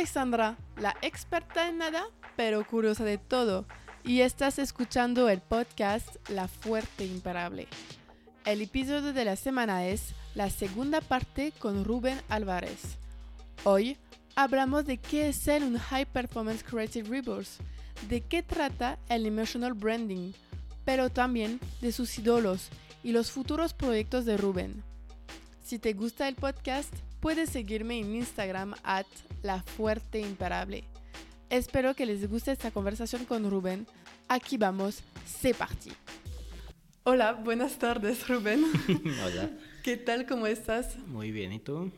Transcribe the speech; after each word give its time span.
Soy 0.00 0.22
la 0.78 0.96
experta 1.02 1.68
en 1.68 1.76
nada, 1.76 2.06
pero 2.34 2.66
curiosa 2.66 3.04
de 3.04 3.18
todo, 3.18 3.66
y 4.02 4.22
estás 4.22 4.58
escuchando 4.58 5.28
el 5.28 5.42
podcast 5.42 6.16
La 6.30 6.48
Fuerte 6.48 7.04
Imparable. 7.04 7.68
El 8.46 8.62
episodio 8.62 9.12
de 9.12 9.26
la 9.26 9.36
semana 9.36 9.86
es 9.86 10.14
la 10.34 10.48
segunda 10.48 11.02
parte 11.02 11.52
con 11.58 11.84
Rubén 11.84 12.18
Álvarez. 12.30 12.96
Hoy 13.64 13.98
hablamos 14.36 14.86
de 14.86 14.96
qué 14.96 15.28
es 15.28 15.36
ser 15.36 15.62
un 15.62 15.76
High 15.76 16.06
Performance 16.06 16.64
Creative 16.64 17.06
Rebels, 17.06 17.58
de 18.08 18.22
qué 18.22 18.42
trata 18.42 18.98
el 19.10 19.26
Emotional 19.26 19.74
Branding, 19.74 20.32
pero 20.86 21.10
también 21.10 21.60
de 21.82 21.92
sus 21.92 22.18
ídolos 22.18 22.70
y 23.02 23.12
los 23.12 23.30
futuros 23.30 23.74
proyectos 23.74 24.24
de 24.24 24.38
Rubén. 24.38 24.82
Si 25.70 25.78
te 25.78 25.92
gusta 25.92 26.26
el 26.26 26.34
podcast, 26.34 26.92
puedes 27.20 27.48
seguirme 27.48 28.00
en 28.00 28.16
Instagram 28.16 28.74
at 28.82 29.06
La 29.44 29.62
Fuerte 29.62 30.18
Imparable. 30.18 30.82
Espero 31.48 31.94
que 31.94 32.06
les 32.06 32.28
guste 32.28 32.50
esta 32.50 32.72
conversación 32.72 33.24
con 33.24 33.48
Rubén. 33.48 33.86
Aquí 34.26 34.56
vamos, 34.56 35.04
c'est 35.24 35.56
parti. 35.56 35.92
Hola, 37.04 37.34
buenas 37.34 37.78
tardes 37.78 38.26
Rubén. 38.26 38.64
Hola. 39.24 39.48
¿Qué 39.84 39.96
tal? 39.96 40.26
¿Cómo 40.26 40.48
estás? 40.48 40.98
Muy 41.06 41.30
bien, 41.30 41.52
¿y 41.52 41.60
tú? 41.60 41.92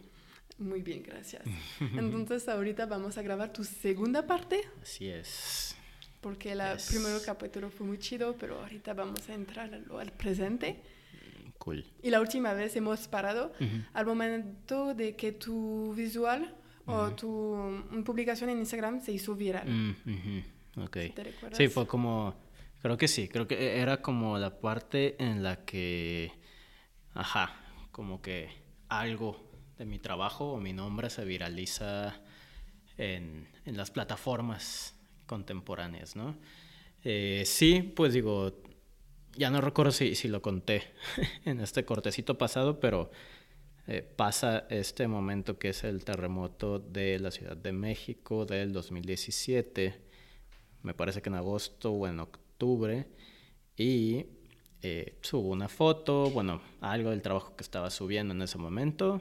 Muy 0.58 0.82
bien, 0.82 1.02
gracias. 1.02 1.42
Entonces 1.80 2.46
ahorita 2.50 2.84
vamos 2.84 3.16
a 3.16 3.22
grabar 3.22 3.54
tu 3.54 3.64
segunda 3.64 4.26
parte. 4.26 4.60
Así 4.82 5.08
es. 5.08 5.74
Porque 6.20 6.52
el 6.52 6.60
primer 6.90 7.22
capítulo 7.24 7.70
fue 7.70 7.86
muy 7.86 7.98
chido, 7.98 8.36
pero 8.36 8.60
ahorita 8.60 8.92
vamos 8.92 9.30
a 9.30 9.32
entrar 9.32 9.72
al, 9.72 9.86
al 9.98 10.12
presente. 10.12 10.78
Cool. 11.62 11.84
Y 12.02 12.10
la 12.10 12.20
última 12.20 12.54
vez 12.54 12.74
hemos 12.74 13.06
parado 13.06 13.52
al 13.92 14.04
momento 14.04 14.94
de 14.94 15.14
que 15.14 15.30
tu 15.30 15.94
visual 15.94 16.56
o 16.86 17.10
tu 17.10 18.02
publicación 18.04 18.50
en 18.50 18.58
Instagram 18.58 19.00
se 19.00 19.12
hizo 19.12 19.36
viral. 19.36 19.68
Mm, 19.68 20.88
¿Te 20.90 21.22
recuerdas? 21.22 21.56
Sí, 21.56 21.68
fue 21.68 21.86
como, 21.86 22.34
creo 22.80 22.96
que 22.96 23.06
sí, 23.06 23.28
creo 23.28 23.46
que 23.46 23.78
era 23.78 24.02
como 24.02 24.38
la 24.38 24.58
parte 24.58 25.14
en 25.22 25.44
la 25.44 25.64
que, 25.64 26.32
ajá, 27.14 27.54
como 27.92 28.20
que 28.20 28.48
algo 28.88 29.48
de 29.78 29.86
mi 29.86 30.00
trabajo 30.00 30.54
o 30.54 30.58
mi 30.58 30.72
nombre 30.72 31.10
se 31.10 31.24
viraliza 31.24 32.20
en, 32.98 33.46
en 33.66 33.76
las 33.76 33.92
plataformas 33.92 34.96
contemporáneas, 35.26 36.16
¿no? 36.16 36.36
Eh, 37.04 37.44
sí, 37.46 37.82
pues 37.82 38.14
digo, 38.14 38.52
ya 39.36 39.50
no 39.50 39.60
recuerdo 39.60 39.92
si, 39.92 40.14
si 40.14 40.28
lo 40.28 40.42
conté 40.42 40.82
en 41.44 41.60
este 41.60 41.84
cortecito 41.84 42.38
pasado, 42.38 42.80
pero 42.80 43.10
eh, 43.86 44.02
pasa 44.02 44.66
este 44.70 45.08
momento 45.08 45.58
que 45.58 45.70
es 45.70 45.84
el 45.84 46.04
terremoto 46.04 46.78
de 46.78 47.18
la 47.18 47.30
Ciudad 47.30 47.56
de 47.56 47.72
México 47.72 48.46
del 48.46 48.72
2017, 48.72 50.00
me 50.82 50.94
parece 50.94 51.22
que 51.22 51.28
en 51.28 51.36
agosto 51.36 51.92
o 51.92 52.06
en 52.06 52.20
octubre, 52.20 53.06
y 53.76 54.26
eh, 54.82 55.18
subo 55.22 55.50
una 55.50 55.68
foto, 55.68 56.30
bueno, 56.30 56.60
algo 56.80 57.10
del 57.10 57.22
trabajo 57.22 57.56
que 57.56 57.62
estaba 57.62 57.90
subiendo 57.90 58.34
en 58.34 58.42
ese 58.42 58.58
momento, 58.58 59.20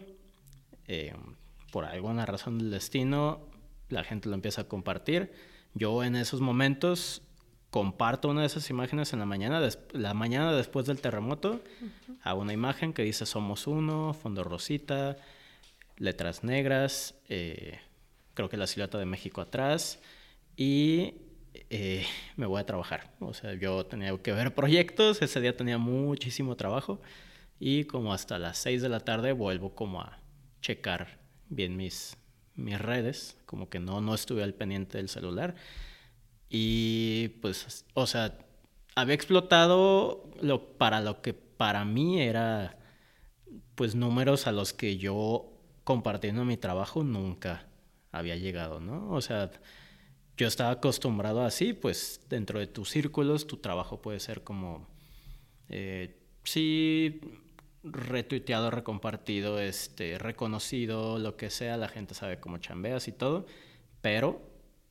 por 1.72 1.86
alguna 1.86 2.26
razón 2.26 2.58
del 2.58 2.70
destino, 2.70 3.48
la 3.88 4.04
gente 4.04 4.28
lo 4.28 4.36
empieza 4.36 4.62
a 4.62 4.64
compartir. 4.68 5.32
Yo 5.74 6.04
en 6.04 6.16
esos 6.16 6.42
momentos 6.42 7.22
comparto 7.72 8.30
una 8.30 8.42
de 8.42 8.48
esas 8.48 8.70
imágenes 8.70 9.14
en 9.14 9.20
la 9.20 9.26
mañana, 9.26 9.68
la 9.94 10.14
mañana 10.14 10.52
después 10.52 10.86
del 10.86 11.00
terremoto, 11.00 11.62
hago 12.22 12.42
una 12.42 12.54
imagen 12.54 12.94
que 12.94 13.02
dice 13.02 13.26
Somos 13.26 13.66
Uno, 13.66 14.14
fondo 14.14 14.44
rosita, 14.44 15.16
letras 15.98 16.44
negras, 16.44 17.16
eh, 17.30 17.80
creo 18.34 18.50
que 18.50 18.58
la 18.58 18.68
silueta 18.68 18.98
de 18.98 19.06
México 19.06 19.40
atrás 19.40 20.00
y 20.58 21.16
eh, 21.70 22.06
me 22.36 22.46
voy 22.46 22.60
a 22.60 22.66
trabajar. 22.66 23.14
O 23.22 23.34
sea, 23.34 23.54
yo 23.54 23.86
tenía 23.86 24.16
que 24.18 24.34
ver 24.34 24.54
proyectos, 24.54 25.22
ese 25.22 25.40
día 25.40 25.56
tenía 25.56 25.78
muchísimo 25.78 26.58
trabajo 26.58 27.02
y 27.58 27.86
como 27.86 28.14
hasta 28.14 28.38
las 28.38 28.58
6 28.58 28.82
de 28.82 28.90
la 28.90 29.00
tarde 29.00 29.32
vuelvo 29.32 29.76
como 29.76 30.02
a 30.02 30.20
checar 30.62 31.20
bien 31.48 31.78
mis, 31.78 32.18
mis 32.56 32.80
redes, 32.80 33.38
como 33.46 33.70
que 33.70 33.80
no, 33.80 34.02
no 34.02 34.14
estuve 34.14 34.44
al 34.44 34.54
pendiente 34.54 34.98
del 34.98 35.08
celular. 35.08 35.56
Y 36.54 37.30
pues, 37.42 37.86
o 37.94 38.06
sea, 38.06 38.38
había 38.96 39.16
explotado 39.16 40.30
lo, 40.42 40.78
para 40.78 41.00
lo 41.00 41.22
que 41.22 41.34
para 41.34 41.86
mí 41.86 42.22
era, 42.22 42.78
pues, 43.76 43.96
números 43.96 44.48
a 44.48 44.52
los 44.52 44.74
que 44.74 44.98
yo 44.98 45.54
compartiendo 45.86 46.44
mi 46.44 46.58
trabajo 46.58 47.04
nunca 47.04 47.68
había 48.12 48.36
llegado, 48.36 48.82
¿no? 48.82 49.10
O 49.12 49.22
sea, 49.22 49.50
yo 50.36 50.48
estaba 50.48 50.72
acostumbrado 50.72 51.42
así, 51.46 51.72
pues, 51.72 52.22
dentro 52.30 52.60
de 52.60 52.68
tus 52.68 52.90
círculos, 52.90 53.48
tu 53.48 53.58
trabajo 53.58 54.02
puede 54.02 54.20
ser 54.20 54.44
como, 54.44 54.90
eh, 55.70 56.20
sí, 56.44 57.22
retuiteado, 57.84 58.72
recompartido, 58.72 59.60
este, 59.60 60.18
reconocido, 60.18 61.18
lo 61.18 61.38
que 61.38 61.50
sea, 61.50 61.78
la 61.78 61.88
gente 61.88 62.14
sabe 62.14 62.42
cómo 62.42 62.58
chambeas 62.58 63.08
y 63.08 63.14
todo, 63.14 63.46
pero 64.02 64.42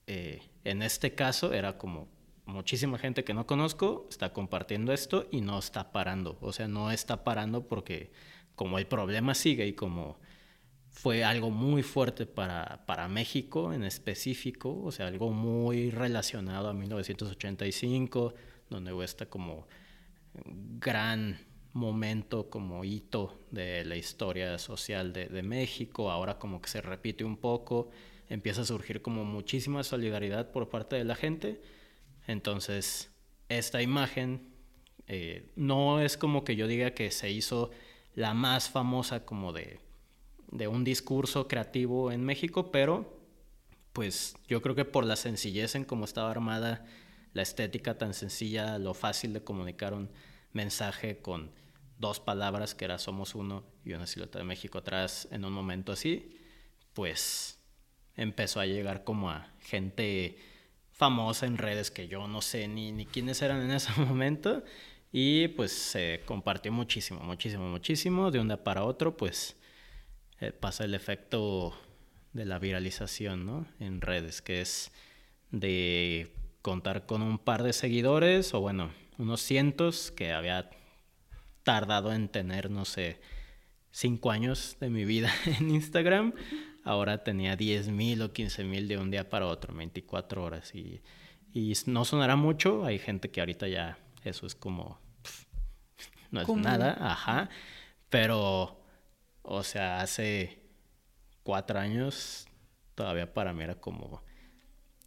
eh, 0.07 0.41
en 0.65 0.83
este 0.83 1.15
caso 1.15 1.53
era 1.53 1.79
como 1.79 2.09
muchísima 2.47 2.99
gente 2.99 3.25
que 3.25 3.35
no 3.35 3.47
conozco 3.47 4.07
está 4.11 4.33
compartiendo 4.33 4.93
esto 4.93 5.27
y 5.31 5.41
no 5.41 5.59
está 5.59 5.93
parando, 5.93 6.39
o 6.41 6.53
sea, 6.53 6.69
no 6.69 6.91
está 6.91 7.25
parando 7.25 7.67
porque 7.67 8.11
como 8.55 8.79
el 8.79 8.87
problema 8.87 9.35
sigue 9.35 9.67
y 9.67 9.73
como 9.73 10.19
fue 10.91 11.25
algo 11.25 11.51
muy 11.51 11.83
fuerte 11.83 12.27
para, 12.27 12.85
para 12.87 13.09
México 13.09 13.73
en 13.73 13.85
específico, 13.85 14.83
o 14.83 14.93
sea, 14.93 15.07
algo 15.07 15.31
muy 15.31 15.91
relacionado 15.91 16.69
a 16.69 16.75
1985, 16.75 18.35
donde 18.69 18.93
hubo 18.93 19.03
esta 19.03 19.27
como 19.27 19.67
gran 20.35 21.39
momento 21.73 22.51
como 22.51 22.85
hito 22.85 23.41
de 23.51 23.85
la 23.85 23.97
historia 23.97 24.59
social 24.59 25.13
de, 25.13 25.27
de, 25.27 25.43
México, 25.43 26.11
ahora 26.11 26.39
como 26.39 26.61
que 26.61 26.69
se 26.69 26.81
repite 26.81 27.25
un 27.25 27.37
poco, 27.37 27.91
empieza 28.31 28.63
a 28.63 28.65
surgir 28.65 29.03
como 29.03 29.25
muchísima 29.25 29.83
solidaridad 29.83 30.51
por 30.51 30.71
parte 30.71 30.97
de 30.97 31.05
la 31.05 31.17
gente, 31.17 31.61
entonces 32.27 33.11
esta 33.49 33.83
imagen 33.83 34.49
eh, 35.07 35.51
no 35.57 36.01
es 36.01 36.17
como 36.17 36.45
que 36.45 36.57
yo 36.57 36.67
diga 36.67 36.93
que 36.93 37.11
se 37.11 37.31
hizo 37.31 37.71
la 38.15 38.33
más 38.33 38.71
famosa 38.71 39.27
como 39.27 39.53
de, 39.53 39.81
de 40.51 40.69
un 40.69 40.85
discurso 40.85 41.49
creativo 41.49 42.13
en 42.13 42.25
México, 42.25 42.71
pero 42.71 43.21
pues 43.93 44.37
yo 44.47 44.63
creo 44.63 44.75
que 44.75 44.85
por 44.85 45.05
la 45.05 45.17
sencillez 45.17 45.75
en 45.75 45.85
cómo 45.85 46.05
estaba 46.05 46.31
armada, 46.31 46.87
la 47.33 47.43
estética 47.43 47.99
tan 47.99 48.15
sencilla, 48.15 48.79
lo 48.79 48.95
fácil 48.95 49.33
de 49.33 49.43
comunicar 49.43 49.95
un 49.95 50.11
mensaje 50.53 51.19
con 51.19 51.51
dos 51.99 52.21
palabras 52.21 52.75
que 52.75 52.85
era 52.85 52.99
Somos 52.99 53.35
Uno 53.35 53.65
y 53.85 53.93
una 53.93 54.07
silueta 54.07 54.39
de 54.39 54.45
México 54.45 54.79
atrás 54.79 55.29
en 55.31 55.45
un 55.45 55.53
momento 55.53 55.93
así, 55.93 56.37
pues 56.95 57.60
empezó 58.21 58.61
a 58.61 58.67
llegar 58.67 59.03
como 59.03 59.31
a 59.31 59.51
gente 59.61 60.37
famosa 60.93 61.47
en 61.47 61.57
redes 61.57 61.91
que 61.91 62.07
yo 62.07 62.29
no 62.29 62.43
sé 62.43 62.69
ni, 62.69 62.93
ni 62.93 63.07
quiénes 63.07 63.41
eran 63.41 63.63
en 63.63 63.71
ese 63.73 63.99
momento 64.01 64.63
y 65.11 65.49
pues 65.49 65.73
se 65.73 66.21
compartió 66.27 66.71
muchísimo, 66.71 67.21
muchísimo, 67.21 67.69
muchísimo. 67.69 68.31
De 68.31 68.39
un 68.39 68.49
día 68.49 68.63
para 68.63 68.85
otro 68.85 69.17
pues 69.17 69.57
eh, 70.41 70.53
pasa 70.53 70.85
el 70.85 70.95
efecto 70.95 71.75
de 72.35 72.45
la 72.45 72.59
viralización 72.59 73.47
¿no? 73.47 73.67
en 73.81 74.03
redes, 74.03 74.43
que 74.43 74.61
es 74.61 74.93
de 75.51 76.33
contar 76.63 77.07
con 77.07 77.23
un 77.23 77.39
par 77.39 77.63
de 77.63 77.73
seguidores 77.73 78.53
o 78.53 78.61
bueno, 78.61 78.93
unos 79.17 79.41
cientos 79.41 80.13
que 80.13 80.33
había 80.33 80.69
tardado 81.63 82.13
en 82.13 82.29
tener, 82.29 82.71
no 82.71 82.85
sé, 82.85 83.19
cinco 83.91 84.31
años 84.31 84.77
de 84.79 84.91
mi 84.91 85.07
vida 85.07 85.33
en 85.59 85.71
Instagram. 85.71 86.35
Ahora 86.85 87.23
tenía 87.23 87.57
10 87.57 87.89
mil 87.89 88.23
o 88.23 88.33
15 88.33 88.65
mil 88.65 88.89
de 88.89 88.97
un 88.97 89.11
día 89.11 89.29
para 89.29 89.47
otro, 89.47 89.75
24 89.75 90.43
horas. 90.43 90.75
Y, 90.75 91.03
y 91.53 91.75
no 91.87 92.05
sonará 92.05 92.37
mucho. 92.37 92.85
Hay 92.85 92.99
gente 92.99 93.31
que 93.31 93.41
ahorita 93.41 93.69
ya 93.69 93.99
eso 94.25 94.47
es 94.47 94.55
como... 94.55 94.99
no 96.31 96.41
es 96.43 96.49
nada, 96.49 96.97
ajá. 97.01 97.51
Pero, 98.09 98.83
o 99.43 99.63
sea, 99.63 100.01
hace 100.01 100.63
cuatro 101.43 101.79
años 101.79 102.47
todavía 102.95 103.33
para 103.33 103.53
mí 103.53 103.65
era 103.65 103.75
como... 103.75 104.23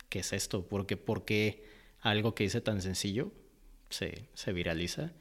¿Qué 0.09 0.19
es 0.19 0.31
esto? 0.31 0.67
Porque, 0.67 0.95
¿Por 0.95 1.25
qué 1.25 1.67
algo 2.01 2.35
que 2.35 2.43
hice 2.43 2.61
tan 2.61 2.81
sencillo 2.81 3.31
se, 3.89 4.29
se 4.35 4.53
viraliza? 4.53 5.11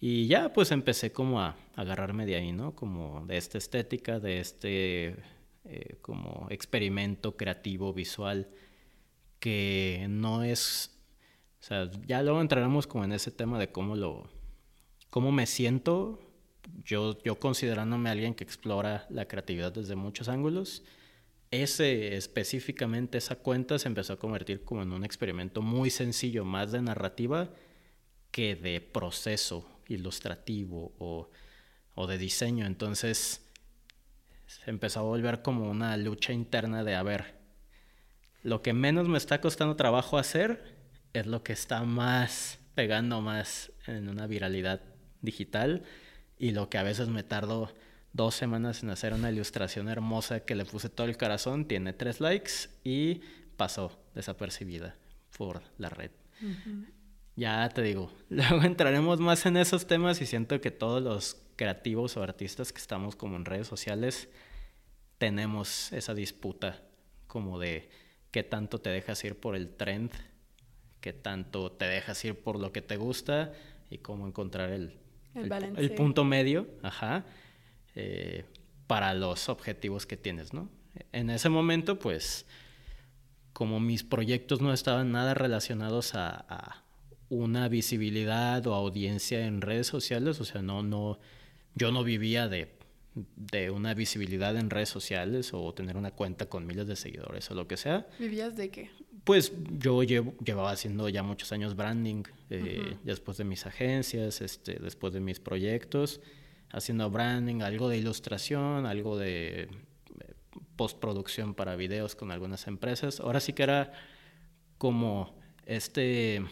Y 0.00 0.26
ya 0.26 0.52
pues 0.52 0.70
empecé 0.70 1.12
como 1.12 1.40
a, 1.40 1.56
agarrarme 1.76 2.26
de 2.26 2.36
ahí, 2.36 2.52
¿no? 2.52 2.74
Como 2.74 3.24
de 3.26 3.36
esta 3.36 3.58
estética, 3.58 4.20
de 4.20 4.40
este 4.40 5.16
eh, 5.64 5.96
como 6.02 6.46
experimento 6.50 7.36
creativo 7.36 7.92
visual 7.92 8.48
que 9.38 10.06
no 10.08 10.42
es, 10.42 10.90
o 11.60 11.62
sea, 11.62 11.90
ya 12.06 12.22
luego 12.22 12.40
entraremos 12.40 12.86
como 12.86 13.04
en 13.04 13.12
ese 13.12 13.30
tema 13.30 13.58
de 13.58 13.72
cómo 13.72 13.96
lo, 13.96 14.28
cómo 15.10 15.32
me 15.32 15.46
siento, 15.46 16.20
yo, 16.84 17.22
yo 17.22 17.38
considerándome 17.38 18.10
alguien 18.10 18.34
que 18.34 18.44
explora 18.44 19.06
la 19.10 19.26
creatividad 19.26 19.72
desde 19.72 19.96
muchos 19.96 20.28
ángulos, 20.28 20.82
ese 21.50 22.16
específicamente, 22.16 23.18
esa 23.18 23.36
cuenta 23.36 23.78
se 23.78 23.88
empezó 23.88 24.14
a 24.14 24.18
convertir 24.18 24.64
como 24.64 24.82
en 24.82 24.92
un 24.92 25.04
experimento 25.04 25.62
muy 25.62 25.90
sencillo, 25.90 26.44
más 26.44 26.72
de 26.72 26.82
narrativa 26.82 27.50
que 28.30 28.56
de 28.56 28.80
proceso 28.80 29.68
ilustrativo 29.88 30.92
o, 30.98 31.30
o 31.94 32.06
de 32.06 32.18
diseño. 32.18 32.66
Entonces 32.66 33.43
se 34.62 34.70
empezó 34.70 35.00
a 35.00 35.02
volver 35.02 35.42
como 35.42 35.68
una 35.68 35.96
lucha 35.96 36.32
interna 36.32 36.84
de, 36.84 36.94
a 36.94 37.02
ver, 37.02 37.34
lo 38.42 38.62
que 38.62 38.72
menos 38.72 39.08
me 39.08 39.18
está 39.18 39.40
costando 39.40 39.74
trabajo 39.74 40.18
hacer 40.18 40.76
es 41.12 41.26
lo 41.26 41.42
que 41.42 41.52
está 41.52 41.82
más 41.82 42.58
pegando 42.74 43.20
más 43.20 43.72
en 43.86 44.08
una 44.08 44.26
viralidad 44.26 44.80
digital 45.22 45.82
y 46.38 46.52
lo 46.52 46.68
que 46.68 46.78
a 46.78 46.82
veces 46.82 47.08
me 47.08 47.22
tardo 47.22 47.72
dos 48.12 48.34
semanas 48.34 48.82
en 48.82 48.90
hacer 48.90 49.12
una 49.12 49.30
ilustración 49.30 49.88
hermosa 49.88 50.40
que 50.40 50.54
le 50.54 50.64
puse 50.64 50.88
todo 50.88 51.06
el 51.06 51.16
corazón, 51.16 51.66
tiene 51.66 51.92
tres 51.92 52.20
likes 52.20 52.52
y 52.84 53.20
pasó 53.56 53.98
desapercibida 54.14 54.96
por 55.36 55.62
la 55.78 55.88
red. 55.88 56.10
Ya 57.36 57.68
te 57.70 57.82
digo, 57.82 58.12
luego 58.28 58.62
entraremos 58.62 59.20
más 59.20 59.46
en 59.46 59.56
esos 59.56 59.86
temas 59.86 60.20
y 60.20 60.26
siento 60.26 60.60
que 60.60 60.70
todos 60.70 61.02
los 61.02 61.40
creativos 61.56 62.16
o 62.16 62.22
artistas 62.22 62.72
que 62.72 62.80
estamos 62.80 63.16
como 63.16 63.36
en 63.36 63.44
redes 63.44 63.66
sociales 63.66 64.28
tenemos 65.18 65.92
esa 65.92 66.14
disputa 66.14 66.82
como 67.26 67.58
de 67.58 67.90
qué 68.30 68.42
tanto 68.42 68.80
te 68.80 68.90
dejas 68.90 69.22
ir 69.24 69.38
por 69.38 69.56
el 69.56 69.68
trend, 69.68 70.10
qué 71.00 71.12
tanto 71.12 71.72
te 71.72 71.86
dejas 71.86 72.24
ir 72.24 72.38
por 72.40 72.58
lo 72.58 72.72
que 72.72 72.82
te 72.82 72.96
gusta 72.96 73.52
y 73.90 73.98
cómo 73.98 74.26
encontrar 74.26 74.70
el, 74.70 74.98
el, 75.34 75.52
el 75.76 75.94
punto 75.94 76.24
medio. 76.24 76.66
Ajá 76.82 77.24
eh, 77.94 78.44
para 78.86 79.14
los 79.14 79.48
objetivos 79.48 80.04
que 80.04 80.16
tienes, 80.16 80.52
¿no? 80.52 80.68
En 81.12 81.30
ese 81.30 81.48
momento, 81.48 81.98
pues, 81.98 82.44
como 83.52 83.80
mis 83.80 84.02
proyectos 84.02 84.60
no 84.60 84.72
estaban 84.72 85.12
nada 85.12 85.32
relacionados 85.32 86.14
a, 86.14 86.82
una 87.30 87.68
visibilidad 87.68 88.64
o 88.66 88.74
audiencia 88.74 89.46
en 89.46 89.62
redes 89.62 89.86
sociales, 89.86 90.38
o 90.40 90.44
sea, 90.44 90.60
no, 90.60 90.82
no, 90.82 91.18
yo 91.74 91.90
no 91.90 92.04
vivía 92.04 92.48
de, 92.48 92.73
de 93.14 93.70
una 93.70 93.94
visibilidad 93.94 94.56
en 94.56 94.70
redes 94.70 94.88
sociales 94.88 95.52
o 95.52 95.72
tener 95.72 95.96
una 95.96 96.10
cuenta 96.10 96.46
con 96.46 96.66
miles 96.66 96.86
de 96.86 96.96
seguidores 96.96 97.50
o 97.50 97.54
lo 97.54 97.68
que 97.68 97.76
sea. 97.76 98.06
¿Vivías 98.18 98.56
de 98.56 98.70
qué? 98.70 98.90
Pues 99.24 99.52
yo 99.78 100.02
llevo, 100.02 100.34
llevaba 100.44 100.70
haciendo 100.70 101.08
ya 101.08 101.22
muchos 101.22 101.52
años 101.52 101.76
branding, 101.76 102.24
eh, 102.50 102.96
después 103.04 103.36
de 103.38 103.44
mis 103.44 103.66
agencias, 103.66 104.40
este, 104.40 104.74
después 104.80 105.12
de 105.12 105.20
mis 105.20 105.40
proyectos 105.40 106.20
haciendo 106.74 107.08
branding, 107.08 107.62
algo 107.62 107.88
de 107.88 107.98
ilustración, 107.98 108.84
algo 108.84 109.16
de 109.16 109.62
eh, 109.62 109.68
postproducción 110.76 111.54
para 111.54 111.76
videos 111.76 112.16
con 112.16 112.32
algunas 112.32 112.66
empresas. 112.66 113.20
Ahora 113.20 113.40
sí 113.40 113.52
que 113.52 113.62
era 113.62 113.92
como 114.76 115.38
este 115.66 116.42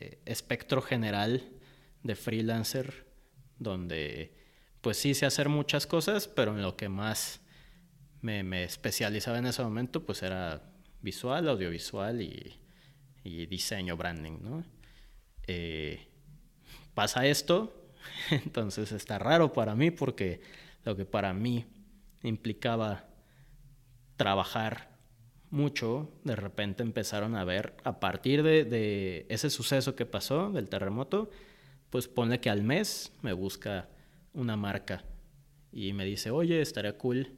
eh, 0.00 0.18
espectro 0.24 0.80
general 0.80 1.50
de 2.02 2.16
freelancer 2.16 3.06
donde 3.58 4.34
pues 4.82 4.98
sí 4.98 5.14
sé 5.14 5.24
hacer 5.24 5.48
muchas 5.48 5.86
cosas, 5.86 6.28
pero 6.28 6.54
en 6.54 6.62
lo 6.62 6.76
que 6.76 6.90
más 6.90 7.40
me, 8.20 8.64
especializaba 8.64 9.38
en 9.38 9.46
ese 9.46 9.62
momento 9.62 10.04
pues 10.04 10.22
era 10.22 10.62
visual, 11.00 11.48
audiovisual 11.48 12.20
y, 12.20 12.58
diseño, 13.46 13.96
branding, 13.96 14.38
¿no? 14.42 14.64
Eh, 15.46 16.06
pasa 16.94 17.26
esto, 17.26 17.82
Entonces 18.30 18.92
está 18.92 19.18
raro 19.18 19.52
para 19.52 19.74
mí 19.74 19.90
porque 19.90 20.40
lo 20.84 20.96
que 20.96 21.04
para 21.04 21.32
mí 21.32 21.66
implicaba 22.22 23.04
trabajar 24.16 24.92
mucho, 25.50 26.10
de 26.24 26.36
repente 26.36 26.82
empezaron 26.82 27.36
a 27.36 27.44
ver, 27.44 27.74
a 27.84 28.00
partir 28.00 28.42
de, 28.42 29.26
ese 29.28 29.50
suceso 29.50 29.94
que 29.94 30.06
pasó, 30.06 30.50
del 30.50 30.68
terremoto, 30.68 31.30
pues 31.90 32.08
pone 32.08 32.40
que 32.40 32.48
al 32.48 32.62
mes 32.62 33.12
me 33.20 33.32
busca 33.32 33.88
una 34.34 34.56
marca 34.56 35.04
y 35.72 35.92
me 35.92 36.04
dice, 36.04 36.30
oye, 36.30 36.60
estaría 36.60 36.96
cool 36.98 37.28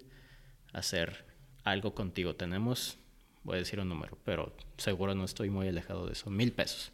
hacer 0.73 1.25
algo 1.63 1.95
contigo. 1.95 2.35
Tenemos, 2.35 2.99
voy 3.43 3.57
a 3.57 3.59
decir 3.59 3.81
un 3.81 3.89
número, 3.89 4.19
pero 4.25 4.57
seguro 4.77 5.15
no 5.15 5.25
estoy 5.25 5.51
muy 5.51 5.69
alejado 5.69 6.07
de 6.07 6.13
eso, 6.13 6.31
mil 6.31 6.53
pesos. 6.53 6.93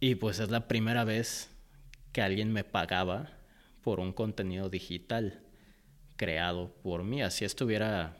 Y 0.00 0.16
pues 0.16 0.40
es 0.40 0.50
la 0.50 0.66
primera 0.66 1.04
vez 1.04 1.50
que 2.12 2.22
alguien 2.22 2.52
me 2.52 2.64
pagaba 2.64 3.30
por 3.82 4.00
un 4.00 4.12
contenido 4.12 4.68
digital 4.68 5.42
creado 6.16 6.74
por 6.82 7.04
mí. 7.04 7.22
Así 7.22 7.44
estuviera, 7.44 8.16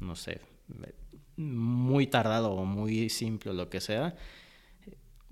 no 0.00 0.16
sé, 0.16 0.40
muy 1.36 2.06
tardado 2.06 2.52
o 2.52 2.64
muy 2.64 3.08
simple 3.08 3.50
o 3.50 3.54
lo 3.54 3.68
que 3.68 3.80
sea. 3.80 4.14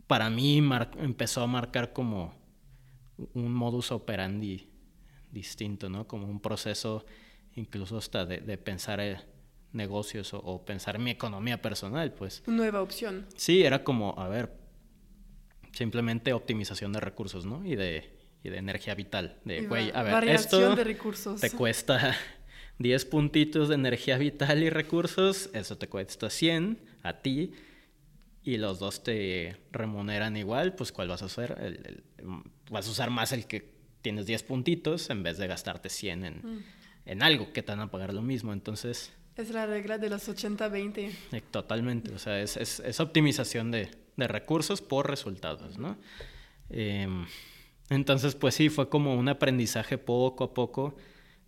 Para 0.06 0.28
mí 0.30 0.60
empezó 0.98 1.42
a 1.42 1.46
marcar 1.46 1.92
como 1.92 2.39
un 3.34 3.52
modus 3.52 3.92
operandi 3.92 4.68
distinto, 5.30 5.88
¿no? 5.88 6.06
Como 6.06 6.26
un 6.26 6.40
proceso 6.40 7.04
incluso 7.54 7.98
hasta 7.98 8.24
de, 8.26 8.58
pensar 8.58 9.00
eh, 9.00 9.18
negocios 9.72 10.34
o, 10.34 10.38
o, 10.38 10.64
pensar 10.64 10.98
mi 10.98 11.10
economía 11.10 11.60
personal, 11.60 12.12
pues. 12.12 12.42
Nueva 12.46 12.82
opción. 12.82 13.26
Sí, 13.36 13.62
era 13.62 13.84
como, 13.84 14.18
a 14.18 14.28
ver, 14.28 14.52
simplemente 15.72 16.32
optimización 16.32 16.92
de 16.92 17.00
recursos, 17.00 17.46
¿no? 17.46 17.64
Y 17.64 17.76
de, 17.76 18.10
y 18.42 18.48
de 18.48 18.58
energía 18.58 18.94
vital. 18.94 19.38
De, 19.44 19.62
güey, 19.66 19.90
a 19.94 20.02
ver, 20.02 20.28
esto 20.28 20.74
de 20.74 20.84
recursos. 20.84 21.40
te 21.40 21.50
cuesta 21.50 22.16
10 22.78 23.04
puntitos 23.06 23.68
de 23.68 23.74
energía 23.74 24.18
vital 24.18 24.62
y 24.62 24.70
recursos, 24.70 25.50
eso 25.52 25.76
te 25.76 25.88
cuesta 25.88 26.30
100 26.30 26.78
a 27.02 27.14
ti 27.20 27.52
y 28.50 28.56
los 28.56 28.80
dos 28.80 29.04
te 29.04 29.56
remuneran 29.70 30.36
igual, 30.36 30.74
pues 30.74 30.90
¿cuál 30.90 31.08
vas 31.08 31.22
a 31.22 31.26
hacer? 31.26 32.02
vas 32.68 32.88
a 32.88 32.90
usar 32.90 33.10
más 33.10 33.32
el 33.32 33.46
que 33.46 33.72
tienes 34.02 34.26
10 34.26 34.42
puntitos 34.42 35.08
en 35.10 35.22
vez 35.22 35.38
de 35.38 35.46
gastarte 35.46 35.88
100 35.88 36.24
en, 36.24 36.34
mm. 36.34 36.64
en 37.06 37.22
algo 37.22 37.52
que 37.52 37.62
te 37.62 37.70
van 37.70 37.80
a 37.80 37.90
pagar 37.90 38.12
lo 38.12 38.22
mismo. 38.22 38.52
Entonces... 38.52 39.12
Es 39.36 39.50
la 39.50 39.66
regla 39.66 39.98
de 39.98 40.10
los 40.10 40.28
80-20. 40.28 41.10
Eh, 41.32 41.42
totalmente, 41.50 42.12
o 42.12 42.18
sea, 42.18 42.40
es, 42.40 42.56
es, 42.56 42.80
es 42.80 42.98
optimización 42.98 43.70
de, 43.70 43.88
de 44.16 44.28
recursos 44.28 44.82
por 44.82 45.08
resultados, 45.08 45.78
¿no? 45.78 45.96
Em, 46.68 47.26
entonces, 47.88 48.34
pues 48.34 48.54
sí, 48.54 48.68
fue 48.68 48.88
como 48.88 49.14
un 49.14 49.28
aprendizaje 49.28 49.96
poco 49.96 50.44
a 50.44 50.54
poco 50.54 50.96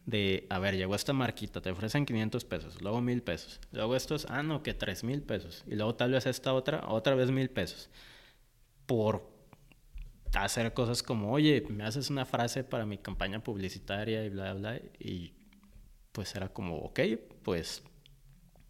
de, 0.06 0.46
a 0.50 0.58
ver, 0.58 0.76
llegó 0.76 0.94
esta 0.94 1.12
marquita, 1.12 1.60
te 1.60 1.70
ofrecen 1.70 2.06
500 2.06 2.44
pesos, 2.44 2.82
luego 2.82 3.00
1000 3.00 3.22
pesos, 3.22 3.60
luego 3.70 3.94
estos, 3.94 4.26
ah, 4.28 4.42
no, 4.42 4.62
que 4.62 4.74
3000 4.74 5.22
pesos, 5.22 5.64
y 5.66 5.74
luego 5.76 5.94
tal 5.94 6.12
vez 6.12 6.26
esta 6.26 6.52
otra, 6.54 6.84
otra 6.88 7.14
vez 7.14 7.30
1000 7.30 7.50
pesos, 7.50 7.88
por 8.86 9.30
hacer 10.34 10.72
cosas 10.74 11.02
como, 11.02 11.32
oye, 11.32 11.64
me 11.68 11.84
haces 11.84 12.10
una 12.10 12.24
frase 12.24 12.64
para 12.64 12.86
mi 12.86 12.98
campaña 12.98 13.42
publicitaria 13.42 14.24
y 14.24 14.30
bla, 14.30 14.54
bla, 14.54 14.80
y 14.98 15.34
pues 16.12 16.34
era 16.34 16.48
como, 16.48 16.78
ok, 16.78 17.00
pues 17.42 17.82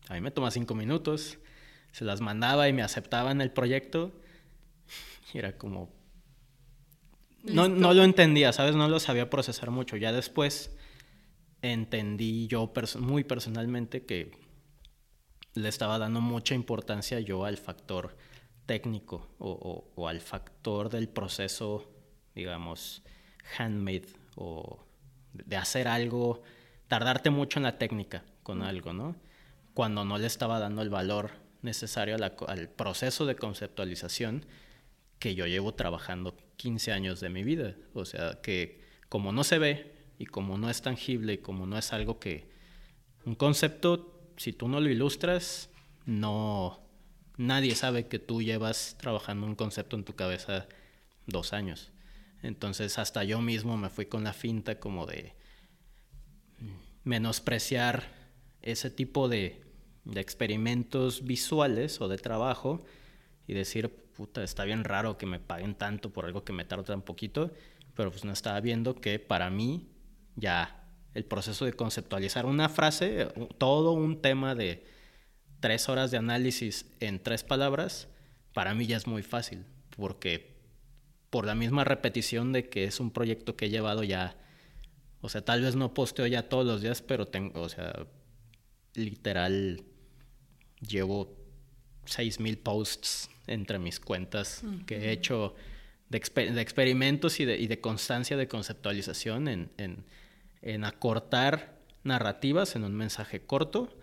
a 0.09 0.15
mí 0.15 0.21
me 0.21 0.31
toma 0.31 0.51
5 0.51 0.75
minutos, 0.75 1.39
se 1.93 2.05
las 2.05 2.21
mandaba 2.21 2.69
y 2.69 2.73
me 2.73 2.83
aceptaban 2.83 3.41
el 3.41 3.51
proyecto. 3.51 4.13
Y 5.33 5.39
era 5.39 5.57
como... 5.57 5.91
No, 7.45 7.69
no, 7.69 7.93
lo 7.93 8.05
entendía, 8.05 8.53
¿sabes? 8.53 8.77
No 8.77 8.89
lo 8.89 9.01
sabía 9.01 9.29
procesar 9.29 9.71
mucho. 9.71 9.97
Ya 9.97 10.13
después 10.13 10.77
entendí 11.63 12.49
yo 12.49 12.73
muy 12.99 13.25
personalmente 13.25 14.05
que 14.05 14.33
le 15.55 15.69
estaba 15.69 15.99
dando 15.99 16.21
mucha 16.21 16.55
importancia 16.55 17.21
yo 17.21 17.45
al 17.45 17.57
factor 17.57 18.17
técnico 18.67 19.29
o, 19.39 19.85
o, 19.95 20.09
al 20.09 20.21
factor 20.21 20.89
del 20.89 21.09
proceso, 21.09 21.91
digamos, 22.35 23.03
handmade 23.59 24.09
o 24.37 24.85
de 25.33 25.57
hacer 25.57 25.89
algo, 25.89 26.43
tardarte 26.89 27.31
mucho 27.31 27.59
en 27.59 27.65
la 27.65 27.79
técnica 27.79 28.25
con 28.43 28.63
algo, 28.63 28.93
¿no? 28.93 29.17
Cuando 29.75 30.05
no 30.05 30.19
le 30.19 30.27
estaba 30.27 30.59
dando 30.59 30.83
el 30.83 30.91
valor 30.91 31.31
necesario 31.63 32.17
al 32.17 32.69
proceso 32.69 33.25
de 33.25 33.37
conceptualización 33.37 34.45
que 35.19 35.35
yo 35.35 35.47
llevo 35.47 35.75
trabajando 35.75 36.37
15 36.57 36.93
años 36.93 37.21
de 37.21 37.31
mi 37.31 37.45
vida. 37.45 37.77
O 37.95 38.05
sea, 38.05 38.41
que 38.43 38.81
como 39.09 39.33
no 39.33 39.45
se 39.45 39.59
ve 39.59 39.92
y 40.23 40.27
como 40.27 40.57
no 40.57 40.71
es 40.71 40.83
tangible 40.83 41.41
como 41.41 41.67
no 41.67 41.77
es 41.77 41.93
algo 41.93 42.19
que... 42.19 42.51
Un 43.25 43.35
concepto, 43.35 44.33
si 44.37 44.53
tú 44.53 44.69
no 44.69 44.81
lo 44.81 44.89
ilustras, 44.89 45.71
no... 46.07 46.81
Nadie 47.37 47.75
sabe 47.75 48.09
que 48.09 48.19
tú 48.19 48.43
llevas 48.43 48.97
trabajando 48.99 49.47
un 49.47 49.55
concepto 49.55 49.97
en 49.97 50.05
tu 50.05 50.15
cabeza 50.15 50.67
dos 51.27 51.53
años. 51.53 51.93
Entonces 52.43 52.99
hasta 52.99 53.25
yo 53.25 53.41
mismo 53.41 53.77
me 53.77 53.91
fui 53.91 54.07
con 54.07 54.25
la 54.25 54.33
finta 54.33 54.79
como 54.81 55.07
de 55.07 55.35
menospreciar 57.05 58.05
ese 58.63 58.91
tipo 58.91 59.29
de 59.29 59.63
de 60.05 60.21
experimentos 60.21 61.25
visuales 61.25 62.01
o 62.01 62.09
de 62.09 62.19
trabajo 62.19 62.85
y 63.47 63.55
decir, 63.55 63.89
puta, 63.89 64.43
está 64.43 64.65
bien 64.65 64.85
raro 64.85 65.19
que 65.19 65.27
me 65.27 65.39
paguen 65.39 65.75
tanto 65.75 66.13
por 66.13 66.25
algo 66.25 66.45
que 66.45 66.53
me 66.53 66.65
tarda 66.65 66.85
tan 66.85 67.03
poquito, 67.03 67.53
pero 67.95 68.11
pues 68.11 68.25
no 68.25 68.33
estaba 68.33 68.61
viendo 68.61 68.95
que 69.01 69.19
para 69.19 69.51
mí 69.51 69.89
ya 70.37 70.85
el 71.15 71.25
proceso 71.25 71.65
de 71.65 71.75
conceptualizar 71.75 72.47
una 72.47 72.69
frase, 72.69 73.29
todo 73.59 73.93
un 73.93 74.21
tema 74.23 74.55
de 74.55 74.87
tres 75.61 75.89
horas 75.89 76.11
de 76.11 76.17
análisis 76.17 76.87
en 77.01 77.23
tres 77.23 77.45
palabras, 77.45 78.09
para 78.53 78.75
mí 78.75 78.87
ya 78.87 78.97
es 78.97 79.07
muy 79.07 79.23
fácil, 79.23 79.65
porque 79.97 80.53
por 81.31 81.47
la 81.47 81.55
misma 81.55 81.85
repetición 81.85 82.53
de 82.53 82.69
que 82.69 82.85
es 82.85 83.01
un 83.01 83.11
proyecto 83.11 83.57
que 83.57 83.67
he 83.67 83.71
llevado 83.71 84.03
ya, 84.03 84.37
o 85.21 85.29
sea, 85.29 85.45
tal 85.45 85.63
vez 85.63 85.77
no 85.77 85.95
posteo 85.95 86.27
ya 86.27 86.49
todos 86.49 86.67
los 86.67 86.83
días, 86.83 87.01
pero 87.03 87.29
tengo, 87.29 87.61
o 87.61 87.69
sea, 87.69 88.07
literal, 88.95 89.85
llevo 90.87 91.37
6.000 92.07 92.59
posts 92.63 93.31
entre 93.47 93.79
mis 93.79 94.01
cuentas 94.01 94.63
que 94.87 94.97
he 94.97 95.13
hecho 95.13 95.55
de, 96.09 96.19
experimentos 96.19 97.41
y 97.41 97.45
de, 97.45 97.81
constancia 97.81 98.37
de 98.37 98.49
conceptualización 98.49 99.49
en, 99.49 99.71
en, 99.79 100.05
acortar 100.85 101.79
narrativas 102.05 102.77
en 102.77 102.85
un 102.85 102.95
mensaje 102.95 103.45
corto, 103.45 103.97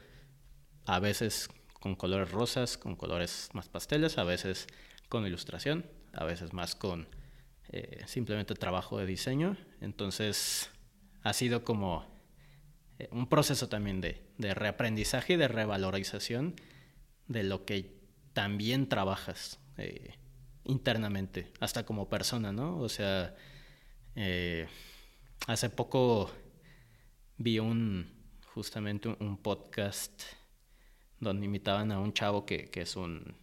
a 0.85 0.99
veces 0.99 1.49
con 1.79 1.95
colores 1.95 2.31
rosas, 2.31 2.77
con 2.77 2.95
colores 2.95 3.49
más 3.53 3.69
pasteles, 3.69 4.17
a 4.17 4.23
veces 4.23 4.67
con 5.07 5.25
ilustración, 5.25 5.85
a 6.13 6.25
veces 6.25 6.53
más 6.53 6.75
con 6.75 7.07
eh, 7.69 8.03
simplemente 8.05 8.55
trabajo 8.55 8.97
de 8.97 9.05
diseño. 9.05 9.57
Entonces 9.81 10.69
ha 11.23 11.33
sido 11.33 11.63
como 11.63 12.05
eh, 12.97 13.07
un 13.11 13.27
proceso 13.27 13.69
también 13.69 14.01
de, 14.01 14.21
de 14.37 14.53
reaprendizaje 14.53 15.33
y 15.33 15.37
de 15.37 15.47
revalorización 15.47 16.55
de 17.27 17.43
lo 17.43 17.65
que 17.65 17.97
también 18.33 18.89
trabajas 18.89 19.59
eh, 19.77 20.15
internamente, 20.65 21.51
hasta 21.59 21.85
como 21.85 22.09
persona, 22.09 22.51
¿no? 22.51 22.77
O 22.79 22.89
sea, 22.89 23.35
hace 25.47 25.69
poco 25.69 26.29
vi 27.39 27.57
un, 27.57 28.05
justamente 28.53 29.07
un, 29.07 29.37
podcast 29.37 30.23
donde 31.19 31.45
invitaban 31.45 31.91
a 31.91 31.99
un 31.99 32.13
chavo 32.13 32.45
que, 32.45 32.69
es 32.73 32.95
un, 32.97 33.33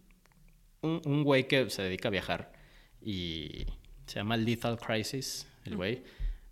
un, 0.82 1.24
güey 1.24 1.48
que 1.48 1.70
se 1.70 1.82
dedica 1.82 2.08
a 2.08 2.10
viajar 2.10 2.52
y 3.00 3.66
se 4.06 4.16
llama 4.16 4.36
Lethal 4.36 4.78
Crisis, 4.78 5.48
el 5.64 5.76
güey. 5.76 6.04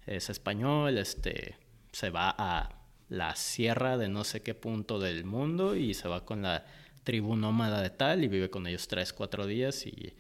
Es 0.07 0.31
español, 0.31 0.97
este, 0.99 1.57
se 1.93 2.11
va 2.11 2.35
a 2.37 2.81
la 3.11 3.37
sierra 3.37 3.99
de 3.99 4.09
no 4.09 4.25
sé 4.25 4.43
qué 4.43 4.55
punto 4.55 4.99
del 4.99 5.25
mundo 5.25 5.77
y 5.77 5.93
se 5.93 6.09
va 6.09 6.25
con 6.25 6.43
la 6.43 6.65
tribu 7.05 7.37
nómada 7.37 7.83
de 7.83 7.91
tal 7.91 8.25
y 8.25 8.29
vive 8.29 8.49
con 8.49 8.67
ellos 8.67 8.89
tres, 8.89 9.13
cuatro 9.13 9.47
días 9.47 9.87
y 9.87 10.15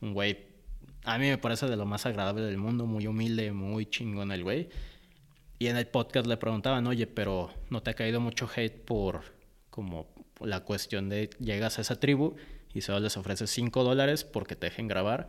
un 0.00 0.14
güey, 0.14 0.38
a 1.02 1.18
mí 1.18 1.28
me 1.28 1.38
parece 1.38 1.66
de 1.66 1.76
lo 1.76 1.84
más 1.84 2.06
agradable 2.06 2.42
del 2.42 2.58
mundo, 2.58 2.86
muy 2.86 3.08
humilde, 3.08 3.50
muy 3.52 3.86
chingón 3.86 4.30
el 4.30 4.44
güey. 4.44 4.68
Y 5.64 5.68
en 5.68 5.78
el 5.78 5.86
podcast 5.86 6.26
le 6.26 6.36
preguntaban, 6.36 6.86
oye, 6.86 7.06
pero 7.06 7.50
¿no 7.70 7.82
te 7.82 7.88
ha 7.88 7.94
caído 7.94 8.20
mucho 8.20 8.46
hate 8.54 8.84
por 8.84 9.22
como 9.70 10.14
la 10.40 10.60
cuestión 10.60 11.08
de 11.08 11.30
llegas 11.40 11.78
a 11.78 11.80
esa 11.80 11.98
tribu 11.98 12.36
y 12.74 12.82
solo 12.82 13.00
les 13.00 13.16
ofreces 13.16 13.48
cinco 13.48 13.82
dólares 13.82 14.24
porque 14.24 14.56
te 14.56 14.66
dejen 14.66 14.88
grabar, 14.88 15.26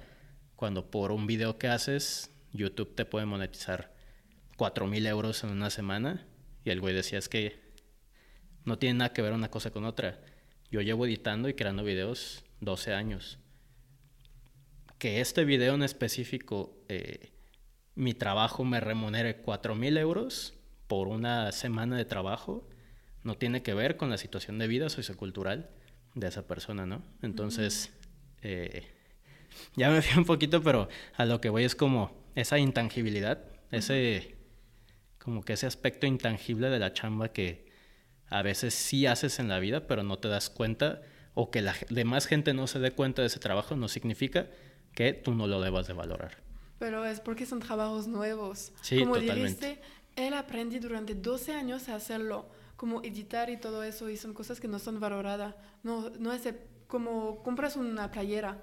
cuando 0.57 0.91
por 0.91 1.13
un 1.13 1.25
video 1.25 1.57
que 1.57 1.69
haces 1.69 2.31
YouTube 2.51 2.95
te 2.95 3.05
puede 3.05 3.25
monetizar 3.25 3.93
cuatro 4.57 4.87
mil 4.87 5.07
euros 5.07 5.41
en 5.45 5.51
una 5.51 5.69
semana? 5.69 6.27
Y 6.65 6.69
el 6.69 6.81
güey 6.81 6.93
decía, 6.93 7.17
es 7.17 7.29
que 7.29 7.57
no 8.65 8.77
tiene 8.77 8.95
nada 8.95 9.13
que 9.13 9.21
ver 9.21 9.31
una 9.31 9.49
cosa 9.49 9.71
con 9.71 9.85
otra. 9.85 10.19
Yo 10.69 10.81
llevo 10.81 11.05
editando 11.05 11.47
y 11.47 11.53
creando 11.53 11.85
videos 11.85 12.43
12 12.59 12.93
años. 12.93 13.39
Que 14.97 15.21
este 15.21 15.45
video 15.45 15.75
en 15.75 15.83
específico, 15.83 16.77
eh, 16.89 17.31
mi 17.95 18.13
trabajo 18.13 18.63
me 18.63 18.79
remunere 18.79 19.37
4 19.37 19.75
mil 19.75 19.97
euros 19.97 20.53
por 20.87 21.07
una 21.07 21.51
semana 21.51 21.97
de 21.97 22.05
trabajo, 22.05 22.67
no 23.23 23.37
tiene 23.37 23.63
que 23.63 23.73
ver 23.73 23.97
con 23.97 24.09
la 24.09 24.17
situación 24.17 24.59
de 24.59 24.67
vida 24.67 24.89
sociocultural 24.89 25.69
de 26.13 26.27
esa 26.27 26.47
persona, 26.47 26.85
¿no? 26.85 27.01
Entonces, 27.21 27.91
eh, 28.41 28.87
ya 29.75 29.89
me 29.89 30.01
fui 30.01 30.19
un 30.19 30.25
poquito, 30.25 30.61
pero 30.61 30.87
a 31.15 31.25
lo 31.25 31.41
que 31.41 31.49
voy 31.49 31.63
es 31.63 31.75
como 31.75 32.11
esa 32.35 32.59
intangibilidad, 32.59 33.43
ese, 33.71 34.35
como 35.17 35.43
que 35.43 35.53
ese 35.53 35.65
aspecto 35.65 36.05
intangible 36.05 36.69
de 36.69 36.79
la 36.79 36.93
chamba 36.93 37.29
que, 37.29 37.65
a 38.27 38.41
veces 38.41 38.73
sí 38.73 39.05
haces 39.05 39.39
en 39.39 39.47
la 39.47 39.59
vida, 39.59 39.87
pero 39.87 40.03
no 40.03 40.17
te 40.17 40.27
das 40.27 40.49
cuenta, 40.49 41.01
o 41.33 41.51
que 41.51 41.61
la 41.61 41.75
demás 41.89 42.25
gente 42.25 42.53
no 42.53 42.67
se 42.67 42.79
dé 42.79 42.91
cuenta 42.91 43.21
de 43.21 43.27
ese 43.27 43.39
trabajo, 43.39 43.75
no 43.75 43.87
significa 43.87 44.47
que 44.93 45.13
tú 45.13 45.33
no 45.33 45.47
lo 45.47 45.61
debas 45.61 45.87
de 45.87 45.93
valorar. 45.93 46.44
Pero 46.79 47.05
es 47.05 47.19
porque 47.19 47.45
son 47.45 47.59
trabajos 47.59 48.07
nuevos. 48.07 48.73
Sí, 48.81 48.99
como 48.99 49.15
totalmente. 49.15 49.67
dijiste, 49.67 49.81
él 50.15 50.33
aprendí 50.33 50.79
durante 50.79 51.15
12 51.15 51.53
años 51.53 51.89
a 51.89 51.95
hacerlo, 51.95 52.47
como 52.75 53.01
editar 53.03 53.49
y 53.49 53.57
todo 53.57 53.83
eso, 53.83 54.09
y 54.09 54.17
son 54.17 54.33
cosas 54.33 54.59
que 54.59 54.67
no 54.67 54.79
son 54.79 54.99
valoradas. 54.99 55.55
No, 55.83 56.09
no 56.19 56.33
es 56.33 56.41
como 56.87 57.41
compras 57.43 57.75
una 57.75 58.11
playera. 58.11 58.61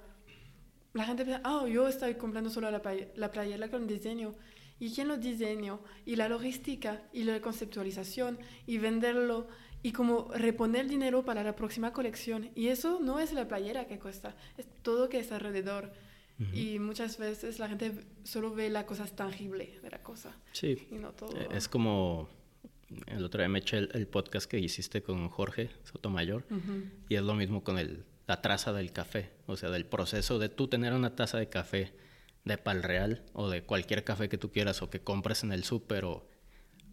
La 0.92 1.04
gente 1.04 1.24
piensa, 1.24 1.42
oh, 1.48 1.66
yo 1.66 1.88
estoy 1.88 2.14
comprando 2.16 2.50
solo 2.50 2.70
la, 2.70 2.82
la 3.16 3.30
playera 3.30 3.70
con 3.70 3.86
diseño 3.86 4.34
y 4.78 4.92
quién 4.92 5.08
lo 5.08 5.16
diseñó 5.16 5.80
y 6.04 6.16
la 6.16 6.28
logística 6.28 7.02
y 7.12 7.24
la 7.24 7.40
conceptualización 7.40 8.38
y 8.66 8.78
venderlo 8.78 9.46
y 9.82 9.92
como 9.92 10.28
reponer 10.34 10.88
dinero 10.88 11.24
para 11.24 11.42
la 11.42 11.56
próxima 11.56 11.92
colección. 11.92 12.50
Y 12.54 12.68
eso 12.68 12.98
no 13.00 13.18
es 13.18 13.32
la 13.32 13.48
playera 13.48 13.86
que 13.86 13.98
cuesta, 13.98 14.34
es 14.56 14.66
todo 14.82 15.08
que 15.08 15.18
es 15.18 15.32
alrededor. 15.32 15.92
Y 16.52 16.78
muchas 16.78 17.18
veces 17.18 17.58
la 17.58 17.68
gente 17.68 17.92
solo 18.24 18.54
ve 18.54 18.70
la 18.70 18.86
cosa 18.86 19.06
tangible 19.06 19.78
de 19.82 19.90
la 19.90 20.02
cosa. 20.02 20.36
Sí. 20.52 20.88
Y 20.90 20.96
no 20.96 21.12
todo. 21.12 21.36
Eh, 21.36 21.48
es 21.52 21.68
como 21.68 22.28
el 23.06 23.24
otro 23.24 23.40
día 23.40 23.48
me 23.48 23.60
eché 23.60 23.78
el, 23.78 24.06
podcast 24.06 24.50
que 24.50 24.58
hiciste 24.58 25.02
con 25.02 25.28
Jorge 25.28 25.70
Sotomayor 25.84 26.44
y 27.08 27.14
es 27.14 27.22
lo 27.22 27.34
mismo 27.34 27.64
con 27.64 27.78
el, 27.78 28.04
la 28.26 28.40
traza 28.42 28.72
del 28.72 28.92
café, 28.92 29.30
o 29.46 29.56
sea, 29.56 29.70
del 29.70 29.86
proceso 29.86 30.38
de 30.38 30.48
tú 30.48 30.68
tener 30.68 30.92
una 30.92 31.16
taza 31.16 31.38
de 31.38 31.48
café 31.48 31.92
de 32.44 32.58
Pal 32.58 32.82
Real 32.82 33.24
o 33.32 33.48
de 33.48 33.62
cualquier 33.62 34.04
café 34.04 34.28
que 34.28 34.38
tú 34.38 34.50
quieras 34.50 34.82
o 34.82 34.90
que 34.90 35.00
compres 35.00 35.42
en 35.42 35.52
el 35.52 35.64
súper 35.64 36.04
o 36.04 36.28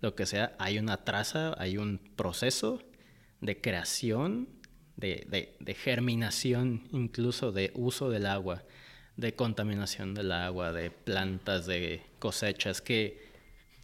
lo 0.02 0.16
que 0.16 0.26
sea, 0.26 0.56
hay 0.60 0.80
una 0.80 1.04
traza, 1.04 1.54
hay 1.62 1.78
un 1.78 2.00
proceso 2.16 2.82
de 3.42 3.60
creación, 3.60 4.48
de, 4.96 5.56
de, 5.60 5.74
germinación, 5.74 6.88
incluso 6.92 7.52
de 7.52 7.72
uso 7.74 8.10
del 8.10 8.26
agua, 8.26 8.64
de 9.20 9.34
contaminación 9.34 10.14
del 10.14 10.32
agua, 10.32 10.72
de 10.72 10.92
plantas, 10.92 11.66
de 11.66 12.02
cosechas, 12.20 12.82
que 12.82 13.30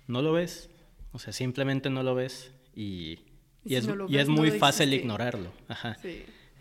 no 0.07 0.21
lo 0.21 0.33
ves, 0.33 0.69
o 1.11 1.19
sea, 1.19 1.33
simplemente 1.33 1.89
no 1.89 2.03
lo 2.03 2.15
ves 2.15 2.51
y, 2.75 3.19
y, 3.63 3.75
es, 3.75 3.87
y 4.07 4.17
es, 4.17 4.27
muy 4.29 4.51
fácil 4.51 4.93
ignorarlo. 4.93 5.51
Ajá. 5.67 5.97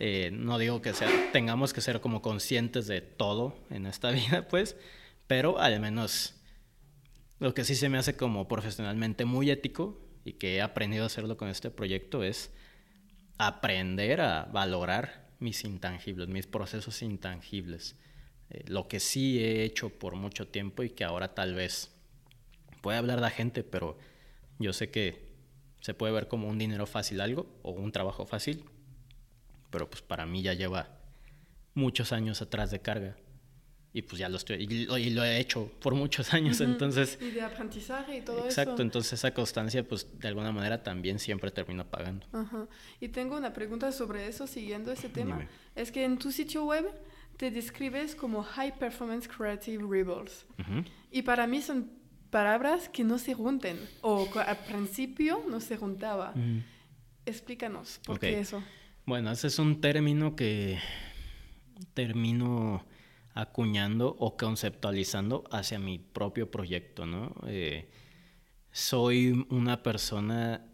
Eh, 0.01 0.31
no 0.33 0.59
digo 0.59 0.83
que 0.83 0.93
sea, 0.93 1.09
tengamos 1.33 1.73
que 1.73 1.81
ser 1.81 2.01
como 2.01 2.21
conscientes 2.21 2.89
de 2.89 3.01
todo 3.01 3.57
en 3.71 3.87
esta 3.87 4.11
vida, 4.13 4.49
pues, 4.49 4.77
pero 5.27 5.61
al 5.61 5.79
menos 5.81 6.35
lo 7.39 7.55
que 7.55 7.65
sí 7.65 7.77
se 7.77 7.89
me 7.89 7.99
hace 7.99 8.17
como 8.17 8.49
profesionalmente 8.49 9.25
muy 9.25 9.51
ético 9.51 10.01
y 10.25 10.33
que 10.33 10.57
he 10.57 10.63
aprendido 10.63 11.05
a 11.05 11.07
hacerlo 11.07 11.37
con 11.37 11.49
este 11.49 11.71
proyecto 11.71 12.25
es 12.25 12.51
aprender 13.39 14.21
a 14.21 14.47
valorar 14.47 15.29
mis 15.39 15.65
intangibles, 15.65 16.29
mis 16.29 16.47
procesos 16.47 17.03
intangibles. 17.03 17.97
Eh, 18.51 18.65
lo 18.67 18.89
que 18.89 19.01
sí 19.01 19.43
he 19.43 19.65
hecho 19.65 19.91
por 19.91 20.17
mucho 20.17 20.47
tiempo 20.47 20.83
y 20.83 20.91
que 20.91 21.05
ahora 21.05 21.35
tal 21.35 21.55
vez 21.55 21.91
puede 22.81 22.99
hablar 22.99 23.21
la 23.21 23.31
gente, 23.31 23.65
pero 23.65 23.97
yo 24.59 24.73
sé 24.73 24.91
que 24.91 25.25
se 25.81 25.95
puede 25.95 26.13
ver 26.13 26.29
como 26.29 26.49
un 26.49 26.59
dinero 26.59 26.87
fácil 26.87 27.21
algo 27.21 27.47
o 27.63 27.71
un 27.71 27.93
trabajo 27.93 28.27
fácil, 28.27 28.65
pero 29.71 29.89
pues 29.89 30.03
para 30.03 30.27
mí 30.27 30.43
ya 30.43 30.55
lleva 30.55 30.89
muchos 31.75 32.13
años 32.13 32.41
atrás 32.43 32.71
de 32.71 32.81
carga. 32.81 33.17
Y 33.93 34.03
pues 34.03 34.19
ya 34.19 34.29
lo 34.29 34.39
estoy, 34.39 34.65
y 34.65 35.11
lo, 35.11 35.25
he 35.25 35.39
hecho 35.39 35.71
por 35.81 35.95
muchos 35.95 36.33
años, 36.35 36.61
entonces... 36.61 37.17
Y 37.21 37.31
de 37.31 37.43
aprendizaje 37.43 38.17
y 38.17 38.21
todo 38.23 38.39
eso. 38.39 38.47
Exacto, 38.47 38.83
entonces 38.83 39.13
esa 39.13 39.33
constancia 39.33 39.87
pues 39.87 40.07
de 40.19 40.27
alguna 40.27 40.51
manera 40.51 40.83
también 40.83 41.21
siempre 41.21 41.53
termina 41.53 41.85
pagando. 41.85 42.27
Y 43.01 43.09
tengo 43.09 43.37
una 43.37 43.53
pregunta 43.53 43.93
sobre 43.93 44.27
eso, 44.27 44.49
siguiendo 44.49 44.91
ese 44.91 45.09
tema. 45.09 45.49
Es 45.77 45.93
que 45.93 46.05
en 46.05 46.19
tu 46.19 46.33
sitio 46.33 46.65
web 46.65 46.91
te 47.37 47.51
describes 47.51 48.15
como 48.15 48.43
High 48.43 48.79
Performance 48.79 49.29
Creative 49.29 49.85
Rebels. 49.89 50.47
Y 51.11 51.23
para 51.23 51.47
mí 51.47 51.63
son 51.63 51.91
palabras 52.31 52.89
que 52.89 53.05
no 53.05 53.19
se 53.19 53.35
junten, 53.35 53.79
o 54.01 54.29
al 54.47 54.59
principio 54.65 55.45
no 55.49 55.61
se 55.61 55.77
juntaba. 55.77 56.35
Explícanos, 57.27 58.01
¿por 58.05 58.19
qué 58.19 58.41
eso? 58.41 58.63
Bueno, 59.07 59.31
ese 59.31 59.49
es 59.49 59.59
un 59.59 59.81
término 59.81 60.35
que 60.35 60.79
termino 61.93 62.85
acuñando 63.35 64.15
o 64.19 64.37
conceptualizando 64.37 65.45
hacia 65.51 65.79
mi 65.79 65.99
propio 65.99 66.51
proyecto, 66.51 67.05
¿no? 67.05 67.35
Eh, 67.47 67.91
soy 68.71 69.47
una 69.51 69.83
persona 69.83 70.65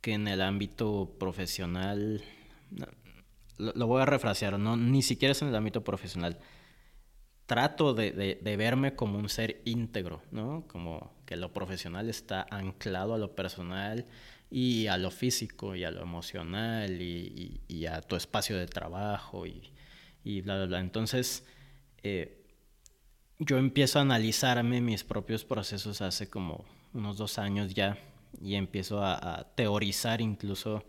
que 0.00 0.14
en 0.14 0.28
el 0.28 0.40
ámbito 0.40 1.16
profesional, 1.18 2.22
lo, 3.60 3.86
voy 3.86 4.02
a 4.02 4.06
refrasear, 4.06 4.58
¿no? 4.58 4.76
Ni 4.76 5.02
siquiera 5.02 5.32
es 5.32 5.42
en 5.42 5.48
el 5.48 5.56
ámbito 5.56 5.84
profesional. 5.84 6.38
trato 7.46 7.94
de, 7.94 8.12
de, 8.12 8.56
verme 8.56 8.94
como 8.94 9.18
un 9.18 9.28
ser 9.28 9.60
íntegro, 9.64 10.22
¿no? 10.30 10.64
Como 10.68 11.12
que 11.26 11.36
lo 11.36 11.52
profesional 11.52 12.08
está 12.08 12.46
anclado 12.50 13.14
a 13.14 13.18
lo 13.18 13.34
personal 13.34 14.06
y 14.50 14.86
a 14.86 14.96
lo 14.98 15.10
físico 15.10 15.74
y 15.74 15.84
a 15.84 15.90
lo 15.90 16.02
emocional 16.02 17.00
y, 17.02 17.60
y, 17.68 17.86
a 17.86 18.00
tu 18.02 18.16
espacio 18.16 18.56
de 18.56 18.66
trabajo 18.66 19.46
y, 19.46 19.72
y 20.24 20.40
bla, 20.42 20.56
bla, 20.56 20.66
bla. 20.66 20.80
Entonces, 20.80 21.44
eh, 22.02 22.40
yo 23.38 23.58
empiezo 23.58 23.98
a 23.98 24.02
analizarme 24.02 24.80
mis 24.80 25.02
propios 25.02 25.44
procesos 25.44 26.02
hace 26.02 26.28
como 26.28 26.64
unos 26.92 27.16
dos 27.16 27.38
años 27.38 27.74
ya 27.74 27.98
y 28.40 28.54
empiezo 28.54 29.02
a, 29.02 29.46
teorizar 29.54 30.20
incluso 30.20 30.84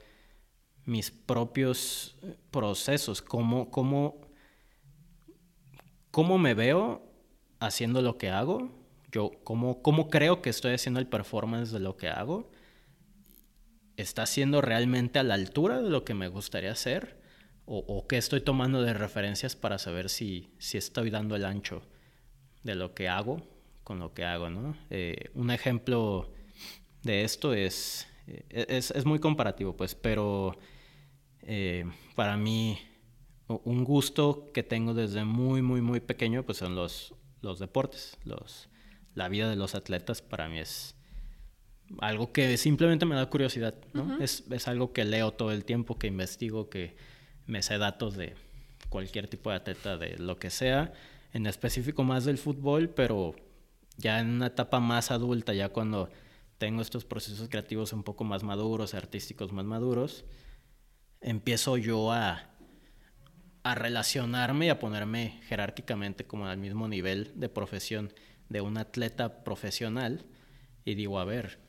mis 0.85 1.11
propios 1.11 2.17
procesos, 2.51 3.21
cómo, 3.21 3.69
cómo 3.69 4.31
cómo 6.11 6.37
me 6.37 6.53
veo 6.53 7.01
haciendo 7.59 8.01
lo 8.01 8.17
que 8.17 8.29
hago, 8.29 8.69
yo 9.11 9.31
cómo, 9.43 9.81
cómo 9.81 10.09
creo 10.09 10.41
que 10.41 10.49
estoy 10.49 10.73
haciendo 10.73 10.99
el 10.99 11.07
performance 11.07 11.71
de 11.71 11.79
lo 11.79 11.97
que 11.97 12.09
hago, 12.09 12.51
está 13.97 14.25
siendo 14.25 14.61
realmente 14.61 15.19
a 15.19 15.23
la 15.23 15.33
altura 15.33 15.81
de 15.81 15.89
lo 15.89 16.03
que 16.03 16.13
me 16.13 16.27
gustaría 16.27 16.71
hacer 16.71 17.19
o, 17.73 18.05
qué 18.05 18.17
estoy 18.17 18.41
tomando 18.41 18.81
de 18.81 18.93
referencias 18.93 19.55
para 19.55 19.77
saber 19.77 20.09
si, 20.09 20.53
si 20.57 20.77
estoy 20.77 21.09
dando 21.09 21.37
el 21.37 21.45
ancho 21.45 21.83
de 22.63 22.75
lo 22.75 22.93
que 22.93 23.07
hago 23.07 23.47
con 23.85 23.99
lo 23.99 24.13
que 24.13 24.25
hago, 24.25 24.49
¿no? 24.49 24.75
Eh, 24.89 25.29
un 25.35 25.51
ejemplo 25.51 26.33
de 27.03 27.23
esto 27.23 27.53
es, 27.53 28.07
eh, 28.27 28.65
es, 28.67 29.05
muy 29.05 29.19
comparativo, 29.19 29.77
pues, 29.77 29.95
pero 29.95 30.57
eh, 31.43 31.85
para 32.15 32.37
mí 32.37 32.79
un 33.47 33.83
gusto 33.83 34.51
que 34.53 34.63
tengo 34.63 34.93
desde 34.93 35.25
muy, 35.25 35.61
muy, 35.61 35.81
muy 35.81 35.99
pequeño, 35.99 36.43
pues 36.43 36.57
son 36.59 36.75
los, 36.75 37.13
los 37.41 37.59
deportes. 37.59 38.17
Los, 38.23 38.69
la 39.13 39.27
vida 39.29 39.49
de 39.49 39.55
los 39.55 39.75
atletas 39.75 40.21
para 40.21 40.47
mí 40.47 40.59
es 40.59 40.95
algo 41.99 42.31
que 42.31 42.55
simplemente 42.57 43.05
me 43.05 43.15
da 43.15 43.29
curiosidad, 43.29 43.75
¿no? 43.93 44.21
es, 44.21 44.45
es, 44.49 44.67
algo 44.67 44.93
que 44.93 45.03
leo 45.03 45.31
todo 45.31 45.51
el 45.51 45.65
tiempo, 45.65 45.97
que 45.99 46.07
investigo, 46.07 46.69
que 46.69 46.95
me 47.47 47.61
sé 47.61 47.77
datos 47.77 48.15
de 48.15 48.35
cualquier 48.87 49.27
tipo 49.27 49.49
de 49.49 49.57
atleta, 49.57 49.97
de 49.97 50.17
lo 50.17 50.37
que 50.37 50.49
sea, 50.49 50.93
en 51.33 51.47
específico 51.47 52.03
más 52.03 52.23
del 52.23 52.37
fútbol, 52.37 52.89
pero 52.89 53.35
ya 53.97 54.19
en 54.19 54.29
una 54.29 54.47
etapa 54.47 54.79
más 54.79 55.11
adulta, 55.11 55.53
ya 55.53 55.69
cuando 55.69 56.09
tengo 56.57 56.81
estos 56.81 57.03
procesos 57.03 57.49
creativos 57.49 57.91
un 57.91 58.03
poco 58.03 58.23
más 58.23 58.43
maduros, 58.43 58.93
artísticos 58.93 59.51
más 59.51 59.65
maduros, 59.65 60.23
empiezo 61.21 61.77
yo 61.77 62.11
a 62.11 62.51
a 63.63 63.75
relacionarme 63.75 64.67
y 64.67 64.69
a 64.69 64.79
ponerme 64.79 65.39
jerárquicamente 65.47 66.25
como 66.25 66.47
al 66.47 66.57
mismo 66.57 66.87
nivel 66.87 67.31
de 67.35 67.49
profesión 67.49 68.11
de 68.49 68.61
un 68.61 68.77
atleta 68.77 69.43
profesional 69.43 70.25
y 70.83 70.95
digo, 70.95 71.19
a 71.19 71.25
ver, 71.25 71.59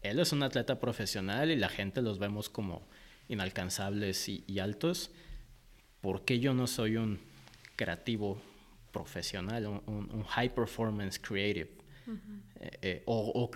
él 0.00 0.18
es 0.18 0.32
un 0.32 0.42
atleta 0.42 0.80
profesional 0.80 1.50
y 1.50 1.56
la 1.56 1.68
gente 1.68 2.00
los 2.00 2.18
vemos 2.18 2.48
como 2.48 2.88
inalcanzables 3.28 4.28
y, 4.28 4.58
altos, 4.58 5.10
¿por 6.00 6.24
qué 6.24 6.40
yo 6.40 6.54
no 6.54 6.66
soy 6.66 6.96
un 6.96 7.20
creativo 7.76 8.40
profesional, 8.90 9.66
un, 9.66 10.24
high 10.24 10.54
performance 10.54 11.18
creative? 11.18 11.70
Eh, 12.60 12.78
eh, 12.82 13.02
o, 13.06 13.50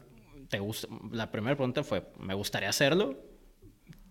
te 0.49 0.59
gusta, 0.59 0.89
la 1.13 1.31
primera 1.31 1.57
pregunta 1.57 1.83
fue, 1.83 2.07
¿me 2.19 2.35
gustaría 2.35 2.69
hacerlo? 2.69 3.28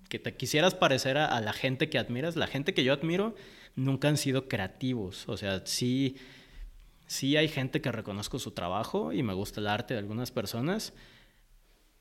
Que 0.08 0.20
te 0.20 0.36
quisieras 0.36 0.74
parecer 0.74 1.18
a, 1.18 1.40
la 1.42 1.54
gente 1.54 1.90
que 1.90 1.98
admiras. 1.98 2.36
La 2.36 2.48
gente 2.48 2.74
que 2.74 2.84
yo 2.84 2.94
admiro 2.94 3.36
nunca 3.76 4.08
han 4.08 4.18
sido 4.18 4.48
creativos. 4.48 5.28
O 5.28 5.38
sea, 5.38 5.62
sí, 5.66 6.18
sí 7.06 7.38
hay 7.38 7.48
gente 7.48 7.82
que 7.82 7.92
reconozco 7.92 8.40
su 8.40 8.52
trabajo 8.52 9.14
y 9.14 9.24
me 9.24 9.34
gusta 9.34 9.62
el 9.62 9.68
arte 9.68 9.94
de 9.94 10.00
algunas 10.00 10.32
personas, 10.32 10.94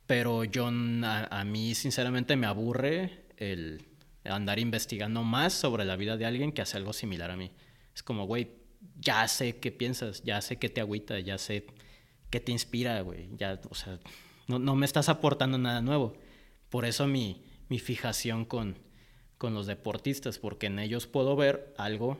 pero 0.06 0.44
yo 0.44 0.66
a, 0.68 1.44
mí 1.44 1.74
sinceramente 1.74 2.36
me 2.36 2.46
aburre 2.46 3.24
el 3.36 3.84
andar 4.24 4.58
investigando 4.58 5.22
más 5.22 5.52
sobre 5.52 5.84
la 5.84 5.96
vida 5.96 6.16
de 6.16 6.26
alguien 6.26 6.52
que 6.52 6.62
hace 6.62 6.76
algo 6.76 6.92
similar 6.92 7.30
a 7.30 7.36
mí. 7.36 7.50
Es 7.94 8.02
como, 8.02 8.26
güey, 8.26 8.50
ya 8.98 9.26
sé 9.28 9.58
qué 9.58 9.72
piensas, 9.72 10.22
ya 10.22 10.40
sé 10.40 10.56
qué 10.56 10.68
te 10.68 10.80
agüita, 10.80 11.18
ya 11.20 11.38
sé 11.38 11.66
qué 12.30 12.40
te 12.40 12.52
inspira, 12.52 13.00
güey. 13.00 13.28
Ya, 13.36 13.60
o 13.68 13.74
sea, 13.74 13.98
no, 14.46 14.58
no 14.58 14.76
me 14.76 14.86
estás 14.86 15.08
aportando 15.08 15.58
nada 15.58 15.80
nuevo. 15.80 16.16
Por 16.70 16.84
eso 16.84 17.06
mi, 17.06 17.42
mi 17.68 17.78
fijación 17.78 18.44
con, 18.44 18.78
con 19.38 19.54
los 19.54 19.66
deportistas, 19.66 20.38
porque 20.38 20.66
en 20.66 20.78
ellos 20.78 21.06
puedo 21.06 21.36
ver 21.36 21.74
algo 21.76 22.18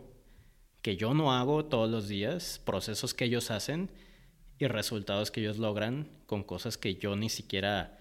que 0.83 0.97
yo 0.97 1.15
no 1.15 1.33
hago 1.33 1.65
todos 1.65 1.91
los 1.91 2.09
días, 2.09 2.61
procesos 2.65 3.15
que 3.15 3.25
ellos 3.25 3.51
hacen 3.51 3.91
y 4.59 4.67
resultados 4.67 5.31
que 5.31 5.41
ellos 5.41 5.59
logran 5.59 6.09
con 6.27 6.45
cosas 6.45 6.79
que 6.79 6.97
yo 6.97 7.17
ni 7.17 7.29
siquiera 7.29 7.99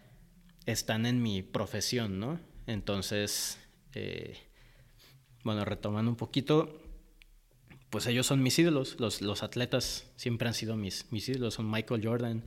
están 0.65 1.05
en 1.05 1.21
mi 1.21 1.41
profesión, 1.41 2.19
¿no? 2.19 2.39
Entonces, 2.67 3.59
eh, 3.93 4.37
bueno, 5.43 5.65
retomando 5.65 6.09
un 6.09 6.17
poquito, 6.17 6.81
pues 7.89 8.07
ellos 8.07 8.25
son 8.25 8.41
mis 8.41 8.57
ídolos, 8.57 8.99
los, 8.99 9.21
los 9.21 9.43
atletas 9.43 10.11
siempre 10.15 10.47
han 10.47 10.53
sido 10.53 10.75
mis, 10.75 11.11
mis 11.11 11.29
ídolos, 11.29 11.55
son 11.55 11.69
Michael 11.69 12.05
Jordan, 12.05 12.43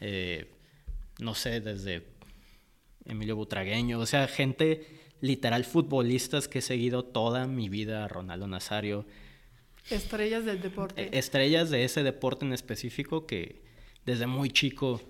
eh, 0.00 0.50
no 1.18 1.34
sé, 1.34 1.60
desde 1.60 2.06
Emilio 3.04 3.36
Butragueño, 3.36 3.98
o 3.98 4.06
sea, 4.06 4.28
gente 4.28 4.86
literal 5.20 5.64
futbolistas 5.64 6.48
que 6.48 6.60
he 6.60 6.62
seguido 6.62 7.04
toda 7.04 7.46
mi 7.46 7.68
vida, 7.68 8.06
Ronaldo 8.08 8.46
Nazario. 8.46 9.06
Estrellas 9.90 10.44
del 10.44 10.60
deporte. 10.60 11.02
E, 11.02 11.18
estrellas 11.18 11.70
de 11.70 11.84
ese 11.84 12.02
deporte 12.02 12.44
en 12.44 12.52
específico 12.52 13.26
que 13.26 13.62
desde 14.04 14.26
muy 14.26 14.50
chico 14.50 15.00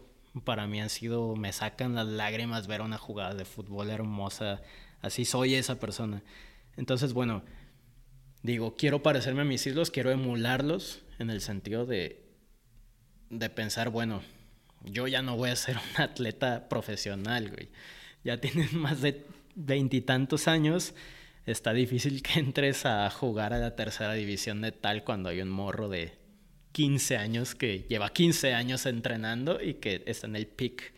para 0.44 0.66
mí 0.66 0.80
han 0.80 0.90
sido, 0.90 1.36
me 1.36 1.52
sacan 1.52 1.94
las 1.94 2.06
lágrimas 2.06 2.66
ver 2.66 2.80
una 2.80 2.98
jugada 2.98 3.34
de 3.34 3.44
fútbol 3.44 3.90
hermosa, 3.90 4.62
así 5.00 5.24
soy 5.24 5.54
esa 5.54 5.80
persona. 5.80 6.22
Entonces, 6.76 7.12
bueno, 7.12 7.42
digo, 8.42 8.76
quiero 8.76 9.02
parecerme 9.02 9.42
a 9.42 9.44
mis 9.44 9.66
ídolos, 9.66 9.90
quiero 9.90 10.10
emularlos 10.10 11.02
en 11.18 11.30
el 11.30 11.40
sentido 11.40 11.86
de, 11.86 12.24
de 13.30 13.50
pensar, 13.50 13.90
bueno, 13.90 14.22
yo 14.84 15.06
ya 15.06 15.22
no 15.22 15.36
voy 15.36 15.50
a 15.50 15.56
ser 15.56 15.76
un 15.96 16.02
atleta 16.02 16.68
profesional, 16.68 17.50
güey. 17.50 17.68
Ya 18.24 18.40
tienes 18.40 18.72
más 18.74 19.00
de 19.00 19.26
veintitantos 19.54 20.48
años, 20.48 20.94
está 21.46 21.72
difícil 21.72 22.22
que 22.22 22.38
entres 22.38 22.86
a 22.86 23.08
jugar 23.10 23.52
a 23.52 23.58
la 23.58 23.74
tercera 23.74 24.12
división 24.14 24.60
de 24.60 24.72
tal 24.72 25.04
cuando 25.04 25.30
hay 25.30 25.40
un 25.40 25.48
morro 25.48 25.88
de 25.88 26.16
15 26.72 27.16
años 27.16 27.54
que 27.54 27.86
lleva 27.88 28.12
15 28.12 28.54
años 28.54 28.86
entrenando 28.86 29.60
y 29.60 29.74
que 29.74 30.04
está 30.06 30.26
en 30.26 30.36
el 30.36 30.46
peak 30.46 30.92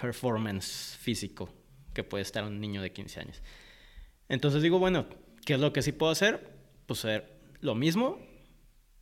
performance 0.00 0.96
físico 1.00 1.52
que 1.92 2.04
puede 2.04 2.22
estar 2.22 2.44
un 2.44 2.60
niño 2.60 2.80
de 2.80 2.92
15 2.92 3.20
años. 3.20 3.42
Entonces 4.28 4.62
digo, 4.62 4.78
bueno, 4.78 5.06
¿qué 5.44 5.54
es 5.54 5.60
lo 5.60 5.72
que 5.72 5.82
sí 5.82 5.92
puedo 5.92 6.12
hacer? 6.12 6.48
Pues 6.86 7.00
ser 7.00 7.40
lo 7.60 7.74
mismo, 7.74 8.18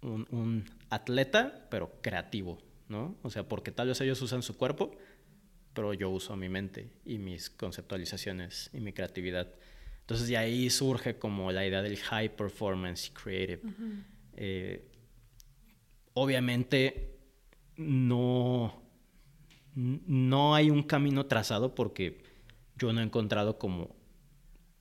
un, 0.03 0.27
un 0.31 0.65
atleta, 0.89 1.69
pero 1.71 2.01
creativo, 2.03 2.59
¿no? 2.91 3.17
O 3.23 3.31
sea, 3.31 3.49
porque 3.49 3.71
tal 3.71 3.89
vez 3.89 4.01
ellos 4.01 4.21
usan 4.21 4.43
su 4.43 4.57
cuerpo, 4.57 4.91
pero 5.73 5.95
yo 5.95 6.11
uso 6.11 6.37
mi 6.37 6.49
mente 6.49 6.91
y 7.05 7.19
mis 7.19 7.49
conceptualizaciones 7.49 8.69
y 8.75 8.81
mi 8.81 8.93
creatividad. 8.93 9.55
Entonces 10.01 10.27
de 10.27 10.37
ahí 10.37 10.69
surge 10.69 11.19
como 11.19 11.53
la 11.53 11.65
idea 11.65 11.83
del 11.83 11.97
high 11.97 12.37
performance 12.37 13.11
creative. 13.11 13.63
Eh, 14.35 14.91
obviamente 16.15 17.17
no, 17.77 18.83
no 19.75 20.55
hay 20.57 20.71
un 20.71 20.83
camino 20.83 21.27
trazado 21.27 21.77
porque 21.77 22.25
yo 22.77 22.93
no 22.93 23.01
he 23.01 23.05
encontrado 23.05 23.57
como 23.57 23.95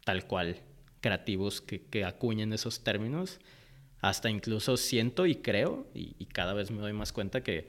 tal 0.04 0.26
cual 0.26 0.58
creativos 1.00 1.62
que, 1.62 1.86
que 1.86 2.06
acuñen 2.06 2.54
esos 2.54 2.84
términos. 2.84 3.40
Hasta 4.02 4.32
incluso 4.32 4.78
siento 4.78 5.28
y 5.28 5.36
creo, 5.36 5.86
y 5.94 6.26
cada 6.28 6.54
vez 6.54 6.72
me 6.72 6.80
doy 6.80 6.94
más 6.94 7.12
cuenta 7.12 7.44
que 7.44 7.68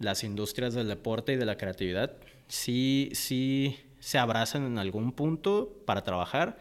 las 0.00 0.24
industrias 0.24 0.74
del 0.74 0.88
deporte 0.88 1.34
y 1.34 1.36
de 1.36 1.46
la 1.46 1.56
creatividad 1.56 2.16
sí, 2.48 3.10
sí 3.12 3.78
se 4.00 4.18
abrazan 4.18 4.66
en 4.66 4.78
algún 4.78 5.12
punto 5.12 5.82
para 5.86 6.02
trabajar, 6.02 6.58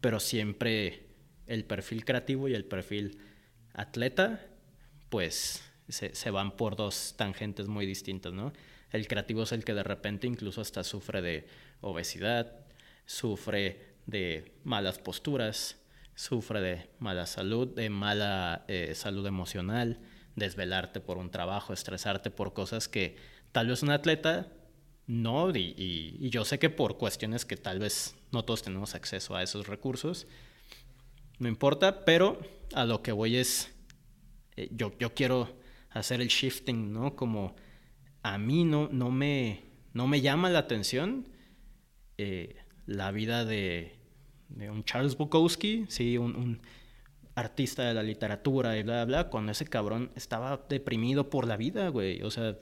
pero 0.00 0.18
siempre 0.18 1.06
el 1.46 1.64
perfil 1.64 2.04
creativo 2.04 2.48
y 2.48 2.54
el 2.54 2.64
perfil 2.64 3.18
atleta, 3.74 4.46
pues 5.10 5.62
se, 5.88 6.30
van 6.30 6.56
por 6.56 6.74
dos 6.74 7.14
tangentes 7.16 7.68
muy 7.68 7.86
distintas, 7.86 8.32
¿no? 8.32 8.52
El 8.90 9.06
creativo 9.06 9.42
es 9.42 9.52
el 9.52 9.64
que 9.64 9.74
de 9.74 9.82
repente 9.82 10.26
incluso 10.26 10.60
hasta 10.60 10.84
sufre 10.84 11.20
de 11.20 11.46
obesidad, 11.80 12.52
sufre 13.04 13.94
de 14.06 14.52
malas 14.64 14.98
posturas, 14.98 15.76
sufre 16.14 16.60
de 16.60 16.90
mala 16.98 17.26
salud, 17.26 17.68
de 17.68 17.90
mala 17.90 18.64
eh, 18.68 18.94
salud 18.94 19.26
emocional, 19.26 19.98
desvelarte 20.36 21.00
por 21.00 21.18
un 21.18 21.30
trabajo, 21.30 21.72
estresarte 21.72 22.30
por 22.30 22.52
cosas 22.52 22.88
que 22.88 23.16
tal 23.52 23.68
vez 23.68 23.82
un 23.82 23.90
atleta 23.90 24.48
no, 25.06 25.50
y, 25.54 26.30
yo 26.30 26.44
sé 26.44 26.58
que 26.58 26.70
por 26.70 26.96
cuestiones 26.96 27.44
que 27.44 27.56
tal 27.56 27.78
vez 27.78 28.16
no 28.32 28.44
todos 28.44 28.62
tenemos 28.62 28.94
acceso 28.94 29.36
a 29.36 29.42
esos 29.42 29.66
recursos, 29.66 30.26
no 31.38 31.48
importa, 31.48 32.04
pero 32.04 32.38
a 32.74 32.84
lo 32.84 33.02
que 33.02 33.12
voy 33.12 33.36
es, 33.36 33.70
eh, 34.56 34.68
yo, 34.72 34.96
yo 34.98 35.12
quiero 35.14 35.54
hacer 35.90 36.20
el 36.20 36.28
shifting, 36.28 36.92
¿no? 36.92 37.16
Como 37.16 37.54
a 38.22 38.38
mí 38.38 38.64
no, 38.64 38.88
no, 38.90 39.10
me, 39.10 39.64
no 39.92 40.06
me 40.06 40.22
llama 40.22 40.48
la 40.48 40.60
atención 40.60 41.28
eh, 42.16 42.56
la 42.86 43.10
vida 43.10 43.44
de, 43.44 43.96
de, 44.48 44.70
un 44.70 44.84
Charles 44.84 45.16
Bukowski, 45.16 45.84
sí, 45.88 46.16
un, 46.16 46.60
artista 47.34 47.82
de 47.84 47.94
la 47.94 48.02
literatura 48.02 48.78
y 48.78 48.82
bla, 48.82 49.04
bla, 49.04 49.22
bla, 49.22 49.30
cuando 49.30 49.52
ese 49.52 49.66
cabrón 49.66 50.10
estaba 50.14 50.64
deprimido 50.68 51.30
por 51.30 51.46
la 51.46 51.56
vida, 51.56 51.88
güey. 51.88 52.22
O 52.22 52.30
sea, 52.30 52.56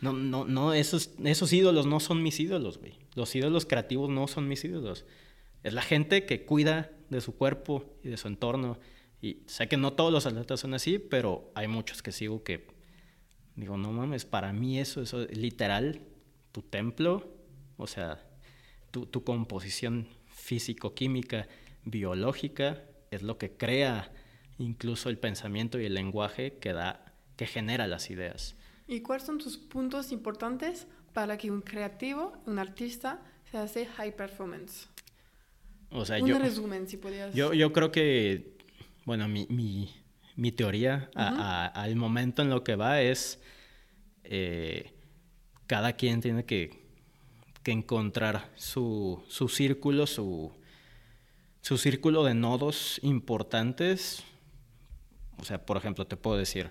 no, 0.00 0.12
no, 0.12 0.44
no, 0.44 0.72
esos, 0.72 1.10
esos 1.24 1.52
ídolos 1.52 1.86
no 1.86 2.00
son 2.00 2.22
mis 2.22 2.40
ídolos, 2.40 2.78
güey. 2.78 2.94
Los 3.14 3.34
ídolos 3.34 3.64
creativos 3.64 4.10
no 4.10 4.26
son 4.26 4.48
mis 4.48 4.64
ídolos. 4.64 5.04
Es 5.62 5.72
la 5.72 5.82
gente 5.82 6.26
que 6.26 6.44
cuida 6.44 6.90
de 7.10 7.20
su 7.20 7.36
cuerpo 7.36 7.84
y 8.02 8.08
de 8.08 8.16
su 8.16 8.28
entorno. 8.28 8.78
Y 9.22 9.42
sé 9.46 9.68
que 9.68 9.76
no 9.76 9.92
todos 9.92 10.12
los 10.12 10.26
atletas 10.26 10.60
son 10.60 10.74
así, 10.74 10.98
pero 10.98 11.50
hay 11.54 11.68
muchos 11.68 12.02
que 12.02 12.12
sigo 12.12 12.42
que 12.42 12.66
digo, 13.54 13.76
no 13.76 13.90
mames, 13.90 14.24
para 14.24 14.52
mí 14.52 14.78
eso, 14.78 15.00
eso 15.00 15.22
es 15.22 15.36
literal, 15.36 16.02
tu 16.52 16.62
templo, 16.62 17.32
o 17.78 17.86
sea, 17.86 18.22
tu, 18.90 19.06
tu 19.06 19.24
composición 19.24 20.08
físico-química, 20.26 21.48
biológica, 21.84 22.82
es 23.16 23.22
lo 23.22 23.38
que 23.38 23.50
crea 23.50 24.12
incluso 24.58 25.08
el 25.08 25.18
pensamiento 25.18 25.80
y 25.80 25.86
el 25.86 25.94
lenguaje 25.94 26.58
que 26.58 26.72
da, 26.72 27.12
que 27.36 27.46
genera 27.46 27.86
las 27.86 28.10
ideas. 28.10 28.56
¿Y 28.86 29.00
cuáles 29.00 29.26
son 29.26 29.38
tus 29.38 29.58
puntos 29.58 30.12
importantes 30.12 30.86
para 31.12 31.36
que 31.36 31.50
un 31.50 31.60
creativo, 31.60 32.40
un 32.46 32.58
artista, 32.58 33.22
se 33.50 33.58
hace 33.58 33.86
high 33.86 34.14
performance? 34.14 34.88
O 35.90 36.04
sea, 36.04 36.22
un 36.22 36.40
resumen, 36.40 36.88
si 36.88 36.96
podías. 36.96 37.34
Yo, 37.34 37.52
yo 37.52 37.72
creo 37.72 37.92
que, 37.92 38.56
bueno, 39.04 39.28
mi, 39.28 39.46
mi, 39.48 39.94
mi 40.36 40.52
teoría 40.52 41.10
al 41.14 41.96
momento 41.96 42.42
en 42.42 42.50
lo 42.50 42.62
que 42.64 42.76
va 42.76 43.00
es 43.00 43.40
eh, 44.24 44.92
cada 45.66 45.94
quien 45.94 46.20
tiene 46.20 46.44
que, 46.44 46.86
que 47.62 47.72
encontrar 47.72 48.50
su, 48.56 49.22
su 49.28 49.48
círculo, 49.48 50.06
su, 50.06 50.52
su 51.66 51.78
círculo 51.78 52.22
de 52.22 52.32
nodos 52.32 53.00
importantes. 53.02 54.22
O 55.38 55.44
sea, 55.44 55.66
por 55.66 55.76
ejemplo, 55.76 56.06
te 56.06 56.16
puedo 56.16 56.36
decir 56.36 56.70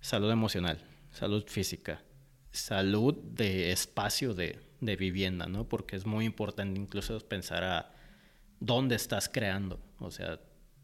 salud 0.00 0.30
emocional, 0.30 0.80
salud 1.10 1.42
física, 1.48 2.04
salud 2.52 3.16
de 3.16 3.72
espacio 3.72 4.34
de, 4.34 4.60
de 4.80 4.94
vivienda, 4.94 5.48
¿no? 5.48 5.68
Porque 5.68 5.96
es 5.96 6.06
muy 6.06 6.24
importante 6.24 6.78
incluso 6.78 7.18
pensar 7.18 7.64
a 7.64 7.92
dónde 8.60 8.94
estás 8.94 9.28
creando. 9.28 9.80
O 9.98 10.12
sea, 10.12 10.38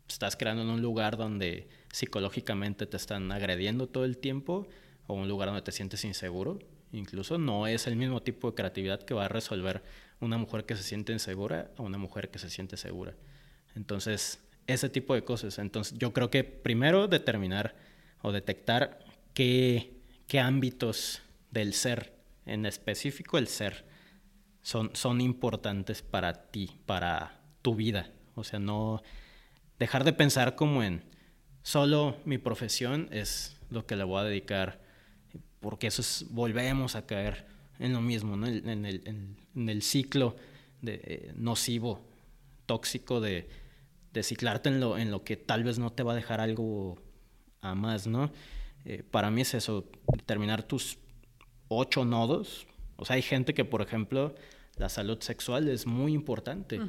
estás 0.08 0.34
creando 0.34 0.62
en 0.64 0.70
un 0.70 0.82
lugar 0.82 1.16
donde 1.16 1.68
psicológicamente 1.92 2.86
te 2.86 2.96
están 2.96 3.30
agrediendo 3.30 3.86
todo 3.86 4.04
el 4.04 4.18
tiempo 4.18 4.66
o 5.06 5.14
un 5.14 5.28
lugar 5.28 5.50
donde 5.50 5.62
te 5.62 5.70
sientes 5.70 6.04
inseguro. 6.04 6.58
Incluso 6.90 7.38
no 7.38 7.68
es 7.68 7.86
el 7.86 7.94
mismo 7.94 8.20
tipo 8.20 8.50
de 8.50 8.56
creatividad 8.56 9.04
que 9.04 9.14
va 9.14 9.26
a 9.26 9.28
resolver 9.28 9.84
una 10.18 10.38
mujer 10.38 10.66
que 10.66 10.74
se 10.74 10.82
siente 10.82 11.12
insegura 11.12 11.70
a 11.78 11.82
una 11.82 11.98
mujer 11.98 12.32
que 12.32 12.40
se 12.40 12.50
siente 12.50 12.76
segura. 12.76 13.14
Entonces, 13.74 14.40
ese 14.66 14.88
tipo 14.88 15.14
de 15.14 15.24
cosas. 15.24 15.58
Entonces, 15.58 15.98
yo 15.98 16.12
creo 16.12 16.30
que 16.30 16.44
primero 16.44 17.08
determinar 17.08 17.74
o 18.22 18.32
detectar 18.32 18.98
qué, 19.34 20.00
qué 20.26 20.40
ámbitos 20.40 21.22
del 21.50 21.74
ser, 21.74 22.14
en 22.46 22.66
específico 22.66 23.38
el 23.38 23.48
ser, 23.48 23.84
son, 24.62 24.90
son 24.94 25.20
importantes 25.20 26.02
para 26.02 26.50
ti, 26.50 26.78
para 26.86 27.40
tu 27.62 27.74
vida. 27.74 28.10
O 28.34 28.44
sea, 28.44 28.58
no 28.58 29.02
dejar 29.78 30.04
de 30.04 30.12
pensar 30.12 30.54
como 30.56 30.82
en 30.82 31.02
solo 31.62 32.16
mi 32.24 32.38
profesión 32.38 33.08
es 33.10 33.60
lo 33.70 33.86
que 33.86 33.96
le 33.96 34.04
voy 34.04 34.20
a 34.20 34.24
dedicar, 34.24 34.80
porque 35.60 35.86
eso 35.86 36.02
es, 36.02 36.26
volvemos 36.30 36.94
a 36.96 37.06
caer 37.06 37.46
en 37.78 37.92
lo 37.92 38.00
mismo, 38.00 38.36
¿no? 38.36 38.46
en, 38.46 38.84
el, 38.84 39.02
en, 39.54 39.68
el, 39.68 39.82
ciclo 39.82 40.36
de, 40.80 41.00
eh, 41.04 41.32
nocivo, 41.34 42.06
tóxico 42.66 43.20
de, 43.20 43.48
de 44.14 44.22
ciclarte 44.22 44.68
en 44.70 44.80
lo, 44.80 44.96
en 44.96 45.10
lo 45.10 45.24
que 45.24 45.36
tal 45.36 45.64
vez 45.64 45.78
no 45.78 45.92
te 45.92 46.04
va 46.04 46.12
a 46.12 46.14
dejar 46.14 46.40
algo 46.40 47.02
a 47.60 47.74
más, 47.74 48.06
¿no? 48.06 48.32
Eh, 48.84 49.02
para 49.02 49.30
mí 49.30 49.40
es 49.40 49.54
eso, 49.54 49.90
determinar 50.16 50.62
tus 50.62 50.98
ocho 51.68 52.04
nodos. 52.04 52.66
O 52.96 53.04
sea, 53.04 53.16
hay 53.16 53.22
gente 53.22 53.54
que, 53.54 53.64
por 53.64 53.82
ejemplo, 53.82 54.34
la 54.76 54.88
salud 54.88 55.20
sexual 55.20 55.68
es 55.68 55.86
muy 55.86 56.14
importante. 56.14 56.80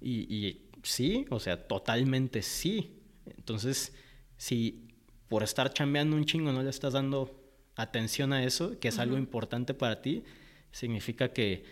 y, 0.00 0.12
y, 0.32 0.68
sí, 0.82 1.24
o 1.30 1.40
sea, 1.40 1.66
totalmente 1.66 2.42
sí. 2.42 3.00
Entonces, 3.24 3.94
si 4.36 4.88
por 5.28 5.42
estar 5.42 5.72
chambeando 5.72 6.16
un 6.16 6.26
chingo 6.26 6.52
no 6.52 6.62
le 6.62 6.70
estás 6.70 6.92
dando 6.92 7.42
atención 7.76 8.34
a 8.34 8.44
eso, 8.44 8.78
que 8.78 8.88
es 8.88 8.98
algo 8.98 9.16
importante 9.16 9.72
para 9.72 10.02
ti, 10.02 10.22
significa 10.70 11.32
que 11.32 11.64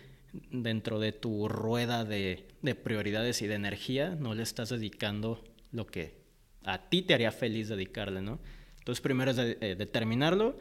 dentro 0.50 0.98
de 0.98 1.12
tu 1.12 1.48
rueda 1.48 2.04
de, 2.04 2.46
prioridades 2.82 3.42
y 3.42 3.46
de 3.46 3.54
energía 3.54 4.16
no 4.18 4.34
le 4.34 4.42
estás 4.42 4.70
dedicando 4.70 5.42
lo 5.72 5.86
que 5.86 6.22
a 6.64 6.88
ti 6.88 7.02
te 7.02 7.14
haría 7.14 7.32
feliz 7.32 7.68
dedicarle, 7.68 8.22
¿no? 8.22 8.40
Entonces 8.78 9.00
primero 9.00 9.30
es 9.30 9.38
eh, 9.38 9.76
determinarlo 9.76 10.58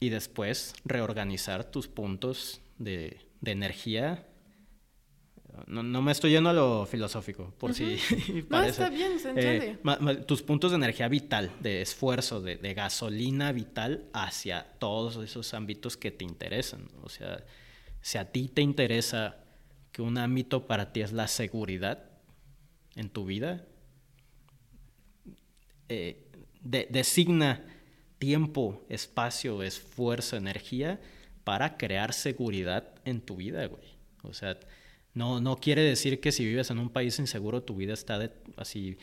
y 0.00 0.10
después 0.10 0.74
reorganizar 0.84 1.70
tus 1.70 1.88
puntos 1.88 2.60
de, 2.78 3.18
de 3.40 3.50
energía 3.50 4.26
no, 5.66 5.82
no, 5.82 6.02
me 6.02 6.12
estoy 6.12 6.32
yendo 6.32 6.50
a 6.50 6.52
lo 6.52 6.86
filosófico, 6.86 7.54
por 7.58 7.72
si 7.72 7.98
No, 8.50 8.62
está 8.62 8.90
bien, 8.90 9.18
se 9.18 9.30
entiende. 9.30 9.78
Eh, 9.82 10.24
tus 10.26 10.42
puntos 10.42 10.70
de 10.72 10.76
energía 10.76 11.08
vital, 11.08 11.50
de 11.60 11.82
esfuerzo, 11.82 12.40
de, 12.42 12.56
gasolina 12.74 13.52
vital 13.52 14.04
hacia 14.12 14.64
todos 14.78 15.16
esos 15.16 15.54
ámbitos 15.54 15.96
que 15.96 16.10
te 16.10 16.24
interesan. 16.24 16.88
O 17.02 17.08
sea, 17.08 17.44
si 18.06 18.18
a 18.18 18.30
ti 18.30 18.46
te 18.46 18.62
interesa 18.62 19.34
que 19.90 20.00
un 20.00 20.16
ámbito 20.16 20.68
para 20.68 20.92
ti 20.92 21.00
es 21.00 21.10
la 21.10 21.26
seguridad 21.26 22.04
en 22.94 23.10
tu 23.10 23.24
vida, 23.24 23.66
eh, 25.88 26.24
designa 26.62 27.64
tiempo, 28.20 28.86
espacio, 28.88 29.60
esfuerzo, 29.64 30.36
energía 30.36 31.00
para 31.42 31.76
crear 31.76 32.12
seguridad 32.12 32.94
en 33.04 33.22
tu 33.22 33.34
vida, 33.34 33.66
güey. 33.66 33.96
O 34.22 34.32
sea, 34.32 34.56
no, 35.12 35.40
no 35.40 35.56
quiere 35.56 35.82
decir 35.82 36.20
que 36.20 36.30
si 36.30 36.44
vives 36.44 36.70
en 36.70 36.78
un 36.78 36.90
país 36.90 37.18
inseguro 37.18 37.64
tu 37.64 37.74
vida 37.74 37.92
está 37.92 38.30
así, 38.56 38.98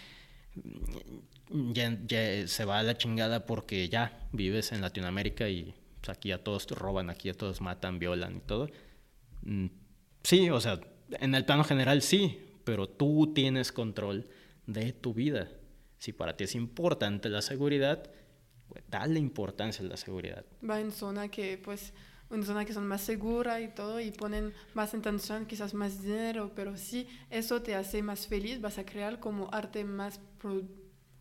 se 2.46 2.66
va 2.66 2.80
a 2.80 2.84
la 2.84 2.98
chingada 2.98 3.46
porque 3.46 3.89
ya 3.89 4.30
vives 4.32 4.72
en 4.72 4.80
Latinoamérica 4.80 5.50
y 5.50 5.76
pues, 6.00 6.18
aquí 6.18 6.32
a 6.32 6.42
todos 6.42 6.68
roban, 6.68 7.10
aquí 7.10 7.28
a 7.28 7.34
todos 7.34 7.60
matan, 7.60 8.00
violan 8.00 8.38
y 8.38 8.39
todo. 8.39 8.70
Mm, 9.45 9.67
sí, 10.23 10.49
o 10.49 10.60
sea, 10.60 10.79
en 11.12 11.36
el 11.36 11.45
plano 11.45 11.63
general 11.63 12.01
sí, 12.01 12.39
pero 12.63 12.88
tú 12.88 13.34
tienes 13.34 13.71
control 13.71 14.27
de 14.65 14.93
tu 14.93 15.13
vida. 15.13 15.49
Si 15.97 16.13
para 16.13 16.36
ti 16.36 16.45
es 16.45 16.56
importante 16.56 17.29
la 17.29 17.41
seguridad, 17.41 18.10
pues, 18.67 18.84
dale 18.89 19.19
importancia 19.19 19.86
a 19.86 19.89
la 19.89 19.97
seguridad. 19.97 20.45
Va 20.67 20.79
en 20.79 20.91
zona 20.91 21.29
que 21.29 21.58
pues 21.58 21.93
una 22.29 22.45
zona 22.45 22.65
que 22.65 22.73
son 22.73 22.88
más 22.88 23.01
segura 23.01 23.62
y 23.62 23.67
todo 23.69 23.99
y 23.99 24.12
ponen 24.12 24.53
más 24.73 24.93
intención, 24.93 25.45
quizás 25.45 25.73
más 25.73 26.01
dinero, 26.01 26.51
pero 26.56 26.77
si 26.77 27.08
eso 27.29 27.62
te 27.62 27.75
hace 27.75 28.01
más 28.01 28.27
feliz, 28.27 28.60
vas 28.60 28.79
a 28.79 28.86
crear 28.86 29.19
como 29.19 29.49
arte 29.53 29.84
más, 29.84 30.19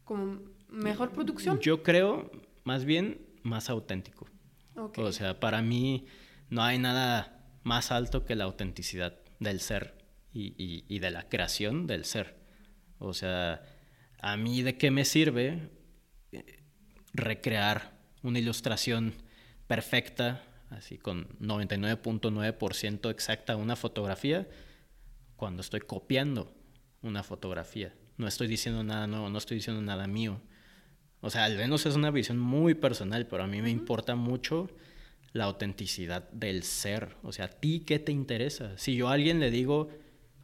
como 0.05 0.41
mejor 0.69 1.13
producción. 1.13 1.61
Yo 1.61 1.83
creo 1.83 2.31
más 2.65 2.85
bien 2.85 3.21
más 3.43 3.69
auténtico. 3.69 4.27
O 4.75 5.13
sea, 5.13 5.39
para 5.39 5.61
mí 5.61 6.07
no 6.49 6.63
hay 6.63 6.79
nada 6.79 7.42
más 7.63 7.93
alto 7.93 8.25
que 8.25 8.35
la 8.35 8.45
autenticidad 8.45 9.19
del 9.39 9.61
ser 9.61 9.99
y, 10.33 10.55
y, 10.57 10.85
y 10.89 10.99
de 10.99 11.11
la 11.11 11.29
creación 11.29 11.87
del 11.87 12.05
ser. 12.05 12.37
O 12.99 13.15
sea, 13.15 13.63
a 14.19 14.37
mí 14.37 14.63
de 14.63 14.77
qué 14.79 14.91
me 14.91 15.05
sirve 15.05 15.71
eh, 16.33 16.63
recrear 17.13 17.99
una 18.23 18.39
ilustración 18.39 19.15
perfecta 19.67 20.43
así 20.77 20.99
con 20.99 21.29
99.9% 21.39 23.11
exacta 23.11 23.57
una 23.57 23.77
fotografía, 23.77 24.49
cuando 25.37 25.61
estoy 25.61 25.81
copiando 25.81 26.55
una 27.03 27.23
fotografía. 27.23 27.95
No 28.17 28.27
estoy 28.29 28.47
diciendo 28.47 28.83
nada 28.85 29.07
nuevo, 29.07 29.29
no 29.29 29.39
estoy 29.39 29.57
diciendo 29.57 29.83
nada 29.83 30.07
mío. 30.07 30.41
O 31.21 31.31
sea, 31.31 31.45
al 31.45 31.57
menos 31.57 31.87
es 31.87 31.95
una 31.95 32.11
visión 32.11 32.39
muy 32.39 32.75
personal, 32.75 33.27
pero 33.27 33.45
a 33.45 33.47
mí 33.47 33.63
me 33.63 33.71
importa 33.71 34.15
mucho 34.15 34.69
la 35.33 35.45
autenticidad 35.45 36.29
del 36.31 36.63
ser. 36.63 37.17
O 37.23 37.33
sea, 37.33 37.47
¿a 37.47 37.51
ti 37.51 37.81
qué 37.81 37.99
te 37.99 38.13
interesa? 38.13 38.77
Si 38.79 38.97
yo 38.97 39.09
a 39.09 39.15
alguien 39.15 39.41
le 39.41 39.51
digo, 39.51 39.89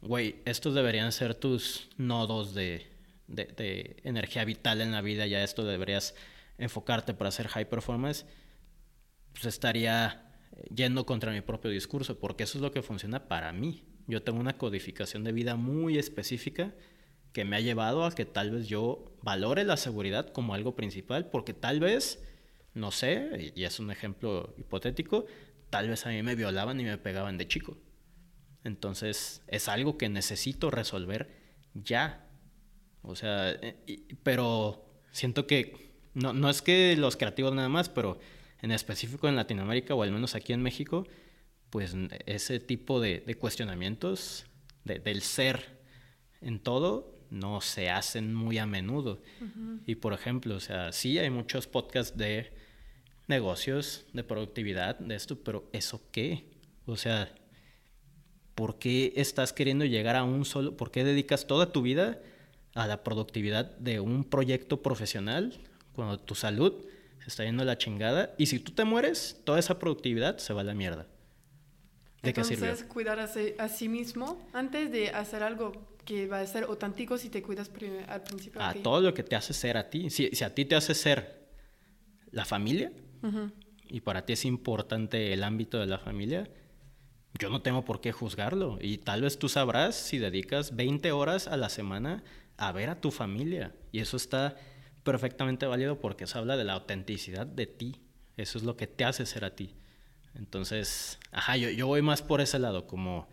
güey, 0.03 0.37
estos 0.45 0.75
deberían 0.75 1.13
ser 1.13 1.35
tus 1.35 1.89
nodos 1.97 2.55
de, 2.55 2.87
de, 3.27 3.97
energía 4.05 4.45
vital 4.45 4.81
en 4.81 4.93
la 4.93 5.03
vida, 5.03 5.27
ya 5.27 5.43
esto 5.43 5.65
deberías 5.65 6.15
enfocarte 6.57 7.15
para 7.15 7.29
hacer 7.29 7.49
high 7.49 7.69
performance, 7.69 8.27
pues 9.33 9.47
estaría 9.47 10.25
yendo 10.75 11.07
contra 11.07 11.33
mi 11.33 11.41
propio 11.41 11.71
discurso, 11.71 12.19
porque 12.19 12.45
eso 12.45 12.59
es 12.59 12.63
lo 12.63 12.73
que 12.73 12.83
funciona 12.83 13.29
para 13.29 13.53
mí. 13.53 13.85
Yo 14.07 14.23
tengo 14.23 14.41
una 14.41 14.57
codificación 14.57 15.23
de 15.23 15.33
vida 15.33 15.55
muy 15.57 15.99
específica 15.99 16.75
que 17.33 17.45
me 17.45 17.57
ha 17.57 17.61
llevado 17.61 18.05
a 18.05 18.15
que 18.15 18.25
tal 18.25 18.51
vez 18.51 18.67
yo 18.69 19.13
valore 19.23 19.65
la 19.65 19.77
seguridad 19.77 20.31
como 20.31 20.55
algo 20.55 20.75
principal, 20.75 21.29
porque 21.31 21.53
tal 21.53 21.79
vez, 21.79 22.25
no 22.75 22.91
sé, 22.91 23.53
y 23.55 23.65
es 23.65 23.81
un 23.81 23.91
ejemplo 23.91 24.55
hipotético, 24.59 25.27
tal 25.71 25.89
vez 25.89 26.07
a 26.07 26.11
mí 26.11 26.23
me 26.23 26.35
violaban 26.35 26.81
y 26.81 26.85
me 26.85 26.99
pegaban 26.99 27.39
de 27.39 27.49
chico. 27.49 27.79
Entonces 28.65 29.43
es 29.47 29.69
algo 29.69 29.97
que 29.99 30.09
necesito 30.09 30.71
resolver 30.71 31.31
ya. 31.75 32.29
O 33.03 33.15
sea, 33.17 33.51
eh, 33.51 34.07
pero 34.23 35.03
siento 35.11 35.47
que 35.47 35.95
no, 36.15 36.33
no 36.33 36.51
es 36.51 36.63
que 36.63 36.97
los 36.97 37.17
creativos 37.17 37.55
nada 37.55 37.69
más, 37.69 37.89
pero 37.89 38.19
en 38.61 38.73
específico 38.73 39.29
en 39.29 39.37
Latinoamérica 39.37 39.95
o 39.95 40.03
al 40.03 40.13
menos 40.13 40.35
aquí 40.35 40.53
en 40.53 40.63
México, 40.63 41.07
pues 41.71 41.95
ese 42.27 42.61
tipo 42.61 43.01
de, 43.01 43.23
cuestionamientos 43.39 44.47
del 44.85 45.23
ser 45.23 45.79
en 46.41 46.59
todo 46.61 47.19
no 47.31 47.61
se 47.61 47.91
hacen 47.91 48.35
muy 48.35 48.59
a 48.59 48.67
menudo. 48.67 49.23
Y 49.87 49.97
por 49.97 50.13
ejemplo, 50.13 50.57
o 50.57 50.61
sea, 50.61 50.93
sí 50.93 51.19
hay 51.19 51.31
muchos 51.31 51.67
podcasts 51.67 52.17
de 52.17 52.53
negocios, 53.29 54.07
de 54.13 54.25
productividad, 54.25 54.99
de 54.99 55.15
esto, 55.15 55.39
pero 55.39 55.69
¿eso 55.73 56.03
qué? 56.11 56.47
O 56.87 56.97
sea, 56.97 57.33
¿por 58.55 58.79
qué 58.79 59.13
estás 59.17 59.53
queriendo 59.53 59.85
llegar 59.85 60.17
a 60.17 60.25
un 60.25 60.45
solo, 60.45 60.77
por 60.77 60.91
qué 60.91 61.05
dedicas 61.05 61.47
toda 61.47 61.71
tu 61.71 61.83
vida 61.83 62.21
a 62.75 62.87
la 62.87 63.05
productividad 63.05 63.77
de 63.77 64.01
un 64.01 64.25
proyecto 64.25 64.83
profesional 64.83 65.61
cuando 65.93 66.19
tu 66.19 66.35
salud 66.35 66.87
se 67.21 67.29
está 67.29 67.45
yendo 67.45 67.63
a 67.63 67.67
la 67.67 67.77
chingada 67.77 68.35
y 68.39 68.47
si 68.47 68.59
tú 68.59 68.73
te 68.73 68.85
mueres, 68.85 69.41
toda 69.45 69.59
esa 69.59 69.79
productividad 69.79 70.39
se 70.39 70.55
va 70.55 70.63
a 70.63 70.65
la 70.65 70.75
mierda? 70.75 71.07
¿De 72.23 72.31
Entonces, 72.31 72.59
qué 72.59 72.75
sirve? 72.77 72.89
cuidar 72.89 73.21
a, 73.21 73.69
sí 73.69 73.89
mismo 73.89 74.45
antes 74.53 74.91
de 74.91 75.11
hacer 75.11 75.43
algo 75.43 75.73
que 76.05 76.27
va 76.27 76.41
a 76.41 76.47
ser 76.47 76.65
auténtico 76.65 77.19
si 77.19 77.29
te 77.29 77.43
cuidas 77.43 77.71
al 78.09 78.23
principio. 78.23 78.61
A 78.61 78.75
todo 78.75 79.03
lo 79.03 79.15
que 79.15 79.23
te 79.23 79.37
hace 79.37 79.53
ser 79.53 79.77
a 79.77 79.91
ti. 79.91 80.09
Si, 80.11 80.31
si 80.33 80.43
a 80.43 80.53
ti 80.55 80.65
te 80.65 80.75
hace 80.75 80.95
ser 80.95 81.47
la 82.33 82.45
familia 82.45 82.91
y 83.91 84.01
para 84.01 84.25
ti 84.25 84.35
es 84.35 84.45
importante 84.45 85.33
el 85.33 85.45
ámbito 85.45 85.79
de 85.79 85.87
la 85.87 85.99
familia, 85.99 86.49
yo 87.39 87.51
no 87.51 87.63
tengo 87.63 87.85
por 87.85 88.01
qué 88.01 88.13
juzgarlo. 88.13 88.79
Y 88.81 88.99
tal 88.99 89.23
vez 89.23 89.39
tú 89.39 89.49
sabrás 89.49 89.97
si 89.97 90.19
dedicas 90.19 90.77
20 90.77 91.13
horas 91.13 91.47
a 91.47 91.57
la 91.57 91.69
semana 91.69 92.23
a 92.57 92.73
ver 92.73 92.91
a 92.91 93.01
tu 93.01 93.11
familia. 93.11 93.75
Y 93.93 94.01
eso 94.01 94.17
está 94.17 94.57
perfectamente 95.05 95.67
válido 95.67 96.01
porque 96.01 96.25
eso 96.25 96.39
habla 96.39 96.57
de 96.57 96.65
la 96.65 96.75
autenticidad 96.75 97.47
de 97.47 97.67
ti. 97.67 98.01
Eso 98.37 98.59
es 98.59 98.65
lo 98.65 98.77
que 98.77 98.87
te 98.87 99.05
hace 99.05 99.27
ser 99.27 99.45
a 99.45 99.55
ti. 99.55 99.75
Entonces, 100.35 101.19
ajá, 101.33 101.57
yo, 101.57 101.71
yo 101.71 101.87
voy 101.87 102.03
más 102.03 102.23
por 102.23 102.41
ese 102.41 102.59
lado, 102.59 102.87
como 102.87 103.29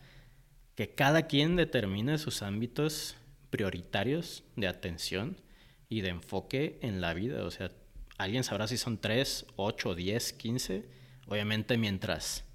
que 0.75 0.93
cada 0.93 1.23
quien 1.23 1.55
determine 1.55 2.17
sus 2.17 2.41
ámbitos 2.41 3.15
prioritarios 3.49 4.43
de 4.55 4.67
atención 4.67 5.37
y 5.89 6.01
de 6.01 6.09
enfoque 6.09 6.79
en 6.81 7.01
la 7.01 7.13
vida. 7.13 7.45
O 7.45 7.51
sea, 7.51 7.71
alguien 8.17 8.43
sabrá 8.43 8.67
si 8.67 8.77
son 8.77 8.97
3, 8.97 9.45
8, 9.55 9.95
10, 9.95 10.33
15. 10.33 10.89
Obviamente 11.27 11.77
mientras 11.77 12.45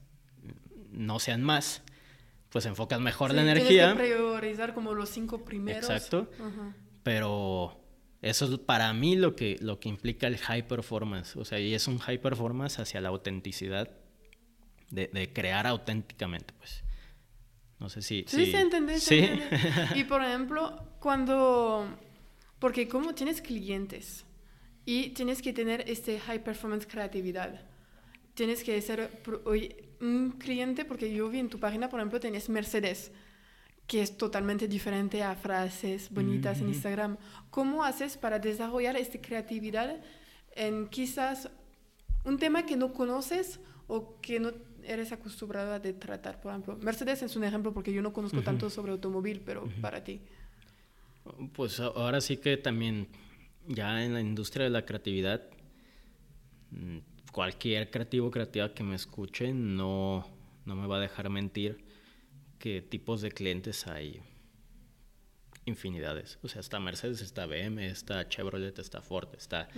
no 0.91 1.19
sean 1.19 1.43
más, 1.43 1.83
pues 2.51 2.67
enfocas 2.67 3.01
mejor 3.01 3.35
la 3.35 3.43
energía. 3.43 3.95
Tienes 3.95 4.11
que 4.11 4.15
priorizar 4.17 4.75
como 4.75 4.95
los 4.95 5.09
cinco 5.09 5.45
primeros. 5.45 5.85
Exacto. 5.85 6.31
Pero 7.03 7.81
eso 8.23 8.53
es 8.53 8.59
para 8.61 8.93
mí 8.93 9.17
lo 9.17 9.35
que, 9.35 9.57
lo 9.61 9.81
que 9.81 9.89
implica 9.89 10.27
el 10.27 10.39
high 10.39 10.67
performance. 10.67 11.37
O 11.37 11.45
sea, 11.45 11.59
y 11.59 11.75
es 11.75 11.89
un 11.89 11.99
high 11.99 12.21
performance 12.21 12.79
hacia 12.79 13.01
la 13.01 13.09
autenticidad 13.09 13.91
de, 14.91 15.33
crear 15.33 15.67
auténticamente, 15.67 16.53
pues. 16.55 16.85
No 17.79 17.89
sé 17.89 18.03
si... 18.03 18.25
Sí, 18.29 18.51
se 18.51 18.61
entiende, 18.61 19.01
¿Sí? 19.01 19.27
Y 19.95 20.05
por 20.05 20.23
ejemplo, 20.23 20.97
cuando... 21.01 21.89
Porque 22.59 22.89
como 22.89 23.15
tienes 23.15 23.41
clientes 23.41 24.27
y 24.91 25.11
tienes 25.11 25.41
que 25.41 25.53
tener 25.53 25.89
este 25.89 26.19
high 26.19 26.43
performance 26.43 26.85
creatividad, 26.85 27.61
tienes 28.35 28.65
que 28.65 28.83
ser 28.83 29.09
un 30.01 30.33
cliente, 30.33 30.85
porque 30.85 31.15
yo 31.15 31.29
vi 31.29 31.39
en 31.39 31.49
tu 31.49 31.61
página, 31.61 31.89
por 31.89 32.01
ejemplo, 32.01 32.19
tienes 32.19 32.49
Mercedes, 32.49 33.13
que 33.87 34.03
es 34.03 34.17
totalmente 34.17 34.67
diferente 34.67 35.23
a 35.23 35.37
frases 35.37 36.11
bonitas 36.11 36.59
en 36.59 36.71
Instagram. 36.71 37.19
¿Cómo 37.51 37.85
haces 37.85 38.17
para 38.17 38.41
desarrollar 38.41 38.97
esta 38.97 39.21
creatividad 39.21 40.01
en 40.57 40.89
quizás 40.89 41.49
un 42.25 42.37
tema 42.39 42.67
que 42.67 42.77
no 42.77 42.93
conoces 42.93 43.61
o 43.87 44.21
que 44.21 44.41
no 44.41 44.51
eres 44.83 45.13
acostumbrada 45.13 45.79
de 45.79 45.93
tratar? 45.93 46.41
Por 46.41 46.51
ejemplo, 46.51 46.77
Mercedes 46.79 47.23
es 47.23 47.37
un 47.37 47.45
ejemplo 47.45 47.73
porque 47.73 47.93
yo 47.93 48.03
no 48.03 48.13
conozco 48.13 48.43
tanto 48.43 48.69
sobre 48.69 48.91
automóvil, 48.91 49.41
pero 49.47 49.69
para 49.81 50.03
ti. 50.03 50.21
Pues 51.53 51.79
ahora 51.79 52.21
sí 52.21 52.39
que 52.39 52.57
también 52.57 53.07
ya 53.71 54.05
en 54.05 54.15
la 54.15 54.21
industria 54.21 54.65
de 54.65 54.71
la 54.71 54.85
creatividad, 54.85 55.43
mm, 56.73 56.99
cualquier 57.33 57.91
creativo 57.91 58.31
creativa 58.31 58.75
que 58.75 58.83
me 58.83 58.97
escuche 58.97 59.53
no, 59.55 60.27
no 60.65 60.75
me 60.75 60.87
va 60.87 60.97
a 60.97 61.01
dejar 61.01 61.31
mentir 61.31 61.85
que 62.59 62.83
tipos 62.83 63.23
de 63.23 63.31
clientes 63.31 63.87
hay 63.87 64.21
infinidades. 65.65 66.39
O 66.43 66.49
sea, 66.49 66.61
está 66.61 66.81
Mercedes, 66.81 67.21
está 67.21 67.47
BM, 67.47 67.87
está 67.87 68.29
Chevrolet, 68.29 68.79
está 68.79 69.01
Ford, 69.01 69.29
está 69.37 69.69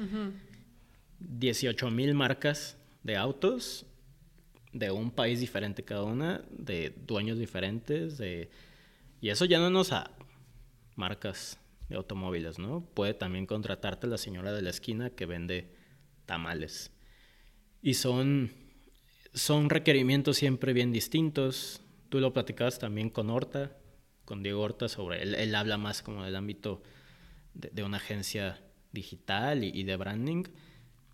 18 1.18 1.90
mil 1.90 2.14
marcas 2.14 2.78
de 3.02 3.16
autos 3.16 3.86
de 4.72 4.90
un 4.90 5.10
país 5.10 5.38
diferente 5.38 5.84
cada 5.84 6.04
una, 6.04 6.42
de 6.50 6.94
dueños 7.06 7.38
diferentes, 7.38 8.16
de... 8.16 8.50
y 9.20 9.28
eso 9.28 9.44
ya 9.44 9.58
no 9.58 9.68
nos 9.68 9.92
a 9.92 10.10
marcas 10.96 11.58
automóviles, 11.96 12.58
¿no? 12.58 12.84
Puede 12.94 13.14
también 13.14 13.46
contratarte 13.46 14.06
la 14.06 14.18
señora 14.18 14.52
de 14.52 14.62
la 14.62 14.70
esquina 14.70 15.10
que 15.10 15.26
vende 15.26 15.68
tamales. 16.26 16.90
Y 17.82 17.94
son, 17.94 18.52
son 19.34 19.70
requerimientos 19.70 20.36
siempre 20.36 20.72
bien 20.72 20.92
distintos. 20.92 21.82
Tú 22.08 22.20
lo 22.20 22.32
platicabas 22.32 22.78
también 22.78 23.10
con 23.10 23.30
Horta, 23.30 23.76
con 24.24 24.42
Diego 24.42 24.62
Horta, 24.62 24.88
sobre, 24.88 25.22
él, 25.22 25.34
él 25.34 25.54
habla 25.54 25.78
más 25.78 26.02
como 26.02 26.24
del 26.24 26.36
ámbito 26.36 26.82
de, 27.54 27.82
una 27.82 27.96
agencia 27.98 28.60
digital 28.92 29.64
y, 29.64 29.68
y, 29.68 29.82
de 29.84 29.96
branding. 29.96 30.44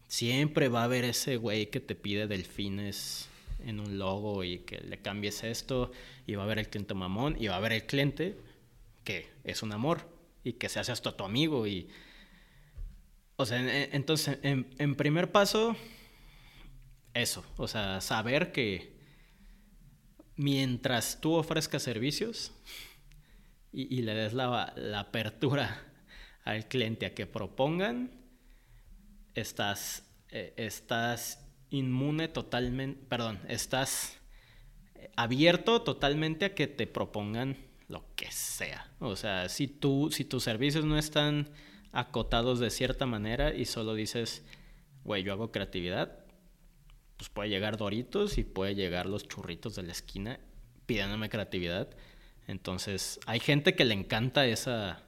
Siempre 0.06 0.68
va 0.68 0.82
a 0.82 0.84
haber 0.84 1.04
ese 1.04 1.36
güey 1.36 1.66
que 1.66 1.80
te 1.80 1.94
pide 1.94 2.26
delfines 2.26 3.28
en 3.64 3.80
un 3.80 3.98
logo 3.98 4.44
y 4.44 4.60
que 4.60 4.80
le 4.80 4.98
cambies 4.98 5.42
esto 5.42 5.90
y 6.26 6.34
va 6.34 6.42
a 6.42 6.44
haber 6.44 6.60
el 6.60 6.68
cliente 6.68 6.94
mamón 6.94 7.36
y 7.38 7.48
va 7.48 7.54
a 7.54 7.58
haber 7.58 7.72
el 7.72 7.86
cliente 7.86 8.36
que 9.04 9.26
es 9.44 9.62
un 9.62 9.72
amor 9.72 10.17
y 10.48 10.54
que 10.54 10.68
se 10.68 10.80
hace 10.80 10.92
hasta 10.92 11.16
tu 11.16 11.24
amigo 11.24 11.66
y 11.66 11.88
o 13.37 13.46
sea 13.46 13.61
entonces 13.92 14.38
en, 14.42 14.94
primer 14.96 15.30
paso 15.30 15.76
eso 17.14 17.44
o 17.56 17.68
sea 17.68 18.00
saber 18.00 18.52
que 18.52 18.96
mientras 20.37 21.20
tú 21.20 21.34
ofrezcas 21.34 21.82
servicios 21.82 22.52
y, 23.70 24.00
le 24.00 24.14
des 24.14 24.32
la, 24.32 24.74
apertura 24.96 25.84
al 26.44 26.66
cliente 26.68 27.04
a 27.04 27.14
que 27.14 27.26
propongan 27.26 28.11
estás 29.34 30.08
eh, 30.30 30.54
estás 30.56 31.44
inmune 31.70 32.28
totalmente, 32.28 33.04
perdón, 33.08 33.40
estás 33.48 34.18
abierto 35.16 35.82
totalmente 35.82 36.46
a 36.46 36.54
que 36.54 36.66
te 36.66 36.87
propongan 36.87 37.67
lo 37.88 38.05
que 38.14 38.31
sea. 38.31 38.90
O 39.01 39.16
sea, 39.16 39.48
si 39.48 39.66
tú, 39.66 40.11
si 40.12 40.24
tus 40.24 40.44
servicios 40.44 40.85
no 40.85 40.98
están 40.98 41.48
acotados 41.92 42.61
de 42.61 42.70
cierta 42.70 43.07
manera 43.07 43.55
y 43.55 43.64
solo 43.64 43.94
dices, 43.94 44.44
güey, 45.05 45.22
yo 45.22 45.33
hago 45.33 45.51
creatividad, 45.51 46.24
pues 47.16 47.31
puede 47.31 47.48
llegar 47.48 47.77
Doritos 47.77 48.38
y 48.38 48.44
puede 48.44 48.74
llegar 48.74 49.07
los 49.07 49.27
churritos 49.27 49.74
de 49.74 49.83
la 49.83 49.92
esquina 49.92 50.38
pidiéndome 50.87 51.29
creatividad. 51.29 51.88
Entonces, 52.46 53.20
hay 53.27 53.40
gente 53.40 53.74
que 53.74 53.85
le 53.85 53.94
encanta 53.94 54.46
esa, 54.46 55.03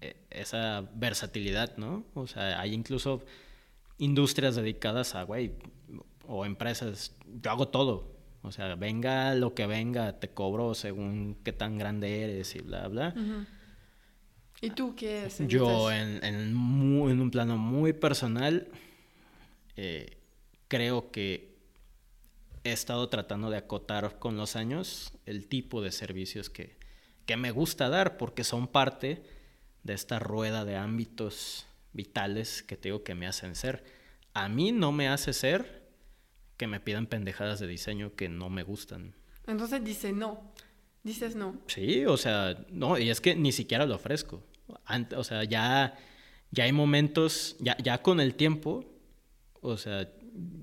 e, 0.00 0.16
esa 0.30 0.88
versatilidad, 0.94 1.76
¿no? 1.76 2.04
O 2.14 2.26
sea, 2.26 2.60
hay 2.60 2.72
incluso 2.72 3.24
industrias 3.98 4.56
dedicadas 4.56 5.14
a, 5.14 5.24
güey, 5.24 5.52
o 6.26 6.46
empresas, 6.46 7.14
yo 7.42 7.50
hago 7.50 7.68
todo. 7.68 8.17
O 8.48 8.52
sea, 8.52 8.74
venga 8.76 9.34
lo 9.34 9.54
que 9.54 9.66
venga, 9.66 10.18
te 10.18 10.30
cobro 10.30 10.74
según 10.74 11.36
qué 11.44 11.52
tan 11.52 11.76
grande 11.76 12.22
eres 12.22 12.54
y 12.54 12.60
bla, 12.60 12.88
bla. 12.88 13.14
¿Y 14.62 14.70
tú 14.70 14.94
qué 14.96 15.26
es? 15.26 15.38
Yo, 15.46 15.92
en, 15.92 16.24
en, 16.24 16.34
en, 16.34 17.20
un 17.20 17.30
plano 17.30 17.58
muy 17.58 17.92
personal, 17.92 18.68
eh, 19.76 20.16
creo 20.66 21.10
que 21.10 21.58
he 22.64 22.72
estado 22.72 23.10
tratando 23.10 23.50
de 23.50 23.58
acotar 23.58 24.18
con 24.18 24.38
los 24.38 24.56
años 24.56 25.12
el 25.26 25.46
tipo 25.46 25.82
de 25.82 25.92
servicios 25.92 26.48
que, 26.48 26.78
que 27.26 27.36
me 27.36 27.50
gusta 27.50 27.90
dar, 27.90 28.16
porque 28.16 28.44
son 28.44 28.66
parte 28.66 29.22
de 29.82 29.92
esta 29.92 30.18
rueda 30.18 30.64
de 30.64 30.76
ámbitos 30.76 31.66
vitales 31.92 32.62
que 32.62 32.78
tengo 32.78 33.04
que 33.04 33.14
me 33.14 33.26
hacen 33.26 33.54
ser. 33.54 33.84
A 34.32 34.48
mí 34.48 34.72
no 34.72 34.90
me 34.90 35.08
hace 35.08 35.34
ser 35.34 35.77
que 36.58 36.66
me 36.66 36.80
pidan 36.80 37.06
pendejadas 37.06 37.60
de 37.60 37.66
diseño 37.66 38.14
que 38.14 38.28
no 38.28 38.50
me 38.50 38.64
gustan. 38.64 39.14
Entonces 39.46 39.82
dice 39.82 40.12
no. 40.12 40.52
Dices 41.02 41.36
no. 41.36 41.56
Sí, 41.68 42.04
o 42.04 42.18
sea, 42.18 42.66
no, 42.70 42.98
y 42.98 43.08
es 43.08 43.22
que 43.22 43.34
ni 43.34 43.52
siquiera 43.52 43.86
lo 43.86 43.94
ofrezco. 43.94 44.42
o 45.16 45.24
sea, 45.24 45.44
ya, 45.44 45.96
ya 46.50 46.64
hay 46.64 46.72
momentos, 46.72 47.56
ya, 47.60 47.76
ya 47.78 48.02
con 48.02 48.20
el 48.20 48.34
tiempo, 48.34 48.84
o 49.62 49.76
sea, 49.78 50.10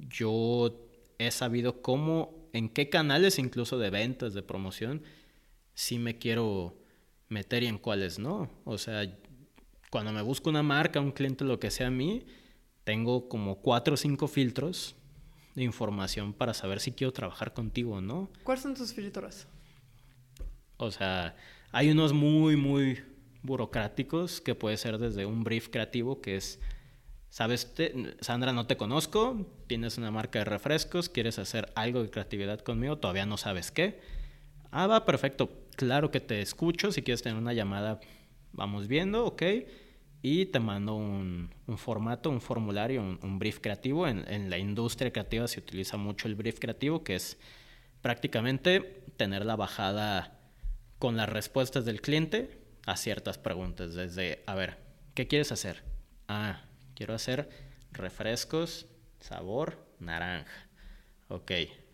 yo 0.10 0.86
he 1.18 1.32
sabido 1.32 1.82
cómo, 1.82 2.50
en 2.54 2.70
qué 2.70 2.90
canales 2.90 3.40
incluso 3.40 3.80
de 3.80 3.90
ventas, 3.90 4.34
de 4.34 4.44
promoción, 4.44 5.02
sí 5.74 5.98
me 5.98 6.18
quiero 6.18 6.78
meter 7.30 7.64
y 7.64 7.68
en 7.68 7.78
cuáles 7.78 8.20
no. 8.20 8.52
O 8.66 8.78
sea, 8.78 9.18
cuando 9.90 10.12
me 10.12 10.22
busco 10.22 10.50
una 10.50 10.62
marca, 10.62 11.00
un 11.00 11.14
cliente, 11.14 11.46
lo 11.46 11.60
que 11.60 11.72
sea 11.72 11.88
a 11.88 11.92
mí, 11.92 12.26
tengo 12.84 13.30
como 13.30 13.62
cuatro 13.62 13.94
o 13.94 13.98
cinco 13.98 14.28
filtros 14.28 14.96
de 15.56 15.64
información 15.64 16.34
para 16.34 16.54
saber 16.54 16.80
si 16.80 16.92
quiero 16.92 17.14
trabajar 17.14 17.54
contigo 17.54 17.96
o 17.96 18.02
no. 18.02 18.30
¿Cuáles 18.44 18.64
son 18.64 18.76
tus 18.76 18.94
filtros? 18.94 19.48
O 20.78 20.92
sea, 20.92 21.36
hay 21.72 21.90
unos 21.90 22.14
muy, 22.14 22.58
muy 22.58 23.02
burocráticos 23.42 24.42
que 24.42 24.56
puede 24.56 24.78
ser 24.78 24.98
desde 24.98 25.26
un 25.26 25.44
brief 25.44 25.70
creativo 25.70 26.22
que 26.22 26.36
es, 26.36 26.60
sabes, 27.30 27.74
Sandra, 28.20 28.52
no 28.52 28.68
te 28.68 28.76
conozco, 28.76 29.46
tienes 29.68 29.98
una 29.98 30.12
marca 30.12 30.40
de 30.40 30.46
refrescos, 30.46 31.10
quieres 31.10 31.40
hacer 31.40 31.72
algo 31.76 32.04
de 32.04 32.10
creatividad 32.10 32.60
conmigo, 32.60 32.98
todavía 32.98 33.26
no 33.26 33.38
sabes 33.38 33.72
qué. 33.72 34.02
Ah, 34.72 34.88
va, 34.88 35.06
perfecto, 35.06 35.50
claro 35.78 36.12
que 36.12 36.20
te 36.20 36.42
escucho, 36.42 36.92
si 36.92 37.02
quieres 37.02 37.22
tener 37.22 37.38
una 37.38 37.54
llamada, 37.54 38.02
vamos 38.52 38.88
viendo, 38.88 39.26
ok 39.26 39.44
y 40.28 40.48
te 40.48 40.60
mando 40.60 40.96
un, 40.96 41.52
formato, 41.78 42.32
un 42.32 42.42
formulario, 42.42 43.00
un, 43.00 43.38
brief 43.38 43.60
creativo. 43.60 44.08
En, 44.08 44.50
la 44.50 44.58
industria 44.58 45.12
creativa 45.12 45.48
se 45.48 45.60
utiliza 45.60 45.98
mucho 45.98 46.28
el 46.28 46.34
brief 46.34 46.58
creativo, 46.58 47.04
que 47.04 47.14
es 47.14 47.38
prácticamente 48.02 49.04
tener 49.18 49.46
la 49.46 49.56
bajada 49.56 50.40
con 50.98 51.16
las 51.16 51.30
respuestas 51.30 51.86
del 51.86 52.02
cliente 52.02 52.60
a 52.88 52.98
ciertas 52.98 53.38
preguntas. 53.38 53.94
Desde, 53.94 54.42
a 54.48 54.56
ver, 54.56 54.78
¿qué 55.14 55.28
quieres 55.28 55.52
hacer? 55.52 55.84
Ah, 56.28 56.64
quiero 56.96 57.14
hacer 57.14 57.48
refrescos, 57.92 58.88
sabor, 59.20 59.78
naranja. 60.00 60.70
Ok, 61.28 61.52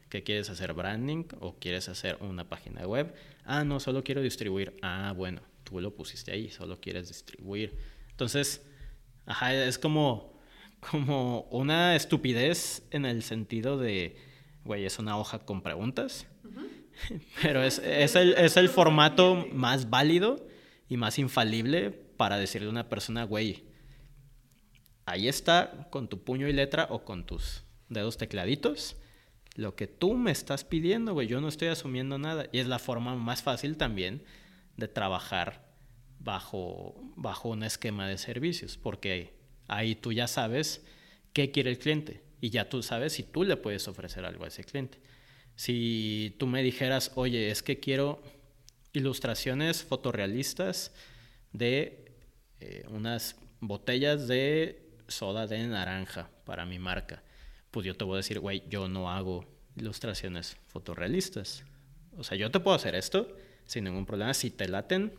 ¿qué 0.08 0.24
quieres 0.24 0.50
hacer? 0.50 0.72
¿Branding 0.72 1.26
o 1.42 1.56
quieres 1.60 1.90
hacer 1.90 2.16
una 2.22 2.48
página 2.48 2.88
web? 2.88 3.14
Ah, 3.44 3.66
no, 3.66 3.82
solo 3.82 4.06
quiero 4.06 4.22
distribuir. 4.22 4.78
Ah, 4.82 5.14
bueno, 5.18 5.42
tú 5.66 5.82
lo 5.82 5.94
pusiste 5.94 6.32
ahí, 6.32 6.50
solo 6.50 6.80
quieres 6.80 7.10
distribuir 7.10 7.91
entonces, 8.22 8.64
ajá, 9.26 9.52
es 9.52 9.80
como, 9.80 10.40
como 10.92 11.48
una 11.50 11.96
estupidez 11.96 12.84
en 12.92 13.06
el 13.06 13.24
sentido 13.24 13.80
de, 13.80 14.16
güey, 14.64 14.86
es 14.86 15.00
una 15.00 15.18
hoja 15.18 15.40
con 15.40 15.64
preguntas, 15.64 16.28
pero 17.42 17.64
es, 17.64 17.80
es, 17.80 18.16
el, 18.16 18.36
es 18.36 18.58
el 18.58 18.70
formato 18.70 19.48
más 19.52 19.90
válido 19.90 20.48
y 20.88 20.98
más 20.98 21.18
infalible 21.18 21.90
para 21.90 22.38
decirle 22.38 22.68
a 22.68 22.70
una 22.70 22.90
persona, 22.90 23.24
güey, 23.24 23.64
ahí 25.08 25.28
está 25.28 25.88
con 25.90 26.08
tu 26.08 26.24
puño 26.24 26.48
y 26.48 26.54
letra 26.54 26.86
o 26.92 27.04
con 27.04 27.26
tus 27.26 27.64
dedos 27.90 28.18
tecladitos 28.18 28.98
lo 29.56 29.76
que 29.76 29.88
tú 29.88 30.14
me 30.14 30.30
estás 30.30 30.64
pidiendo, 30.64 31.14
güey. 31.14 31.28
Yo 31.28 31.42
no 31.42 31.48
estoy 31.48 31.70
asumiendo 31.70 32.20
nada. 32.20 32.46
Y 32.54 32.60
es 32.60 32.68
la 32.68 32.80
forma 32.80 33.16
más 33.16 33.42
fácil 33.44 33.76
también 33.76 34.24
de 34.78 34.88
trabajar 34.88 35.71
bajo, 36.24 36.96
bajo 37.16 37.50
un 37.50 37.64
esquema 37.64 38.08
de 38.08 38.18
servicios, 38.18 38.78
porque 38.78 39.34
ahí 39.68 39.96
tú 39.96 40.12
ya 40.12 40.28
sabes 40.28 40.84
qué 41.34 41.52
quiere 41.52 41.72
el 41.72 41.80
cliente 41.80 42.24
y 42.40 42.50
ya 42.50 42.70
tú 42.70 42.84
sabes 42.84 43.14
si 43.14 43.24
tú 43.24 43.44
le 43.44 43.58
puedes 43.58 43.88
ofrecer 43.88 44.26
algo 44.26 44.46
a 44.46 44.48
ese 44.48 44.64
cliente. 44.64 45.00
Si 45.56 46.36
tú 46.40 46.48
me 46.48 46.64
dijeras, 46.64 47.12
oye, 47.16 47.52
es 47.52 47.62
que 47.62 47.80
quiero 47.80 48.22
ilustraciones 48.94 49.84
fotorrealistas 49.84 50.94
de 51.54 52.14
eh, 52.60 52.84
unas 52.90 53.36
botellas 53.60 54.28
de 54.28 54.90
soda 55.08 55.48
de 55.48 55.66
naranja 55.68 56.30
para 56.46 56.66
mi 56.66 56.80
marca, 56.80 57.24
pues 57.70 57.86
yo 57.86 57.96
te 57.96 58.04
voy 58.06 58.16
a 58.16 58.18
decir, 58.18 58.40
güey, 58.40 58.64
yo 58.70 58.88
no 58.88 59.10
hago 59.10 59.46
ilustraciones 59.76 60.58
fotorrealistas. 60.68 61.64
O 62.18 62.24
sea, 62.24 62.38
yo 62.38 62.52
te 62.52 62.60
puedo 62.60 62.76
hacer 62.76 62.96
esto 62.96 63.36
sin 63.66 63.86
ningún 63.86 64.06
problema. 64.06 64.34
Si 64.34 64.52
te 64.52 64.68
laten, 64.68 65.14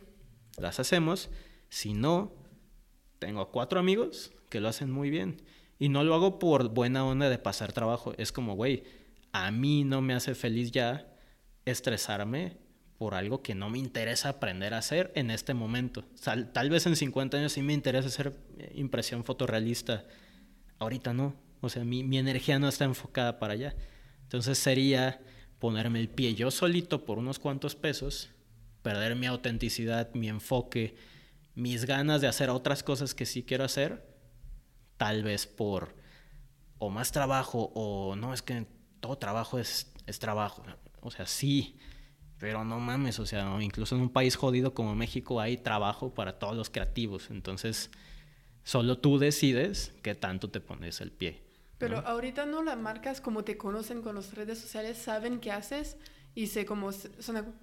las 0.57 0.79
hacemos. 0.79 1.29
Si 1.69 1.93
no, 1.93 2.33
tengo 3.19 3.51
cuatro 3.51 3.79
amigos 3.79 4.31
que 4.49 4.59
lo 4.59 4.69
hacen 4.69 4.91
muy 4.91 5.09
bien. 5.09 5.41
Y 5.79 5.89
no 5.89 6.03
lo 6.03 6.13
hago 6.13 6.39
por 6.39 6.69
buena 6.69 7.05
onda 7.05 7.29
de 7.29 7.37
pasar 7.37 7.73
trabajo. 7.73 8.13
Es 8.17 8.31
como, 8.31 8.55
güey, 8.55 8.83
a 9.31 9.51
mí 9.51 9.83
no 9.83 10.01
me 10.01 10.13
hace 10.13 10.35
feliz 10.35 10.71
ya 10.71 11.07
estresarme 11.65 12.57
por 12.97 13.15
algo 13.15 13.41
que 13.41 13.55
no 13.55 13.69
me 13.69 13.79
interesa 13.79 14.29
aprender 14.29 14.73
a 14.73 14.77
hacer 14.77 15.11
en 15.15 15.31
este 15.31 15.53
momento. 15.53 16.05
Tal, 16.53 16.69
vez 16.69 16.85
en 16.85 16.95
50 16.95 17.37
años 17.37 17.53
sí 17.53 17.61
me 17.61 17.73
interesa 17.73 18.07
hacer 18.07 18.33
eh, 18.57 18.71
impresión 18.75 19.23
fotorrealista. 19.23 20.05
Ahorita 20.79 21.13
no. 21.13 21.35
O 21.61 21.69
sea, 21.69 21.83
mi, 21.83 22.03
mi 22.03 22.17
energía 22.17 22.59
no 22.59 22.67
está 22.67 22.85
enfocada 22.85 23.39
para 23.39 23.53
allá. 23.53 23.75
Entonces 24.23 24.57
sería 24.57 25.19
ponerme 25.59 25.99
el 25.99 26.09
pie 26.09 26.35
yo 26.35 26.51
solito 26.51 27.05
por 27.05 27.17
unos 27.17 27.39
cuantos 27.39 27.75
pesos 27.75 28.29
perder 28.83 29.15
mi 29.15 29.25
autenticidad, 29.25 30.13
mi 30.13 30.29
enfoque, 30.29 30.95
mis 31.55 31.85
ganas 31.85 32.21
de 32.21 32.27
hacer 32.27 32.49
otras 32.51 32.83
cosas 32.83 33.15
que 33.15 33.25
sí 33.25 33.43
quiero 33.43 33.63
hacer, 33.63 34.05
tal 34.97 35.23
vez 35.23 35.47
por 35.47 35.95
o 36.77 36.89
más 36.89 37.11
trabajo 37.11 37.71
o 37.73 38.15
no, 38.15 38.33
es 38.33 38.41
que 38.41 38.67
todo 38.99 39.17
trabajo 39.17 39.57
es, 39.57 39.91
es 40.05 40.19
trabajo. 40.19 40.63
O 40.99 41.11
sea, 41.11 41.25
sí, 41.25 41.79
pero 42.39 42.65
no 42.65 42.79
mames, 42.79 43.19
o 43.19 43.25
sea, 43.25 43.57
incluso 43.61 43.95
en 43.95 44.01
un 44.01 44.09
país 44.09 44.35
jodido 44.35 44.73
como 44.73 44.95
México 44.95 45.39
hay 45.39 45.57
trabajo 45.57 46.13
para 46.13 46.39
todos 46.39 46.57
los 46.57 46.69
creativos. 46.69 47.29
Entonces, 47.29 47.89
solo 48.63 48.97
tú 48.97 49.17
decides 49.17 49.93
qué 50.03 50.13
tanto 50.13 50.49
te 50.49 50.59
pones 50.59 50.99
el 50.99 51.11
pie. 51.11 51.41
Pero 51.77 51.99
ahorita 51.99 52.45
no 52.45 52.63
las 52.63 52.77
marcas 52.77 53.21
como 53.21 53.43
te 53.43 53.57
conocen 53.57 54.01
con 54.01 54.15
las 54.15 54.33
redes 54.33 54.59
sociales, 54.59 54.97
saben 54.97 55.39
qué 55.39 55.51
haces 55.51 55.97
y 56.35 56.47
sé 56.47 56.65
como, 56.65 56.89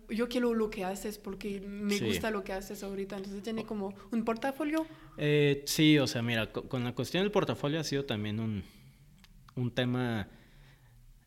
yo 0.09 0.29
quiero 0.29 0.55
lo 0.55 0.71
que 0.71 0.85
haces 0.85 1.19
porque 1.19 1.61
me 1.61 1.99
gusta 1.99 2.31
lo 2.31 2.45
que 2.45 2.53
haces 2.53 2.85
ahorita, 2.85 3.17
entonces 3.17 3.43
tiene 3.43 3.65
como 3.65 3.95
un 4.13 4.25
portafolio. 4.25 4.87
Eh, 5.17 5.63
sí, 5.67 5.99
o 5.99 6.07
sea, 6.07 6.23
mira, 6.23 6.53
con, 6.53 6.85
la 6.85 6.95
cuestión 6.95 7.25
del 7.25 7.33
portafolio 7.33 7.81
ha 7.81 7.85
sido 7.85 8.05
también 8.05 8.39
un, 8.39 8.63
un 9.57 9.73
tema, 9.73 10.29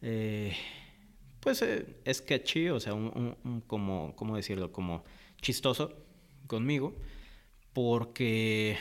eh, 0.01 0.55
pues, 1.41 1.61
eh, 1.63 1.85
sketchy, 2.13 2.69
o 2.69 2.79
sea, 2.79 2.93
un, 2.93 3.35
un, 3.43 3.61
como, 3.61 4.15
¿cómo 4.15 4.37
decirlo? 4.37 4.71
Como 4.71 5.03
chistoso 5.41 5.97
conmigo, 6.47 6.95
porque 7.73 8.77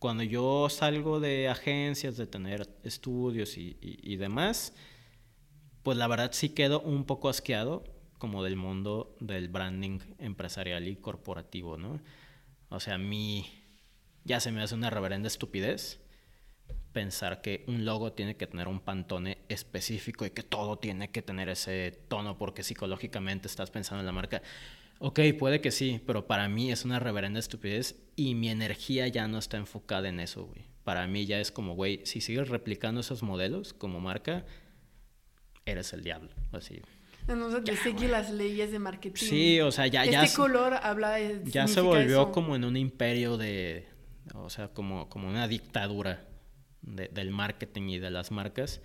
cuando 0.00 0.24
yo 0.24 0.68
salgo 0.70 1.20
de 1.20 1.46
agencias, 1.48 2.16
de 2.16 2.26
tener 2.26 2.68
estudios 2.82 3.56
y, 3.56 3.76
y 3.80 4.16
demás, 4.16 4.74
pues 5.86 5.98
la 5.98 6.08
verdad 6.08 6.30
sí 6.32 6.48
quedo 6.48 6.80
un 6.80 7.04
poco 7.04 7.28
asqueado 7.28 7.84
como 8.18 8.42
del 8.42 8.56
mundo 8.56 9.14
del 9.20 9.48
branding 9.48 10.00
empresarial 10.18 10.88
y 10.88 10.96
corporativo, 10.96 11.76
¿no? 11.76 12.00
O 12.70 12.80
sea, 12.80 12.94
a 12.94 12.98
mí 12.98 13.46
ya 14.24 14.40
se 14.40 14.50
me 14.50 14.60
hace 14.60 14.74
una 14.74 14.90
reverenda 14.90 15.28
estupidez 15.28 16.00
pensar 16.92 17.40
que 17.40 17.62
un 17.68 17.84
logo 17.84 18.14
tiene 18.14 18.36
que 18.36 18.48
tener 18.48 18.66
un 18.66 18.80
pantone 18.80 19.38
específico 19.48 20.26
y 20.26 20.30
que 20.30 20.42
todo 20.42 20.76
tiene 20.76 21.12
que 21.12 21.22
tener 21.22 21.48
ese 21.48 21.92
tono 22.08 22.36
porque 22.36 22.64
psicológicamente 22.64 23.46
estás 23.46 23.70
pensando 23.70 24.00
en 24.00 24.06
la 24.06 24.12
marca. 24.12 24.42
Ok, 24.98 25.20
puede 25.38 25.60
que 25.60 25.70
sí, 25.70 26.00
pero 26.04 26.26
para 26.26 26.48
mí 26.48 26.72
es 26.72 26.84
una 26.84 26.98
reverenda 26.98 27.38
estupidez 27.38 27.94
y 28.16 28.34
mi 28.34 28.48
energía 28.48 29.06
ya 29.06 29.28
no 29.28 29.38
está 29.38 29.56
enfocada 29.56 30.08
en 30.08 30.18
eso, 30.18 30.46
güey. 30.46 30.64
Para 30.82 31.06
mí 31.06 31.26
ya 31.26 31.38
es 31.38 31.52
como, 31.52 31.76
güey, 31.76 32.04
si 32.06 32.20
sigues 32.20 32.48
replicando 32.48 33.02
esos 33.02 33.22
modelos 33.22 33.72
como 33.72 34.00
marca, 34.00 34.44
eres 35.66 35.92
el 35.92 36.02
diablo, 36.02 36.30
así. 36.52 36.80
No, 37.26 37.50
de 37.60 37.76
seguir 37.76 38.10
las 38.10 38.30
leyes 38.30 38.70
de 38.70 38.78
marketing. 38.78 39.26
Sí, 39.26 39.60
o 39.60 39.72
sea, 39.72 39.88
ya... 39.88 40.04
Este 40.04 40.26
ya 40.28 40.34
color 40.34 40.74
habla 40.74 41.12
de... 41.12 41.42
Ya 41.44 41.66
se 41.66 41.80
volvió 41.80 42.30
como 42.30 42.54
en 42.54 42.64
un 42.64 42.76
imperio 42.76 43.36
de... 43.36 43.88
O 44.34 44.48
sea, 44.48 44.68
como, 44.68 45.08
como 45.08 45.28
una 45.28 45.48
dictadura 45.48 46.24
del 46.82 47.30
marketing 47.30 47.88
y 47.88 47.98
de 47.98 48.10
las 48.10 48.30
marcas, 48.30 48.80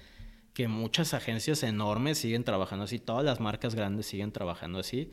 que 0.53 0.68
muchas 0.68 1.14
agencias 1.14 1.62
enormes 1.62 2.18
siguen 2.18 2.43
trabajando 2.43 2.86
así, 2.86 2.97
todas 2.97 3.24
las 3.24 3.39
marcas 3.39 3.76
grandes 3.76 4.08
siguen 4.08 4.32
trabajando 4.32 4.80
así. 4.80 5.12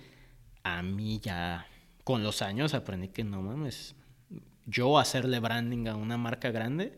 A 0.63 0.83
mí 0.83 1.21
ya, 1.21 1.67
con 2.05 2.23
los 2.23 2.41
años, 2.41 2.73
aprendí 2.73 3.09
que 3.09 3.25
no 3.25 3.43
mames, 3.43 3.95
yo 4.65 4.99
hacerle 4.99 5.39
branding 5.41 5.87
a 5.87 5.97
una 5.97 6.17
marca 6.17 6.51
grande 6.51 6.97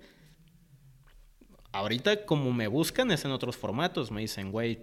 Ahorita 1.72 2.26
como 2.26 2.52
me 2.52 2.66
buscan 2.66 3.10
es 3.10 3.24
en 3.24 3.30
otros 3.30 3.56
formatos, 3.56 4.10
me 4.10 4.20
dicen, 4.20 4.50
güey, 4.50 4.80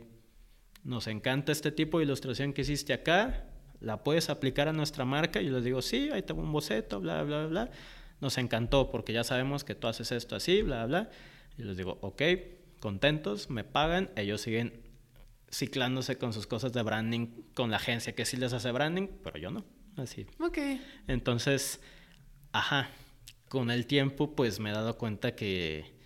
nos 0.84 1.08
encanta 1.08 1.52
este 1.52 1.72
tipo 1.72 1.98
de 1.98 2.06
ilustración 2.06 2.54
que 2.54 2.62
hiciste 2.62 2.94
acá, 2.94 3.46
la 3.80 4.04
puedes 4.04 4.30
aplicar 4.30 4.68
a 4.68 4.74
nuestra 4.74 5.06
marca. 5.06 5.42
Y 5.42 5.50
les 5.50 5.64
digo, 5.64 5.82
sí, 5.82 6.10
ahí 6.12 6.22
tengo 6.22 6.42
un 6.42 6.52
boceto, 6.52 7.00
bla, 7.00 7.24
bla, 7.24 7.46
bla. 7.48 7.70
Nos 8.22 8.38
encantó 8.38 8.90
porque 8.90 9.14
ya 9.14 9.24
sabemos 9.24 9.64
que 9.64 9.76
tú 9.76 9.88
haces 9.88 10.12
esto 10.12 10.36
así, 10.36 10.62
bla, 10.62 10.86
bla. 10.86 11.10
Y 11.58 11.64
les 11.64 11.78
digo, 11.78 11.98
ok, 12.02 12.22
contentos, 12.80 13.50
me 13.50 13.64
pagan, 13.64 14.10
ellos 14.16 14.42
siguen 14.42 14.82
ciclándose 15.52 16.18
con 16.18 16.34
sus 16.34 16.48
cosas 16.48 16.74
de 16.74 16.82
branding 16.84 17.28
con 17.54 17.72
la 17.72 17.78
agencia 17.78 18.14
que 18.14 18.26
sí 18.26 18.38
les 18.38 18.54
hace 18.54 18.72
branding, 18.72 19.08
pero 19.24 19.38
yo 19.38 19.50
no, 19.50 19.66
así. 19.96 20.26
Ok. 20.40 20.58
Entonces, 21.08 21.82
ajá, 22.52 22.90
con 23.48 23.72
el 23.72 23.88
tiempo 23.88 24.36
pues 24.36 24.60
me 24.60 24.70
he 24.70 24.74
dado 24.74 24.98
cuenta 24.98 25.36
que, 25.36 25.97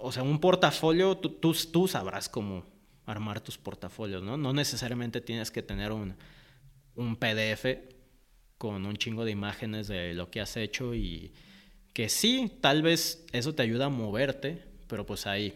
o 0.00 0.12
sea, 0.12 0.22
un 0.22 0.40
portafolio, 0.40 1.16
tú, 1.16 1.54
tú, 1.54 1.88
sabrás 1.88 2.28
cómo 2.28 2.64
armar 3.04 3.40
tus 3.40 3.58
portafolios, 3.58 4.22
¿no? 4.22 4.36
No 4.36 4.52
necesariamente 4.52 5.20
tienes 5.20 5.50
que 5.50 5.62
tener 5.62 5.92
un, 5.92 6.16
un 6.94 7.16
PDF 7.16 7.66
con 8.58 8.86
un 8.86 8.96
chingo 8.96 9.24
de 9.24 9.30
imágenes 9.30 9.88
de 9.88 10.14
lo 10.14 10.30
que 10.30 10.40
has 10.40 10.56
hecho 10.56 10.94
y 10.94 11.32
que 11.92 12.08
sí, 12.08 12.52
tal 12.60 12.82
vez 12.82 13.24
eso 13.32 13.54
te 13.54 13.62
ayuda 13.62 13.86
a 13.86 13.90
moverte, 13.90 14.64
pero 14.86 15.06
pues 15.06 15.26
hay 15.26 15.54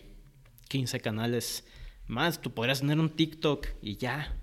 15 0.68 1.00
canales 1.00 1.64
más, 2.10 2.40
tú 2.40 2.52
podrías 2.52 2.80
tener 2.80 2.98
un 2.98 3.10
TikTok 3.10 3.66
y 3.80 3.96
ya. 3.96 4.36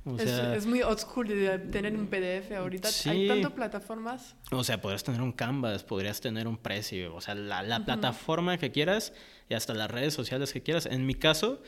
es, 0.55 0.65
muy 0.65 0.81
old 0.81 0.99
school 0.99 1.27
de 1.27 1.59
tener 1.59 1.95
un 1.95 2.07
PDF 2.07 2.51
ahorita. 2.53 2.89
Hay 3.05 3.27
tantas 3.27 3.51
plataformas. 3.51 4.35
O 4.51 4.63
sea, 4.63 4.81
podrías 4.81 5.03
tener 5.03 5.21
un 5.21 5.33
Canvas, 5.33 5.83
podrías 5.83 6.21
tener 6.21 6.47
un 6.47 6.57
precio, 6.57 7.13
o 7.13 7.21
sea, 7.21 7.35
la, 7.35 7.83
plataforma 7.83 8.57
que 8.57 8.71
quieras 8.71 9.13
y 9.49 9.53
hasta 9.53 9.73
las 9.73 9.89
redes 9.89 10.13
sociales 10.13 10.53
que 10.53 10.61
quieras. 10.61 10.85
En 10.85 11.05
mi 11.05 11.15
caso, 11.15 11.61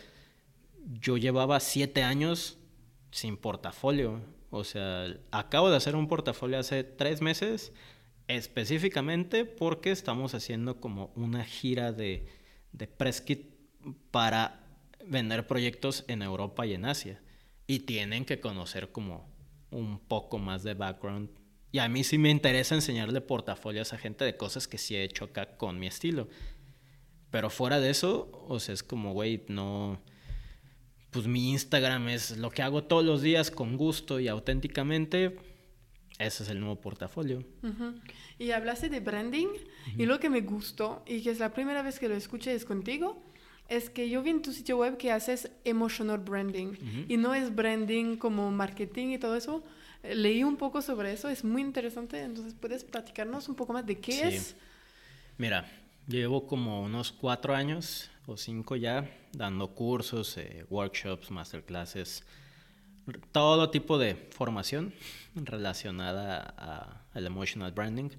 yo 0.99 1.17
llevaba 1.17 1.59
siete 1.59 2.03
años 2.03 2.57
sin 3.11 3.37
portafolio. 3.37 4.21
O 4.49 4.63
sea, 4.63 5.07
acabo 5.31 5.69
de 5.69 5.77
hacer 5.77 5.95
un 5.95 6.07
portafolio 6.07 6.59
hace 6.59 6.83
tres 6.83 7.21
meses, 7.21 7.71
específicamente 8.27 9.45
porque 9.45 9.91
estamos 9.91 10.33
haciendo 10.33 10.79
como 10.79 11.11
una 11.15 11.45
gira 11.45 11.91
de, 11.91 12.27
de 12.71 12.87
press 12.87 13.21
kit 13.21 13.47
para 14.11 14.63
vender 15.05 15.47
proyectos 15.47 16.03
en 16.07 16.21
Europa 16.21 16.65
y 16.65 16.73
en 16.73 16.85
Asia. 16.85 17.21
Y 17.67 17.81
tienen 17.81 18.25
que 18.25 18.39
conocer 18.39 18.91
como 18.91 19.29
un 19.71 19.99
poco 19.99 20.39
más 20.39 20.63
de 20.63 20.73
background. 20.73 21.29
Y 21.71 21.77
a 21.79 21.87
mí 21.87 22.03
sí 22.03 22.17
me 22.17 22.31
interesa 22.31 22.73
enseñarle 22.73 23.21
portafolios 23.21 23.93
a 23.93 23.97
gente 23.99 24.25
de 24.25 24.35
cosas 24.35 24.67
que 24.67 24.79
sí 24.79 24.95
he 24.95 25.03
hecho 25.03 25.25
acá 25.25 25.57
con 25.57 25.77
mi 25.77 25.85
estilo. 25.85 26.27
Pero 27.31 27.49
fuera 27.49 27.79
de 27.79 27.89
eso, 27.89 28.45
o 28.47 28.59
sea, 28.59 28.73
es 28.73 28.83
como, 28.83 29.13
güey, 29.13 29.43
no... 29.47 29.99
Pues 31.11 31.25
mi 31.25 31.51
Instagram 31.51 32.09
es 32.09 32.37
lo 32.37 32.51
que 32.51 32.61
hago 32.61 32.83
todos 32.83 33.03
los 33.03 33.21
días 33.23 33.49
con 33.49 33.77
gusto 33.77 34.19
y 34.19 34.27
auténticamente. 34.27 35.37
Ese 36.19 36.43
es 36.43 36.49
el 36.49 36.59
nuevo 36.59 36.75
portafolio. 36.79 37.43
Y 38.37 38.51
hablaste 38.51 38.89
de 38.89 38.99
branding 38.99 39.47
y 39.97 40.05
lo 40.05 40.19
que 40.19 40.29
me 40.29 40.41
gustó 40.41 41.03
y 41.07 41.21
que 41.21 41.31
es 41.31 41.39
la 41.39 41.53
primera 41.53 41.81
vez 41.81 41.97
que 41.97 42.09
lo 42.09 42.15
escuché 42.15 42.53
es 42.53 42.65
contigo 42.65 43.23
es 43.69 43.89
que 43.89 44.09
yo 44.09 44.21
vi 44.21 44.31
en 44.31 44.41
tu 44.41 44.51
sitio 44.51 44.77
web 44.77 44.97
que 44.97 45.11
haces 45.11 45.49
emotional 45.63 46.17
branding 46.17 46.73
y 47.07 47.17
no 47.17 47.33
es 47.33 47.55
branding 47.55 48.17
como 48.17 48.51
marketing 48.51 49.09
y 49.09 49.17
todo 49.17 49.35
eso. 49.35 49.63
Leí 50.03 50.43
un 50.43 50.57
poco 50.57 50.81
sobre 50.81 51.13
eso, 51.13 51.29
es 51.29 51.43
muy 51.43 51.61
interesante, 51.61 52.21
entonces 52.21 52.53
puedes 52.59 52.83
platicarnos 52.83 53.47
un 53.47 53.55
poco 53.55 53.73
más 53.73 53.85
de 53.85 53.99
qué 53.99 54.27
es. 54.27 54.55
Mira, 55.37 55.69
llevo 56.09 56.47
como 56.47 56.81
unos 56.81 57.11
cuatro 57.11 57.55
años 57.55 58.09
o 58.25 58.35
cinco 58.35 58.75
ya 58.75 59.07
dando 59.31 59.75
cursos, 59.75 60.37
eh, 60.37 60.65
workshops, 60.69 61.29
masterclasses, 61.29 62.23
todo 63.31 63.69
tipo 63.69 63.99
de 63.99 64.15
formación 64.15 64.93
relacionada 65.35 67.05
al 67.13 67.25
emotional 67.27 67.71
branding. 67.71 68.09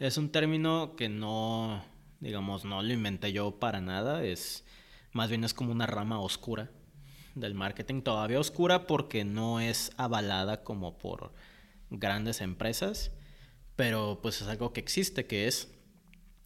Es 0.00 0.18
un 0.18 0.30
término 0.30 0.96
que 0.96 1.08
no, 1.08 1.84
digamos, 2.20 2.64
no 2.64 2.82
lo 2.82 2.92
inventé 2.92 3.32
yo 3.32 3.60
para 3.60 3.80
nada, 3.80 4.24
es 4.24 4.64
más 5.12 5.30
bien 5.30 5.44
es 5.44 5.54
como 5.54 5.70
una 5.70 5.86
rama 5.86 6.20
oscura 6.20 6.70
del 7.36 7.54
marketing, 7.54 8.02
todavía 8.02 8.40
oscura 8.40 8.88
porque 8.88 9.24
no 9.24 9.60
es 9.60 9.92
avalada 9.96 10.64
como 10.64 10.98
por 10.98 11.32
grandes 11.90 12.40
empresas, 12.40 13.12
pero 13.76 14.18
pues 14.20 14.42
es 14.42 14.48
algo 14.48 14.72
que 14.72 14.80
existe, 14.80 15.26
que 15.26 15.46
es 15.46 15.75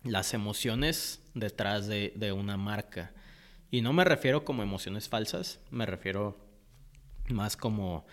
las 0.03 0.35
emociones 0.35 1.23
detrás 1.35 1.87
de, 1.87 2.33
una 2.37 2.57
marca. 2.57 3.13
Y 3.71 3.83
no 3.83 3.93
me 3.93 4.05
refiero 4.05 4.45
como 4.45 4.63
emociones 4.63 5.09
falsas, 5.09 5.61
me 5.71 5.87
refiero 5.87 6.39
más 7.29 7.57
como, 7.57 8.07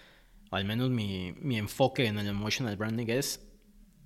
al 0.52 0.66
menos 0.66 0.90
mi, 0.90 1.34
mi 1.40 1.58
enfoque 1.58 2.06
en 2.06 2.20
el 2.20 2.28
emotional 2.28 2.78
branding 2.78 3.08
es, 3.08 3.48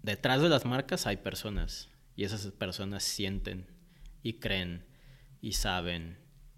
detrás 0.01 0.41
de 0.41 0.49
las 0.49 0.65
marcas 0.65 1.05
hay 1.05 1.17
personas 1.17 1.89
y 2.15 2.23
esas 2.23 2.47
personas 2.51 3.03
sienten 3.03 3.67
y 4.23 4.33
creen 4.33 4.85
y 5.41 5.53
saben 5.53 6.17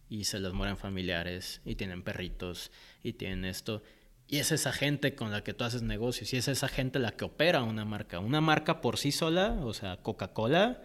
y 0.10 0.26
se 0.26 0.40
les 0.40 0.54
mueren 0.54 0.78
familiares 0.78 1.62
y 1.66 1.76
tienen 1.76 2.04
perritos 2.04 2.72
y 3.02 3.14
tienen 3.14 3.46
esto. 3.46 3.82
Y 4.28 4.38
es 4.38 4.52
esa 4.52 4.72
gente 4.72 5.16
con 5.16 5.32
la 5.32 5.44
que 5.44 5.54
tú 5.54 5.64
haces 5.64 5.82
negocios 5.82 6.34
y 6.34 6.38
es 6.38 6.48
esa 6.48 6.68
gente 6.68 7.00
la 7.00 7.12
que 7.12 7.26
opera 7.26 7.64
una 7.64 7.86
marca. 7.86 8.20
Una 8.20 8.42
marca 8.42 8.80
por 8.80 8.98
sí 8.98 9.12
sola, 9.12 9.58
o 9.64 9.74
sea, 9.74 9.98
Coca-Cola, 9.98 10.82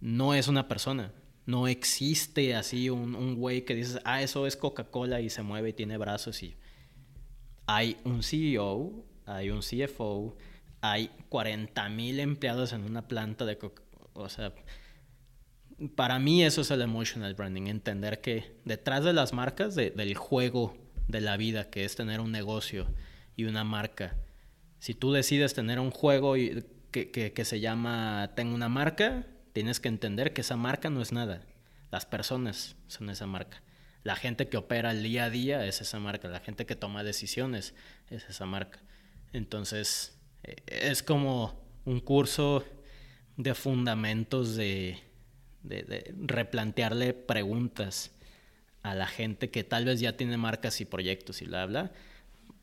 no 0.00 0.34
es 0.34 0.48
una 0.48 0.68
persona. 0.68 1.12
No 1.46 1.66
existe 1.66 2.54
así 2.54 2.90
un, 2.90 3.14
un 3.14 3.36
güey 3.36 3.64
que 3.64 3.74
dices, 3.74 4.00
ah, 4.04 4.22
eso 4.22 4.46
es 4.46 4.56
Coca-Cola 4.56 5.20
y 5.20 5.30
se 5.30 5.42
mueve 5.42 5.70
y 5.70 5.72
tiene 5.72 5.96
brazos 5.96 6.42
y... 6.42 6.56
Hay 7.70 7.98
un 8.04 8.22
CEO, 8.22 9.04
hay 9.26 9.50
un 9.50 9.60
CFO, 9.60 10.36
hay 10.80 11.10
40 11.28 11.88
mil 11.90 12.20
empleados 12.20 12.72
en 12.72 12.84
una 12.84 13.06
planta 13.08 13.44
de 13.44 13.58
Coca 13.58 13.82
O 14.14 14.28
sea, 14.28 14.54
para 15.94 16.18
mí 16.18 16.42
eso 16.42 16.62
es 16.62 16.70
el 16.70 16.82
emotional 16.82 17.34
branding, 17.34 17.66
entender 17.66 18.20
que 18.20 18.56
detrás 18.64 19.04
de 19.04 19.12
las 19.12 19.32
marcas, 19.32 19.74
del 19.74 20.14
juego 20.14 20.76
de 21.06 21.20
la 21.20 21.36
vida, 21.36 21.70
que 21.70 21.84
es 21.84 21.94
tener 21.94 22.20
un 22.20 22.32
negocio 22.32 22.86
y 23.36 23.44
una 23.44 23.64
marca, 23.64 24.16
si 24.78 24.94
tú 24.94 25.12
decides 25.12 25.54
tener 25.54 25.78
un 25.78 25.90
juego 25.90 26.36
y, 26.36 26.64
que, 26.90 27.44
se 27.44 27.60
llama 27.60 28.32
Tengo 28.34 28.54
una 28.54 28.68
marca, 28.68 29.26
tienes 29.52 29.80
que 29.80 29.88
entender 29.88 30.32
que 30.32 30.42
esa 30.42 30.56
marca 30.56 30.90
no 30.90 31.00
es 31.02 31.12
nada. 31.12 31.42
Las 31.90 32.06
personas 32.06 32.76
son 32.86 33.10
esa 33.10 33.26
marca. 33.26 33.62
La 34.04 34.16
gente 34.16 34.48
que 34.48 34.56
opera 34.56 34.90
el 34.90 35.02
día 35.02 35.24
a 35.24 35.30
día 35.30 35.66
es 35.66 35.80
esa 35.80 35.98
marca. 35.98 36.28
La 36.28 36.40
gente 36.40 36.66
que 36.66 36.76
toma 36.76 37.02
decisiones 37.02 37.74
es 38.10 38.24
esa 38.28 38.46
marca. 38.46 38.80
Entonces, 39.32 40.18
eh, 40.44 40.56
es 40.66 41.02
como 41.02 41.60
un 41.84 42.00
curso 42.00 42.64
de 43.36 43.54
fundamentos 43.54 44.56
de, 44.56 44.98
de, 45.62 46.14
replantearle 46.18 47.14
preguntas 47.14 48.10
a 48.82 48.94
la 48.94 49.06
gente 49.06 49.50
que 49.50 49.64
tal 49.64 49.84
vez 49.84 50.00
ya 50.00 50.16
tiene 50.16 50.36
marcas 50.36 50.80
y 50.80 50.84
proyectos 50.84 51.42
y 51.42 51.46
bla, 51.46 51.66
bla. 51.66 51.92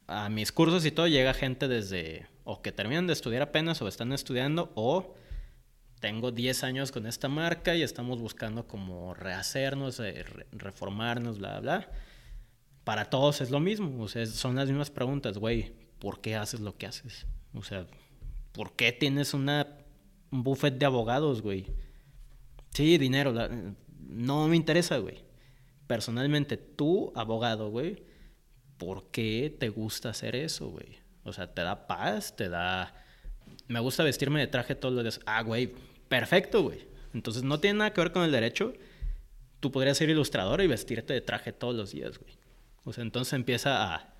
A 0.07 0.29
mis 0.29 0.51
cursos 0.51 0.86
y 0.86 0.91
todo 0.91 1.07
llega 1.07 1.33
gente 1.33 1.67
desde 1.67 2.27
o 2.43 2.61
que 2.61 2.71
terminan 2.71 3.07
de 3.07 3.13
estudiar 3.13 3.41
apenas 3.41 3.81
o 3.81 3.88
están 3.88 4.13
estudiando 4.13 4.71
o 4.75 5.15
tengo 6.06 6.32
10 6.32 6.64
años 6.66 6.91
con 6.91 7.08
esta 7.08 7.28
marca 7.30 7.76
y 7.76 7.82
estamos 7.82 8.22
buscando 8.22 8.68
como 8.68 9.16
rehacernos, 9.16 9.99
eh, 9.99 10.24
reformarnos, 10.51 11.39
bla, 11.39 11.60
bla. 11.60 11.89
Para 12.84 13.06
todos 13.06 13.41
es 13.41 13.49
lo 13.49 13.60
mismo, 13.60 14.03
o 14.03 14.08
sea, 14.08 14.24
son 14.28 14.56
las 14.56 14.68
mismas 14.68 14.91
preguntas, 14.91 15.39
güey, 15.39 15.74
¿por 15.97 16.22
qué 16.22 16.36
haces 16.36 16.60
lo 16.60 16.78
que 16.78 16.86
haces? 16.86 17.26
O 17.56 17.64
sea, 17.64 17.88
¿por 18.51 18.76
qué 18.76 18.91
tienes 18.91 19.34
una, 19.34 19.66
un 20.30 20.43
buffet 20.43 20.78
de 20.78 20.86
abogados, 20.86 21.41
güey? 21.41 21.66
Sí, 22.70 22.99
dinero. 22.99 23.34
no 23.97 24.47
me 24.47 24.58
interesa, 24.58 24.99
güey. 24.99 25.24
Personalmente, 25.88 26.56
tú, 26.56 27.14
abogado, 27.16 27.72
güey, 27.72 28.03
¿por 28.78 29.10
qué 29.10 29.58
te 29.60 29.70
gusta 29.70 30.10
hacer 30.10 30.36
eso, 30.36 30.68
güey? 30.68 30.99
O 31.24 31.34
sea, 31.34 31.51
te 31.51 31.64
da 31.64 31.88
paz, 31.88 32.36
te 32.36 32.47
da... 32.47 32.93
Me 33.68 33.80
gusta 33.80 34.03
vestirme 34.03 34.39
de 34.39 34.45
traje 34.45 34.76
todos 34.76 34.93
los 34.93 35.03
días. 35.03 35.20
Ah, 35.26 35.41
güey, 35.41 35.74
perfecto, 36.08 36.64
güey. 36.64 36.88
Entonces 37.14 37.43
no 37.43 37.60
tiene 37.60 37.80
nada 37.80 37.93
que 37.93 38.01
ver 38.01 38.12
con 38.12 38.24
el 38.24 38.32
derecho. 38.32 38.74
Tú 39.60 39.72
podrías 39.72 39.97
ser 39.97 40.10
ilustrador 40.10 40.62
y 40.62 40.68
vestirte 40.68 41.14
de 41.14 41.22
traje 41.22 41.53
todos 41.53 41.76
los 41.76 41.91
días, 41.91 42.18
güey. 42.18 42.34
O 42.84 42.93
sea, 42.93 43.03
entonces 43.03 43.34
empieza 43.34 43.95
a... 43.95 44.14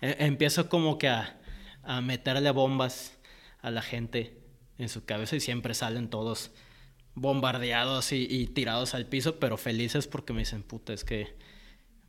E, 0.00 0.16
empiezo 0.26 0.68
como 0.68 0.98
que 0.98 1.08
a, 1.08 1.38
a 1.82 2.00
meterle 2.00 2.50
bombas 2.50 3.18
a 3.60 3.70
la 3.70 3.82
gente 3.82 4.38
en 4.78 4.88
su 4.88 5.04
cabeza 5.04 5.36
y 5.36 5.40
siempre 5.40 5.74
salen 5.74 6.08
todos 6.08 6.50
bombardeados 7.14 8.12
y, 8.12 8.46
tirados 8.48 8.94
al 8.94 9.06
piso, 9.06 9.38
pero 9.38 9.56
felices 9.56 10.06
porque 10.06 10.32
me 10.32 10.40
dicen, 10.40 10.62
puta, 10.62 10.92
es 10.92 11.04
que, 11.04 11.36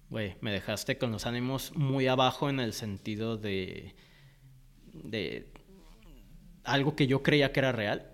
güey, 0.09 0.35
me 0.41 0.51
dejaste 0.51 0.97
con 0.97 1.11
los 1.11 1.25
ánimos 1.25 1.75
muy 1.75 2.07
abajo 2.07 2.49
en 2.49 2.59
el 2.59 2.73
sentido 2.73 3.37
de, 3.37 3.95
de 4.93 5.51
algo 6.63 6.95
que 6.95 7.07
yo 7.07 7.21
creía 7.21 7.51
que 7.51 7.59
era 7.59 7.71
real, 7.71 8.09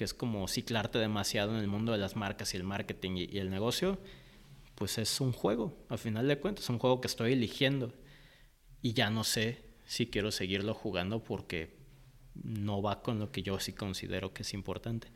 que 0.00 0.04
es 0.04 0.14
como 0.14 0.48
ciclarte 0.48 0.98
demasiado 0.98 1.54
en 1.54 1.58
el 1.60 1.68
mundo 1.68 1.92
de 1.92 1.98
las 1.98 2.16
marcas 2.16 2.54
y 2.54 2.56
el 2.56 2.64
marketing 2.64 3.16
y, 3.18 3.36
el 3.36 3.50
negocio, 3.50 3.98
pues 4.74 4.96
es 4.96 5.20
un 5.20 5.30
juego, 5.30 5.76
al 5.90 5.98
final 5.98 6.26
de 6.26 6.38
cuentas, 6.38 6.64
es 6.64 6.70
un 6.70 6.78
juego 6.78 7.02
que 7.02 7.06
estoy 7.06 7.34
eligiendo 7.34 7.92
y 8.80 8.94
ya 8.94 9.10
no 9.10 9.24
sé 9.24 9.62
si 9.84 10.06
quiero 10.06 10.30
seguirlo 10.32 10.72
jugando 10.72 11.22
porque 11.22 11.76
no 12.32 12.80
va 12.80 13.02
con 13.02 13.18
lo 13.18 13.30
que 13.30 13.42
yo 13.42 13.60
sí 13.60 13.74
considero 13.74 14.32
que 14.32 14.40
es 14.40 14.54
importante. 14.54 15.08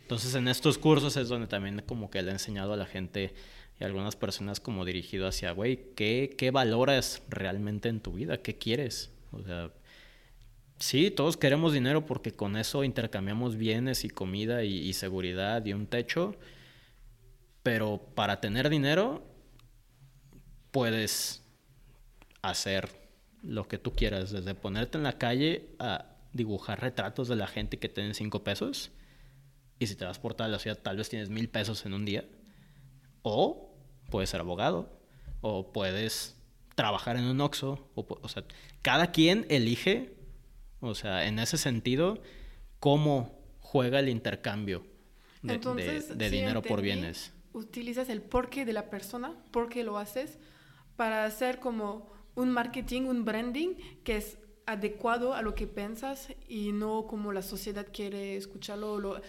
Entonces 0.00 0.34
en 0.34 0.48
estos 0.48 0.76
cursos 0.76 1.16
es 1.16 1.28
donde 1.28 1.46
también 1.46 1.80
como 1.86 2.10
que 2.10 2.20
le 2.20 2.30
he 2.30 2.32
enseñado 2.32 2.72
a 2.72 2.76
la 2.76 2.86
gente 2.86 3.34
y 3.78 3.84
a 3.84 3.86
algunas 3.86 4.16
personas 4.16 4.58
como 4.58 4.84
dirigido 4.84 5.28
hacia, 5.28 5.52
güey, 5.52 5.94
¿qué, 5.94 6.34
¿qué 6.36 6.50
valoras 6.50 7.22
realmente 7.28 7.88
en 7.88 8.00
tu 8.00 8.14
vida? 8.14 8.42
¿Qué 8.42 8.58
quieres? 8.58 9.12
O 9.30 9.40
sea, 9.44 9.70
sí, 10.82 11.10
todos 11.10 11.36
queremos 11.36 11.72
dinero 11.72 12.04
porque 12.06 12.32
con 12.32 12.56
eso 12.56 12.82
intercambiamos 12.82 13.56
bienes 13.56 14.04
y 14.04 14.10
comida 14.10 14.64
y, 14.64 14.92
seguridad 14.92 15.64
y 15.64 15.72
un 15.72 15.86
techo. 15.86 16.34
Pero 17.62 18.00
para 18.14 18.40
tener 18.40 18.68
dinero 18.68 19.22
puedes 20.72 21.44
hacer 22.42 22.88
lo 23.42 23.68
que 23.68 23.78
tú 23.78 23.92
quieras, 23.92 24.32
desde 24.32 24.54
ponerte 24.54 24.98
en 24.98 25.04
la 25.04 25.18
calle 25.18 25.70
a 25.78 26.16
dibujar 26.32 26.80
retratos 26.80 27.28
de 27.28 27.36
la 27.36 27.46
gente 27.46 27.78
que 27.78 27.88
tienen 27.88 28.14
cinco 28.14 28.42
pesos. 28.42 28.90
Y 29.78 29.86
si 29.86 29.94
te 29.94 30.04
vas 30.04 30.18
por 30.18 30.34
toda 30.34 30.48
la 30.48 30.58
ciudad, 30.58 30.78
tal 30.78 30.96
vez 30.96 31.08
tienes 31.08 31.28
mil 31.28 31.48
pesos 31.48 31.86
en 31.86 31.94
un 31.94 32.04
día. 32.04 32.24
O 33.22 33.72
puedes 34.10 34.30
ser 34.30 34.40
abogado. 34.40 35.00
O 35.40 35.72
puedes 35.72 36.36
trabajar 36.74 37.16
en 37.16 37.24
un 37.24 37.40
Oxxo. 37.40 37.88
O, 37.94 38.28
sea, 38.28 38.44
cada 38.80 39.12
quien 39.12 39.46
elige, 39.48 40.14
o 40.82 40.94
sea, 40.94 41.26
en 41.26 41.38
ese 41.38 41.56
sentido, 41.56 42.20
cómo 42.80 43.38
juega 43.60 44.00
el 44.00 44.08
intercambio 44.08 44.84
de, 45.42 46.30
dinero 46.30 46.60
por 46.60 46.82
bienes. 46.82 47.32
Utilizas 47.52 48.08
el 48.08 48.20
porqué 48.20 48.64
de 48.64 48.72
la 48.72 48.90
persona, 48.90 49.32
por 49.52 49.68
qué 49.68 49.84
lo 49.84 49.96
haces, 49.96 50.38
para 50.96 51.24
hacer 51.24 51.60
como 51.60 52.10
un 52.34 52.50
marketing, 52.50 53.02
un 53.02 53.24
branding 53.24 53.74
que 54.02 54.16
es 54.16 54.38
adecuado 54.66 55.34
a 55.34 55.42
lo 55.42 55.54
que 55.54 55.68
piensas 55.68 56.28
y 56.48 56.72
no 56.72 57.06
como 57.06 57.32
la 57.32 57.42
sociedad 57.42 57.86
quiere 57.92 58.36
escucharlo, 58.36 59.20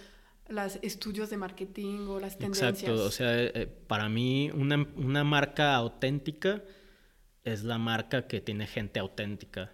los 0.47 0.80
estudios 0.82 1.30
de 1.30 1.38
marketing 1.38 2.08
o 2.08 2.20
las 2.20 2.38
tendencias. 2.38 2.82
Exacto, 2.82 3.06
o 3.06 3.12
sea, 3.12 3.43
eh, 3.43 3.68
para 3.88 4.10
mí 4.10 4.49
una, 4.54 4.88
una, 4.95 5.24
marca 5.24 5.76
auténtica 5.76 6.64
es 7.43 7.64
la 7.64 7.78
marca 7.78 8.28
que 8.28 8.41
tiene 8.41 8.66
gente 8.66 8.99
auténtica 8.99 9.72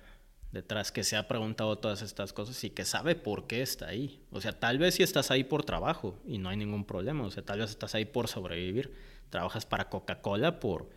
detrás, 0.51 0.91
que 0.91 1.03
se 1.03 1.15
ha 1.15 1.27
preguntado 1.27 1.77
todas 1.77 2.01
estas 2.01 2.33
cosas 2.33 2.63
y 2.63 2.71
que 2.71 2.85
sabe 2.85 3.15
por 3.15 3.47
qué 3.47 3.61
está 3.61 3.87
ahí. 3.87 4.23
O 4.31 4.41
sea, 4.41 4.59
tal 4.59 4.77
vez 4.77 4.95
si 4.95 5.03
estás 5.03 5.31
ahí 5.31 5.43
por 5.43 5.63
trabajo 5.63 6.17
y 6.25 6.37
no 6.37 6.49
hay 6.49 6.57
ningún 6.57 6.85
problema, 6.85 7.23
o 7.23 7.31
sea, 7.31 7.43
tal 7.43 7.59
vez 7.59 7.69
estás 7.69 7.95
ahí 7.95 8.05
por 8.05 8.27
sobrevivir, 8.27 8.93
trabajas 9.29 9.65
para 9.65 9.89
Coca-Cola 9.89 10.59
por 10.59 10.89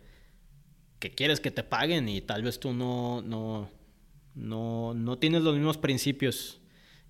que 0.99 1.11
quieres 1.11 1.39
que 1.41 1.51
te 1.51 1.63
paguen 1.63 2.07
y 2.07 2.21
tal 2.21 2.43
vez 2.43 2.59
tú 2.59 2.73
no, 2.73 3.21
no, 3.21 3.69
no, 4.35 4.93
no 4.93 5.19
tienes 5.19 5.41
los 5.41 5.53
mismos 5.53 5.77
principios 5.77 6.61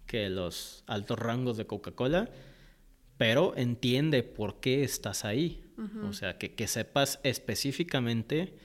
que 0.07 0.29
los 0.29 0.83
altos 0.87 1.19
rangos 1.19 1.57
de 1.57 1.67
Coca-Cola, 1.67 2.29
pero 3.17 3.55
entiende 3.55 4.23
por 4.23 4.59
qué 4.59 4.83
estás 4.83 5.25
ahí. 5.25 5.59
O 6.07 6.13
sea, 6.13 6.37
que, 6.37 6.53
que, 6.53 6.67
sepas 6.67 7.19
específicamente 7.23 8.55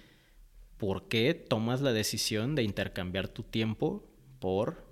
por 0.79 1.09
qué 1.09 1.35
tomas 1.35 1.81
la 1.81 1.93
decisión 1.93 2.55
de 2.55 2.63
intercambiar 2.63 3.29
tu 3.29 3.43
tiempo 3.43 4.09
por 4.39 4.85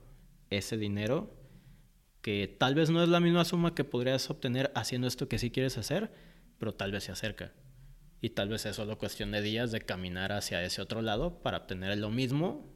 ese 0.51 0.77
dinero, 0.77 1.33
que 2.23 2.55
tal 2.59 2.75
vez 2.75 2.91
no 2.91 3.03
es 3.03 3.09
la 3.09 3.21
misma 3.21 3.45
suma 3.45 3.75
que 3.75 3.85
podrías 3.85 4.29
obtener 4.29 4.73
haciendo 4.75 5.07
esto 5.07 5.29
que 5.29 5.39
sí 5.39 5.51
quieres 5.51 5.79
hacer, 5.79 6.11
pero 6.59 6.75
tal 6.75 6.93
vez 6.93 7.05
se 7.05 7.13
acerca. 7.13 7.53
Y 8.21 8.31
tal 8.31 8.49
vez 8.49 8.67
es 8.67 8.77
solo 8.77 8.99
cuestión 8.99 9.31
de 9.31 9.43
días 9.43 9.71
de 9.71 9.81
caminar 9.81 10.33
hacia 10.33 10.63
ese 10.63 10.83
otro 10.83 11.03
lado 11.03 11.39
para 11.43 11.59
obtener 11.59 11.97
lo 11.99 12.11
mismo 12.11 12.67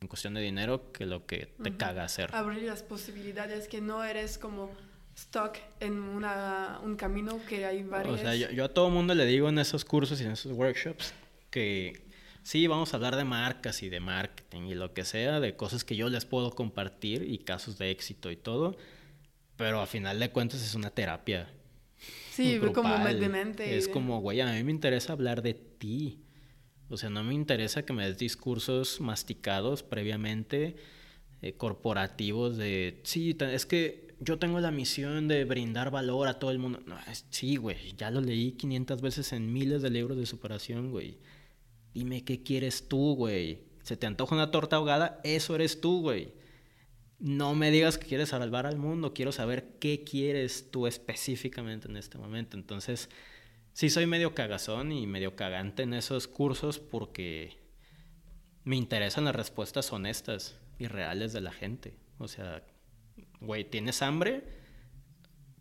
en 0.00 0.08
cuestión 0.08 0.34
de 0.34 0.42
dinero 0.42 0.92
que 0.92 1.06
lo 1.06 1.26
que 1.26 1.54
te 1.62 1.76
caga 1.76 2.04
hacer. 2.04 2.30
Abrir 2.34 2.64
las 2.64 2.82
posibilidades, 2.82 3.66
que 3.66 3.80
no 3.80 4.04
eres 4.04 4.38
como 4.38 4.70
stuck 5.16 5.56
en 5.80 5.94
una, 5.94 6.78
un 6.84 6.96
camino 6.96 7.40
que 7.48 7.64
hay 7.64 7.82
varios. 7.82 8.14
O 8.14 8.18
sea, 8.18 8.34
yo, 8.34 8.64
a 8.64 8.68
todo 8.68 8.90
mundo 8.90 9.14
le 9.14 9.24
digo 9.24 9.48
en 9.48 9.58
esos 9.58 9.84
cursos 9.84 10.20
y 10.20 10.24
en 10.24 10.32
esos 10.32 10.52
workshops 10.52 11.14
que 11.50 12.04
sí, 12.44 12.68
vamos 12.68 12.92
a 12.92 12.96
hablar 12.96 13.16
de 13.16 13.24
marcas 13.24 13.82
y 13.82 13.88
de 13.88 13.98
marketing 13.98 14.62
y 14.68 14.74
lo 14.74 14.94
que 14.94 15.04
sea, 15.04 15.40
de 15.40 15.56
cosas 15.56 15.82
que 15.82 15.96
yo 15.96 16.08
les 16.08 16.24
puedo 16.24 16.52
compartir 16.52 17.28
y 17.28 17.38
casos 17.38 17.76
de 17.78 17.90
éxito 17.90 18.30
y 18.30 18.36
todo, 18.36 18.76
pero 19.56 19.80
a 19.80 19.86
final 19.86 20.20
de 20.20 20.30
cuentas 20.30 20.62
es 20.62 20.76
una 20.76 20.90
terapia. 20.90 21.48
Sí, 22.30 22.60
como 22.74 22.96
mente. 22.98 23.76
Es 23.76 23.88
como, 23.88 24.20
güey, 24.20 24.40
a 24.40 24.52
mí 24.52 24.62
me 24.62 24.70
interesa 24.70 25.14
hablar 25.14 25.42
de 25.42 25.54
ti. 25.54 26.20
O 26.88 26.96
sea, 26.96 27.10
no 27.10 27.24
me 27.24 27.34
interesa 27.34 27.84
que 27.84 27.92
me 27.92 28.06
des 28.06 28.18
discursos 28.18 29.00
masticados 29.00 29.82
previamente, 29.82 30.76
eh, 31.40 31.54
corporativos 31.54 32.56
de, 32.56 33.00
sí, 33.04 33.36
es 33.40 33.66
que 33.66 34.14
yo 34.20 34.38
tengo 34.38 34.60
la 34.60 34.70
misión 34.70 35.28
de 35.28 35.44
brindar 35.44 35.90
valor 35.90 36.28
a 36.28 36.38
todo 36.38 36.50
el 36.50 36.58
mundo. 36.58 36.80
No, 36.86 36.96
sí, 37.30 37.56
güey, 37.56 37.94
ya 37.96 38.10
lo 38.10 38.20
leí 38.20 38.52
500 38.52 39.00
veces 39.00 39.32
en 39.32 39.52
miles 39.52 39.82
de 39.82 39.90
libros 39.90 40.18
de 40.18 40.26
superación, 40.26 40.90
güey. 40.90 41.18
Dime 41.94 42.24
qué 42.24 42.42
quieres 42.42 42.88
tú, 42.88 43.14
güey. 43.14 43.60
¿Se 43.82 43.96
te 43.96 44.06
antoja 44.06 44.34
una 44.34 44.50
torta 44.50 44.76
ahogada? 44.76 45.20
Eso 45.22 45.54
eres 45.54 45.80
tú, 45.80 46.00
güey. 46.00 46.32
No 47.20 47.54
me 47.54 47.70
digas 47.70 47.96
que 47.96 48.08
quieres 48.08 48.30
salvar 48.30 48.66
al 48.66 48.76
mundo, 48.76 49.14
quiero 49.14 49.30
saber 49.30 49.76
qué 49.78 50.02
quieres 50.02 50.70
tú 50.70 50.86
específicamente 50.88 51.88
en 51.88 51.96
este 51.96 52.18
momento. 52.18 52.56
Entonces, 52.56 53.08
sí 53.72 53.88
soy 53.88 54.06
medio 54.06 54.34
cagazón 54.34 54.90
y 54.90 55.06
medio 55.06 55.36
cagante 55.36 55.84
en 55.84 55.94
esos 55.94 56.26
cursos 56.26 56.80
porque 56.80 57.56
me 58.64 58.76
interesan 58.76 59.24
las 59.24 59.36
respuestas 59.36 59.92
honestas 59.92 60.58
y 60.78 60.88
reales 60.88 61.32
de 61.32 61.40
la 61.40 61.52
gente. 61.52 61.96
O 62.18 62.26
sea, 62.26 62.64
güey, 63.40 63.64
¿tienes 63.64 64.02
hambre? 64.02 64.63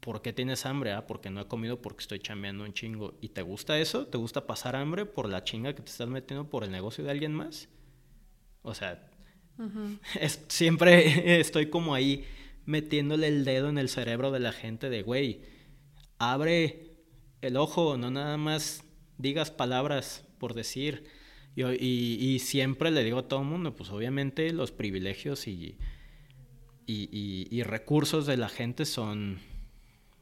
¿Por 0.04 0.22
qué 0.22 0.34
tienes 0.34 0.66
hambre? 0.66 0.91
Ah, 0.91 1.08
porque 1.08 1.30
no 1.30 1.39
he 1.39 1.47
comido 1.47 1.82
porque 1.82 2.01
estoy 2.01 2.20
chambeando 2.20 2.66
un 2.66 2.74
chingo. 2.74 3.18
¿Y 3.22 3.30
te 3.30 3.41
gusta 3.41 3.80
eso? 3.80 4.06
¿Te 4.06 4.18
gusta 4.18 4.45
pasar 4.45 4.76
hambre 4.76 5.06
por 5.06 5.30
la 5.30 5.45
chinga 5.45 5.74
que 5.74 5.82
te 5.82 5.89
estás 5.89 6.10
metiendo 6.10 6.49
por 6.49 6.66
el 6.66 6.72
negocio 6.72 7.06
de 7.06 7.12
alguien 7.12 7.34
más? 7.34 7.70
O 8.64 8.74
sea, 8.74 9.10
es, 10.20 10.43
siempre 10.49 11.39
estoy 11.39 11.70
como 11.70 11.95
ahí 11.95 12.26
metiéndole 12.66 13.30
el 13.30 13.45
dedo 13.45 13.70
en 13.70 13.78
el 13.78 13.88
cerebro 13.88 14.32
de 14.32 14.41
la 14.41 14.51
gente 14.51 14.89
de, 14.89 15.04
güey, 15.04 15.39
abre 16.18 16.97
el 17.39 17.56
ojo, 17.56 17.97
no 17.97 18.12
nada 18.12 18.36
más 18.36 18.84
digas 19.18 19.51
palabras 19.51 20.28
por 20.38 20.54
decir. 20.54 21.06
Y, 21.56 21.64
y, 21.64 22.39
siempre 22.39 22.91
le 22.91 23.06
digo 23.06 23.20
a 23.20 23.28
todo 23.30 23.41
el 23.41 23.45
mundo, 23.45 23.74
pues 23.76 23.91
obviamente 23.91 24.51
los 24.51 24.72
privilegios 24.72 25.47
y, 25.47 25.78
y, 26.88 27.64
recursos 27.64 28.26
de 28.26 28.38
la 28.38 28.49
gente 28.49 28.86
son 28.86 29.39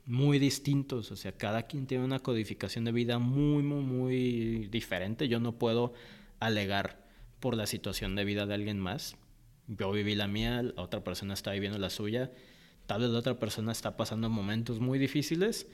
muy 0.06 0.40
distintos. 0.40 1.12
O 1.12 1.16
sea, 1.16 1.32
cada 1.32 1.64
quien 1.64 1.88
tiene 1.88 2.04
una 2.04 2.20
codificación 2.20 2.86
de 2.86 2.92
vida 2.92 3.20
muy, 3.20 3.64
muy, 3.64 3.84
muy 3.84 4.68
diferente. 4.68 5.28
Yo 5.28 5.40
no 5.40 5.58
puedo 5.58 5.94
alegar 6.40 7.06
por 7.40 7.56
la 7.56 7.68
situación 7.68 8.16
de 8.16 8.26
vida 8.26 8.46
de 8.46 8.54
alguien 8.54 8.80
más. 8.80 9.16
Yo 9.68 9.92
viví 9.92 10.16
la 10.16 10.28
mía, 10.28 10.64
la 10.64 10.82
otra 10.82 11.04
persona 11.04 11.34
está 11.34 11.52
viviendo 11.52 11.78
la 11.78 11.90
suya. 11.90 12.32
Tal 12.86 13.02
vez 13.02 13.12
la 13.12 13.20
otra 13.20 13.40
persona 13.40 13.72
está 13.72 13.96
pasando 13.96 14.30
momentos 14.30 14.80
muy 14.80 15.00
difíciles 15.00 15.68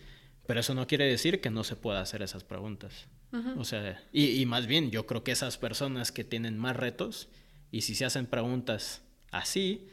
pero 0.47 0.61
eso 0.61 0.73
no 0.73 0.87
quiere 0.87 1.05
decir 1.05 1.41
que 1.41 1.51
no 1.51 1.63
se 1.63 1.75
pueda 1.75 2.01
hacer 2.01 2.23
esas 2.23 2.43
preguntas. 2.43 3.07
O 3.57 3.65
sea, 3.65 4.01
y, 4.13 4.45
más 4.45 4.65
bien, 4.65 4.89
yo 4.89 5.05
creo 5.05 5.23
que 5.23 5.33
esas 5.33 5.57
personas 5.57 6.13
que 6.13 6.23
tienen 6.23 6.57
más 6.57 6.77
retos 6.77 7.27
y 7.69 7.81
si 7.81 7.93
se 7.93 8.05
hacen 8.05 8.25
preguntas 8.25 9.01
así, 9.31 9.89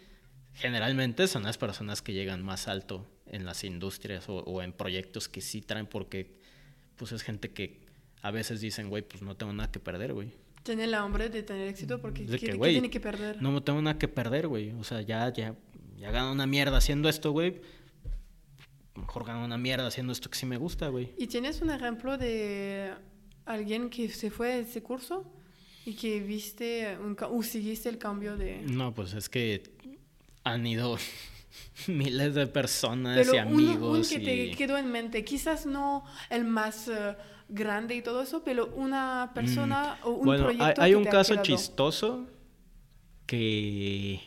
generalmente 0.54 1.26
son 1.26 1.42
las 1.42 1.58
personas 1.58 2.00
que 2.00 2.12
llegan 2.12 2.42
más 2.42 2.68
alto 2.68 3.10
en 3.26 3.44
las 3.44 3.64
industrias 3.64 4.24
o, 4.28 4.62
en 4.62 4.72
proyectos 4.72 5.28
que 5.28 5.40
sí 5.40 5.60
traen 5.60 5.86
porque 5.86 6.38
pues 6.96 7.12
es 7.12 7.22
gente 7.22 7.50
que 7.50 7.80
a 8.22 8.30
veces 8.30 8.60
dicen, 8.60 8.88
güey, 8.88 9.02
pues 9.02 9.22
no 9.22 9.36
tengo 9.36 9.52
nada 9.52 9.70
que 9.70 9.80
perder, 9.80 10.12
güey. 10.12 10.32
Tiene 10.62 10.86
la 10.86 11.00
hambre 11.00 11.28
de 11.28 11.42
tener 11.42 11.68
éxito 11.68 12.00
porque 12.00 12.24
¿qué, 12.26 12.56
tiene 12.56 12.88
que 12.88 13.00
perder? 13.00 13.42
No 13.42 13.62
tengo 13.62 13.82
nada 13.82 13.98
que 13.98 14.08
perder, 14.08 14.48
güey. 14.48 14.70
O 14.72 14.84
sea, 14.84 15.02
ya, 15.02 15.30
ya, 15.32 15.54
ya 15.98 16.10
gano 16.10 16.32
una 16.32 16.46
mierda 16.46 16.78
haciendo 16.78 17.08
esto, 17.08 17.32
güey 17.32 17.60
mejor 18.94 19.24
gano 19.24 19.44
una 19.44 19.58
mierda 19.58 19.86
haciendo 19.86 20.12
esto 20.12 20.30
que 20.30 20.38
sí 20.38 20.46
me 20.46 20.56
gusta, 20.56 20.88
güey. 20.88 21.10
¿Y 21.18 21.26
tienes 21.26 21.60
un 21.60 21.70
ejemplo 21.70 22.16
de 22.16 22.92
alguien 23.44 23.90
que 23.90 24.08
se 24.08 24.30
fue 24.30 24.52
a 24.52 24.58
ese 24.58 24.82
curso 24.82 25.24
y 25.84 25.94
que 25.94 26.20
viste 26.20 26.96
un, 26.98 27.16
o 27.20 27.42
seguiste 27.42 27.88
el 27.88 27.98
cambio 27.98 28.36
de...? 28.36 28.62
No, 28.62 28.94
pues 28.94 29.14
es 29.14 29.28
que 29.28 29.62
han 30.44 30.66
ido 30.66 30.96
miles 31.86 32.34
de 32.34 32.46
personas 32.46 33.26
y 33.32 33.36
amigos. 33.36 34.12
Un, 34.12 34.18
que 34.18 34.24
te 34.24 34.50
quedó 34.56 34.76
en 34.76 34.90
mente, 34.90 35.24
quizás 35.24 35.66
no 35.66 36.04
el 36.30 36.44
más 36.44 36.88
eh, 36.88 37.16
grande 37.48 37.94
y 37.94 38.02
todo 38.02 38.22
eso, 38.22 38.42
pero 38.44 38.66
una 38.74 39.32
persona 39.34 39.98
mm. 40.02 40.06
o 40.06 40.10
un 40.10 40.26
bueno, 40.26 40.44
proyecto. 40.44 40.82
Hay, 40.82 40.92
hay 40.92 40.94
un 40.94 41.04
caso 41.04 41.36
chistoso 41.42 42.26
que 43.26 44.20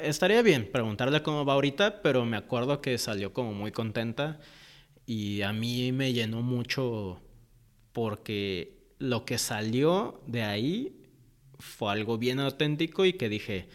Estaría 0.00 0.42
bien 0.42 0.70
preguntarle 0.70 1.22
cómo 1.22 1.44
va 1.46 1.54
ahorita, 1.54 2.02
pero 2.02 2.26
me 2.26 2.36
acuerdo 2.36 2.82
que 2.82 2.98
salió 2.98 3.32
como 3.32 3.54
muy 3.54 3.72
contenta 3.72 4.38
y 5.06 5.40
a 5.40 5.54
mí 5.54 5.90
me 5.92 6.12
llenó 6.12 6.42
mucho 6.42 7.22
porque 7.92 8.92
lo 8.98 9.24
que 9.24 9.38
salió 9.38 10.20
de 10.26 10.42
ahí 10.42 11.00
fue 11.58 11.92
algo 11.92 12.18
bien 12.18 12.40
auténtico 12.40 13.06
y 13.06 13.14
que 13.14 13.30
dije, 13.30 13.68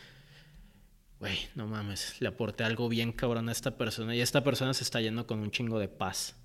güey, 1.19 1.37
no 1.55 1.67
mames, 1.67 2.15
le 2.19 2.27
aporté 2.27 2.63
algo 2.63 2.89
bien 2.89 3.11
cabrón 3.11 3.49
a 3.49 3.51
esta 3.51 3.77
persona 3.77 4.15
y 4.15 4.21
esta 4.21 4.43
persona 4.43 4.73
se 4.73 4.83
está 4.83 5.01
yendo 5.01 5.27
con 5.27 5.39
un 5.39 5.51
chingo 5.51 5.79
de 5.79 5.87
paz, 5.87 6.35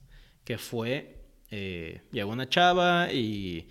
que 0.44 0.58
fue, 0.58 1.24
eh, 1.50 2.02
llegó 2.12 2.30
una 2.32 2.48
chava 2.48 3.12
y 3.12 3.68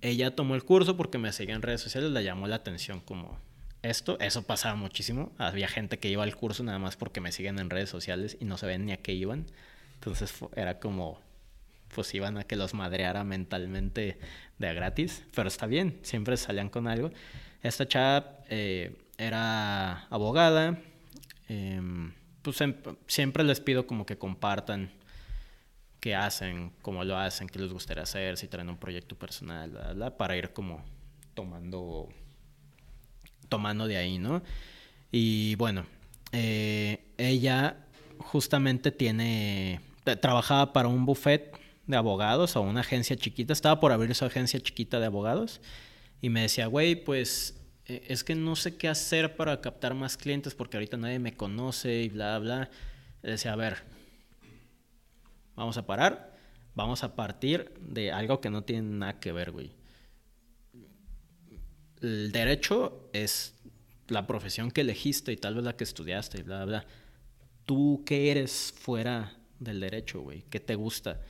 ella 0.00 0.34
tomó 0.34 0.54
el 0.54 0.64
curso 0.64 0.96
porque 0.96 1.18
me 1.18 1.32
seguía 1.32 1.54
en 1.54 1.62
redes 1.62 1.80
sociales, 1.80 2.10
le 2.10 2.22
llamó 2.22 2.46
la 2.46 2.56
atención 2.56 3.00
como 3.00 3.38
esto, 3.82 4.18
eso 4.20 4.42
pasaba 4.42 4.74
muchísimo. 4.74 5.32
Había 5.38 5.68
gente 5.68 5.98
que 5.98 6.08
iba 6.08 6.22
al 6.22 6.36
curso 6.36 6.62
nada 6.64 6.78
más 6.78 6.96
porque 6.96 7.20
me 7.20 7.32
siguen 7.32 7.58
en 7.58 7.70
redes 7.70 7.88
sociales 7.88 8.36
y 8.40 8.44
no 8.44 8.58
sabían 8.58 8.84
ni 8.84 8.92
a 8.92 8.98
qué 8.98 9.12
iban. 9.12 9.46
Entonces 9.94 10.34
era 10.56 10.78
como, 10.78 11.20
pues 11.94 12.14
iban 12.14 12.38
a 12.38 12.44
que 12.44 12.56
los 12.56 12.74
madreara 12.74 13.24
mentalmente 13.24 14.18
de 14.58 14.68
a 14.68 14.72
gratis, 14.72 15.24
pero 15.34 15.48
está 15.48 15.66
bien, 15.66 15.98
siempre 16.02 16.36
salían 16.36 16.68
con 16.68 16.86
algo. 16.88 17.10
Esta 17.62 17.86
chava 17.86 18.40
eh, 18.48 18.96
era 19.18 20.06
abogada, 20.08 20.78
em, 21.48 22.12
pues 22.42 22.60
em, 22.60 22.74
siempre 23.06 23.44
les 23.44 23.60
pido 23.60 23.86
como 23.86 24.06
que 24.06 24.16
compartan 24.16 24.90
qué 26.00 26.14
hacen, 26.14 26.72
cómo 26.82 27.04
lo 27.04 27.18
hacen, 27.18 27.48
qué 27.48 27.58
les 27.58 27.72
gustaría 27.72 28.04
hacer, 28.04 28.36
si 28.36 28.46
traen 28.46 28.68
un 28.68 28.78
proyecto 28.78 29.16
personal, 29.16 30.14
para 30.16 30.36
ir 30.36 30.52
como 30.52 30.84
tomando, 31.34 32.08
tomando 33.48 33.86
de 33.88 33.96
ahí, 33.96 34.18
¿no? 34.18 34.42
Y 35.10 35.56
bueno, 35.56 35.84
eh, 36.32 37.12
ella 37.18 37.76
justamente 38.18 38.92
tiene, 38.92 39.80
trabajaba 40.20 40.72
para 40.72 40.88
un 40.88 41.04
buffet 41.04 41.58
de 41.86 41.96
abogados 41.96 42.54
o 42.54 42.60
una 42.60 42.80
agencia 42.80 43.16
chiquita, 43.16 43.52
estaba 43.52 43.80
por 43.80 43.90
abrir 43.92 44.14
su 44.14 44.24
agencia 44.24 44.60
chiquita 44.60 45.00
de 45.00 45.06
abogados 45.06 45.60
y 46.20 46.28
me 46.28 46.42
decía, 46.42 46.66
güey, 46.66 46.94
pues 46.94 47.57
eh, 47.88 48.04
es 48.08 48.22
que 48.22 48.34
no 48.34 48.54
sé 48.54 48.76
qué 48.76 48.88
hacer 48.88 49.34
para 49.34 49.60
captar 49.60 49.94
más 49.94 50.16
clientes 50.16 50.54
porque 50.54 50.76
ahorita 50.76 50.96
nadie 50.96 51.18
me 51.18 51.36
conoce 51.36 52.02
y 52.02 52.08
bla, 52.08 52.38
bla. 52.38 52.70
Le 53.22 53.32
decía, 53.32 53.54
a 53.54 53.56
ver, 53.56 53.82
vamos 55.56 55.76
a 55.78 55.86
parar, 55.86 56.36
vamos 56.74 57.02
a 57.02 57.16
partir 57.16 57.72
de 57.80 58.12
algo 58.12 58.40
que 58.40 58.50
no 58.50 58.62
tiene 58.62 58.82
nada 58.82 59.18
que 59.18 59.32
ver, 59.32 59.50
güey. 59.50 59.72
El 62.00 62.30
derecho 62.30 63.10
es 63.12 63.54
la 64.06 64.26
profesión 64.26 64.70
que 64.70 64.82
elegiste 64.82 65.32
y 65.32 65.36
tal 65.36 65.56
vez 65.56 65.64
la 65.64 65.76
que 65.76 65.84
estudiaste 65.84 66.38
y 66.38 66.42
bla, 66.42 66.64
bla. 66.64 66.86
¿Tú 67.64 68.04
qué 68.06 68.30
eres 68.30 68.72
fuera 68.78 69.36
del 69.58 69.80
derecho, 69.80 70.20
güey? 70.20 70.42
¿Qué 70.42 70.60
te 70.60 70.74
gusta? 70.74 71.20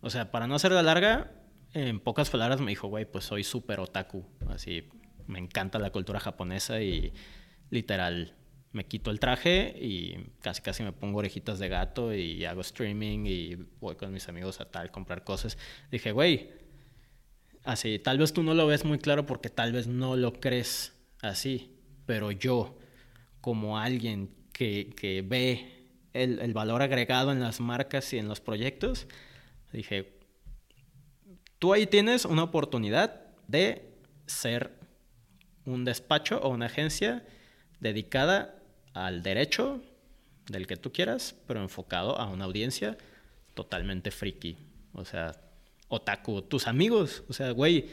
O 0.00 0.10
sea, 0.10 0.30
para 0.30 0.46
no 0.46 0.54
hacer 0.54 0.72
la 0.72 0.82
larga, 0.82 1.32
en 1.72 2.00
pocas 2.00 2.30
palabras 2.30 2.60
me 2.60 2.70
dijo, 2.70 2.88
güey, 2.88 3.04
pues 3.04 3.24
soy 3.24 3.44
súper 3.44 3.80
otaku. 3.80 4.26
Así, 4.48 4.88
me 5.30 5.38
encanta 5.38 5.78
la 5.78 5.90
cultura 5.90 6.20
japonesa 6.20 6.82
y 6.82 7.12
literal, 7.70 8.34
me 8.72 8.86
quito 8.86 9.10
el 9.10 9.18
traje 9.18 9.74
y 9.80 10.16
casi 10.40 10.62
casi 10.62 10.82
me 10.82 10.92
pongo 10.92 11.18
orejitas 11.18 11.58
de 11.58 11.68
gato 11.68 12.14
y 12.14 12.44
hago 12.44 12.60
streaming 12.60 13.26
y 13.26 13.56
voy 13.80 13.96
con 13.96 14.12
mis 14.12 14.28
amigos 14.28 14.60
a 14.60 14.70
tal 14.70 14.90
comprar 14.90 15.24
cosas. 15.24 15.56
Dije, 15.90 16.12
güey, 16.12 16.50
así, 17.64 17.98
tal 17.98 18.18
vez 18.18 18.32
tú 18.32 18.42
no 18.42 18.54
lo 18.54 18.66
ves 18.66 18.84
muy 18.84 18.98
claro 18.98 19.26
porque 19.26 19.48
tal 19.48 19.72
vez 19.72 19.86
no 19.86 20.16
lo 20.16 20.34
crees 20.34 20.96
así, 21.22 21.76
pero 22.06 22.30
yo, 22.30 22.78
como 23.40 23.78
alguien 23.78 24.30
que, 24.52 24.92
que 24.96 25.22
ve 25.22 25.88
el, 26.12 26.40
el 26.40 26.52
valor 26.52 26.82
agregado 26.82 27.32
en 27.32 27.40
las 27.40 27.60
marcas 27.60 28.12
y 28.12 28.18
en 28.18 28.28
los 28.28 28.40
proyectos, 28.40 29.06
dije, 29.72 30.20
tú 31.58 31.72
ahí 31.72 31.86
tienes 31.86 32.24
una 32.24 32.44
oportunidad 32.44 33.22
de 33.48 33.94
ser 34.26 34.79
un 35.70 35.84
despacho 35.84 36.40
o 36.42 36.48
una 36.48 36.66
agencia 36.66 37.24
dedicada 37.80 38.54
al 38.92 39.22
derecho 39.22 39.82
del 40.48 40.66
que 40.66 40.76
tú 40.76 40.92
quieras, 40.92 41.34
pero 41.46 41.60
enfocado 41.60 42.18
a 42.18 42.26
una 42.26 42.44
audiencia 42.44 42.98
totalmente 43.54 44.10
friki. 44.10 44.56
O 44.92 45.04
sea, 45.04 45.32
otaku, 45.88 46.42
tus 46.42 46.66
amigos. 46.66 47.22
O 47.28 47.32
sea, 47.32 47.50
güey, 47.52 47.88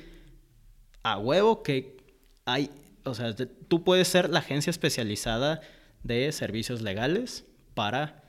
a 1.04 1.18
huevo 1.18 1.64
que 1.64 1.98
hay, 2.46 2.70
o 3.04 3.14
sea, 3.14 3.36
tú 3.36 3.84
puedes 3.84 4.08
ser 4.08 4.30
la 4.30 4.40
agencia 4.40 4.72
especializada 4.72 5.62
de 6.04 6.32
servicios 6.32 6.82
legales 6.82 7.46
para 7.74 8.24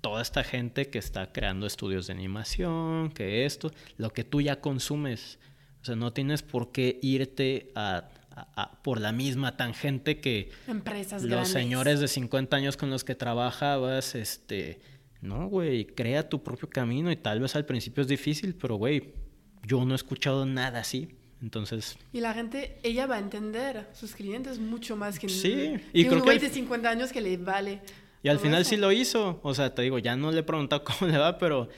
toda 0.00 0.22
esta 0.22 0.42
gente 0.42 0.88
que 0.88 0.98
está 0.98 1.32
creando 1.32 1.66
estudios 1.66 2.06
de 2.06 2.14
animación, 2.14 3.10
que 3.10 3.44
esto, 3.44 3.70
lo 3.96 4.12
que 4.12 4.24
tú 4.24 4.40
ya 4.40 4.60
consumes. 4.60 5.38
O 5.82 5.84
sea, 5.84 5.96
no 5.96 6.12
tienes 6.12 6.42
por 6.42 6.72
qué 6.72 6.98
irte 7.02 7.72
a 7.74 8.08
por 8.82 9.00
la 9.00 9.12
misma 9.12 9.56
tangente 9.56 10.20
que 10.20 10.50
los 11.22 11.48
señores 11.48 12.00
de 12.00 12.08
50 12.08 12.56
años 12.56 12.76
con 12.76 12.90
los 12.90 13.04
que 13.04 13.14
trabajabas, 13.14 14.14
este, 14.14 14.80
no, 15.20 15.48
güey, 15.48 15.86
crea 15.86 16.28
tu 16.28 16.42
propio 16.42 16.68
camino 16.68 17.10
y 17.10 17.16
tal 17.16 17.40
vez 17.40 17.56
al 17.56 17.66
principio 17.66 18.02
es 18.02 18.08
difícil, 18.08 18.54
pero 18.54 18.76
güey, 18.76 19.14
yo 19.66 19.84
no 19.84 19.92
he 19.92 19.96
escuchado 19.96 20.46
nada 20.46 20.80
así. 20.80 21.16
Entonces... 21.42 21.96
Y 22.12 22.20
la 22.20 22.34
gente, 22.34 22.78
ella 22.82 23.06
va 23.06 23.16
a 23.16 23.18
entender 23.18 23.88
sus 23.94 24.14
clientes 24.14 24.58
mucho 24.58 24.96
más 24.96 25.18
que, 25.18 25.28
sí, 25.28 25.76
y 25.92 26.06
un 26.06 26.20
güey 26.20 26.38
de 26.38 26.50
50 26.50 26.88
años 26.88 27.12
que 27.12 27.20
le 27.20 27.36
vale. 27.38 27.80
Y 28.22 28.28
al 28.28 28.38
final 28.38 28.64
sí 28.64 28.76
lo 28.76 28.92
hizo. 28.92 29.40
O 29.42 29.54
sea, 29.54 29.74
te 29.74 29.82
digo, 29.82 29.98
ya 29.98 30.16
no 30.16 30.30
le 30.30 30.40
he 30.40 30.42
preguntado 30.42 30.84
cómo 30.98 31.10
le 31.10 31.18
va, 31.18 31.38
pero 31.38 31.68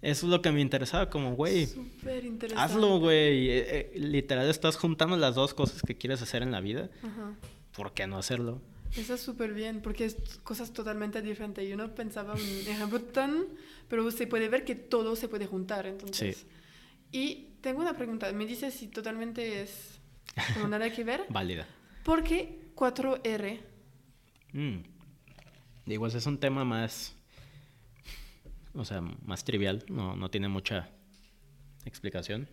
eso 0.00 0.26
es 0.26 0.30
lo 0.30 0.40
que 0.42 0.52
me 0.52 0.60
interesaba, 0.60 1.10
como, 1.10 1.34
güey. 1.34 1.66
Súper 1.66 2.24
interesante. 2.24 2.62
Hazlo, 2.62 3.00
güey. 3.00 3.50
Eh, 3.50 3.66
eh, 3.68 3.92
literal, 3.98 4.48
estás 4.48 4.76
juntando 4.76 5.16
las 5.16 5.34
dos 5.34 5.54
cosas 5.54 5.82
que 5.82 5.96
quieres 5.96 6.22
hacer 6.22 6.42
en 6.42 6.52
la 6.52 6.60
vida. 6.60 6.88
Ajá. 7.02 7.34
¿Por 7.74 7.92
qué 7.92 8.06
no 8.06 8.16
hacerlo? 8.16 8.60
Eso 8.96 9.14
es 9.14 9.20
súper 9.20 9.52
bien, 9.52 9.82
porque 9.82 10.04
es 10.04 10.16
cosas 10.44 10.72
totalmente 10.72 11.20
diferentes. 11.20 11.68
Yo 11.68 11.76
no 11.76 11.94
pensaba 11.94 12.34
un 12.34 12.40
ejemplo 12.40 13.00
tan... 13.02 13.46
Pero 13.88 14.08
se 14.10 14.26
puede 14.26 14.48
ver 14.48 14.64
que 14.64 14.76
todo 14.76 15.16
se 15.16 15.28
puede 15.28 15.46
juntar, 15.46 15.86
entonces. 15.86 16.38
Sí. 16.38 16.46
Y 17.10 17.48
tengo 17.60 17.80
una 17.80 17.96
pregunta. 17.96 18.32
Me 18.32 18.46
dices 18.46 18.74
si 18.74 18.86
totalmente 18.86 19.62
es 19.62 19.98
como 20.54 20.68
nada 20.68 20.92
que 20.92 21.04
ver. 21.04 21.24
Válida. 21.28 21.66
¿Por 22.04 22.22
qué 22.22 22.70
4R? 22.76 23.60
Mm. 24.52 24.78
Digo, 25.86 26.06
ese 26.06 26.18
es 26.18 26.26
un 26.26 26.38
tema 26.38 26.64
más 26.64 27.17
o 28.74 28.84
sea, 28.84 29.00
más 29.00 29.44
trivial, 29.44 29.84
no, 29.88 30.16
no 30.16 30.30
tiene 30.30 30.48
mucha 30.48 30.90
explicación. 31.84 32.48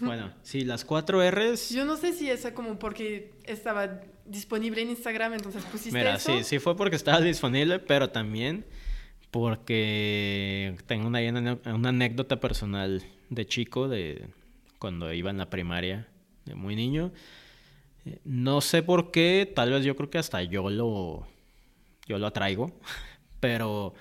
Bueno, 0.00 0.32
sí, 0.42 0.62
las 0.62 0.84
cuatro 0.84 1.20
R's. 1.28 1.70
Yo 1.70 1.84
no 1.84 1.96
sé 1.96 2.12
si 2.12 2.30
esa 2.30 2.54
como 2.54 2.78
porque 2.78 3.32
estaba 3.44 4.00
disponible 4.24 4.82
en 4.82 4.90
Instagram, 4.90 5.34
entonces 5.34 5.64
pusiste 5.64 5.96
Mira, 5.96 6.18
sí, 6.18 6.44
sí 6.44 6.58
fue 6.58 6.76
porque 6.76 6.96
estaba 6.96 7.20
disponible, 7.20 7.78
pero 7.78 8.10
también 8.10 8.64
porque 9.30 10.76
tengo 10.86 11.08
una, 11.08 11.58
una 11.66 11.88
anécdota 11.88 12.40
personal 12.40 13.02
de 13.28 13.46
chico, 13.46 13.88
de 13.88 14.28
cuando 14.78 15.12
iba 15.12 15.30
en 15.30 15.38
la 15.38 15.50
primaria, 15.50 16.08
de 16.44 16.54
muy 16.54 16.76
niño. 16.76 17.12
No 18.24 18.60
sé 18.60 18.82
por 18.82 19.10
qué, 19.10 19.50
tal 19.52 19.72
vez 19.72 19.84
yo 19.84 19.96
creo 19.96 20.10
que 20.10 20.18
hasta 20.18 20.42
yo 20.42 20.70
lo, 20.70 21.26
yo 22.06 22.18
lo 22.18 22.26
atraigo, 22.26 22.72
pero 23.40 23.94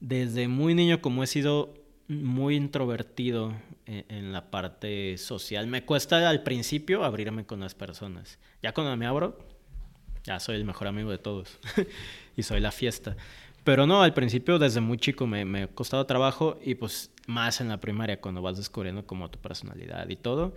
desde 0.00 0.48
muy 0.48 0.74
niño, 0.74 1.00
como 1.00 1.22
he 1.22 1.26
sido 1.26 1.74
muy 2.08 2.56
introvertido 2.56 3.54
en, 3.86 4.32
la 4.32 4.50
parte 4.50 5.16
social, 5.18 5.66
me 5.66 5.84
cuesta 5.84 6.28
al 6.28 6.42
principio 6.42 7.04
abrirme 7.04 7.46
con 7.46 7.60
las 7.60 7.74
personas. 7.74 8.38
Ya 8.62 8.72
cuando 8.72 8.96
me 8.96 9.06
abro, 9.06 9.38
ya 10.24 10.40
soy 10.40 10.56
el 10.56 10.64
mejor 10.64 10.88
amigo 10.88 11.10
de 11.10 11.18
todos 11.18 11.58
y 12.36 12.42
soy 12.42 12.60
la 12.60 12.72
fiesta. 12.72 13.16
Pero 13.64 13.86
no, 13.86 14.02
al 14.02 14.14
principio 14.14 14.58
desde 14.58 14.80
muy 14.80 14.98
chico 14.98 15.26
me, 15.26 15.44
me 15.44 15.64
ha 15.64 15.68
costado 15.68 16.06
trabajo 16.06 16.58
y 16.64 16.76
pues 16.76 17.10
más 17.26 17.60
en 17.60 17.68
la 17.68 17.80
primaria 17.80 18.20
cuando 18.20 18.42
vas 18.42 18.56
descubriendo 18.56 19.06
como 19.06 19.30
tu 19.30 19.40
personalidad 19.40 20.08
y 20.08 20.16
todo 20.16 20.54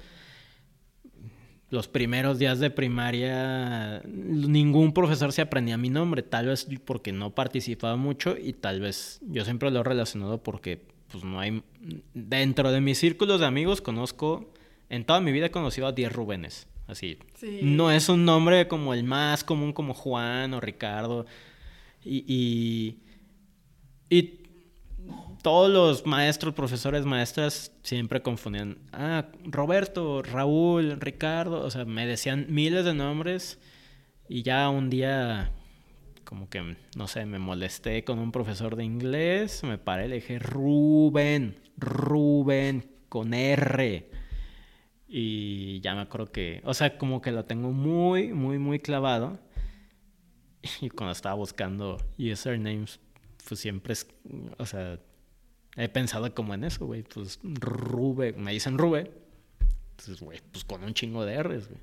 los 1.69 1.87
primeros 1.87 2.39
días 2.39 2.59
de 2.59 2.71
primaria 2.71 4.01
ningún 4.05 4.93
profesor 4.93 5.31
se 5.33 5.41
aprendía 5.41 5.77
mi 5.77 5.89
nombre, 5.89 6.23
tal 6.23 6.47
vez 6.47 6.67
porque 6.85 7.11
no 7.11 7.35
participaba 7.35 7.95
mucho 7.95 8.35
y 8.37 8.53
tal 8.53 8.79
vez 8.79 9.19
yo 9.21 9.45
siempre 9.45 9.69
lo 9.69 9.81
he 9.81 9.83
relacionado 9.83 10.41
porque 10.41 10.81
pues 11.11 11.23
no 11.23 11.39
hay 11.39 11.63
dentro 12.13 12.71
de 12.71 12.81
mis 12.81 12.97
círculos 12.97 13.39
de 13.39 13.45
amigos 13.45 13.81
conozco 13.81 14.51
en 14.89 15.05
toda 15.05 15.21
mi 15.21 15.31
vida 15.31 15.47
he 15.47 15.51
conocido 15.51 15.87
a 15.87 15.91
10 15.91 16.11
Rubénes, 16.11 16.67
así. 16.87 17.19
No 17.61 17.91
es 17.91 18.09
un 18.09 18.25
nombre 18.25 18.67
como 18.67 18.93
el 18.95 19.03
más 19.03 19.43
común 19.43 19.71
como 19.71 19.93
Juan 19.93 20.53
o 20.55 20.59
Ricardo 20.59 21.27
y, 22.03 22.25
y, 22.27 22.97
y 24.09 24.38
todos 25.41 25.71
los 25.71 26.05
maestros, 26.05 26.53
profesores, 26.53 27.05
maestras 27.05 27.71
siempre 27.83 28.21
confundían, 28.21 28.77
ah, 28.91 29.25
Roberto, 29.45 30.21
Raúl, 30.21 30.99
Ricardo, 30.99 31.61
o 31.61 31.71
sea, 31.71 31.85
me 31.85 32.05
decían 32.05 32.47
miles 32.49 32.85
de 32.85 32.93
nombres 32.93 33.59
y 34.27 34.43
ya 34.43 34.69
un 34.69 34.89
día 34.89 35.51
como 36.23 36.47
que, 36.49 36.77
no 36.95 37.07
sé, 37.07 37.25
me 37.25 37.39
molesté 37.39 38.03
con 38.03 38.19
un 38.19 38.31
profesor 38.31 38.75
de 38.75 38.83
inglés, 38.83 39.63
me 39.63 39.79
paré 39.79 40.05
y 40.05 40.09
le 40.09 40.15
dije, 40.15 40.37
Rubén, 40.37 41.57
Rubén, 41.75 42.87
con 43.09 43.33
R. 43.33 44.09
Y 45.07 45.79
ya 45.81 45.95
me 45.95 46.01
acuerdo 46.01 46.31
que, 46.31 46.61
o 46.65 46.75
sea, 46.75 46.99
como 46.99 47.19
que 47.21 47.31
lo 47.31 47.45
tengo 47.45 47.71
muy, 47.71 48.31
muy, 48.33 48.59
muy 48.59 48.79
clavado. 48.79 49.39
Y 50.81 50.89
cuando 50.89 51.13
estaba 51.13 51.35
buscando 51.35 51.97
usernames, 52.19 52.99
pues 53.47 53.59
siempre 53.59 53.93
es, 53.93 54.05
o 54.59 54.65
sea, 54.67 54.99
he 55.79 55.89
pensado 55.89 56.33
como 56.33 56.53
en 56.53 56.63
eso, 56.63 56.85
güey. 56.85 57.03
Pues 57.03 57.39
Rube, 57.43 58.33
me 58.33 58.51
dicen 58.51 58.77
Rube. 58.77 59.11
Entonces, 59.91 60.21
güey, 60.21 60.39
pues 60.51 60.63
con 60.63 60.83
un 60.83 60.93
chingo 60.93 61.25
de 61.25 61.41
R's, 61.41 61.67
güey. 61.67 61.81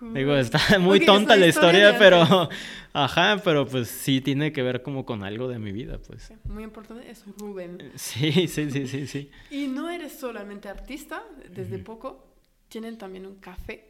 Digo, 0.00 0.34
está 0.34 0.58
muy 0.78 1.04
tonta 1.04 1.36
la 1.36 1.46
historia, 1.46 1.96
pero 1.98 2.48
ajá, 2.92 3.40
pero 3.44 3.66
pues 3.66 3.88
sí 3.88 4.20
tiene 4.20 4.52
que 4.52 4.62
ver 4.62 4.82
como 4.82 5.04
con 5.04 5.22
algo 5.22 5.48
de 5.48 5.58
mi 5.58 5.72
vida, 5.72 5.98
pues. 5.98 6.32
Muy 6.44 6.64
importante 6.64 7.08
es 7.10 7.24
Rubén. 7.38 7.92
Sí, 7.94 8.32
sí, 8.48 8.70
sí, 8.70 8.86
sí, 8.88 9.06
sí. 9.06 9.30
Y 9.50 9.66
no 9.66 9.90
eres 9.90 10.18
solamente 10.18 10.68
artista, 10.68 11.22
desde 11.50 11.78
poco 11.78 12.34
tienen 12.68 12.98
también 12.98 13.26
un 13.26 13.36
café 13.36 13.88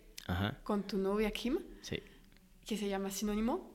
con 0.63 0.85
tu 0.85 0.97
novia 0.97 1.31
Kim, 1.33 1.59
sí. 1.81 2.01
que 2.65 2.77
se 2.77 2.89
llama 2.89 3.11
Sinónimo, 3.11 3.75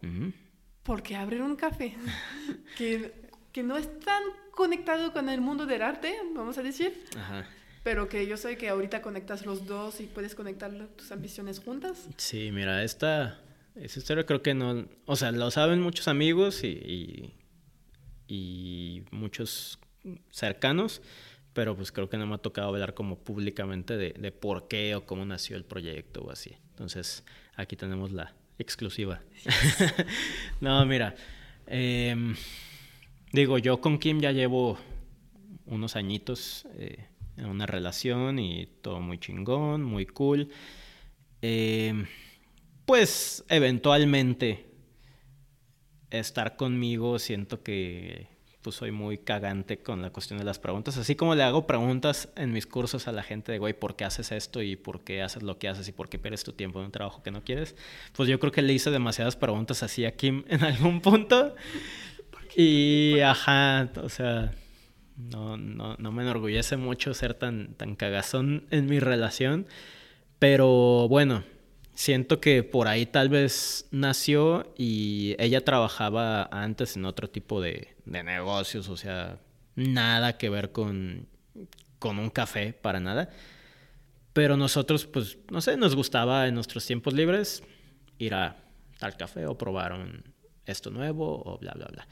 porque 0.83 1.15
abren 1.15 1.41
un 1.41 1.55
café 1.55 1.95
que, 2.77 3.24
que 3.55 3.63
no 3.63 3.77
es 3.77 3.99
tan 4.01 4.21
conectado 4.51 5.13
con 5.13 5.29
el 5.29 5.39
mundo 5.39 5.65
del 5.65 5.81
arte, 5.81 6.13
vamos 6.35 6.57
a 6.57 6.61
decir. 6.61 7.05
Ajá 7.17 7.47
pero 7.85 8.09
que 8.09 8.25
yo 8.25 8.35
sé 8.35 8.57
que 8.57 8.67
ahorita 8.67 9.03
conectas 9.03 9.45
los 9.45 9.67
dos 9.67 10.01
y 10.01 10.07
puedes 10.07 10.33
conectar 10.33 10.71
tus 10.95 11.11
ambiciones 11.11 11.59
juntas. 11.59 12.09
Sí, 12.17 12.49
mira, 12.51 12.83
esta, 12.83 13.39
esta 13.75 13.99
historia 13.99 14.25
creo 14.25 14.41
que 14.41 14.55
no, 14.55 14.87
o 15.05 15.15
sea, 15.15 15.31
lo 15.31 15.51
saben 15.51 15.81
muchos 15.81 16.07
amigos 16.07 16.63
y, 16.63 17.31
y, 18.27 19.03
muchos 19.11 19.77
cercanos, 20.31 21.03
pero 21.53 21.75
pues 21.75 21.91
creo 21.91 22.09
que 22.09 22.17
no 22.17 22.25
me 22.25 22.33
ha 22.33 22.39
tocado 22.39 22.69
hablar 22.69 22.95
como 22.95 23.19
públicamente 23.19 23.97
de, 23.97 24.13
de, 24.13 24.31
por 24.31 24.67
qué 24.67 24.95
o 24.95 25.05
cómo 25.05 25.23
nació 25.23 25.55
el 25.55 25.63
proyecto 25.63 26.23
o 26.23 26.31
así. 26.31 26.57
Entonces, 26.71 27.23
aquí 27.55 27.75
tenemos 27.75 28.11
la 28.11 28.33
exclusiva. 28.57 29.21
no, 30.59 30.83
mira, 30.87 31.15
em, 31.67 32.35
digo, 33.36 33.57
yo 33.59 33.79
con 33.81 33.99
Kim 33.99 34.19
ya 34.19 34.31
llevo 34.31 34.77
unos 35.65 35.95
añitos. 35.95 36.67
Eh, 36.75 37.05
en 37.38 37.47
una 37.47 37.65
relación 37.65 38.39
y 38.39 38.67
todo 38.81 38.99
muy 38.99 39.17
chingón, 39.17 39.83
muy 39.83 40.05
cool. 40.05 40.49
Eh, 41.41 42.05
pues 42.86 43.43
eventualmente 43.49 44.65
estar 46.09 46.55
conmigo 46.55 47.19
siento 47.19 47.61
que 47.61 48.33
pues 48.61 48.77
soy 48.77 48.89
muy 48.89 49.19
cagante 49.19 49.77
con 49.77 50.01
la 50.01 50.09
cuestión 50.09 50.39
de 50.39 50.45
las 50.45 50.57
preguntas, 50.57 50.97
así 50.97 51.15
como 51.15 51.36
le 51.36 51.43
hago 51.43 51.67
preguntas 51.67 52.29
en 52.36 52.51
mis 52.51 52.65
cursos 52.65 53.07
a 53.07 53.11
la 53.11 53.21
gente 53.21 53.51
de, 53.51 53.59
güey, 53.59 53.77
¿por 53.77 53.95
qué 53.95 54.05
haces 54.05 54.31
esto 54.31 54.63
y 54.63 54.75
por 54.75 55.03
qué 55.03 55.21
haces 55.21 55.43
lo 55.43 55.59
que 55.59 55.67
haces 55.67 55.88
y 55.88 55.91
por 55.91 56.09
qué 56.09 56.17
pierdes 56.17 56.43
tu 56.43 56.51
tiempo 56.53 56.79
en 56.79 56.86
un 56.86 56.91
trabajo 56.91 57.21
que 57.21 57.29
no 57.29 57.43
quieres? 57.43 57.75
Pues 58.13 58.27
yo 58.27 58.39
creo 58.39 58.51
que 58.51 58.63
le 58.63 58.73
hice 58.73 58.89
demasiadas 58.89 59.36
preguntas 59.36 59.83
así 59.83 60.03
a 60.05 60.15
Kim 60.15 60.45
en 60.47 60.63
algún 60.63 61.01
punto. 61.01 61.53
Y, 62.55 63.19
ajá, 63.19 63.89
o 64.01 64.09
sea, 64.09 64.53
no, 65.17 65.57
no, 65.57 65.95
no 65.97 66.11
me 66.11 66.23
enorgullece 66.23 66.77
mucho 66.77 67.13
ser 67.13 67.33
tan, 67.33 67.73
tan 67.75 67.95
cagazón 67.95 68.65
en 68.71 68.85
mi 68.85 68.99
relación. 68.99 69.67
Pero 70.39 71.07
bueno, 71.09 71.43
siento 71.93 72.39
que 72.39 72.63
por 72.63 72.87
ahí 72.87 73.05
tal 73.05 73.29
vez 73.29 73.87
nació 73.91 74.73
y 74.77 75.35
ella 75.39 75.63
trabajaba 75.63 76.43
antes 76.51 76.95
en 76.95 77.05
otro 77.05 77.29
tipo 77.29 77.61
de, 77.61 77.95
de 78.05 78.23
negocios, 78.23 78.89
o 78.89 78.97
sea, 78.97 79.39
nada 79.75 80.37
que 80.37 80.49
ver 80.49 80.71
con, 80.71 81.27
con 81.99 82.19
un 82.19 82.29
café, 82.29 82.73
para 82.73 82.99
nada. 82.99 83.29
Pero 84.33 84.57
nosotros, 84.57 85.05
pues, 85.05 85.37
no 85.49 85.61
sé, 85.61 85.77
nos 85.77 85.95
gustaba 85.95 86.47
en 86.47 86.55
nuestros 86.55 86.85
tiempos 86.85 87.13
libres 87.13 87.63
ir 88.17 88.33
a 88.33 88.57
tal 88.99 89.15
café 89.17 89.45
o 89.45 89.57
probar 89.57 89.95
esto 90.65 90.89
nuevo 90.89 91.41
o 91.45 91.57
bla, 91.57 91.73
bla, 91.73 91.87
bla. 91.87 92.07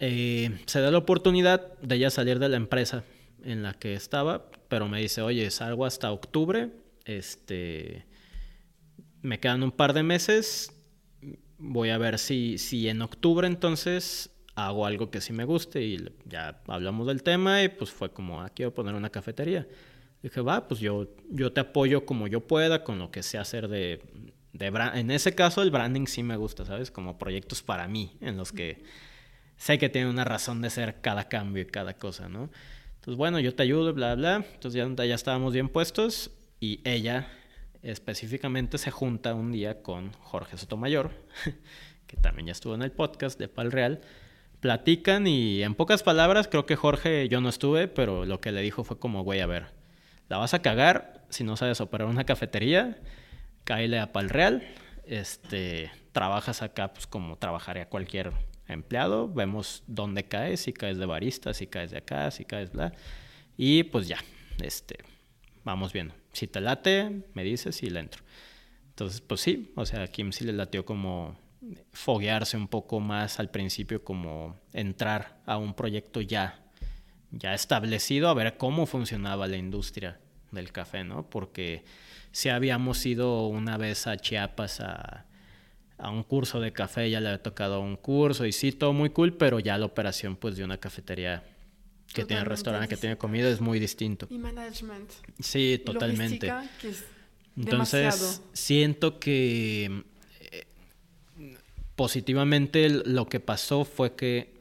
Eh, 0.00 0.58
se 0.66 0.80
da 0.80 0.90
la 0.90 0.98
oportunidad 0.98 1.76
de 1.80 1.96
ella 1.96 2.10
salir 2.10 2.38
de 2.38 2.48
la 2.48 2.56
empresa 2.56 3.04
en 3.42 3.62
la 3.62 3.74
que 3.74 3.94
estaba, 3.94 4.50
pero 4.68 4.88
me 4.88 5.00
dice, 5.00 5.22
oye, 5.22 5.50
salgo 5.50 5.86
hasta 5.86 6.12
octubre, 6.12 6.70
este, 7.04 8.04
me 9.22 9.40
quedan 9.40 9.62
un 9.62 9.72
par 9.72 9.92
de 9.92 10.02
meses, 10.02 10.72
voy 11.58 11.90
a 11.90 11.98
ver 11.98 12.18
si, 12.18 12.58
si 12.58 12.88
en 12.88 13.02
octubre 13.02 13.46
entonces 13.46 14.30
hago 14.54 14.86
algo 14.86 15.10
que 15.10 15.20
sí 15.20 15.32
me 15.32 15.44
guste 15.44 15.82
y 15.82 16.04
ya 16.24 16.60
hablamos 16.66 17.06
del 17.06 17.22
tema 17.22 17.62
y 17.62 17.68
pues 17.68 17.90
fue 17.90 18.10
como, 18.10 18.40
ah, 18.40 18.50
quiero 18.50 18.74
poner 18.74 18.94
una 18.94 19.10
cafetería. 19.10 19.66
Dije, 20.22 20.40
va, 20.40 20.66
pues 20.66 20.80
yo, 20.80 21.08
yo 21.30 21.52
te 21.52 21.60
apoyo 21.60 22.04
como 22.04 22.26
yo 22.26 22.40
pueda 22.46 22.82
con 22.82 22.98
lo 22.98 23.10
que 23.10 23.22
sé 23.22 23.38
hacer 23.38 23.68
de, 23.68 24.02
de 24.52 24.66
En 24.94 25.12
ese 25.12 25.34
caso 25.36 25.62
el 25.62 25.70
branding 25.70 26.06
sí 26.06 26.24
me 26.24 26.36
gusta, 26.36 26.64
¿sabes? 26.64 26.90
Como 26.90 27.18
proyectos 27.18 27.62
para 27.62 27.86
mí 27.86 28.16
en 28.20 28.36
los 28.36 28.50
que 28.50 28.82
sé 29.58 29.78
que 29.78 29.90
tiene 29.90 30.08
una 30.08 30.24
razón 30.24 30.62
de 30.62 30.70
ser 30.70 31.00
cada 31.02 31.28
cambio 31.28 31.62
y 31.62 31.66
cada 31.66 31.94
cosa, 31.94 32.28
¿no? 32.28 32.48
Entonces, 32.94 33.16
bueno, 33.16 33.38
yo 33.40 33.54
te 33.54 33.62
ayudo, 33.62 33.92
bla, 33.92 34.14
bla. 34.14 34.36
Entonces 34.54 34.74
ya, 34.74 35.04
ya 35.04 35.14
estábamos 35.14 35.52
bien 35.52 35.68
puestos 35.68 36.30
y 36.60 36.80
ella 36.84 37.28
específicamente 37.82 38.78
se 38.78 38.90
junta 38.90 39.34
un 39.34 39.52
día 39.52 39.82
con 39.82 40.12
Jorge 40.14 40.56
Sotomayor, 40.56 41.10
que 42.06 42.16
también 42.16 42.46
ya 42.46 42.52
estuvo 42.52 42.74
en 42.74 42.82
el 42.82 42.92
podcast 42.92 43.38
de 43.38 43.48
Pal 43.48 43.70
Real. 43.70 44.00
Platican 44.60 45.26
y 45.26 45.62
en 45.62 45.74
pocas 45.74 46.02
palabras, 46.02 46.48
creo 46.48 46.66
que 46.66 46.74
Jorge, 46.74 47.28
yo 47.28 47.40
no 47.40 47.48
estuve, 47.48 47.86
pero 47.86 48.24
lo 48.24 48.40
que 48.40 48.50
le 48.50 48.60
dijo 48.60 48.82
fue 48.82 48.98
como, 48.98 49.22
güey, 49.22 49.40
a 49.40 49.46
ver, 49.46 49.66
la 50.28 50.38
vas 50.38 50.52
a 50.52 50.62
cagar 50.62 51.24
si 51.28 51.44
no 51.44 51.56
sabes 51.56 51.80
operar 51.80 52.08
una 52.08 52.24
cafetería, 52.24 52.98
cáele 53.64 54.00
a 54.00 54.12
Pal 54.12 54.30
Real, 54.30 54.62
este, 55.06 55.92
trabajas 56.12 56.62
acá 56.62 56.92
pues 56.92 57.06
como 57.06 57.36
trabajaría 57.36 57.88
cualquier 57.88 58.32
empleado, 58.68 59.32
vemos 59.32 59.82
dónde 59.86 60.24
caes, 60.24 60.60
si 60.60 60.72
caes 60.72 60.98
de 60.98 61.06
barista, 61.06 61.54
si 61.54 61.66
caes 61.66 61.90
de 61.90 61.98
acá, 61.98 62.30
si 62.30 62.44
caes 62.44 62.72
bla. 62.72 62.92
Y 63.56 63.84
pues 63.84 64.08
ya, 64.08 64.18
este, 64.62 64.98
vamos 65.64 65.92
viendo. 65.92 66.14
Si 66.32 66.46
te 66.46 66.60
late, 66.60 67.24
me 67.34 67.42
dices 67.44 67.82
y 67.82 67.90
le 67.90 68.00
entro. 68.00 68.22
Entonces, 68.90 69.20
pues 69.20 69.40
sí, 69.40 69.72
o 69.76 69.86
sea, 69.86 70.02
a 70.02 70.08
Kim 70.08 70.32
sí 70.32 70.44
le 70.44 70.52
latió 70.52 70.84
como 70.84 71.38
foguearse 71.92 72.56
un 72.56 72.68
poco 72.68 73.00
más 73.00 73.40
al 73.40 73.50
principio, 73.50 74.04
como 74.04 74.60
entrar 74.72 75.40
a 75.46 75.56
un 75.56 75.74
proyecto 75.74 76.20
ya, 76.20 76.64
ya 77.30 77.54
establecido, 77.54 78.28
a 78.28 78.34
ver 78.34 78.56
cómo 78.56 78.86
funcionaba 78.86 79.46
la 79.46 79.56
industria 79.56 80.20
del 80.50 80.72
café, 80.72 81.04
¿no? 81.04 81.28
Porque 81.28 81.84
si 82.32 82.48
habíamos 82.48 83.04
ido 83.06 83.46
una 83.46 83.76
vez 83.76 84.06
a 84.06 84.16
Chiapas 84.16 84.80
a 84.80 85.26
a 85.98 86.10
un 86.10 86.22
curso 86.22 86.60
de 86.60 86.72
café, 86.72 87.10
ya 87.10 87.20
le 87.20 87.28
había 87.28 87.42
tocado 87.42 87.80
un 87.80 87.96
curso 87.96 88.46
y 88.46 88.52
sí, 88.52 88.72
todo 88.72 88.92
muy 88.92 89.10
cool, 89.10 89.34
pero 89.34 89.58
ya 89.58 89.76
la 89.78 89.86
operación 89.86 90.36
pues 90.36 90.56
de 90.56 90.64
una 90.64 90.78
cafetería 90.78 91.42
que 92.14 92.24
tiene 92.24 92.44
restaurante, 92.44 92.88
que 92.88 92.96
tiene 92.96 93.18
comida 93.18 93.48
es 93.48 93.60
muy 93.60 93.78
distinto. 93.78 94.26
Y 94.30 94.38
management. 94.38 95.10
Sí, 95.40 95.80
totalmente. 95.84 96.50
Entonces, 97.56 98.42
siento 98.52 99.18
que 99.18 100.04
eh, 100.40 100.66
positivamente 101.96 102.88
lo 102.88 103.28
que 103.28 103.40
pasó 103.40 103.84
fue 103.84 104.14
que 104.14 104.54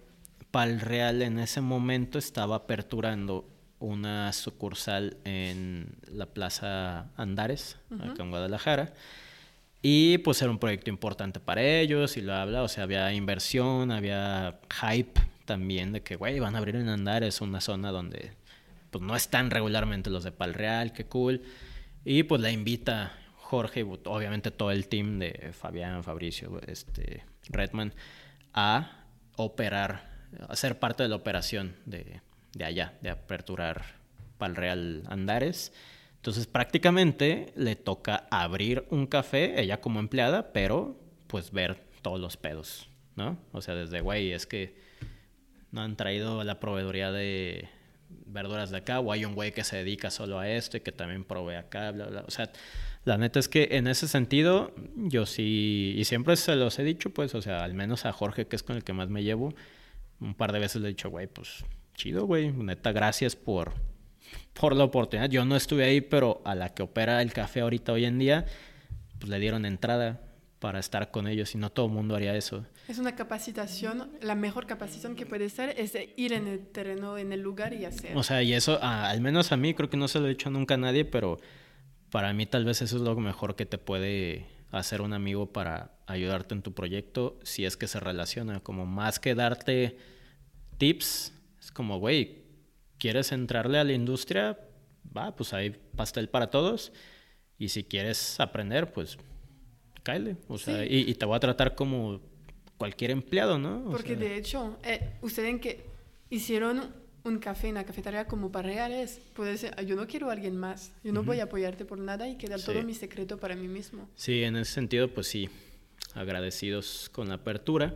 Pal 0.52 0.80
Real 0.80 1.22
en 1.22 1.40
ese 1.40 1.62
momento 1.62 2.18
estaba 2.18 2.56
aperturando 2.56 3.48
una 3.80 4.34
sucursal 4.34 5.18
en 5.24 5.96
la 6.12 6.26
Plaza 6.26 7.12
Andares, 7.16 7.78
acá 8.00 8.24
en 8.24 8.32
Guadalajara. 8.32 8.94
Y 9.90 10.18
pues 10.18 10.42
era 10.42 10.52
un 10.52 10.60
proyecto 10.60 10.90
importante 10.90 11.40
para 11.40 11.62
ellos 11.62 12.18
y 12.18 12.22
lo 12.22 12.34
habla, 12.34 12.62
o 12.62 12.68
sea, 12.68 12.84
había 12.84 13.14
inversión, 13.14 13.90
había 13.90 14.60
hype 14.82 15.22
también 15.46 15.94
de 15.94 16.04
que, 16.04 16.18
güey, 16.18 16.42
van 16.42 16.56
a 16.56 16.58
abrir 16.58 16.76
en 16.76 16.90
Andares, 16.90 17.40
una 17.40 17.62
zona 17.62 17.92
donde 17.92 18.34
pues 18.92 19.02
no 19.02 19.16
están 19.16 19.50
regularmente 19.50 20.10
los 20.10 20.26
de 20.26 20.34
Pal 20.34 20.56
Real, 20.56 20.92
qué 20.92 21.06
cool. 21.06 21.42
Y 22.04 22.24
pues 22.24 22.42
la 22.42 22.52
invita 22.52 23.14
Jorge, 23.38 23.84
obviamente 23.84 24.52
todo 24.52 24.72
el 24.72 24.90
team 24.90 25.20
de 25.20 25.54
Fabián, 25.58 26.04
Fabricio, 26.04 26.60
este, 26.68 27.24
Redman, 27.48 27.94
a 28.54 29.06
operar, 29.38 30.28
a 30.50 30.56
ser 30.58 30.80
parte 30.80 31.04
de 31.04 31.08
la 31.08 31.16
operación 31.16 31.78
de, 31.86 32.20
de 32.52 32.66
allá, 32.66 32.96
de 33.00 33.10
aperturar 33.10 33.86
Pal 34.38 34.58
Real 34.58 35.04
Andares. 35.08 35.72
Entonces 36.28 36.46
prácticamente 36.46 37.54
le 37.56 37.78
toca 37.78 38.28
abrir 38.30 38.84
un 38.90 39.08
café, 39.08 39.62
ella 39.62 39.80
como 39.80 40.02
empleada, 40.02 40.52
pero 40.52 41.00
pues 41.28 41.52
ver 41.52 41.86
todos 42.02 42.20
los 42.20 42.36
pedos, 42.36 42.90
¿no? 43.16 43.38
O 43.54 43.62
sea, 43.62 43.76
desde, 43.76 44.02
güey, 44.02 44.34
es 44.34 44.46
que 44.46 44.76
no 45.72 45.80
han 45.80 45.96
traído 45.96 46.44
la 46.44 46.60
proveeduría 46.60 47.14
de 47.14 47.70
verduras 48.26 48.72
de 48.72 48.78
acá, 48.80 49.00
o 49.00 49.14
hay 49.14 49.24
un 49.24 49.36
güey 49.36 49.54
que 49.54 49.64
se 49.64 49.78
dedica 49.78 50.12
solo 50.12 50.38
a 50.38 50.50
esto 50.50 50.76
y 50.76 50.82
que 50.82 50.92
también 50.92 51.24
provee 51.24 51.56
acá, 51.56 51.92
bla, 51.92 52.08
bla. 52.08 52.26
O 52.28 52.32
sea, 52.32 52.52
la 53.06 53.18
neta 53.18 53.40
es 53.40 53.48
que 53.48 53.70
en 53.72 53.88
ese 53.88 54.10
sentido, 54.10 54.76
yo 54.98 55.26
sí, 55.26 55.94
y 55.96 56.04
siempre 56.04 56.36
se 56.36 56.58
los 56.58 56.78
he 56.78 56.84
dicho, 56.84 57.10
pues, 57.12 57.36
o 57.36 57.42
sea, 57.42 57.64
al 57.64 57.74
menos 57.74 58.06
a 58.06 58.12
Jorge, 58.12 58.48
que 58.48 58.58
es 58.58 58.64
con 58.64 58.76
el 58.76 58.84
que 58.84 58.92
más 58.92 59.08
me 59.08 59.24
llevo, 59.24 59.54
un 60.20 60.36
par 60.36 60.52
de 60.52 60.60
veces 60.60 60.82
le 60.82 60.90
he 60.90 60.92
dicho, 60.92 61.10
güey, 61.10 61.28
pues, 61.28 61.64
chido, 61.96 62.26
güey, 62.26 62.52
neta, 62.52 62.92
gracias 62.92 63.38
por 63.38 63.76
por 64.54 64.76
la 64.76 64.84
oportunidad. 64.84 65.30
Yo 65.30 65.46
no 65.46 65.56
estuve 65.56 65.84
ahí, 65.84 66.02
pero 66.02 66.42
a 66.46 66.56
la 66.56 66.74
que 66.74 66.84
opera 66.84 67.22
el 67.22 67.34
café 67.34 67.62
ahorita 67.62 67.94
hoy 67.94 68.06
en 68.06 68.20
día, 68.20 68.46
pues 69.20 69.30
le 69.30 69.40
dieron 69.40 69.66
entrada 69.66 70.22
para 70.60 70.80
estar 70.80 71.12
con 71.12 71.28
ellos 71.28 71.54
y 71.54 71.58
no 71.58 71.72
todo 71.72 71.86
el 71.86 71.92
mundo 71.92 72.16
haría 72.16 72.36
eso. 72.36 72.66
Es 72.88 72.98
una 73.00 73.16
capacitación, 73.16 74.10
la 74.22 74.36
mejor 74.36 74.66
capacitación 74.66 75.16
que 75.16 75.26
puede 75.26 75.50
ser 75.50 75.76
es 75.78 75.94
ir 76.16 76.34
en 76.34 76.48
el 76.48 76.66
terreno, 76.68 77.18
en 77.18 77.34
el 77.34 77.42
lugar 77.42 77.74
y 77.74 77.86
hacer. 77.86 78.18
O 78.18 78.24
sea, 78.24 78.42
y 78.42 78.54
eso, 78.54 78.80
al 78.82 79.22
menos 79.22 79.52
a 79.52 79.58
mí, 79.58 79.74
creo 79.74 79.90
que 79.90 79.98
no 79.98 80.08
se 80.08 80.20
lo 80.20 80.26
he 80.26 80.30
dicho 80.30 80.50
nunca 80.50 80.76
a 80.76 80.78
nadie, 80.78 81.06
pero 81.06 81.38
para 82.10 82.34
mí 82.34 82.46
tal 82.46 82.66
vez 82.66 82.82
eso 82.82 82.96
es 82.96 83.02
lo 83.02 83.16
mejor 83.16 83.56
que 83.56 83.66
te 83.66 83.78
puede 83.78 84.48
hacer 84.72 85.02
un 85.02 85.14
amigo 85.14 85.52
para 85.52 85.92
ayudarte 86.08 86.56
en 86.56 86.62
tu 86.62 86.74
proyecto 86.74 87.40
si 87.44 87.66
es 87.66 87.78
que 87.78 87.88
se 87.88 88.00
relaciona, 88.00 88.62
como 88.62 88.86
más 88.86 89.20
que 89.20 89.36
darte 89.36 89.98
tips, 90.78 91.34
es 91.60 91.72
como, 91.72 92.00
güey, 92.00 92.47
¿quieres 92.98 93.32
entrarle 93.32 93.80
a 93.80 93.84
la 93.84 93.93
industria? 93.93 94.60
Va, 95.16 95.36
pues 95.36 95.54
hay 95.54 95.72
pastel 95.95 96.30
para 96.30 96.50
todos. 96.50 96.91
Y 97.58 97.70
si 97.70 97.84
quieres 97.84 98.39
aprender, 98.39 98.91
pues 98.91 99.18
cáele. 100.04 100.38
O 100.48 100.58
sea, 100.58 100.86
y, 100.86 101.14
te 101.16 101.26
voy 101.26 101.36
a 101.36 101.39
tratar 101.39 101.76
como 101.76 102.22
cualquier 102.78 103.12
empleado, 103.12 103.58
¿no? 103.58 103.89
Porque 103.91 104.16
de 104.16 104.38
hecho, 104.38 104.78
eh, 104.84 105.18
ustedes 105.22 105.60
que 105.60 105.86
hicieron 106.30 106.93
un 107.24 107.39
café 107.39 107.70
en 107.70 107.76
la 107.76 107.84
cafetería 107.84 108.26
como 108.26 108.52
para 108.52 108.70
reales, 108.70 109.20
puede 109.34 109.58
ser, 109.58 109.86
yo 109.86 109.95
no 109.95 110.08
quiero 110.08 110.30
a 110.30 110.34
alguien 110.34 110.56
más, 110.56 110.93
yo 111.04 111.12
no 111.12 111.24
voy 111.24 111.41
a 111.41 111.45
apoyarte 111.45 111.84
por 111.84 112.00
nada 112.00 112.28
y 112.30 112.38
quedar 112.38 112.62
todo 112.62 112.82
mi 112.84 112.93
secreto 112.93 113.38
para 113.38 113.56
mí 113.56 113.68
mismo. 113.68 114.10
Sí, 114.16 114.43
en 114.43 114.56
ese 114.56 114.72
sentido, 114.72 115.10
pues 115.10 115.28
sí, 115.28 115.50
agradecidos 116.14 117.10
con 117.12 117.28
la 117.28 117.36
apertura. 117.36 117.95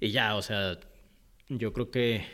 Y 0.00 0.10
ya, 0.10 0.36
o 0.36 0.42
sea, 0.42 0.78
yo 1.48 1.72
creo 1.72 1.90
que 1.90 2.24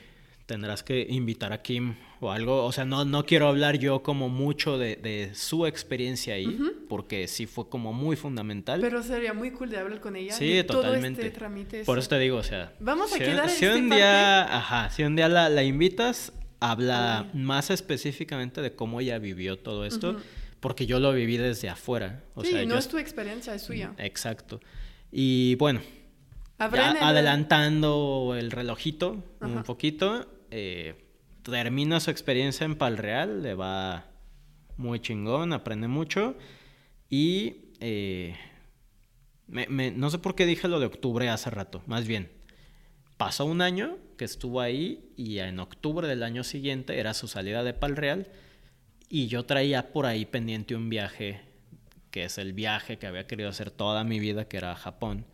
tendrás 0.47 0.82
que 0.82 1.07
invitar 1.09 1.53
a 1.53 1.62
Kim 1.62 1.97
o 2.20 2.30
algo. 2.30 2.64
O 2.64 2.72
sea, 2.72 2.84
no, 2.84 3.05
no 3.05 3.24
quiero 3.24 3.49
hablar 3.49 3.78
yo 3.78 4.03
como 4.03 4.28
mucho 4.28 4.78
de, 4.78 5.30
su 5.34 5.66
experiencia 5.66 6.34
ahí, 6.34 6.59
porque 6.88 7.28
sí 7.28 7.47
fue 7.47 7.68
como 7.68 7.92
muy 7.92 8.16
fundamental. 8.16 8.80
Pero 8.80 9.03
sería 9.03 9.32
muy 9.32 9.51
cool 9.53 9.70
de 9.70 9.78
hablar 9.78 10.01
con 10.01 10.16
ella. 10.16 10.34
Sí, 10.34 10.62
totalmente. 10.64 11.26
Este 11.26 11.84
Por 11.84 11.99
eso 11.99 12.09
te 12.09 12.18
digo, 12.18 12.38
o 12.38 12.42
sea. 12.42 12.72
Vamos 12.80 13.12
a 13.12 13.18
quedar 13.18 13.49
si 13.49 13.66
un 13.66 13.90
día, 13.90 14.57
ajá, 14.57 14.90
si 14.90 15.03
un 15.03 15.16
día 15.16 15.28
la, 15.28 15.64
invitas, 15.64 16.32
habla 16.61 17.30
más 17.34 17.70
específicamente 17.70 18.61
de 18.61 18.74
cómo 18.74 19.01
ella 19.01 19.18
vivió 19.18 19.59
todo 19.59 19.84
esto, 19.84 20.16
porque 20.61 20.86
yo 20.86 21.01
lo 21.01 21.12
viví 21.12 21.36
desde 21.36 21.68
afuera. 21.68 22.22
O 22.34 22.45
sí, 22.45 22.66
no 22.66 22.76
es 22.76 22.88
tu 22.88 22.99
experiencia, 22.99 23.55
es 23.55 23.62
suya. 23.62 23.95
Exacto. 23.99 24.61
Y 25.11 25.55
bueno, 25.57 25.80
adelantando 26.59 28.34
el 28.36 28.51
relojito 28.51 29.22
un 29.40 29.62
poquito, 29.62 30.26
eh, 30.57 30.94
termina 31.42 31.98
su 31.98 32.12
experiencia 32.12 32.64
en 32.64 32.76
Pal 32.76 32.96
Real, 32.96 33.42
le 33.42 33.55
va 33.55 34.07
muy 34.76 35.00
chingón, 35.00 35.52
aprende 35.52 35.88
mucho 35.88 36.36
y 37.11 37.72
eh, 37.80 38.36
no 39.48 40.11
sé 40.11 40.18
por 40.20 40.36
qué 40.36 40.46
dije 40.46 40.68
lo 40.68 40.78
de 40.78 40.86
octubre 40.86 41.28
hace 41.28 41.50
rato, 41.50 41.82
más 41.86 42.07
bien, 42.07 42.30
pasó 43.16 43.46
un 43.46 43.62
año 43.62 43.98
que 44.16 44.24
estuvo 44.24 44.61
ahí 44.61 45.12
y 45.16 45.40
en 45.40 45.59
octubre 45.59 46.07
del 46.07 46.22
año 46.22 46.44
siguiente 46.44 47.00
era 47.00 47.14
su 47.14 47.26
salida 47.26 47.64
de 47.64 47.74
Pal 47.74 47.96
Real 47.96 48.28
y 49.09 49.26
yo 49.26 49.46
traía 49.46 49.92
por 49.92 50.07
ahí 50.07 50.24
pendiente 50.24 50.76
un 50.76 50.88
viaje 50.88 51.40
que 52.12 52.22
es 52.22 52.38
el 52.38 52.52
viaje 52.52 52.96
que 52.96 53.09
había 53.09 53.26
querido 53.26 53.48
hacer 53.48 53.72
toda 53.72 54.05
mi 54.05 54.20
vida, 54.20 54.46
que 54.46 54.57
era 54.57 54.70
a 54.70 54.76
Japón. 54.76 55.26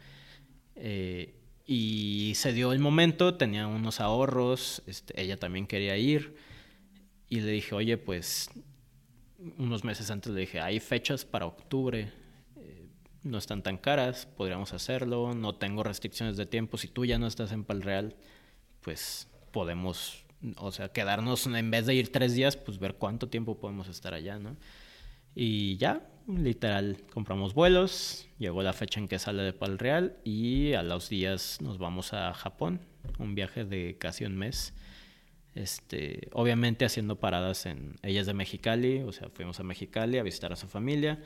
Eh, 0.76 1.39
y 1.72 2.32
se 2.34 2.52
dio 2.52 2.72
el 2.72 2.80
momento, 2.80 3.36
tenía 3.36 3.68
unos 3.68 4.00
ahorros, 4.00 4.82
este, 4.88 5.22
ella 5.22 5.36
también 5.36 5.68
quería 5.68 5.96
ir. 5.96 6.34
Y 7.28 7.38
le 7.38 7.52
dije, 7.52 7.76
oye, 7.76 7.96
pues 7.96 8.50
unos 9.56 9.84
meses 9.84 10.10
antes 10.10 10.32
le 10.32 10.40
dije, 10.40 10.58
hay 10.58 10.80
fechas 10.80 11.24
para 11.24 11.46
octubre, 11.46 12.12
eh, 12.56 12.88
no 13.22 13.38
están 13.38 13.62
tan 13.62 13.78
caras, 13.78 14.26
podríamos 14.26 14.72
hacerlo, 14.72 15.32
no 15.32 15.54
tengo 15.54 15.84
restricciones 15.84 16.36
de 16.36 16.44
tiempo, 16.44 16.76
si 16.76 16.88
tú 16.88 17.04
ya 17.04 17.20
no 17.20 17.28
estás 17.28 17.52
en 17.52 17.62
Palreal, 17.62 18.16
pues 18.80 19.28
podemos, 19.52 20.24
o 20.56 20.72
sea, 20.72 20.88
quedarnos, 20.88 21.46
en 21.46 21.70
vez 21.70 21.86
de 21.86 21.94
ir 21.94 22.10
tres 22.10 22.34
días, 22.34 22.56
pues 22.56 22.80
ver 22.80 22.96
cuánto 22.96 23.28
tiempo 23.28 23.60
podemos 23.60 23.86
estar 23.86 24.12
allá, 24.12 24.40
¿no? 24.40 24.56
Y 25.36 25.76
ya, 25.76 26.04
literal, 26.26 27.02
compramos 27.12 27.54
vuelos, 27.54 28.28
llegó 28.38 28.62
la 28.62 28.72
fecha 28.72 29.00
en 29.00 29.08
que 29.08 29.18
sale 29.18 29.42
de 29.42 29.52
Pal 29.52 29.78
Real 29.78 30.16
y 30.24 30.74
a 30.74 30.82
los 30.82 31.08
días 31.08 31.60
nos 31.60 31.78
vamos 31.78 32.12
a 32.12 32.32
Japón, 32.34 32.80
un 33.18 33.34
viaje 33.34 33.64
de 33.64 33.96
casi 33.98 34.24
un 34.24 34.36
mes. 34.36 34.74
Este, 35.54 36.28
obviamente 36.32 36.84
haciendo 36.84 37.18
paradas 37.18 37.66
en 37.66 37.96
ellas 38.02 38.26
de 38.26 38.34
Mexicali, 38.34 39.00
o 39.00 39.12
sea, 39.12 39.28
fuimos 39.30 39.58
a 39.58 39.64
Mexicali 39.64 40.18
a 40.18 40.22
visitar 40.22 40.52
a 40.52 40.56
su 40.56 40.68
familia. 40.68 41.22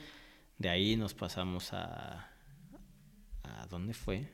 De 0.57 0.69
ahí 0.69 0.95
nos 0.95 1.13
pasamos 1.13 1.73
a 1.73 2.31
¿a 3.43 3.67
dónde 3.67 3.93
fue? 3.93 4.27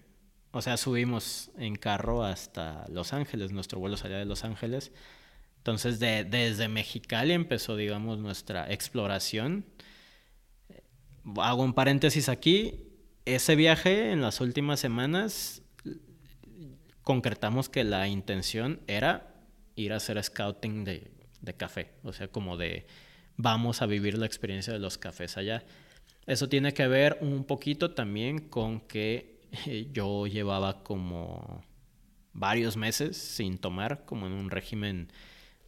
O 0.51 0.61
sea, 0.61 0.77
subimos 0.77 1.51
en 1.57 1.75
carro 1.75 2.23
hasta 2.23 2.85
Los 2.89 3.13
Ángeles, 3.13 3.51
nuestro 3.51 3.79
vuelo 3.79 3.97
salía 3.97 4.17
de 4.17 4.25
Los 4.25 4.43
Ángeles. 4.43 4.91
Entonces, 5.57 5.99
de, 5.99 6.23
desde 6.23 6.67
Mexicali 6.67 7.33
empezó, 7.33 7.75
digamos, 7.75 8.19
nuestra 8.19 8.71
exploración 8.71 9.65
hago 11.37 11.63
un 11.63 11.73
paréntesis 11.73 12.29
aquí. 12.29 12.87
Ese 13.25 13.55
viaje 13.55 14.11
en 14.11 14.21
las 14.21 14.41
últimas 14.41 14.79
semanas 14.79 15.61
concretamos 17.03 17.69
que 17.69 17.83
la 17.83 18.07
intención 18.07 18.79
era 18.87 19.35
ir 19.75 19.93
a 19.93 19.97
hacer 19.97 20.21
scouting 20.23 20.83
de, 20.83 21.11
café, 21.57 21.91
o 22.03 22.13
sea, 22.13 22.27
como 22.27 22.57
de 22.57 22.85
vamos 23.37 23.81
a 23.81 23.85
vivir 23.85 24.17
la 24.17 24.25
experiencia 24.25 24.73
de 24.73 24.79
los 24.79 24.97
cafés 24.97 25.37
allá. 25.37 25.63
Eso 26.27 26.49
tiene 26.49 26.73
que 26.73 26.87
ver 26.87 27.17
un 27.21 27.43
poquito 27.45 27.91
también 27.91 28.39
con 28.39 28.81
que 28.81 29.41
eh, 29.65 29.87
yo 29.91 30.27
llevaba 30.27 30.83
como 30.83 31.63
varios 32.33 32.77
meses 32.77 33.17
sin 33.17 33.57
tomar, 33.57 34.05
como 34.05 34.27
en 34.27 34.33
un 34.33 34.49
régimen 34.49 35.11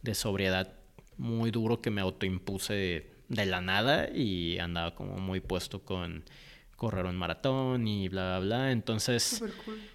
de 0.02 0.14
sobriedad 0.14 0.74
muy 1.16 1.50
duro 1.50 1.80
que 1.80 1.90
me 1.90 2.00
autoimpuse 2.00 3.13
de 3.34 3.46
la 3.46 3.60
nada 3.60 4.08
y 4.14 4.58
andaba 4.58 4.94
como 4.94 5.16
muy 5.16 5.40
puesto 5.40 5.84
con 5.84 6.24
correr 6.76 7.06
un 7.06 7.16
maratón 7.16 7.86
y 7.86 8.08
bla, 8.08 8.38
bla, 8.38 8.46
bla. 8.46 8.72
Entonces, 8.72 9.42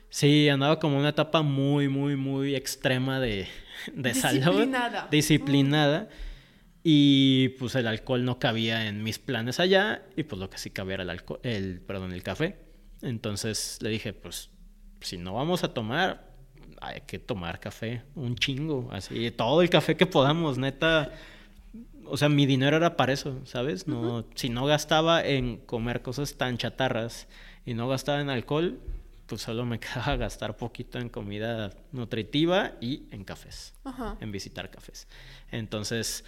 sí, 0.09 0.49
andaba 0.49 0.79
como 0.79 0.97
una 0.97 1.09
etapa 1.09 1.41
muy, 1.41 1.87
muy, 1.87 2.15
muy 2.15 2.55
extrema 2.55 3.19
de, 3.19 3.47
de 3.93 4.13
disciplinada. 4.13 4.91
salud. 4.91 5.09
Disciplinada. 5.11 6.09
Y 6.83 7.49
pues 7.59 7.75
el 7.75 7.87
alcohol 7.87 8.23
no 8.23 8.39
cabía 8.39 8.87
en 8.87 9.03
mis 9.03 9.19
planes 9.19 9.59
allá 9.59 10.03
y 10.15 10.23
pues 10.23 10.39
lo 10.39 10.49
que 10.49 10.57
sí 10.57 10.69
cabía 10.69 10.95
era 10.95 11.03
el 11.03 11.09
alcohol, 11.09 11.39
el, 11.43 11.81
perdón, 11.81 12.13
el 12.13 12.23
café. 12.23 12.57
Entonces 13.01 13.79
le 13.81 13.89
dije, 13.89 14.13
pues 14.13 14.49
si 15.01 15.17
no 15.17 15.33
vamos 15.33 15.63
a 15.63 15.73
tomar, 15.73 16.31
hay 16.81 17.01
que 17.01 17.19
tomar 17.19 17.59
café, 17.59 18.03
un 18.15 18.35
chingo, 18.35 18.89
así, 18.91 19.29
todo 19.31 19.61
el 19.61 19.69
café 19.69 19.97
que 19.97 20.05
podamos, 20.05 20.57
neta 20.57 21.11
o 22.09 22.17
sea, 22.17 22.29
mi 22.29 22.45
dinero 22.45 22.77
era 22.77 22.97
para 22.97 23.13
eso, 23.13 23.39
¿sabes? 23.45 23.87
No, 23.87 24.25
Si 24.35 24.49
no 24.49 24.65
gastaba 24.65 25.23
en 25.23 25.57
comer 25.57 26.01
cosas 26.01 26.35
tan 26.35 26.57
chatarras 26.57 27.27
y 27.65 27.73
no 27.73 27.87
gastaba 27.87 28.21
en 28.21 28.29
alcohol, 28.29 28.79
pues 29.25 29.41
solo 29.41 29.65
me 29.65 29.79
quedaba 29.79 30.15
gastar 30.17 30.57
poquito 30.57 30.99
en 30.99 31.09
comida 31.09 31.71
nutritiva 31.91 32.73
y 32.81 33.07
en 33.11 33.23
cafés, 33.23 33.73
en 34.19 34.31
visitar 34.31 34.69
cafés. 34.69 35.07
Entonces, 35.51 36.23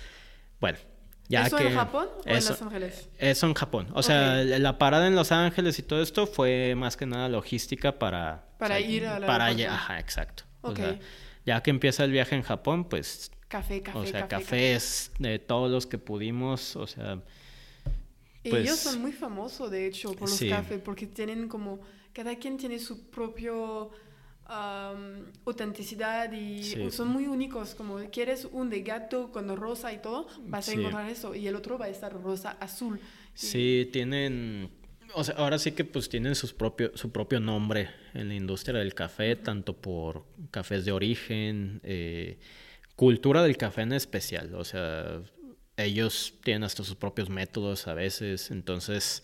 bueno, 0.60 0.78
ya 1.28 1.48
¿Eso 1.48 1.58
que... 1.58 1.68
en 1.68 1.76
Japón 1.76 2.08
o 2.26 2.30
en 2.30 2.36
Los 2.36 2.62
Ángeles? 2.62 3.10
Eso 3.18 3.48
en 3.48 3.54
Japón. 3.54 3.88
O 3.94 4.04
sea, 4.04 4.44
la 4.44 4.78
parada 4.78 5.08
en 5.08 5.16
Los 5.16 5.32
Ángeles 5.32 5.80
y 5.80 5.82
todo 5.84 6.02
esto 6.02 6.28
fue 6.28 6.76
más 6.76 6.98
que 6.98 7.06
nada 7.06 7.30
logística 7.30 7.98
para... 7.98 8.46
Para 8.58 8.80
ir 8.80 9.06
a 9.06 9.20
la... 9.20 9.28
Para 9.28 9.46
allá, 9.46 9.74
ajá, 9.74 10.00
exacto. 10.00 10.44
O 10.62 10.76
sea, 10.76 11.00
ya 11.46 11.64
que 11.64 11.72
empieza 11.72 12.04
el 12.04 12.12
viaje 12.12 12.36
en 12.36 12.44
Japón, 12.44 12.84
pues 12.84 13.32
Café, 13.52 13.82
café, 13.82 14.00
O 14.00 14.06
sea, 14.06 14.28
café, 14.28 14.44
cafés 14.46 15.12
de 15.20 15.38
todos 15.38 15.70
los 15.70 15.86
que 15.86 15.98
pudimos, 15.98 16.76
o 16.76 16.88
sea... 16.88 17.22
Pues, 18.42 18.64
Ellos 18.64 18.80
son 18.80 19.02
muy 19.02 19.12
famosos, 19.12 19.70
de 19.70 19.86
hecho, 19.86 20.14
por 20.14 20.30
los 20.30 20.40
cafés, 20.40 20.80
porque 20.80 21.06
tienen 21.06 21.48
como... 21.48 21.82
Cada 22.14 22.36
quien 22.38 22.58
tiene 22.58 22.80
su 22.80 23.10
propio... 23.10 23.92
autenticidad 25.46 26.32
y 26.34 26.92
son 26.92 27.08
muy 27.08 27.28
únicos. 27.28 27.76
Como 27.76 28.00
quieres 28.10 28.48
un 28.52 28.70
de 28.70 28.82
gato 28.82 29.32
con 29.32 29.56
rosa 29.56 29.94
y 29.94 30.00
todo, 30.00 30.28
vas 30.46 30.68
a 30.68 30.74
encontrar 30.74 31.10
eso. 31.10 31.36
Y 31.36 31.48
el 31.48 31.56
otro 31.56 31.78
va 31.78 31.86
a 31.86 31.90
estar 31.90 32.12
rosa, 32.14 32.58
azul. 32.60 33.00
Sí, 33.34 33.90
tienen. 33.94 34.70
O 35.14 35.24
sea, 35.24 35.36
ahora 35.36 35.58
sí 35.58 35.72
que 35.72 35.86
pues 35.86 36.10
tienen 36.10 36.36
sus 36.36 36.54
propio, 36.54 36.92
su 36.96 37.12
propio 37.12 37.40
nombre 37.40 37.90
en 38.14 38.28
la 38.30 38.36
industria 38.36 38.80
del 38.80 38.94
café, 38.94 39.36
tanto 39.36 39.74
por 39.74 40.26
cafés 40.52 40.84
de 40.86 40.92
origen, 40.92 41.80
eh, 41.84 42.38
cultura 43.02 43.42
del 43.42 43.58
café 43.58 43.82
en 43.82 43.94
especial. 43.94 44.54
O 44.54 44.64
sea, 44.64 45.24
ellos 45.76 46.36
tienen 46.44 46.64
hasta 46.64 46.84
sus 46.84 46.96
propios 46.96 47.32
métodos 47.32 47.88
a 47.88 47.96
veces. 47.96 48.52
Entonces, 48.52 49.24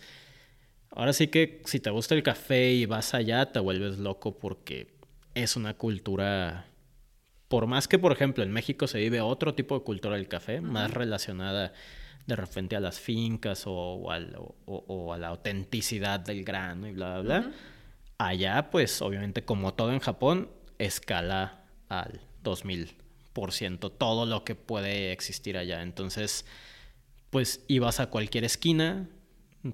ahora 0.90 1.14
sí 1.14 1.28
que 1.28 1.62
si 1.66 1.80
te 1.80 1.92
gusta 1.92 2.16
el 2.16 2.24
café 2.24 2.72
y 2.72 2.88
vas 2.88 3.14
allá, 3.14 3.52
te 3.52 3.60
vuelves 3.60 4.00
loco 4.00 4.40
porque 4.40 4.96
es 5.36 5.56
una 5.56 5.76
cultura... 5.76 6.66
Por 7.50 7.68
más 7.68 7.88
que, 7.88 8.00
por 8.00 8.12
ejemplo, 8.12 8.44
en 8.44 8.52
México 8.52 8.88
se 8.88 8.98
vive 8.98 9.22
otro 9.22 9.54
tipo 9.54 9.78
de 9.78 9.84
cultura 9.84 10.16
del 10.16 10.28
café, 10.28 10.60
más 10.60 10.90
relacionada 10.90 11.72
de 12.26 12.36
repente 12.36 12.76
a 12.76 12.80
las 12.80 13.00
fincas 13.00 13.66
o, 13.68 14.12
a 14.12 15.18
la 15.20 15.28
autenticidad 15.28 16.20
del 16.20 16.44
grano 16.44 16.88
y 16.88 16.94
bla, 16.94 17.20
bla, 17.20 17.42
bla. 17.42 17.52
Allá, 18.18 18.72
pues, 18.72 19.04
obviamente, 19.04 19.46
como 19.46 19.76
todo 19.76 19.94
en 19.94 20.00
Japón, 20.00 20.50
escala 20.80 21.64
al 21.90 22.22
2000 22.42 23.06
todo 23.92 24.26
lo 24.26 24.44
que 24.44 24.56
puede 24.56 25.12
existir 25.12 25.58
allá. 25.58 25.82
Entonces, 25.82 26.46
pues 27.30 27.64
ibas 27.68 28.00
a 28.00 28.10
cualquier 28.10 28.44
esquina, 28.44 29.08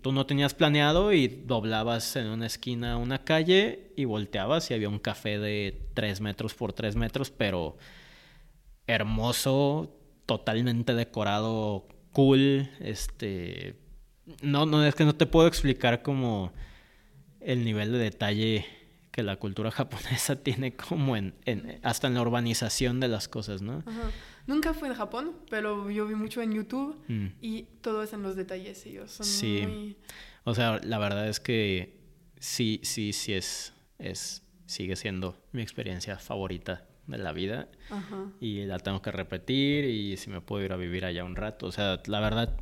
tú 0.01 0.11
no 0.11 0.26
tenías 0.26 0.53
planeado 0.53 1.14
y 1.14 1.28
doblabas 1.28 2.16
en 2.16 2.28
una 2.28 2.47
esquina 2.47 2.97
una 2.97 3.24
calle 3.24 3.91
y 3.95 4.05
volteabas 4.05 4.70
y 4.70 4.74
había 4.74 4.89
un 4.89 4.99
café 4.99 5.39
de 5.39 5.88
3 5.93 6.22
metros 6.22 6.53
por 6.53 6.74
3 6.74 6.95
metros, 6.95 7.32
pero 7.32 7.78
hermoso, 8.88 9.95
totalmente 10.26 10.93
decorado, 10.93 11.88
cool, 12.11 12.70
este... 12.80 13.76
No, 14.41 14.66
no, 14.66 14.86
es 14.86 14.95
que 14.95 15.03
no 15.03 15.16
te 15.16 15.26
puedo 15.26 15.47
explicar 15.47 16.01
como 16.01 16.53
el 17.41 17.66
nivel 17.66 17.91
de 17.91 17.97
detalle 17.97 18.66
que 19.14 19.22
la 19.22 19.38
cultura 19.38 19.70
japonesa 19.70 20.36
tiene 20.43 20.76
como 20.76 21.16
en, 21.16 21.36
hasta 21.84 22.07
en 22.07 22.16
la 22.16 22.22
urbanización 22.22 22.99
de 22.99 23.07
las 23.07 23.30
cosas, 23.30 23.61
¿no? 23.61 23.84
Nunca 24.47 24.74
fui 24.74 24.89
en 24.89 24.95
Japón, 24.95 25.34
pero 25.49 25.89
yo 25.91 26.07
vi 26.07 26.16
mucho 26.16 26.41
en 26.41 26.51
YouTube 26.51 26.99
mm. 27.07 27.28
y 27.39 27.64
todo 27.82 28.01
es 28.01 28.11
en 28.11 28.24
los 28.24 28.36
detalles 28.36 28.86
ellos. 28.88 29.11
Son 29.11 29.26
sí. 29.26 29.95
O 30.43 30.55
sea, 30.55 30.82
la 30.84 30.97
verdad 30.97 31.30
es 31.30 31.39
que 31.39 32.01
sí, 32.39 32.82
sí, 32.84 33.14
sí 33.14 33.34
es, 33.34 33.74
es, 33.99 34.43
sigue 34.66 34.95
siendo 34.95 35.38
mi 35.51 35.61
experiencia 35.61 36.18
favorita 36.18 36.88
de 37.05 37.20
la 37.20 37.34
vida. 37.34 37.70
Y 38.39 38.66
la 38.66 38.80
tengo 38.80 39.03
que 39.03 39.11
repetir 39.11 39.86
y 39.86 40.18
si 40.18 40.32
me 40.32 40.41
puedo 40.41 40.66
ir 40.66 40.74
a 40.74 40.78
vivir 40.78 41.05
allá 41.05 41.24
un 41.24 41.36
rato. 41.36 41.68
O 41.68 41.72
sea, 41.72 42.01
la 42.07 42.20
verdad. 42.20 42.57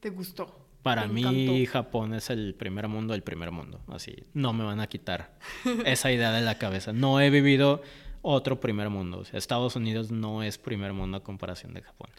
¿Te 0.00 0.08
gustó? 0.08 0.59
Para 0.82 1.06
mí 1.06 1.66
Japón 1.66 2.14
es 2.14 2.30
el 2.30 2.54
primer 2.54 2.88
mundo 2.88 3.12
del 3.12 3.22
primer 3.22 3.50
mundo. 3.50 3.80
Así, 3.88 4.24
no 4.32 4.52
me 4.52 4.64
van 4.64 4.80
a 4.80 4.86
quitar 4.86 5.36
esa 5.84 6.10
idea 6.10 6.32
de 6.32 6.40
la 6.40 6.56
cabeza. 6.58 6.92
No 6.92 7.20
he 7.20 7.30
vivido 7.30 7.82
otro 8.22 8.60
primer 8.60 8.88
mundo. 8.88 9.18
O 9.18 9.24
sea, 9.24 9.38
Estados 9.38 9.76
Unidos 9.76 10.10
no 10.10 10.42
es 10.42 10.58
primer 10.58 10.92
mundo 10.92 11.18
a 11.18 11.22
comparación 11.22 11.74
de 11.74 11.82
Japón. 11.82 12.10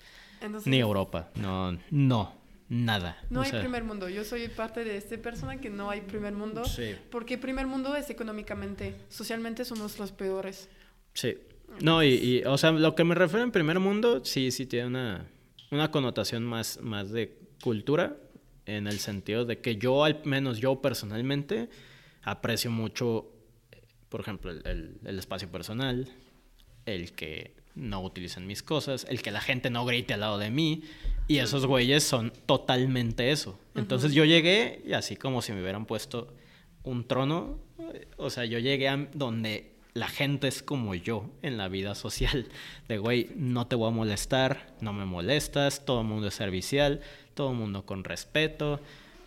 Ni 0.65 0.79
Europa. 0.79 1.29
No, 1.35 1.77
no, 1.91 2.33
nada. 2.69 3.17
No 3.29 3.41
hay 3.41 3.51
primer 3.51 3.83
mundo. 3.83 4.09
Yo 4.09 4.23
soy 4.23 4.47
parte 4.47 4.83
de 4.83 4.97
esta 4.97 5.17
persona 5.17 5.57
que 5.59 5.69
no 5.69 5.89
hay 5.89 6.01
primer 6.01 6.33
mundo. 6.33 6.65
Sí. 6.65 6.95
Porque 7.09 7.37
primer 7.37 7.67
mundo 7.67 7.95
es 7.95 8.09
económicamente, 8.09 8.95
socialmente 9.09 9.65
somos 9.65 9.99
los 9.99 10.11
peores. 10.11 10.69
Sí. 11.13 11.37
No, 11.79 12.03
y, 12.03 12.43
o 12.45 12.57
sea, 12.57 12.71
lo 12.71 12.95
que 12.95 13.03
me 13.03 13.15
refiero 13.15 13.43
en 13.43 13.51
primer 13.51 13.79
mundo, 13.79 14.25
sí, 14.25 14.51
sí 14.51 14.65
tiene 14.65 14.87
una, 14.87 15.25
una 15.71 15.89
connotación 15.89 16.43
más, 16.43 16.79
más 16.81 17.11
de 17.11 17.37
cultura, 17.61 18.17
en 18.77 18.87
el 18.87 18.99
sentido 18.99 19.45
de 19.45 19.59
que 19.59 19.77
yo, 19.77 20.03
al 20.03 20.21
menos 20.25 20.59
yo 20.59 20.81
personalmente, 20.81 21.69
aprecio 22.23 22.71
mucho 22.71 23.31
por 24.11 24.19
ejemplo, 24.19 24.51
el, 24.51 24.99
espacio 25.17 25.49
personal, 25.49 26.09
el 26.85 27.13
que 27.13 27.55
no 27.75 28.03
utilicen 28.03 28.45
mis 28.45 28.61
cosas, 28.61 29.07
el 29.09 29.21
que 29.21 29.31
la 29.31 29.39
gente 29.39 29.69
no 29.69 29.85
grite 29.85 30.13
al 30.13 30.19
lado 30.19 30.37
de 30.37 30.51
mí. 30.51 30.83
Y 31.29 31.37
esos 31.37 31.65
güeyes 31.65 32.03
son 32.03 32.33
totalmente 32.45 33.31
eso. 33.31 33.57
Entonces 33.73 34.13
yo 34.13 34.25
llegué 34.25 34.83
y 34.85 34.91
así 34.91 35.15
como 35.15 35.41
si 35.41 35.53
me 35.53 35.61
hubieran 35.61 35.85
puesto 35.85 36.35
un 36.83 37.07
trono, 37.07 37.57
o 38.17 38.29
sea, 38.29 38.43
yo 38.43 38.59
llegué 38.59 38.89
a 38.89 38.97
donde 39.13 39.71
la 39.93 40.09
gente 40.09 40.49
es 40.49 40.61
como 40.61 40.93
yo 40.93 41.29
en 41.41 41.55
la 41.55 41.69
vida 41.69 41.95
social. 41.95 42.49
De 42.89 42.97
güey, 42.97 43.29
no 43.37 43.67
te 43.67 43.77
voy 43.77 43.87
a 43.87 43.91
molestar, 43.91 44.75
no 44.81 44.91
me 44.91 45.05
molestas, 45.05 45.85
todo 45.85 46.01
el 46.01 46.07
mundo 46.07 46.27
es 46.27 46.33
servicial, 46.33 46.99
todo 47.33 47.51
el 47.51 47.57
mundo 47.57 47.85
con 47.85 48.03
respeto. 48.03 48.79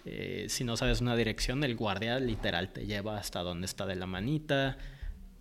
Eh, 0.06 0.46
si 0.48 0.64
no 0.64 0.76
sabes 0.76 1.00
una 1.00 1.16
dirección, 1.16 1.64
el 1.64 1.76
guardia 1.76 2.18
literal 2.18 2.72
te 2.72 2.86
lleva 2.86 3.18
hasta 3.18 3.40
donde 3.40 3.66
está 3.66 3.86
de 3.86 3.96
la 3.96 4.06
manita, 4.06 4.76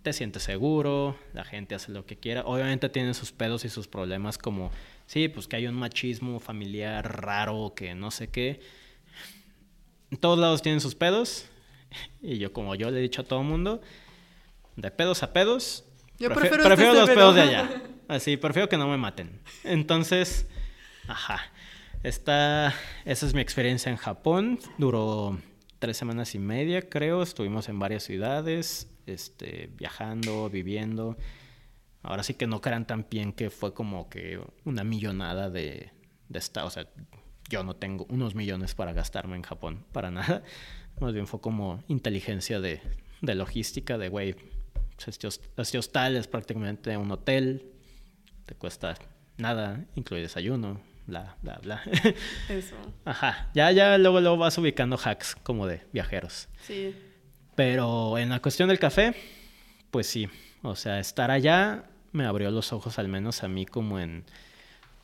te 0.02 0.12
sientes 0.12 0.42
seguro, 0.42 1.18
la 1.32 1.44
gente 1.44 1.74
hace 1.74 1.92
lo 1.92 2.06
que 2.06 2.16
quiera. 2.16 2.42
Obviamente 2.44 2.88
tienen 2.88 3.14
sus 3.14 3.32
pedos 3.32 3.64
y 3.64 3.68
sus 3.68 3.88
problemas 3.88 4.38
como, 4.38 4.70
sí, 5.06 5.28
pues 5.28 5.48
que 5.48 5.56
hay 5.56 5.66
un 5.66 5.74
machismo 5.74 6.40
familiar 6.40 7.22
raro, 7.22 7.74
que 7.74 7.94
no 7.94 8.10
sé 8.10 8.28
qué. 8.28 8.60
En 10.10 10.18
todos 10.18 10.38
lados 10.38 10.62
tienen 10.62 10.80
sus 10.80 10.94
pedos. 10.94 11.46
Y 12.20 12.38
yo, 12.38 12.52
como 12.52 12.74
yo 12.74 12.90
le 12.90 12.98
he 12.98 13.02
dicho 13.02 13.22
a 13.22 13.24
todo 13.24 13.40
el 13.40 13.46
mundo, 13.46 13.80
de 14.74 14.90
pedos 14.90 15.22
a 15.22 15.32
pedos, 15.32 15.84
yo 16.18 16.28
prefiero, 16.28 16.64
prefiero 16.64 16.94
los 16.94 17.08
pedos 17.08 17.34
de 17.36 17.40
allá. 17.42 17.82
Así, 18.08 18.36
prefiero 18.36 18.68
que 18.68 18.76
no 18.76 18.88
me 18.88 18.96
maten. 18.96 19.40
Entonces, 19.62 20.46
ajá. 21.06 21.52
Esta, 22.04 22.74
esa 23.06 23.24
es 23.24 23.32
mi 23.32 23.40
experiencia 23.40 23.90
en 23.90 23.96
Japón. 23.96 24.58
Duró 24.76 25.38
tres 25.78 25.96
semanas 25.96 26.34
y 26.34 26.38
media, 26.38 26.82
creo. 26.82 27.22
Estuvimos 27.22 27.70
en 27.70 27.78
varias 27.78 28.02
ciudades, 28.02 28.94
este, 29.06 29.70
viajando, 29.74 30.50
viviendo. 30.50 31.16
Ahora 32.02 32.22
sí 32.22 32.34
que 32.34 32.46
no 32.46 32.60
crean 32.60 32.86
tan 32.86 33.06
bien 33.10 33.32
que 33.32 33.48
fue 33.48 33.72
como 33.72 34.10
que 34.10 34.38
una 34.66 34.84
millonada 34.84 35.48
de, 35.48 35.92
de 36.28 36.38
esta. 36.38 36.66
O 36.66 36.70
sea, 36.70 36.86
yo 37.48 37.64
no 37.64 37.74
tengo 37.74 38.04
unos 38.10 38.34
millones 38.34 38.74
para 38.74 38.92
gastarme 38.92 39.36
en 39.36 39.42
Japón, 39.42 39.86
para 39.90 40.10
nada. 40.10 40.42
Más 41.00 41.14
bien 41.14 41.26
fue 41.26 41.40
como 41.40 41.82
inteligencia 41.88 42.60
de, 42.60 42.82
de 43.22 43.34
logística, 43.34 43.96
de 43.96 44.10
güey, 44.10 44.36
este, 45.06 45.28
este 45.56 45.78
hostal 45.78 46.16
es 46.16 46.26
prácticamente 46.26 46.94
un 46.98 47.10
hotel, 47.10 47.72
te 48.44 48.54
cuesta 48.54 48.94
nada, 49.38 49.86
incluye 49.94 50.20
desayuno, 50.20 50.82
bla, 51.06 51.36
bla, 51.42 51.58
bla. 51.62 51.82
Eso. 52.48 52.76
Ajá. 53.04 53.50
Ya, 53.54 53.70
ya 53.72 53.98
luego, 53.98 54.20
luego 54.20 54.36
vas 54.36 54.56
ubicando 54.58 54.98
hacks 55.02 55.36
como 55.42 55.66
de 55.66 55.82
viajeros. 55.92 56.48
Sí. 56.62 56.94
Pero 57.54 58.18
en 58.18 58.30
la 58.30 58.40
cuestión 58.40 58.68
del 58.68 58.78
café, 58.78 59.14
pues 59.90 60.06
sí. 60.06 60.28
O 60.62 60.76
sea, 60.76 60.98
estar 60.98 61.30
allá 61.30 61.84
me 62.12 62.24
abrió 62.26 62.50
los 62.50 62.72
ojos 62.72 62.98
al 62.98 63.08
menos 63.08 63.42
a 63.42 63.48
mí 63.48 63.66
como 63.66 64.00
en 64.00 64.24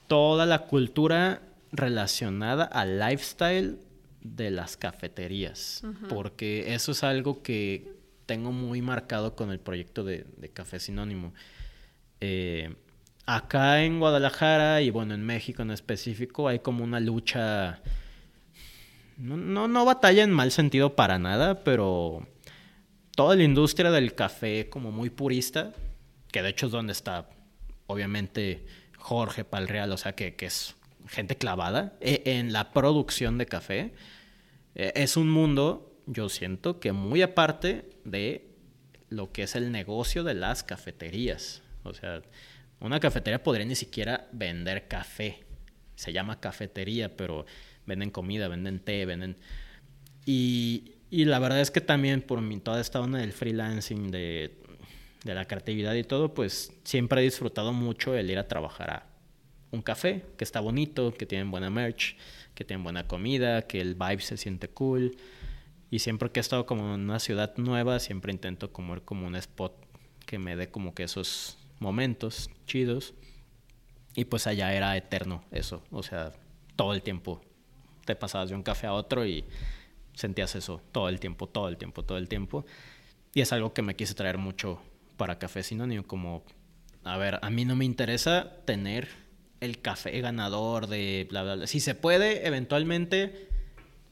toda 0.07 0.47
la 0.47 0.61
cultura 0.61 1.43
relacionada 1.73 2.65
al 2.65 2.99
lifestyle 2.99 3.79
de 4.23 4.51
las 4.51 4.77
cafeterías. 4.77 5.83
Porque 6.09 6.75
eso 6.75 6.93
es 6.93 7.05
algo 7.05 7.43
que 7.43 7.95
tengo 8.27 8.53
muy 8.53 8.83
marcado 8.83 9.35
con 9.35 9.51
el 9.51 9.61
proyecto 9.61 10.05
de, 10.05 10.25
de 10.37 10.49
Café 10.51 10.79
Sinónimo. 10.81 11.35
Eh, 12.21 12.75
acá 13.37 13.85
en 13.85 14.01
Guadalajara 14.01 14.83
y 14.83 14.91
bueno, 14.91 15.15
en 15.15 15.25
México 15.25 15.63
en 15.63 15.71
específico 15.71 16.49
hay 16.49 16.59
como 16.59 16.83
una 16.83 16.99
lucha, 16.99 17.81
no, 19.17 19.69
no, 19.69 19.85
batalla 19.85 20.25
en 20.25 20.33
mal 20.33 20.51
sentido 20.51 20.97
para 20.97 21.19
nada, 21.19 21.63
pero 21.63 22.27
toda 23.15 23.37
la 23.37 23.45
industria 23.45 23.91
del 23.93 24.15
café 24.15 24.69
como 24.69 24.91
muy 24.91 25.11
purista, 25.11 25.73
que 26.33 26.43
de 26.43 26.49
hecho 26.49 26.67
es 26.67 26.73
donde 26.73 26.93
está 26.93 27.31
obviamente 27.87 28.67
Jorge 28.99 29.45
Palreal, 29.45 29.93
o 29.93 29.97
sea 29.97 30.15
que, 30.15 30.35
es 30.41 30.75
gente 31.07 31.37
clavada 31.37 31.95
e, 32.01 32.23
en 32.25 32.53
la 32.53 32.73
producción 32.73 33.39
de 33.39 33.47
café, 33.47 33.93
e, 34.75 34.93
es 34.97 35.17
un 35.17 35.31
mundo, 35.31 35.95
yo 36.07 36.29
siento, 36.29 36.81
que 36.81 36.91
muy 36.93 37.23
aparte 37.23 37.91
de 38.05 38.49
lo 39.09 39.31
que 39.31 39.45
es 39.45 39.55
el 39.55 39.71
negocio 39.71 40.25
de 40.25 40.35
las 40.35 40.63
cafeterías. 40.65 41.63
O 41.83 41.95
sea, 41.95 42.23
una 42.81 42.99
cafetería 42.99 43.43
podría 43.43 43.67
ni 43.67 43.75
siquiera 43.75 44.29
vender 44.33 44.89
café. 44.89 45.45
Se 45.95 46.13
llama 46.13 46.41
cafetería, 46.41 47.15
pero 47.17 47.47
venden 47.87 48.11
comida, 48.11 48.49
venden 48.49 48.81
té, 48.81 49.05
venden... 49.07 49.37
Y, 50.27 50.95
la 51.11 51.39
verdad 51.39 51.61
es 51.61 51.71
que 51.71 51.81
también 51.81 52.23
por 52.23 52.41
mi, 52.41 52.59
toda 52.59 52.81
esta 52.81 53.01
onda 53.01 53.19
del 53.19 53.33
freelancing, 53.33 54.11
de, 54.11 54.63
de 55.25 55.35
la 55.35 55.45
creatividad 55.47 55.95
y 55.95 56.05
todo, 56.05 56.33
pues 56.35 56.73
siempre 56.85 57.21
he 57.21 57.25
disfrutado 57.25 57.73
mucho 57.73 58.15
el 58.15 58.31
ir 58.31 58.39
a 58.39 58.47
trabajar 58.47 58.91
a 58.91 59.07
un 59.73 59.83
café, 59.83 60.25
que 60.37 60.45
está 60.45 60.61
bonito, 60.61 61.13
que 61.15 61.27
tienen 61.27 61.51
buena 61.51 61.69
merch, 61.69 62.17
que 62.55 62.65
tienen 62.65 62.85
buena 62.85 63.07
comida, 63.07 63.63
que 63.63 63.81
el 63.81 63.95
vibe 63.95 64.21
se 64.21 64.37
siente 64.37 64.69
cool. 64.69 65.17
Y 65.91 65.99
siempre 65.99 66.31
que 66.31 66.41
he 66.41 66.43
estado 66.43 66.67
como 66.67 66.95
en 66.95 67.01
una 67.01 67.19
ciudad 67.19 67.57
nueva, 67.57 67.99
siempre 67.99 68.33
intento 68.33 68.73
comer 68.73 69.03
como 69.03 69.27
un 69.27 69.37
spot 69.37 69.75
que 70.27 70.39
me 70.39 70.55
dé 70.55 70.71
como 70.71 70.95
que 70.95 71.03
esos 71.03 71.59
momentos 71.81 72.49
chidos. 72.67 73.15
Y 74.15 74.27
pues 74.27 74.47
allá 74.47 74.73
era 74.73 74.97
eterno 74.97 75.45
eso, 75.51 75.83
o 75.91 76.03
sea, 76.03 76.33
todo 76.77 76.95
el 76.95 77.03
tiempo 77.03 77.41
te 78.05 78.17
pasabas 78.17 78.51
de 78.51 78.57
un 78.57 78.63
café 78.63 78.87
a 78.87 78.93
otro 78.93 79.25
y 79.27 79.45
sentías 80.15 80.55
eso 80.55 80.83
todo 80.93 81.09
el 81.09 81.21
tiempo, 81.21 81.49
todo 81.49 81.69
el 81.69 81.77
tiempo, 81.77 82.05
todo 82.05 82.19
el 82.19 82.29
tiempo. 82.29 82.65
Y 83.35 83.41
es 83.41 83.53
algo 83.53 83.73
que 83.73 83.83
me 83.83 83.95
quise 83.95 84.15
traer 84.15 84.39
mucho 84.39 84.81
para 85.17 85.39
Café 85.39 85.63
Sinónimo, 85.63 86.05
como, 86.05 86.43
a 87.05 87.17
ver, 87.19 87.39
a 87.43 87.51
mí 87.51 87.65
no 87.65 87.77
me 87.77 87.85
interesa 87.85 88.57
tener 88.65 89.09
el 89.61 89.81
café 89.81 90.21
ganador 90.21 90.87
de 90.87 91.27
bla, 91.31 91.43
bla, 91.43 91.55
bla. 91.57 91.67
Si 91.67 91.81
se 91.81 91.95
puede, 91.95 92.47
eventualmente, 92.47 93.49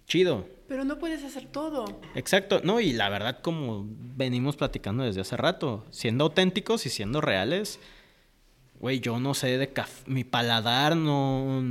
chido. 0.07 0.47
Pero 0.69 0.85
no 0.85 0.99
puedes 0.99 1.25
hacer 1.25 1.47
todo. 1.47 2.01
Exacto, 2.14 2.61
no, 2.62 2.79
y 2.79 2.93
la 2.93 3.09
verdad, 3.09 3.41
como 3.41 3.87
venimos 3.89 4.57
platicando 4.57 5.05
desde 5.05 5.23
hace 5.23 5.37
rato, 5.37 5.87
siendo 5.91 6.25
auténticos 6.25 6.85
y 6.85 6.91
siendo 6.91 7.23
reales, 7.23 7.81
güey, 8.79 9.01
yo 9.01 9.19
no 9.19 9.35
sé 9.35 9.57
de 9.57 9.73
café, 9.73 10.05
mi 10.07 10.25
paladar 10.25 10.95
no, 10.95 11.62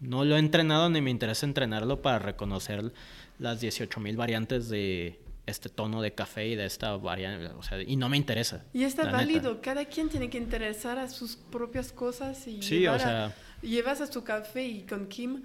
no 0.00 0.24
lo 0.24 0.36
he 0.36 0.38
entrenado 0.38 0.90
ni 0.90 1.00
me 1.00 1.10
interesa 1.10 1.46
entrenarlo 1.46 2.02
para 2.02 2.18
reconocer 2.18 2.92
las 3.38 3.60
18 3.60 3.98
mil 4.00 4.16
variantes 4.16 4.68
de 4.68 5.18
este 5.46 5.70
tono 5.70 6.02
de 6.02 6.12
café 6.12 6.46
y 6.48 6.56
de 6.56 6.66
esta 6.66 6.96
variante, 6.96 7.46
o 7.54 7.62
sea, 7.62 7.80
y 7.82 7.96
no 7.96 8.10
me 8.10 8.18
interesa. 8.18 8.64
Y 8.74 8.84
está 8.84 9.10
válido, 9.10 9.62
cada 9.62 9.86
quien 9.86 10.10
tiene 10.10 10.28
que 10.28 10.36
interesar 10.36 10.98
a 10.98 11.08
sus 11.08 11.36
propias 11.36 11.92
cosas 11.92 12.46
y 12.46 12.60
sí, 12.60 12.86
o 12.86 12.98
sea, 12.98 13.34
llevas 13.62 14.02
a 14.02 14.10
tu 14.10 14.22
café 14.22 14.64
y 14.64 14.82
con 14.82 15.06
Kim 15.06 15.42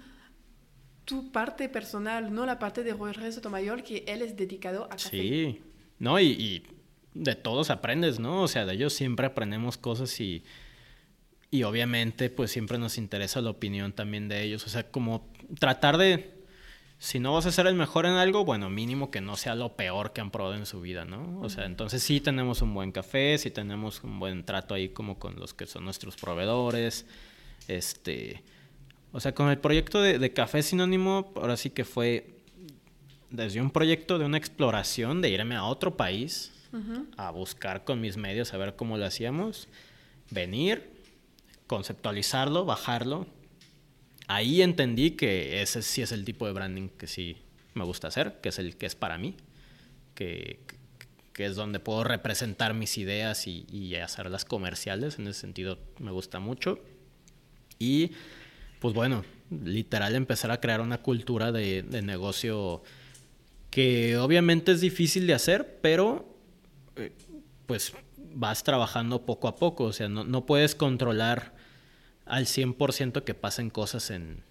tu 1.04 1.30
parte 1.30 1.68
personal, 1.68 2.32
no 2.32 2.46
la 2.46 2.58
parte 2.58 2.82
de 2.82 2.92
Jorge 2.92 3.30
Sotomayor, 3.30 3.82
que 3.82 4.04
él 4.06 4.22
es 4.22 4.36
dedicado 4.36 4.84
a 4.84 4.90
café. 4.90 5.10
Sí, 5.10 5.60
no, 5.98 6.18
y, 6.18 6.26
y 6.26 6.66
de 7.14 7.34
todos 7.34 7.70
aprendes, 7.70 8.18
¿no? 8.18 8.42
O 8.42 8.48
sea, 8.48 8.64
de 8.64 8.74
ellos 8.74 8.92
siempre 8.92 9.26
aprendemos 9.26 9.76
cosas 9.76 10.18
y, 10.20 10.44
y 11.50 11.62
obviamente 11.62 12.30
pues 12.30 12.50
siempre 12.50 12.78
nos 12.78 12.98
interesa 12.98 13.40
la 13.40 13.50
opinión 13.50 13.92
también 13.92 14.28
de 14.28 14.42
ellos. 14.42 14.66
O 14.66 14.68
sea, 14.68 14.90
como 14.90 15.30
tratar 15.58 15.98
de, 15.98 16.42
si 16.98 17.20
no 17.20 17.34
vas 17.34 17.46
a 17.46 17.52
ser 17.52 17.66
el 17.66 17.74
mejor 17.74 18.06
en 18.06 18.12
algo, 18.12 18.44
bueno, 18.44 18.70
mínimo 18.70 19.10
que 19.10 19.20
no 19.20 19.36
sea 19.36 19.54
lo 19.54 19.76
peor 19.76 20.12
que 20.12 20.20
han 20.20 20.30
probado 20.30 20.56
en 20.56 20.66
su 20.66 20.80
vida, 20.80 21.04
¿no? 21.04 21.40
O 21.40 21.50
sea, 21.50 21.66
entonces 21.66 22.02
sí 22.02 22.20
tenemos 22.20 22.62
un 22.62 22.72
buen 22.72 22.92
café, 22.92 23.36
sí 23.38 23.50
tenemos 23.50 24.02
un 24.02 24.18
buen 24.18 24.44
trato 24.44 24.74
ahí 24.74 24.88
como 24.88 25.18
con 25.18 25.36
los 25.36 25.54
que 25.54 25.66
son 25.66 25.84
nuestros 25.84 26.16
proveedores, 26.16 27.06
este... 27.68 28.42
O 29.16 29.20
sea, 29.20 29.32
con 29.32 29.48
el 29.48 29.58
proyecto 29.58 30.02
de, 30.02 30.18
de 30.18 30.32
Café 30.32 30.60
Sinónimo, 30.60 31.32
ahora 31.36 31.56
sí 31.56 31.70
que 31.70 31.84
fue 31.84 32.34
desde 33.30 33.60
un 33.60 33.70
proyecto 33.70 34.18
de 34.18 34.24
una 34.24 34.38
exploración, 34.38 35.22
de 35.22 35.30
irme 35.30 35.54
a 35.54 35.62
otro 35.62 35.96
país, 35.96 36.50
a 37.16 37.30
buscar 37.30 37.84
con 37.84 38.00
mis 38.00 38.16
medios, 38.16 38.52
a 38.52 38.56
ver 38.56 38.74
cómo 38.74 38.98
lo 38.98 39.06
hacíamos, 39.06 39.68
venir, 40.32 40.90
conceptualizarlo, 41.68 42.64
bajarlo. 42.64 43.28
Ahí 44.26 44.62
entendí 44.62 45.12
que 45.12 45.62
ese 45.62 45.82
sí 45.82 46.02
es 46.02 46.10
el 46.10 46.24
tipo 46.24 46.48
de 46.48 46.52
branding 46.52 46.88
que 46.88 47.06
sí 47.06 47.36
me 47.74 47.84
gusta 47.84 48.08
hacer, 48.08 48.40
que 48.40 48.48
es 48.48 48.58
el 48.58 48.76
que 48.76 48.86
es 48.86 48.96
para 48.96 49.16
mí, 49.16 49.36
que, 50.16 50.58
que 51.32 51.46
es 51.46 51.54
donde 51.54 51.78
puedo 51.78 52.02
representar 52.02 52.74
mis 52.74 52.98
ideas 52.98 53.46
y, 53.46 53.64
y, 53.70 53.94
hacerlas 53.94 54.44
comerciales. 54.44 55.20
En 55.20 55.28
ese 55.28 55.38
sentido 55.38 55.78
me 56.00 56.10
gusta 56.10 56.40
mucho. 56.40 56.80
Y 57.78 58.10
pues 58.80 58.94
bueno, 58.94 59.24
literal 59.50 60.14
empezar 60.14 60.50
a 60.50 60.60
crear 60.60 60.80
una 60.80 60.98
cultura 60.98 61.52
de, 61.52 61.82
de 61.82 62.02
negocio 62.02 62.82
que 63.70 64.16
obviamente 64.18 64.72
es 64.72 64.80
difícil 64.80 65.26
de 65.26 65.34
hacer, 65.34 65.80
pero 65.82 66.38
eh, 66.96 67.12
pues 67.66 67.92
vas 68.34 68.62
trabajando 68.62 69.26
poco 69.26 69.48
a 69.48 69.56
poco, 69.56 69.84
o 69.84 69.92
sea, 69.92 70.08
no, 70.08 70.24
no 70.24 70.46
puedes 70.46 70.74
controlar 70.74 71.54
al 72.24 72.46
100% 72.46 73.24
que 73.24 73.34
pasen 73.34 73.70
cosas 73.70 74.10
en, 74.10 74.42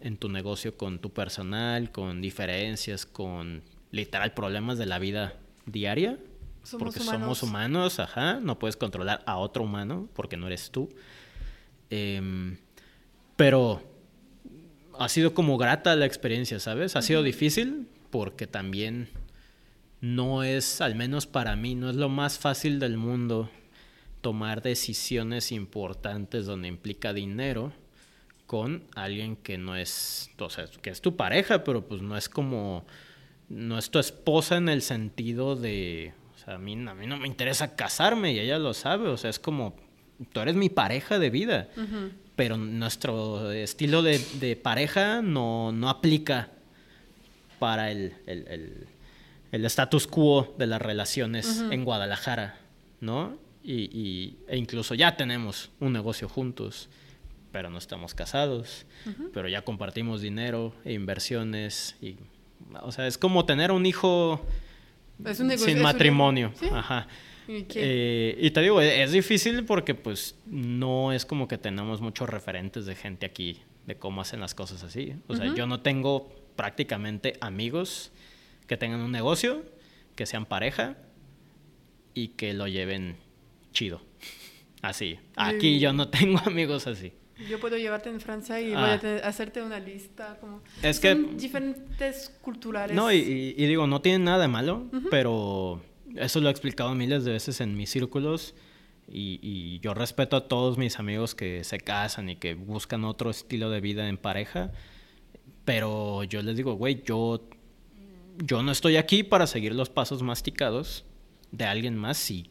en, 0.00 0.16
tu 0.16 0.28
negocio 0.28 0.76
con 0.76 0.98
tu 0.98 1.10
personal, 1.10 1.92
con 1.92 2.20
diferencias, 2.20 3.06
con 3.06 3.62
literal 3.90 4.32
problemas 4.32 4.78
de 4.78 4.86
la 4.86 4.98
vida 4.98 5.34
diaria, 5.66 6.18
porque 6.78 7.00
somos 7.00 7.42
humanos, 7.42 7.98
ajá, 7.98 8.40
no 8.40 8.58
puedes 8.58 8.76
controlar 8.76 9.22
a 9.26 9.36
otro 9.36 9.64
humano 9.64 10.08
porque 10.14 10.36
no 10.36 10.46
eres 10.46 10.70
tú. 10.70 10.88
Em, 11.90 12.56
pero 13.36 13.82
ha 14.98 15.08
sido 15.08 15.34
como 15.34 15.58
grata 15.58 15.96
la 15.96 16.06
experiencia, 16.06 16.60
¿sabes? 16.60 16.96
Ha 16.96 17.02
sido 17.02 17.22
difícil 17.22 17.88
porque 18.10 18.46
también 18.46 19.08
no 20.00 20.42
es, 20.42 20.80
al 20.80 20.94
menos 20.94 21.26
para 21.26 21.56
mí, 21.56 21.74
no 21.74 21.90
es 21.90 21.96
lo 21.96 22.08
más 22.08 22.38
fácil 22.38 22.78
del 22.78 22.96
mundo 22.96 23.50
tomar 24.20 24.62
decisiones 24.62 25.52
importantes 25.52 26.46
donde 26.46 26.68
implica 26.68 27.12
dinero 27.12 27.72
con 28.46 28.84
alguien 28.94 29.36
que 29.36 29.58
no 29.58 29.76
es, 29.76 30.30
o 30.38 30.50
sea, 30.50 30.66
que 30.82 30.90
es 30.90 31.00
tu 31.00 31.16
pareja, 31.16 31.64
pero 31.64 31.86
pues 31.86 32.02
no 32.02 32.16
es 32.16 32.28
como, 32.28 32.84
no 33.48 33.78
es 33.78 33.90
tu 33.90 33.98
esposa 33.98 34.56
en 34.56 34.68
el 34.68 34.82
sentido 34.82 35.56
de, 35.56 36.12
o 36.34 36.38
sea, 36.38 36.54
a 36.56 36.58
mí, 36.58 36.74
a 36.74 36.94
mí 36.94 37.06
no 37.06 37.16
me 37.16 37.26
interesa 37.26 37.76
casarme 37.76 38.32
y 38.32 38.40
ella 38.40 38.58
lo 38.58 38.74
sabe, 38.74 39.08
o 39.08 39.16
sea, 39.16 39.30
es 39.30 39.38
como, 39.38 39.74
tú 40.32 40.40
eres 40.40 40.54
mi 40.54 40.68
pareja 40.68 41.18
de 41.18 41.30
vida, 41.30 41.68
pero 42.36 42.56
nuestro 42.56 43.50
estilo 43.52 44.02
de, 44.02 44.18
de 44.40 44.56
pareja 44.56 45.22
no, 45.22 45.72
no 45.72 45.88
aplica 45.88 46.48
para 47.58 47.90
el, 47.90 48.14
el 48.26 48.86
el 49.52 49.66
status 49.66 50.06
quo 50.06 50.54
de 50.58 50.66
las 50.66 50.80
relaciones 50.80 51.62
en 51.70 51.84
Guadalajara, 51.84 52.58
¿no? 53.00 53.36
Y, 53.62 54.34
e 54.48 54.56
incluso 54.56 54.94
ya 54.94 55.14
tenemos 55.16 55.70
un 55.78 55.92
negocio 55.92 56.28
juntos, 56.28 56.88
pero 57.52 57.70
no 57.70 57.78
estamos 57.78 58.14
casados, 58.14 58.86
pero 59.34 59.48
ya 59.48 59.62
compartimos 59.62 60.22
dinero 60.22 60.74
e 60.84 60.94
inversiones. 60.94 61.96
Y, 62.00 62.16
o 62.80 62.90
sea, 62.90 63.06
es 63.06 63.18
como 63.18 63.44
tener 63.44 63.70
un 63.72 63.84
hijo 63.84 64.44
sin 65.58 65.82
matrimonio. 65.82 66.52
Ajá. 66.72 67.06
¿Y, 67.48 67.66
eh, 67.74 68.36
y, 68.38 68.50
te 68.50 68.60
digo, 68.60 68.80
es 68.80 69.12
difícil 69.12 69.64
porque 69.64 69.94
pues 69.94 70.36
no 70.46 71.12
es 71.12 71.26
como 71.26 71.48
que 71.48 71.58
tenemos 71.58 72.00
muchos 72.00 72.28
referentes 72.28 72.86
de 72.86 72.94
gente 72.94 73.26
aquí 73.26 73.62
de 73.86 73.96
cómo 73.96 74.20
hacen 74.20 74.40
las 74.40 74.54
cosas 74.54 74.82
así. 74.82 75.14
O 75.26 75.36
sea, 75.36 75.52
yo 75.54 75.66
no 75.66 75.80
tengo 75.80 76.30
prácticamente 76.56 77.36
amigos 77.40 78.12
que 78.66 78.76
tengan 78.76 79.00
un 79.00 79.12
negocio, 79.12 79.64
que 80.14 80.26
sean 80.26 80.46
pareja 80.46 80.96
y 82.14 82.28
que 82.28 82.52
lo 82.54 82.68
lleven 82.68 83.16
chido. 83.72 84.02
Así. 84.82 85.18
Aquí 85.36 85.78
yo 85.78 85.92
no 85.92 86.08
tengo 86.08 86.40
amigos 86.44 86.88
así. 86.88 87.12
Yo 87.48 87.60
puedo 87.60 87.76
llevarte 87.76 88.08
en 88.08 88.20
Francia 88.20 88.60
y 88.60 88.70
voy 88.70 88.82
a 88.82 88.94
ah. 88.94 89.20
hacerte 89.22 89.62
una 89.62 89.78
lista. 89.78 90.38
Como... 90.40 90.60
Es 90.82 90.98
que. 90.98 91.14
diferentes 91.14 92.36
culturales. 92.40 92.96
No, 92.96 93.12
y, 93.12 93.52
digo, 93.52 93.86
no 93.86 94.00
tienen 94.00 94.24
nada 94.24 94.40
de 94.42 94.48
malo, 94.48 94.90
pero 95.08 95.80
eso 96.16 96.40
lo 96.40 96.48
he 96.48 96.50
explicado 96.50 96.94
miles 96.94 97.24
de 97.24 97.32
veces 97.32 97.60
en 97.60 97.76
mis 97.76 97.90
círculos. 97.90 98.54
Y, 99.08 99.40
y, 99.42 99.80
yo 99.80 99.94
respeto 99.94 100.36
a 100.36 100.48
todos 100.48 100.78
mis 100.78 100.98
amigos 100.98 101.34
que 101.34 101.64
se 101.64 101.78
casan 101.78 102.30
y 102.30 102.36
que 102.36 102.54
buscan 102.54 103.04
otro 103.04 103.30
estilo 103.30 103.68
de 103.68 103.80
vida 103.80 104.08
en 104.08 104.16
pareja. 104.16 104.70
Pero 105.64 106.24
yo 106.24 106.40
les 106.42 106.56
digo, 106.56 106.74
güey, 106.74 107.02
yo 107.04 107.48
yo 108.38 108.62
no 108.62 108.72
estoy 108.72 108.96
aquí 108.96 109.22
para 109.22 109.46
seguir 109.46 109.74
los 109.74 109.90
pasos 109.90 110.22
masticados 110.22 111.04
de 111.50 111.64
alguien 111.64 111.96
más 111.96 112.16
si 112.16 112.48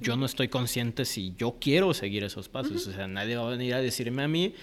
yo 0.00 0.16
no 0.16 0.26
estoy 0.26 0.48
consciente 0.48 1.04
si 1.04 1.34
yo 1.36 1.56
quiero 1.60 1.94
seguir 1.94 2.24
esos 2.24 2.48
pasos. 2.48 2.86
O 2.86 2.92
sea, 2.92 3.06
nadie 3.06 3.36
va 3.36 3.46
a 3.46 3.50
venir 3.50 3.74
a 3.74 3.80
decirme 3.80 4.22
a 4.22 4.28
mí 4.28 4.54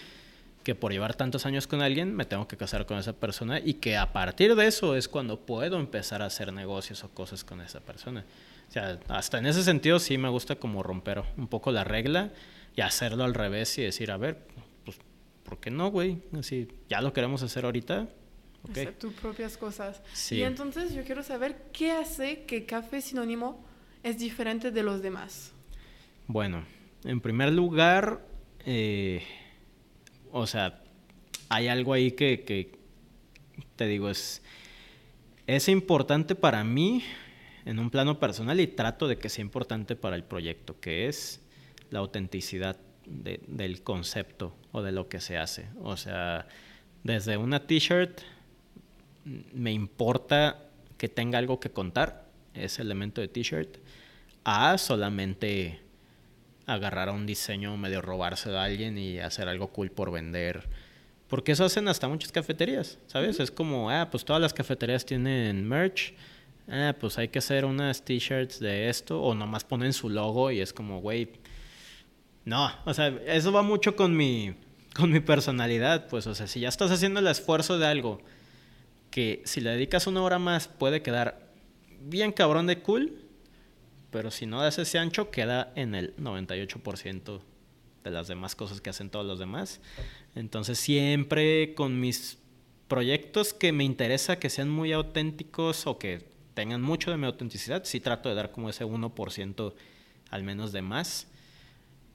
que 0.64 0.76
por 0.76 0.92
llevar 0.92 1.16
tantos 1.16 1.46
años 1.46 1.68
con 1.68 1.82
alguien 1.82 2.16
me 2.16 2.26
tengo 2.26 2.48
que 2.48 2.58
casar 2.58 2.86
con 2.86 2.98
esa 2.98 3.14
persona 3.14 3.60
y 3.60 3.76
que 3.76 3.98
a 3.98 4.14
partir 4.14 4.56
de 4.56 4.68
eso 4.68 4.96
es 4.96 5.08
cuando 5.08 5.40
puedo 5.40 5.80
empezar 5.80 6.22
a 6.22 6.26
hacer 6.26 6.54
negocios 6.54 7.04
o 7.04 7.10
cosas 7.10 7.44
con 7.44 7.62
esa 7.62 7.82
persona. 7.82 8.26
O 8.70 8.72
sea, 8.72 9.00
hasta 9.10 9.38
en 9.38 9.46
ese 9.46 9.64
sentido 9.64 10.00
sí 10.00 10.18
me 10.18 10.30
gusta 10.30 10.56
como 10.56 10.82
romper 10.82 11.22
un 11.38 11.48
poco 11.48 11.72
la 11.72 11.84
regla 11.84 12.32
y 12.76 12.82
hacerlo 12.82 13.24
al 13.24 13.34
revés 13.34 13.78
y 13.78 13.84
decir, 13.84 14.10
a 14.10 14.18
ver, 14.18 14.40
pues, 14.86 14.98
¿por 15.44 15.60
qué 15.60 15.70
no, 15.70 15.92
güey? 15.92 16.20
Así, 16.38 16.68
ya 16.90 17.02
lo 17.02 17.14
queremos 17.14 17.44
hacer 17.44 17.66
ahorita, 17.66 18.08
Hacer 18.72 18.94
tus 18.94 19.14
propias 19.14 19.58
cosas. 19.58 20.02
Y 20.32 20.42
entonces 20.44 20.94
yo 20.94 21.04
quiero 21.04 21.22
saber 21.22 21.66
qué 21.74 21.92
hace 21.92 22.46
que 22.46 22.66
Café 22.66 23.02
Sinónimo 23.02 23.62
es 24.04 24.18
diferente 24.18 24.72
de 24.72 24.84
los 24.84 25.02
demás. 25.02 25.52
Bueno, 26.28 26.64
en 27.04 27.20
primer 27.20 27.52
lugar, 27.52 28.26
eh, 28.66 29.22
o 30.34 30.48
sea, 30.48 30.82
hay 31.48 31.68
algo 31.68 31.94
ahí 31.94 32.12
que, 32.12 32.44
que, 32.44 32.72
te 33.76 33.86
digo, 33.86 34.10
es, 34.10 34.42
es 35.46 35.70
importante 35.70 36.34
para 36.34 36.64
mí 36.64 37.04
en 37.66 37.78
un 37.78 37.92
plano 37.92 38.20
personal 38.20 38.60
y 38.60 38.66
trato 38.66 39.08
de 39.08 39.20
que 39.20 39.30
sea 39.30 39.44
importante 39.44 39.96
para 39.96 40.16
el 40.16 40.24
proyecto, 40.24 40.80
que 40.80 41.08
es 41.08 41.40
la 41.92 42.00
autenticidad 42.00 42.78
del 43.06 43.84
concepto 43.84 44.56
o 44.72 44.82
de 44.82 44.92
lo 44.92 45.08
que 45.08 45.22
se 45.22 45.38
hace. 45.38 45.70
O 45.84 45.98
sea, 45.98 46.48
desde 47.04 47.38
una 47.38 47.68
t-shirt 47.68 48.22
me 49.54 49.72
importa 49.72 50.68
que 50.98 51.10
tenga 51.10 51.38
algo 51.38 51.60
que 51.60 51.70
contar, 51.70 52.28
ese 52.56 52.82
elemento 52.82 53.22
de 53.22 53.28
t-shirt, 53.28 53.78
a 54.44 54.80
solamente 54.80 55.83
agarrar 56.66 57.10
a 57.10 57.12
un 57.12 57.26
diseño, 57.26 57.76
medio 57.78 58.02
robarse 58.02 58.50
de 58.50 58.58
alguien 58.58 58.98
y 58.98 59.20
hacer 59.20 59.48
algo 59.48 59.70
cool 59.70 59.92
por 59.92 60.12
vender. 60.12 60.70
Porque 61.28 61.54
eso 61.54 61.66
hacen 61.66 61.88
hasta 61.88 62.08
muchas 62.08 62.32
cafeterías, 62.32 63.00
¿sabes? 63.08 63.40
Es 63.40 63.52
como, 63.52 63.90
ah, 63.90 64.10
pues 64.12 64.24
todas 64.24 64.42
las 64.42 64.54
cafeterías 64.54 65.06
tienen 65.06 65.68
merch, 65.68 66.14
ah, 66.68 66.96
pues 67.00 67.18
hay 67.18 67.30
que 67.30 67.40
hacer 67.40 67.66
unas 67.66 68.04
t-shirts 68.06 68.60
de 68.60 68.90
esto, 68.90 69.22
o 69.22 69.34
nomás 69.34 69.64
ponen 69.64 69.94
su 69.94 70.10
logo 70.10 70.52
y 70.52 70.60
es 70.60 70.74
como, 70.74 71.02
güey, 71.02 71.30
no, 72.46 72.72
o 72.86 72.94
sea, 72.94 73.08
eso 73.26 73.52
va 73.52 73.62
mucho 73.62 73.96
con 73.96 74.16
mi, 74.16 74.54
con 74.94 75.12
mi 75.12 75.20
personalidad, 75.22 76.08
pues, 76.08 76.28
o 76.28 76.36
sea, 76.36 76.48
si 76.48 76.60
ya 76.60 76.70
estás 76.70 76.92
haciendo 76.92 77.20
el 77.20 77.28
esfuerzo 77.28 77.80
de 77.80 77.88
algo 77.88 78.22
que 79.10 79.44
si 79.46 79.62
le 79.62 79.70
dedicas 79.70 80.08
una 80.08 80.24
hora 80.24 80.40
más 80.40 80.68
puede 80.68 81.04
quedar 81.04 81.40
bien 82.02 82.32
cabrón 82.32 82.66
de 82.66 82.80
cool, 82.80 83.23
pero 84.14 84.30
si 84.30 84.46
no 84.46 84.62
das 84.62 84.78
ese 84.78 85.00
ancho 85.00 85.32
queda 85.32 85.74
en 85.76 85.96
el 85.96 86.16
98% 86.18 87.42
de 88.04 88.12
las 88.12 88.28
demás 88.28 88.56
cosas 88.56 88.80
que 88.80 88.92
hacen 88.92 89.10
todos 89.10 89.26
los 89.26 89.40
demás. 89.40 89.82
Entonces 90.36 90.78
siempre 90.78 91.74
con 91.74 92.00
mis 92.00 92.38
proyectos 92.88 93.54
que 93.54 93.72
me 93.72 93.84
interesa 93.84 94.38
que 94.38 94.52
sean 94.52 94.70
muy 94.70 94.92
auténticos 94.94 95.88
o 95.88 95.98
que 95.98 96.30
tengan 96.54 96.82
mucho 96.82 97.10
de 97.10 97.18
mi 97.18 97.26
autenticidad, 97.26 97.86
sí 97.86 98.00
trato 98.00 98.30
de 98.30 98.36
dar 98.36 98.52
como 98.52 98.70
ese 98.70 98.86
1% 98.86 99.74
al 100.30 100.44
menos 100.44 100.72
de 100.72 100.84
más. 100.84 101.28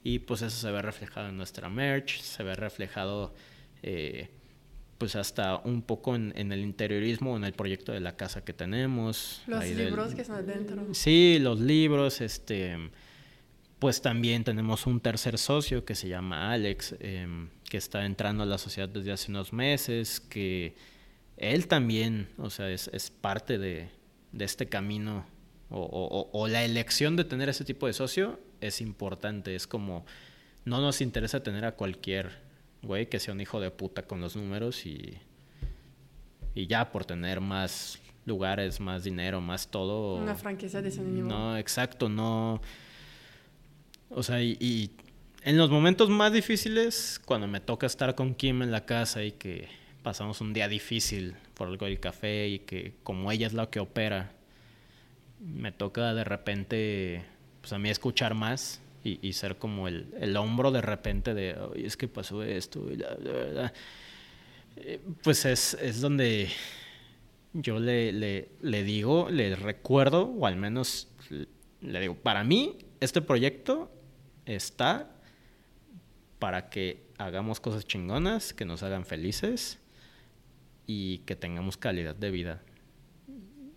Y 0.05 0.21
pues 0.21 0.43
eso 0.43 0.57
se 0.57 0.71
ve 0.71 0.81
reflejado 0.81 1.29
en 1.29 1.37
nuestra 1.37 1.69
merch, 1.69 2.21
se 2.21 2.45
ve 2.45 2.55
reflejado 2.55 3.35
eh, 3.83 4.31
pues 4.99 5.15
hasta 5.15 5.57
un 5.59 5.83
poco 5.83 6.17
en, 6.17 6.33
el 6.35 6.61
interiorismo, 6.61 7.37
en 7.37 7.45
el 7.45 7.53
proyecto 7.53 7.93
de 7.93 8.01
la 8.01 8.17
casa 8.17 8.45
que 8.45 8.53
tenemos. 8.53 9.43
Los 9.47 9.65
libros 9.65 10.15
que 10.15 10.25
son 10.25 10.37
adentro. 10.37 10.87
Sí, 10.93 11.39
los 11.41 11.61
libros, 11.61 12.21
este, 12.21 12.77
pues 13.79 14.03
también 14.03 14.43
tenemos 14.43 14.87
un 14.87 15.01
tercer 15.01 15.39
socio 15.39 15.85
que 15.85 15.95
se 15.95 16.09
llama 16.09 16.53
Alex, 16.53 16.97
em, 16.99 17.49
que 17.71 17.77
está 17.77 18.05
entrando 18.05 18.43
a 18.43 18.47
la 18.47 18.59
sociedad 18.59 18.89
desde 18.89 19.13
hace 19.13 19.31
unos 19.31 19.53
meses, 19.53 20.19
que 20.19 20.75
él 21.37 21.69
también, 21.69 22.29
o 22.37 22.51
sea, 22.51 22.69
es, 22.69 23.13
parte 23.21 23.57
de, 23.59 23.91
este 24.37 24.67
camino 24.67 25.25
o, 25.71 26.29
o, 26.33 26.49
la 26.49 26.65
elección 26.65 27.15
de 27.17 27.25
tener 27.25 27.49
ese 27.49 27.65
tipo 27.65 27.87
de 27.87 27.93
socio 27.93 28.41
es 28.61 28.81
importante, 28.81 29.55
es 29.55 29.67
como, 29.67 30.05
no 30.65 30.81
nos 30.81 31.01
interesa 31.01 31.43
tener 31.43 31.65
a 31.65 31.73
cualquier 31.73 32.48
güey, 32.83 33.09
que 33.09 33.19
sea 33.19 33.35
un 33.35 33.41
hijo 33.41 33.61
de 33.61 33.71
puta 33.71 34.03
con 34.03 34.21
los 34.21 34.37
números 34.37 34.87
y, 34.87 35.19
y 36.55 36.67
ya 36.67 36.91
por 36.91 37.05
tener 37.05 37.41
más 37.41 38.01
lugares, 38.25 38.79
más 38.79 39.05
dinero, 39.05 39.41
más 39.41 39.69
todo. 39.69 40.17
Una 40.17 40.35
franquicia 40.35 40.81
de 40.81 40.91
ese 40.91 41.03
No, 41.03 41.57
exacto, 41.57 42.09
no. 42.09 42.61
O 44.11 44.23
sea, 44.23 44.41
y, 44.43 44.91
en 45.43 45.57
los 45.57 45.71
momentos 45.71 46.09
más 46.11 46.33
difíciles, 46.33 47.21
cuando 47.25 47.47
me 47.47 47.61
toca 47.61 47.87
estar 47.87 48.15
con 48.15 48.35
Kim 48.35 48.63
en 48.63 48.71
la 48.71 48.85
casa 48.85 49.23
y 49.25 49.33
que 49.33 49.69
pasamos 50.03 50.41
un 50.41 50.53
día 50.53 50.69
difícil 50.69 51.35
por 51.55 51.69
algo 51.69 51.87
del 51.87 52.01
café 52.01 52.49
y 52.49 52.59
que 52.61 52.95
como 53.03 53.31
ella 53.33 53.47
es 53.47 53.53
la 53.53 53.69
que 53.69 53.81
opera, 53.81 54.33
me 55.41 55.73
toca 55.73 56.15
de 56.15 56.25
repente, 56.25 57.25
pues 57.61 57.73
a 57.73 57.79
mí 57.79 57.91
escuchar 57.91 58.35
más 58.35 58.81
y, 59.21 59.33
ser 59.33 59.57
como 59.57 59.89
el, 59.89 60.15
el, 60.21 60.37
hombro 60.37 60.71
de 60.71 60.81
repente 60.81 61.35
de, 61.35 61.57
es 61.77 61.97
que 61.97 62.09
pasó 62.09 62.43
esto, 62.43 62.91
y 62.91 62.97
la, 62.97 63.15
verdad 63.15 63.73
eh, 64.77 65.01
pues 65.23 65.45
es, 65.45 65.75
es 65.75 66.01
donde 66.01 66.49
yo 67.53 67.79
le, 67.81 68.13
le, 68.13 68.49
le, 68.61 68.85
digo, 68.85 69.29
le 69.31 69.57
recuerdo, 69.57 70.25
o 70.25 70.47
al 70.47 70.57
menos 70.57 71.09
le 71.81 72.01
digo, 72.01 72.15
para 72.15 72.45
mí 72.45 72.79
este 73.01 73.23
proyecto 73.23 73.91
está 74.47 75.11
para 76.39 76.71
que 76.71 77.09
hagamos 77.19 77.61
cosas 77.61 77.85
chingonas, 77.85 78.53
que 78.53 78.65
nos 78.65 78.83
hagan 78.83 79.05
felices 79.05 79.79
y 80.87 81.19
que 81.19 81.37
tengamos 81.37 81.77
calidad 81.77 82.15
de 82.15 82.31
vida. 82.31 82.63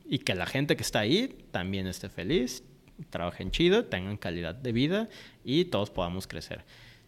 Y 0.05 0.19
que 0.19 0.35
la 0.35 0.45
gente 0.45 0.75
que 0.75 0.83
está 0.83 0.99
ahí 0.99 1.45
también 1.51 1.87
esté 1.87 2.09
feliz, 2.09 2.63
trabajen 3.09 3.51
chido, 3.51 3.85
tengan 3.85 4.17
calidad 4.17 4.55
de 4.55 4.71
vida 4.71 5.09
y 5.43 5.65
todos 5.65 5.89
podamos 5.89 6.27
crecer. 6.27 6.63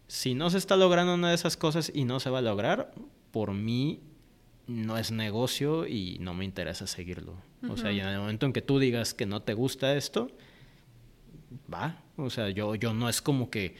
Si 0.08 0.36
no 0.36 0.50
se 0.50 0.58
está 0.58 0.76
logrando 0.76 1.14
una 1.14 1.30
de 1.30 1.36
esas 1.36 1.58
cosas 1.58 1.92
y 1.94 2.06
no 2.06 2.20
se 2.20 2.30
va 2.30 2.40
a 2.40 2.42
lograr, 2.42 2.94
por 3.32 3.54
mí 3.54 4.02
no 4.68 4.98
es 4.98 5.12
negocio 5.12 5.88
y 5.88 6.18
no 6.20 6.34
me 6.34 6.46
interesa 6.46 6.88
seguirlo. 6.88 7.36
O 7.70 7.78
sea, 7.78 7.92
en 7.92 8.00
el 8.00 8.20
momento 8.20 8.46
en 8.46 8.54
que 8.54 8.62
tú 8.62 8.78
digas 8.78 9.14
que 9.14 9.26
no 9.26 9.42
te 9.42 9.54
gusta 9.54 9.96
esto, 9.96 10.30
va. 11.74 12.02
O 12.18 12.30
sea, 12.30 12.50
yo, 12.50 12.76
yo 12.76 12.94
no 12.94 13.10
es 13.10 13.22
como 13.22 13.50
que 13.50 13.76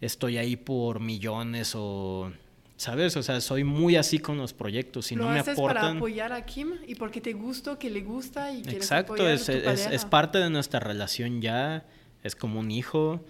estoy 0.00 0.36
ahí 0.36 0.56
por 0.56 1.00
millones 1.00 1.72
o 1.74 2.32
¿Sabes? 2.76 3.16
O 3.16 3.22
sea, 3.22 3.40
soy 3.40 3.64
muy 3.64 3.96
así 3.96 4.18
con 4.18 4.38
los 4.38 4.52
proyectos. 4.52 5.06
Si 5.06 5.16
no 5.16 5.28
me 5.28 5.38
aportan... 5.40 5.66
para 5.66 5.88
apoyar 5.90 6.32
a 6.32 6.44
Kim 6.44 6.72
y 6.86 6.94
porque 6.94 7.20
te 7.20 7.32
gusto, 7.32 7.78
que 7.78 7.90
le 7.90 8.00
gusta 8.00 8.50
y 8.52 8.62
Exacto, 8.62 9.28
es, 9.28 9.48
es, 9.48 9.86
es, 9.86 10.04
parte 10.04 10.38
de 10.38 10.50
nuestra 10.50 10.80
relación 10.80 11.40
ya. 11.40 11.86
Es 12.24 12.34
como 12.34 12.60
un 12.60 12.70
hijo. 12.70 13.24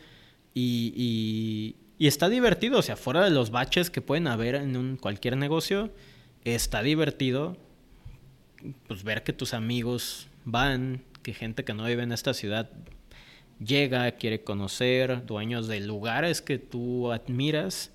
Y, 0.54 0.94
y, 0.96 1.76
y, 1.98 2.06
está 2.06 2.28
divertido. 2.28 2.78
O 2.78 2.82
sea, 2.82 2.96
fuera 2.96 3.24
de 3.24 3.30
los 3.30 3.50
baches 3.50 3.90
que 3.90 4.00
pueden 4.00 4.26
haber 4.26 4.54
en 4.54 4.76
un, 4.76 4.96
cualquier 4.96 5.36
negocio, 5.36 5.90
está 6.44 6.82
divertido 6.82 7.56
pues 8.86 9.02
ver 9.04 9.22
que 9.22 9.32
tus 9.32 9.54
amigos 9.54 10.28
van, 10.44 11.02
que 11.22 11.34
gente 11.34 11.64
que 11.64 11.74
no 11.74 11.84
vive 11.84 12.02
en 12.02 12.12
esta 12.12 12.34
ciudad 12.34 12.70
llega, 13.64 14.10
quiere 14.12 14.42
conocer, 14.42 15.24
dueños 15.26 15.68
de 15.68 15.80
lugares 15.80 16.42
que 16.42 16.58
tú 16.58 17.12
admiras 17.12 17.90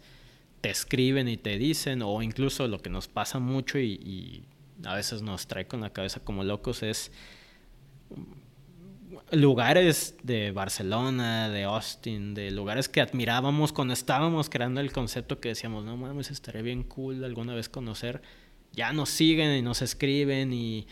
te 0.62 0.70
escriben 0.70 1.28
y 1.28 1.38
te 1.38 1.58
dicen, 1.58 2.02
o 2.02 2.22
incluso 2.22 2.68
lo 2.68 2.82
que 2.82 2.90
nos 2.90 3.08
pasa 3.08 3.40
mucho 3.40 3.80
y, 3.80 4.44
a 4.84 4.94
veces 4.94 5.22
nos 5.22 5.48
trae 5.48 5.66
con 5.66 5.82
la 5.82 5.90
cabeza 5.92 6.20
como 6.20 6.44
locos 6.44 6.84
es 6.84 7.12
lugares 9.32 10.16
de 10.22 10.52
Barcelona, 10.52 11.50
de 11.50 11.64
Austin, 11.64 12.36
de 12.36 12.52
lugares 12.52 12.88
que 12.88 13.02
admirábamos 13.02 13.74
cuando 13.74 13.96
estábamos 13.96 14.50
creando 14.50 14.80
el 14.80 14.92
concepto 14.92 15.40
que 15.40 15.50
decíamos, 15.50 15.84
no 15.84 15.98
mames, 15.98 16.30
estaría 16.30 16.62
bien 16.62 16.84
cool 16.84 17.24
alguna 17.24 17.56
vez 17.56 17.70
conocer, 17.70 18.22
ya 18.72 18.94
nos 18.94 19.10
siguen 19.10 19.58
y 19.58 19.64
nos 19.64 19.82
escriben 19.82 20.54
y, 20.54 20.88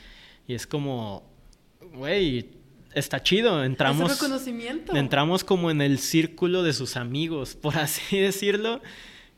y 0.48 0.56
es 0.56 0.66
como, 0.66 1.24
güey, 1.94 2.50
está 2.96 3.22
chido, 3.22 3.64
entramos... 3.64 4.12
Entramos 4.96 5.44
como 5.44 5.70
en 5.70 5.82
el 5.82 6.00
círculo 6.00 6.64
de 6.64 6.74
sus 6.74 6.98
amigos, 6.98 7.56
por 7.56 7.78
así 7.78 8.18
decirlo. 8.18 8.82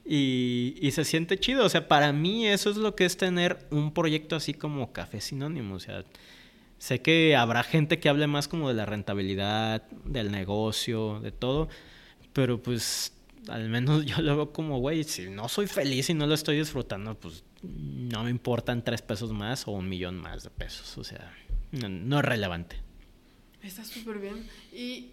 Y, 0.09 0.89
se 0.91 1.03
siente 1.03 1.37
chido. 1.37 1.65
O 1.65 1.69
sea, 1.69 1.87
para 1.87 2.13
mí 2.13 2.47
eso 2.47 2.69
es 2.69 2.77
lo 2.77 2.95
que 2.95 3.05
es 3.05 3.17
tener 3.17 3.67
un 3.71 3.93
proyecto 3.93 4.35
así 4.35 4.53
como 4.53 4.93
Café 4.93 5.19
Sinónimo. 5.19 5.75
O 5.75 5.79
sea, 5.79 6.05
sé 6.77 7.01
que 7.01 7.35
habrá 7.35 7.63
gente 7.63 7.99
que 7.99 8.07
hable 8.07 8.27
más 8.27 8.47
como 8.47 8.69
de 8.69 8.75
la 8.75 8.85
rentabilidad, 8.85 9.83
del 10.05 10.31
negocio, 10.31 11.19
de 11.19 11.31
todo. 11.31 11.67
Pero 12.33 12.61
pues 12.61 13.13
al 13.49 13.69
menos 13.69 14.05
yo 14.05 14.21
lo 14.21 14.35
veo 14.35 14.53
como, 14.53 14.79
güey, 14.79 15.03
si 15.03 15.29
no 15.29 15.49
soy 15.49 15.67
feliz 15.67 16.09
y 16.09 16.13
no 16.13 16.25
lo 16.25 16.33
estoy 16.33 16.57
disfrutando, 16.57 17.15
pues 17.19 17.43
no 17.63 18.23
me 18.23 18.29
importan 18.29 18.83
tres 18.83 19.01
pesos 19.01 19.31
más 19.31 19.67
o 19.67 19.71
un 19.71 19.89
millón 19.89 20.17
más 20.17 20.43
de 20.43 20.49
pesos. 20.49 20.97
O 20.97 21.03
sea, 21.03 21.33
no 21.71 22.19
es 22.19 22.25
relevante. 22.25 22.77
Está 23.61 23.83
súper 23.83 24.19
bien. 24.19 24.47
Y 24.71 25.11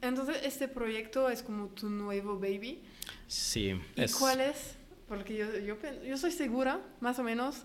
entonces 0.00 0.36
este 0.44 0.68
proyecto 0.68 1.28
es 1.28 1.42
como 1.42 1.68
tu 1.68 1.88
nuevo 1.88 2.38
baby. 2.38 2.82
Sí. 3.26 3.80
¿Y 3.96 4.08
cuál 4.18 4.40
es? 4.40 4.76
Porque 5.08 5.36
yo, 5.36 5.58
yo, 5.58 5.76
yo 6.06 6.16
soy 6.16 6.32
segura, 6.32 6.80
más 7.00 7.18
o 7.18 7.22
menos, 7.22 7.64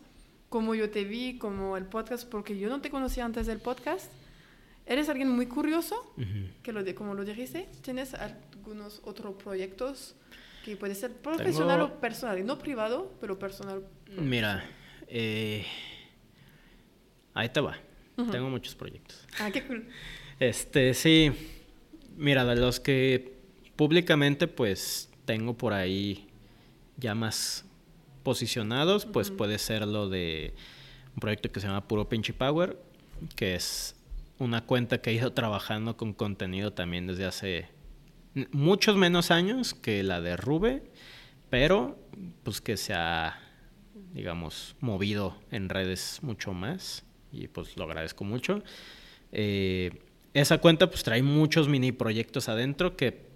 como 0.50 0.76
yo 0.76 0.90
te 0.90 1.04
vi, 1.04 1.38
como 1.38 1.78
el 1.78 1.86
podcast, 1.86 2.28
porque 2.28 2.58
yo 2.58 2.70
no 2.70 2.82
te 2.82 2.90
conocía 2.90 3.26
antes 3.26 3.48
del 3.48 3.60
podcast. 3.60 4.12
Eres 4.86 5.08
alguien 5.08 5.30
muy 5.30 5.46
curioso, 5.46 6.14
que 6.64 6.74
lo 6.74 6.84
de, 6.84 6.96
como 6.96 7.14
lo 7.14 7.24
dijiste. 7.24 7.70
¿Tienes 7.84 8.16
algunos 8.16 9.02
otros 9.04 9.36
proyectos 9.36 10.16
que 10.66 10.76
puede 10.76 10.96
ser 10.96 11.14
profesional 11.14 11.82
o 11.82 12.00
personal? 12.00 12.44
No 12.44 12.58
privado, 12.58 13.14
pero 13.22 13.38
personal. 13.38 13.84
Mira, 14.18 14.68
eh, 15.08 15.64
ahí 17.36 17.50
te 17.50 17.62
va. 17.62 17.78
Tengo 18.32 18.50
muchos 18.50 18.74
proyectos. 18.74 19.26
Ah, 19.40 19.52
qué 19.52 19.64
cool. 19.66 19.88
Este, 20.40 20.96
sí. 20.96 21.32
Mira, 22.18 22.44
de 22.44 22.56
los 22.56 22.80
que 22.80 23.38
públicamente, 23.76 24.48
pues 24.48 25.09
tengo 25.30 25.56
por 25.56 25.74
ahí 25.74 26.26
ya 26.98 27.14
más 27.14 27.64
posicionados, 28.24 29.06
pues 29.06 29.30
puede 29.30 29.60
ser 29.60 29.86
lo 29.86 30.10
de 30.10 30.56
un 31.14 31.20
proyecto 31.20 31.52
que 31.52 31.60
se 31.60 31.68
llama 31.68 31.88
Puro 31.88 32.10
Pinchy 32.10 32.32
Power, 32.32 32.82
que 33.36 33.54
es 33.54 33.96
una 34.40 34.66
cuenta 34.66 35.04
que 35.04 35.12
he 35.12 35.14
ido 35.14 35.32
trabajando 35.32 35.96
con 35.98 36.14
contenido 36.14 36.74
también 36.74 37.06
desde 37.06 37.26
hace 37.26 37.68
muchos 38.52 38.96
menos 38.96 39.30
años 39.30 39.76
que 39.76 40.02
la 40.02 40.20
de 40.20 40.36
Rube, 40.36 40.82
pero 41.52 42.00
pues 42.42 42.60
que 42.60 42.76
se 42.76 42.96
ha, 42.96 43.40
digamos, 44.16 44.78
movido 44.80 45.40
en 45.52 45.70
redes 45.70 46.22
mucho 46.24 46.54
más 46.54 47.06
y 47.32 47.50
pues 47.50 47.78
lo 47.78 47.84
agradezco 47.84 48.24
mucho. 48.24 48.64
Eh, 49.32 49.92
esa 50.34 50.58
cuenta 50.58 50.90
pues 50.90 51.04
trae 51.04 51.22
muchos 51.22 51.70
mini 51.70 51.92
proyectos 51.92 52.50
adentro 52.50 52.98
que 52.98 53.29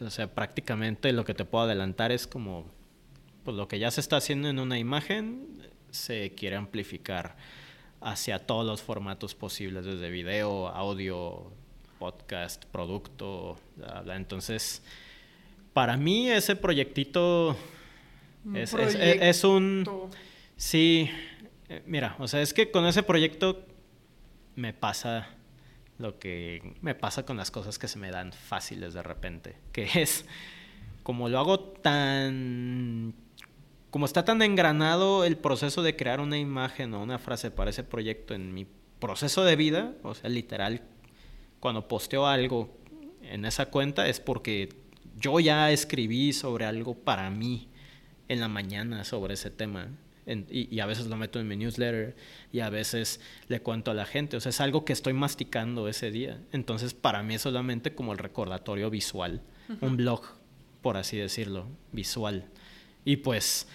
o 0.00 0.10
sea, 0.10 0.34
prácticamente 0.34 1.12
lo 1.12 1.24
que 1.24 1.34
te 1.34 1.44
puedo 1.44 1.64
adelantar 1.64 2.12
es 2.12 2.26
como 2.26 2.66
pues 3.44 3.56
lo 3.56 3.68
que 3.68 3.78
ya 3.78 3.90
se 3.90 4.00
está 4.00 4.16
haciendo 4.16 4.48
en 4.48 4.58
una 4.58 4.78
imagen 4.78 5.62
se 5.90 6.34
quiere 6.34 6.56
amplificar 6.56 7.36
hacia 8.00 8.38
todos 8.38 8.66
los 8.66 8.82
formatos 8.82 9.34
posibles, 9.34 9.84
desde 9.84 10.10
video, 10.10 10.68
audio, 10.68 11.52
podcast, 11.98 12.64
producto, 12.66 13.56
entonces 14.06 14.82
para 15.72 15.96
mí 15.96 16.30
ese 16.30 16.56
proyectito 16.56 17.56
es, 18.54 18.74
es, 18.74 19.44
un 19.44 19.84
sí, 20.56 21.10
eh, 21.68 21.82
mira, 21.86 22.16
o 22.18 22.28
sea, 22.28 22.42
es 22.42 22.52
que 22.52 22.70
con 22.70 22.86
ese 22.86 23.02
proyecto 23.02 23.64
me 24.54 24.72
pasa 24.72 25.28
lo 25.98 26.18
que 26.18 26.74
me 26.80 26.94
pasa 26.94 27.24
con 27.24 27.36
las 27.36 27.50
cosas 27.50 27.78
que 27.78 27.88
se 27.88 27.98
me 27.98 28.10
dan 28.10 28.32
fáciles 28.32 28.94
de 28.94 29.02
repente, 29.02 29.56
que 29.72 29.88
es 29.94 30.24
como 31.02 31.28
lo 31.28 31.38
hago 31.38 31.60
tan 31.60 33.14
como 33.90 34.06
está 34.06 34.24
tan 34.24 34.42
engranado 34.42 35.24
el 35.24 35.36
proceso 35.36 35.82
de 35.82 35.94
crear 35.94 36.20
una 36.20 36.36
imagen 36.36 36.94
o 36.94 37.02
una 37.02 37.18
frase 37.18 37.52
para 37.52 37.70
ese 37.70 37.84
proyecto 37.84 38.34
en 38.34 38.52
mi 38.52 38.66
proceso 38.98 39.44
de 39.44 39.54
vida, 39.54 39.92
o 40.02 40.14
sea, 40.14 40.30
literal 40.30 40.82
cuando 41.64 41.88
posteo 41.88 42.26
algo 42.26 42.76
en 43.22 43.46
esa 43.46 43.70
cuenta 43.70 44.06
es 44.06 44.20
porque 44.20 44.68
yo 45.16 45.40
ya 45.40 45.70
escribí 45.70 46.34
sobre 46.34 46.66
algo 46.66 46.94
para 46.94 47.30
mí 47.30 47.68
en 48.28 48.40
la 48.40 48.48
mañana 48.48 49.04
sobre 49.04 49.32
ese 49.32 49.50
tema. 49.50 49.88
Y, 50.26 50.80
a 50.80 50.86
veces 50.86 51.06
lo 51.06 51.16
meto 51.16 51.38
en 51.38 51.48
mi 51.48 51.56
newsletter 51.56 52.16
y 52.52 52.60
a 52.60 52.70
veces 52.70 53.20
le 53.48 53.60
cuento 53.60 53.90
a 53.90 53.94
la 53.94 54.06
gente. 54.06 54.36
O 54.36 54.40
sea, 54.40 54.50
es 54.50 54.60
algo 54.60 54.84
que 54.84 54.92
estoy 54.92 55.12
masticando 55.12 55.88
ese 55.88 56.10
día. 56.10 56.40
Entonces, 56.52 56.94
para 56.94 57.22
mí 57.22 57.34
es 57.34 57.42
solamente 57.42 57.94
como 57.94 58.12
el 58.12 58.18
recordatorio 58.18 58.90
visual, 58.90 59.42
un 59.80 59.96
blog, 59.96 60.22
por 60.82 60.96
así 60.96 61.16
decirlo, 61.16 61.66
visual. 61.92 62.46
Y 63.04 63.16
pues, 63.16 63.68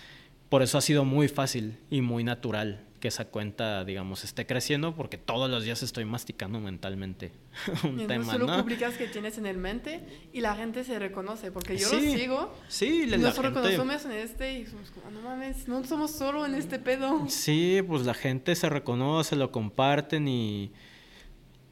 por 0.49 0.61
eso 0.61 0.77
ha 0.77 0.81
sido 0.81 1.05
muy 1.05 1.27
fácil 1.27 1.77
y 1.89 2.01
muy 2.01 2.23
natural 2.23 2.88
que 2.99 3.07
esa 3.07 3.25
cuenta, 3.25 3.83
digamos, 3.85 4.23
esté 4.23 4.45
creciendo 4.45 4.93
porque 4.93 5.17
todos 5.17 5.49
los 5.49 5.63
días 5.63 5.81
estoy 5.83 6.05
masticando 6.05 6.59
mentalmente 6.59 7.31
un 7.83 8.01
y 8.01 8.07
tema, 8.07 8.31
solo 8.31 8.47
publicas 8.61 8.95
que 8.95 9.07
tienes 9.07 9.37
en 9.37 9.45
el 9.45 9.57
mente 9.57 10.01
y 10.33 10.41
la 10.41 10.55
gente 10.55 10.83
se 10.83 10.99
reconoce 10.99 11.51
porque 11.51 11.77
yo 11.77 11.91
lo 11.91 11.99
sigo. 11.99 12.53
Sí, 12.67 13.05
la 13.05 13.17
nosotros 13.17 13.53
reconocemos 13.53 14.05
en 14.05 14.11
este 14.11 14.59
y 14.59 14.65
somos 14.65 14.91
como, 14.91 15.11
no 15.11 15.21
mames, 15.21 15.67
no 15.67 15.83
somos 15.83 16.11
solo 16.11 16.45
en 16.45 16.55
este 16.55 16.79
pedo. 16.79 17.25
Sí, 17.27 17.81
pues 17.87 18.05
la 18.05 18.13
gente 18.13 18.55
se 18.55 18.69
reconoce, 18.69 19.35
lo 19.35 19.51
comparten 19.51 20.27
y, 20.27 20.71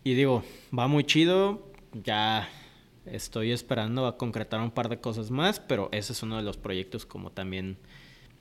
y 0.03 0.13
digo, 0.13 0.43
va 0.77 0.87
muy 0.87 1.03
chido, 1.03 1.71
ya 1.93 2.49
estoy 3.05 3.51
esperando 3.51 4.07
a 4.07 4.17
concretar 4.17 4.61
un 4.61 4.71
par 4.71 4.89
de 4.89 4.99
cosas 4.99 5.31
más, 5.31 5.59
pero 5.59 5.89
ese 5.91 6.13
es 6.13 6.23
uno 6.23 6.37
de 6.37 6.43
los 6.43 6.57
proyectos 6.57 7.05
como 7.05 7.31
también 7.31 7.77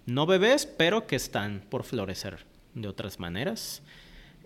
no 0.06 0.26
bebés, 0.26 0.66
pero 0.66 1.06
que 1.06 1.16
están 1.16 1.64
por 1.68 1.82
florecer 1.82 2.46
de 2.76 2.88
otras 2.88 3.18
maneras. 3.18 3.82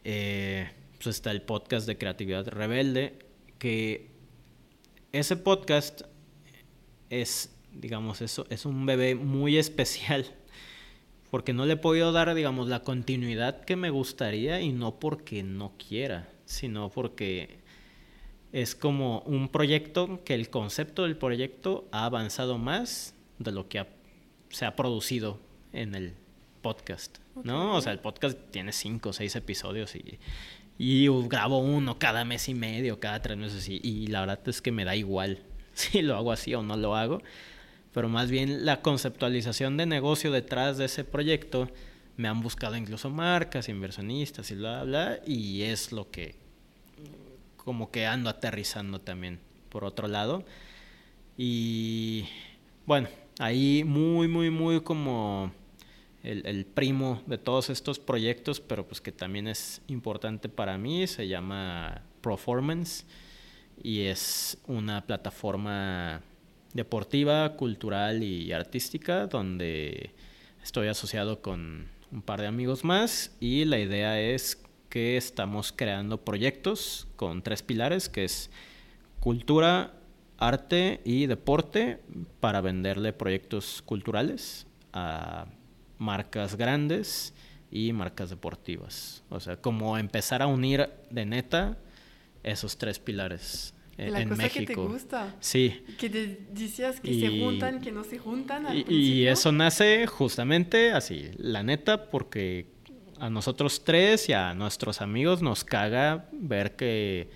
Eh, 0.05 0.71
pues 0.95 1.17
está 1.17 1.31
el 1.31 1.43
podcast 1.43 1.87
de 1.87 1.99
Creatividad 1.99 2.47
Rebelde, 2.49 3.19
que 3.59 4.11
ese 5.13 5.37
podcast 5.37 6.03
es, 7.11 7.55
digamos, 7.73 8.23
eso, 8.23 8.47
es 8.49 8.65
un 8.65 8.87
bebé 8.87 9.15
muy 9.15 9.59
especial, 9.59 10.27
porque 11.31 11.53
no 11.53 11.67
le 11.67 11.75
he 11.75 11.77
podido 11.77 12.13
dar, 12.13 12.35
digamos, 12.35 12.69
la 12.69 12.81
continuidad 12.81 13.65
que 13.65 13.77
me 13.77 13.91
gustaría 13.91 14.61
y 14.61 14.73
no 14.73 14.99
porque 14.99 15.43
no 15.43 15.75
quiera, 15.77 16.29
sino 16.45 16.91
porque 16.91 17.61
es 18.53 18.75
como 18.75 19.21
un 19.21 19.49
proyecto 19.49 20.23
que 20.25 20.35
el 20.35 20.51
concepto 20.51 21.05
del 21.05 21.17
proyecto 21.17 21.89
ha 21.93 22.05
avanzado 22.05 22.59
más 22.59 23.15
de 23.39 23.53
lo 23.53 23.69
que 23.69 23.87
se 24.49 24.65
ha 24.65 24.75
producido 24.75 25.41
en 25.73 25.95
el 25.95 26.15
podcast, 26.63 27.19
¿no? 27.45 27.75
O 27.77 27.81
sea, 27.81 27.93
el 27.93 27.99
podcast 27.99 28.39
tiene 28.51 28.73
cinco 28.73 29.11
o 29.11 29.13
seis 29.13 29.37
episodios 29.37 29.95
y, 29.95 30.19
y 30.79 31.09
grabo 31.29 31.59
uno 31.59 31.99
cada 31.99 32.25
mes 32.25 32.49
y 32.49 32.55
medio, 32.55 33.01
cada 33.01 33.21
tres 33.23 33.37
meses 33.37 33.69
y, 33.69 33.81
y 33.83 34.07
la 34.09 34.21
verdad 34.21 34.41
es 34.47 34.63
que 34.63 34.73
me 34.73 34.85
da 34.85 34.97
igual 34.97 35.43
si 35.75 36.03
lo 36.03 36.17
hago 36.17 36.33
así 36.33 36.55
o 36.55 36.63
no 36.63 36.77
lo 36.77 36.97
hago, 36.97 37.23
pero 37.93 38.09
más 38.09 38.31
bien 38.31 38.65
la 38.65 38.83
conceptualización 38.83 39.77
de 39.77 39.87
negocio 39.87 40.31
detrás 40.31 40.79
de 40.79 40.87
ese 40.87 41.05
proyecto 41.05 41.69
me 42.17 42.29
han 42.29 42.41
buscado 42.41 42.77
incluso 42.77 43.09
marcas, 43.11 43.69
inversionistas 43.69 44.51
y 44.51 44.55
bla, 44.55 44.85
bla, 44.85 45.21
y 45.27 45.63
es 45.63 45.91
lo 45.93 46.11
que 46.11 46.37
como 47.57 47.91
que 47.91 48.07
ando 48.07 48.31
aterrizando 48.31 49.01
también 49.01 49.39
por 49.69 49.85
otro 49.85 50.09
lado. 50.09 50.45
Y 51.37 52.27
bueno, 52.85 53.09
ahí 53.39 53.85
muy, 53.85 54.29
muy, 54.29 54.51
muy 54.51 54.81
como 54.83 55.53
el, 56.23 56.67
primo 56.67 57.23
de 57.27 57.39
todos 57.39 57.71
estos 57.71 57.99
proyectos, 57.99 58.61
pero 58.61 58.87
pues 58.87 59.01
que 59.01 59.13
también 59.13 59.49
es 59.49 59.81
importante 59.89 60.49
para 60.49 60.77
mí, 60.79 61.07
se 61.07 61.29
llama 61.29 62.03
Performance 62.21 63.07
y 63.83 64.03
es 64.03 64.59
una 64.67 65.07
plataforma 65.07 66.21
deportiva, 66.75 67.57
cultural 67.57 68.23
y 68.23 68.53
artística 68.53 69.27
donde 69.27 70.11
estoy 70.63 70.89
asociado 70.89 71.41
con 71.41 71.89
un 72.13 72.23
par 72.23 72.41
de 72.41 72.47
amigos 72.47 72.85
más 72.85 73.35
y 73.41 73.65
la 73.65 73.79
idea 73.79 74.21
es 74.21 74.63
que 74.89 75.17
estamos 75.17 75.73
creando 75.73 76.19
proyectos 76.19 77.07
con 77.17 77.43
tres 77.43 77.63
pilares 77.63 78.09
que 78.09 78.25
es 78.25 78.51
cultura, 79.21 79.95
arte 80.39 81.01
y 81.05 81.27
deporte 81.27 82.01
para 82.41 82.61
venderle 82.61 83.13
proyectos 83.13 83.83
culturales 83.83 84.67
a 84.93 85.47
marcas 86.01 86.57
grandes 86.57 87.33
y 87.71 87.93
marcas 87.93 88.31
deportivas. 88.31 89.23
O 89.29 89.39
sea, 89.39 89.57
como 89.57 89.97
empezar 89.99 90.43
a 90.43 90.49
unir 90.49 90.89
de 91.11 91.27
neta 91.27 91.79
esos 92.43 92.79
tres 92.79 92.99
pilares 92.99 93.75
en, 93.99 94.13
la 94.15 94.25
cosa 94.25 94.43
México. 94.43 94.67
que 94.67 94.67
te 94.67 94.75
gusta. 94.75 95.37
Sí. 95.41 95.85
Que 95.99 96.09
te 96.09 96.47
decías 96.51 97.01
que 97.01 97.21
se 97.21 97.29
juntan, 97.39 97.81
que 97.81 97.93
no 97.93 98.03
se 98.03 98.19
juntan. 98.19 98.67
y, 98.75 98.93
y 98.93 99.27
eso 99.27 99.53
nace 99.53 100.07
justamente 100.07 100.91
así, 100.93 101.31
la 101.37 101.63
neta, 101.63 102.11
porque 102.11 102.67
a 103.19 103.29
nosotros 103.29 103.85
tres 103.85 104.31
y 104.31 104.33
a 104.33 104.55
nuestros 104.55 105.03
amigos 105.03 105.43
nos 105.43 105.63
caga 105.63 106.29
ver 106.33 106.77
que 106.77 107.29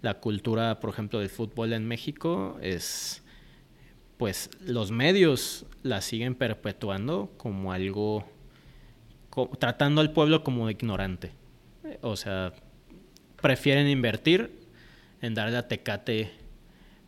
la 0.00 0.14
cultura, 0.14 0.78
por 0.78 0.90
ejemplo, 0.90 1.18
del 1.18 1.28
fútbol 1.28 1.72
en 1.72 1.86
México 1.88 2.56
es 2.62 3.24
pues 4.16 4.50
los 4.60 4.90
medios 4.90 5.66
la 5.82 6.00
siguen 6.00 6.34
perpetuando 6.34 7.32
como 7.36 7.72
algo, 7.72 8.24
tratando 9.58 10.00
al 10.00 10.12
pueblo 10.12 10.42
como 10.42 10.70
ignorante. 10.70 11.32
O 12.00 12.16
sea, 12.16 12.52
prefieren 13.40 13.88
invertir 13.88 14.50
en 15.20 15.34
darle 15.34 15.56
a 15.56 15.68
Tecate, 15.68 16.32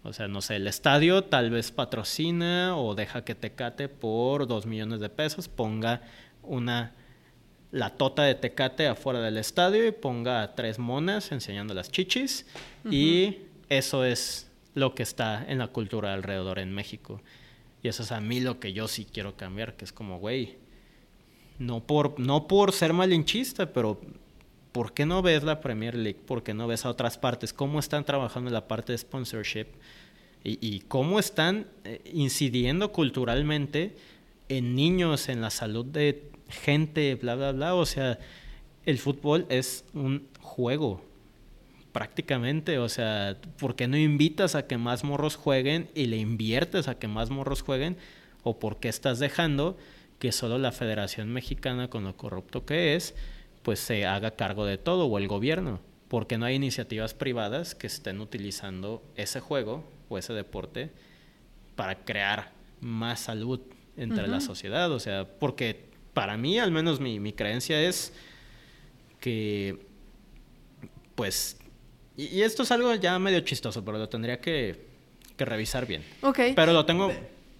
o 0.03 0.13
sea, 0.13 0.29
no 0.29 0.41
sé, 0.41 0.57
el 0.57 0.67
estadio 0.67 1.25
tal 1.25 1.51
vez 1.51 1.73
patrocina 1.73 2.77
o 2.77 2.95
deja 2.95 3.25
que 3.25 3.35
Tecate 3.35 3.89
por 3.89 4.47
dos 4.47 4.67
millones 4.67 5.01
de 5.01 5.09
pesos 5.09 5.49
ponga 5.49 6.03
una 6.43 6.95
la 7.71 7.91
tota 7.91 8.23
de 8.23 8.35
Tecate 8.35 8.89
afuera 8.89 9.21
del 9.21 9.37
estadio 9.37 9.87
y 9.87 9.93
ponga 9.93 10.55
tres 10.55 10.79
monas 10.79 11.33
enseñando 11.33 11.75
las 11.75 11.91
chichis 11.91 12.47
y 12.91 13.39
eso 13.69 14.05
es 14.05 14.48
lo 14.75 14.95
que 14.95 15.03
está 15.03 15.45
en 15.49 15.59
la 15.59 15.69
cultura 15.69 16.15
alrededor 16.15 16.59
en 16.59 16.73
México. 16.73 17.21
Y 17.83 17.89
eso 17.89 18.03
es 18.03 18.13
a 18.13 18.21
mí 18.21 18.41
lo 18.41 18.61
que 18.61 18.73
yo 18.73 18.89
sí 18.89 19.07
quiero 19.11 19.37
cambiar, 19.37 19.77
que 19.77 19.85
es 19.85 19.93
como, 19.93 20.19
güey, 20.19 20.57
no 21.59 21.81
por, 21.81 22.19
no 22.19 22.47
por 22.47 22.73
ser 22.73 22.93
malinchista, 22.93 23.73
pero 23.73 24.01
¿por 24.73 24.93
qué 24.93 25.07
no 25.07 25.23
ves 25.23 25.43
la 25.43 25.61
Premier 25.61 25.95
League? 25.95 26.21
¿Por 26.25 26.43
qué 26.43 26.55
no 26.55 26.67
ves 26.67 26.85
a 26.85 26.91
otras 26.91 27.19
partes? 27.19 27.53
¿Cómo 27.53 27.79
están 27.79 28.05
trabajando 28.05 28.49
en 28.49 28.55
la 28.55 28.69
parte 28.69 28.93
de 28.93 28.99
sponsorship? 28.99 29.67
Y, 30.45 30.81
cómo 30.89 31.19
están 31.19 31.67
eh, 31.85 32.01
incidiendo 32.15 32.91
culturalmente 32.93 33.97
en 34.49 34.75
niños, 34.75 35.29
en 35.29 35.43
la 35.43 35.51
salud 35.51 35.85
de 35.85 36.31
gente, 36.49 37.17
bla, 37.17 37.35
bla, 37.35 37.53
bla. 37.53 37.75
O 37.75 37.85
sea, 37.85 38.19
el 38.87 38.99
fútbol 38.99 39.45
es 39.51 39.85
un 39.93 40.27
juego, 40.41 41.03
prácticamente, 41.93 42.79
o 42.79 42.89
sea, 42.89 43.37
¿por 43.59 43.77
qué 43.77 43.89
no 43.89 43.97
invitas 43.97 44.55
a 44.55 44.67
que 44.67 44.79
más 44.79 45.05
morros 45.05 45.37
jueguen 45.37 45.91
y 45.95 46.07
le 46.07 46.17
inviertes 46.17 46.89
a 46.89 46.99
que 46.99 47.09
más 47.09 47.31
morros 47.31 47.63
jueguen? 47.63 47.97
¿O 48.43 48.59
por 48.59 48.79
qué 48.79 48.89
estás 48.89 49.19
dejando 49.19 49.77
que 50.19 50.33
solo 50.33 50.59
la 50.59 50.73
Federación 50.73 51.33
Mexicana, 51.33 51.89
con 51.89 52.05
lo 52.05 52.17
corrupto 52.17 52.65
que 52.65 52.95
es, 52.95 53.15
pues 53.63 53.81
se 53.81 54.07
haga 54.07 54.33
cargo 54.33 54.65
de 54.65 54.79
todo, 54.79 55.07
o 55.07 55.19
el 55.19 55.29
gobierno? 55.29 55.81
Porque 56.09 56.39
no 56.39 56.47
hay 56.47 56.55
iniciativas 56.55 57.15
privadas 57.15 57.75
que 57.75 57.87
estén 57.87 58.21
utilizando 58.21 59.03
ese 59.17 59.41
juego 59.41 59.85
o 60.09 60.19
ese 60.19 60.33
deporte 60.33 60.91
para 61.75 62.05
crear 62.05 62.53
más 62.81 63.21
salud 63.21 63.61
entre 63.97 64.29
la 64.29 64.41
sociedad? 64.41 64.91
O 64.93 65.01
sea, 65.01 65.27
porque 65.27 65.89
para 66.15 66.37
mí, 66.37 66.59
al 66.59 66.71
menos 66.71 67.01
mi, 67.01 67.21
mi 67.21 67.33
creencia 67.33 67.81
es 67.83 68.13
que 69.21 69.87
pues 71.15 71.58
y, 72.19 72.43
esto 72.43 72.65
es 72.65 72.73
algo 72.73 72.95
ya 72.97 73.19
medio 73.19 73.41
chistoso, 73.41 73.85
pero 73.85 73.97
lo 73.97 74.09
tendría 74.09 74.41
que, 74.41 74.89
revisar 75.39 75.87
bien. 75.87 76.03
Ok. 76.23 76.41
Pero 76.57 76.73
lo 76.73 76.85
tengo... 76.85 77.13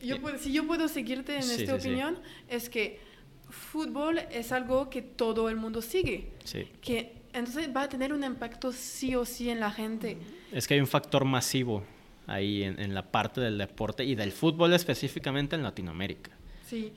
Yo 0.03 0.17
si 0.39 0.53
yo 0.53 0.67
puedo 0.67 0.89
seguirte 0.89 1.37
en 1.37 1.43
esta 1.43 1.75
opinión, 1.75 2.19
es 2.49 2.69
que 2.69 3.01
fútbol 3.49 4.19
es 4.31 4.53
algo 4.53 4.91
que 4.91 5.01
todo 5.03 5.49
el 5.49 5.57
mundo 5.57 5.81
sigue. 5.81 6.33
Sí. 6.45 6.69
Que 6.81 7.13
entonces 7.33 7.69
va 7.75 7.83
a 7.83 7.89
tener 7.89 8.13
un 8.13 8.25
impacto 8.25 8.73
sí 8.73 9.15
o 9.15 9.25
sí 9.25 9.49
en 9.49 9.61
la 9.61 9.71
gente. 9.71 10.19
Es 10.53 10.67
que 10.67 10.75
hay 10.75 10.81
un 10.81 10.87
factor 10.87 11.25
masivo 11.25 11.85
ahí 12.27 12.65
en, 12.65 12.81
en 12.81 12.95
la 12.95 13.11
parte 13.11 13.41
del 13.41 13.59
deporte 13.59 14.05
y 14.05 14.15
del 14.15 14.33
fútbol 14.33 14.73
específicamente 14.73 15.57
en 15.57 15.63
Latinoamérica. 15.63 16.31
Sí, 16.67 16.93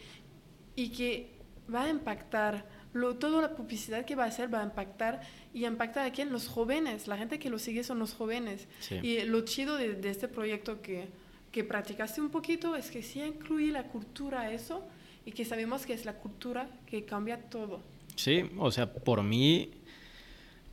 y 0.75 0.89
que 0.89 1.31
va 1.73 1.83
a 1.83 1.89
impactar 1.89 2.65
lo, 2.93 3.15
toda 3.15 3.41
la 3.41 3.55
publicidad 3.55 4.05
que 4.05 4.15
va 4.15 4.26
a 4.26 4.27
hacer 4.27 4.53
va 4.53 4.61
a 4.61 4.63
impactar 4.63 5.22
y 5.53 5.65
impacta 5.65 6.03
a 6.03 6.11
quién? 6.11 6.31
Los 6.31 6.47
jóvenes. 6.47 7.07
La 7.07 7.18
gente 7.18 7.39
que 7.39 7.49
lo 7.49 7.59
sigue 7.59 7.84
son 7.84 7.99
los 7.99 8.13
jóvenes. 8.13 8.68
Y 9.01 9.22
lo 9.23 9.41
chido 9.41 9.77
de, 9.77 9.99
este 10.09 10.27
proyecto 10.27 10.81
que, 10.81 11.07
que 11.51 11.63
practicaste 11.63 12.22
un 12.22 12.30
poquito 12.30 12.76
es 12.76 12.91
que 12.91 13.01
sí 13.01 13.22
incluye 13.22 13.72
la 13.72 13.84
cultura 13.84 14.51
eso 14.51 14.84
y 15.26 15.31
que 15.31 15.45
sabemos 15.45 15.85
que 15.85 15.93
es 15.93 16.05
la 16.05 16.13
cultura 16.13 16.69
que 16.85 17.05
cambia 17.05 17.41
todo. 17.49 17.81
Sí, 18.15 18.49
o 18.57 18.72
sea, 18.72 18.91
por 18.91 19.23
mí, 19.23 19.72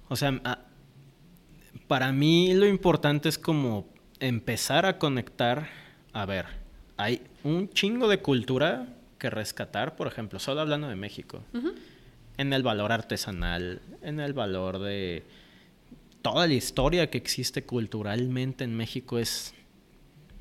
o 0.09 0.17
sea, 0.17 0.41
para 1.87 2.13
mí 2.13 2.53
lo 2.55 2.67
importante 2.67 3.29
es 3.29 3.39
como 3.39 3.89
empezar 4.21 4.87
a 4.87 4.99
conectar, 4.99 5.69
a 6.13 6.27
ver, 6.27 6.47
hay 6.97 7.23
un 7.45 7.71
chingo 7.71 8.09
de 8.09 8.21
cultura 8.21 8.89
que 9.19 9.31
rescatar, 9.31 9.97
por 9.97 10.07
ejemplo, 10.07 10.39
solo 10.39 10.61
hablando 10.61 10.89
de 10.89 10.97
México, 10.97 11.43
en 12.39 12.53
el 12.53 12.63
valor 12.63 12.93
artesanal, 12.93 13.83
en 14.01 14.21
el 14.21 14.33
valor 14.33 14.79
de 14.79 15.25
toda 16.23 16.47
la 16.47 16.55
historia 16.55 17.11
que 17.11 17.19
existe 17.19 17.65
culturalmente 17.65 18.65
en 18.65 18.77
México 18.77 19.19
es, 19.19 19.55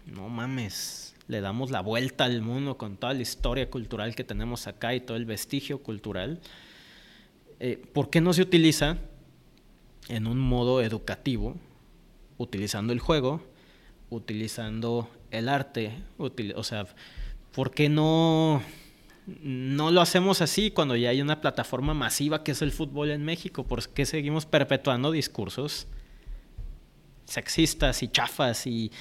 no 0.06 0.30
mames, 0.30 1.16
le 1.28 1.42
damos 1.42 1.72
la 1.72 1.82
vuelta 1.82 2.26
al 2.26 2.42
mundo 2.42 2.78
con 2.78 2.98
toda 2.98 3.14
la 3.14 3.22
historia 3.24 3.70
cultural 3.70 4.16
que 4.16 4.24
tenemos 4.24 4.68
acá 4.68 4.94
y 4.94 5.02
todo 5.02 5.18
el 5.18 5.26
vestigio 5.26 5.82
cultural. 5.82 6.40
Eh, 7.60 7.82
¿Por 7.94 8.12
qué 8.12 8.22
no 8.22 8.32
se 8.32 8.44
utiliza 8.44 8.98
en 10.08 10.28
un 10.28 10.38
modo 10.38 10.82
educativo, 10.82 11.56
utilizando 12.38 12.94
el 12.94 13.00
juego, 13.00 13.42
utilizando 14.12 15.10
el 15.32 15.50
arte? 15.50 15.94
o 16.18 16.64
sea, 16.64 16.86
¿por 17.54 17.72
qué 17.72 17.90
no, 17.90 18.62
no 19.28 19.92
lo 19.92 20.02
hacemos 20.02 20.42
así 20.42 20.72
cuando 20.72 20.96
ya 20.96 21.10
hay 21.10 21.22
una 21.22 21.42
plataforma 21.42 21.94
masiva 21.94 22.44
que 22.44 22.52
es 22.52 22.62
el 22.62 22.72
fútbol 22.72 23.12
en 23.12 23.24
México? 23.24 23.66
¿Por 23.66 23.88
qué 23.90 24.06
seguimos 24.06 24.46
perpetuando 24.46 25.12
discursos 25.12 25.88
sexistas 27.26 28.04
y 28.04 28.08
chafas 28.08 28.66
y, 28.66 28.92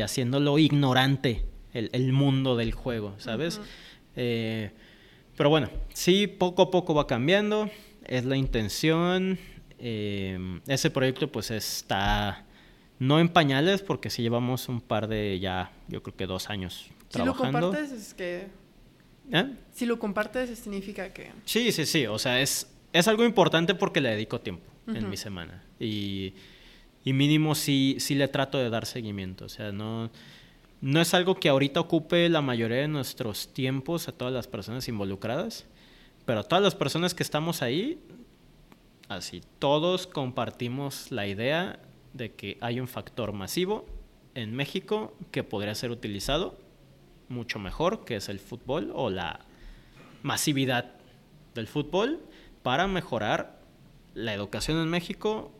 haciéndolo 0.00 0.58
ignorante 0.58 1.44
el, 1.74 2.12
mundo 2.12 2.56
del 2.56 2.72
juego, 2.72 3.14
¿sabes? 3.18 3.60
Eh, 4.16 4.70
pero 5.36 5.50
bueno, 5.50 5.68
sí, 5.92 6.26
poco 6.26 6.62
a 6.62 6.70
poco 6.70 6.94
va 6.94 7.06
cambiando, 7.06 7.70
es 8.06 8.24
la 8.24 8.36
intención. 8.38 9.38
Eh, 9.78 10.60
ese 10.66 10.90
proyecto 10.90 11.30
pues 11.30 11.50
está 11.50 12.46
no 12.98 13.20
en 13.20 13.28
pañales 13.28 13.82
porque 13.82 14.08
sí 14.08 14.22
llevamos 14.22 14.70
un 14.70 14.80
par 14.80 15.06
de 15.06 15.38
ya, 15.38 15.70
yo 15.88 16.02
creo 16.02 16.16
que 16.16 16.26
dos 16.26 16.48
años 16.48 16.90
si 17.08 17.22
lo 17.22 17.36
compartes 17.36 17.92
es 17.92 18.14
que... 18.14 18.65
¿Eh? 19.32 19.52
Si 19.72 19.86
lo 19.86 19.98
compartes 19.98 20.58
significa 20.58 21.12
que... 21.12 21.32
Sí, 21.44 21.72
sí, 21.72 21.86
sí. 21.86 22.06
O 22.06 22.18
sea, 22.18 22.40
es, 22.40 22.70
es 22.92 23.08
algo 23.08 23.24
importante 23.24 23.74
porque 23.74 24.00
le 24.00 24.10
dedico 24.10 24.40
tiempo 24.40 24.64
en 24.86 25.08
mi 25.10 25.16
semana. 25.16 25.64
Y, 25.80 26.34
y 27.04 27.12
mínimo 27.12 27.54
sí, 27.54 27.96
sí 27.98 28.14
le 28.14 28.28
trato 28.28 28.58
de 28.58 28.70
dar 28.70 28.86
seguimiento. 28.86 29.44
O 29.44 29.48
sea, 29.48 29.72
no, 29.72 30.10
no 30.80 31.00
es 31.00 31.14
algo 31.14 31.34
que 31.36 31.48
ahorita 31.48 31.80
ocupe 31.80 32.28
la 32.28 32.40
mayoría 32.40 32.78
de 32.78 32.88
nuestros 32.88 33.52
tiempos 33.52 34.08
a 34.08 34.12
todas 34.12 34.32
las 34.32 34.46
personas 34.46 34.88
involucradas. 34.88 35.66
Pero 36.24 36.40
a 36.40 36.42
todas 36.44 36.62
las 36.62 36.74
personas 36.74 37.14
que 37.14 37.22
estamos 37.22 37.62
ahí, 37.62 38.00
así, 39.08 39.42
todos 39.58 40.06
compartimos 40.06 41.10
la 41.10 41.26
idea 41.26 41.78
de 42.12 42.32
que 42.32 42.58
hay 42.60 42.80
un 42.80 42.88
factor 42.88 43.32
masivo 43.32 43.86
en 44.34 44.54
México 44.54 45.14
que 45.30 45.44
podría 45.44 45.74
ser 45.74 45.90
utilizado 45.90 46.58
mucho 47.28 47.58
mejor, 47.58 48.04
que 48.04 48.16
es 48.16 48.28
el 48.28 48.38
fútbol 48.38 48.92
o 48.94 49.10
la 49.10 49.40
masividad 50.22 50.92
del 51.54 51.66
fútbol, 51.66 52.20
para 52.62 52.86
mejorar 52.86 53.60
la 54.14 54.34
educación 54.34 54.78
en 54.78 54.88
México, 54.88 55.52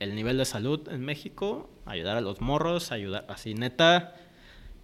el 0.00 0.14
nivel 0.14 0.38
de 0.38 0.44
salud 0.44 0.88
en 0.88 1.04
México, 1.04 1.70
ayudar 1.86 2.16
a 2.16 2.20
los 2.20 2.40
morros, 2.40 2.92
ayudar 2.92 3.26
así, 3.28 3.54
neta. 3.54 4.14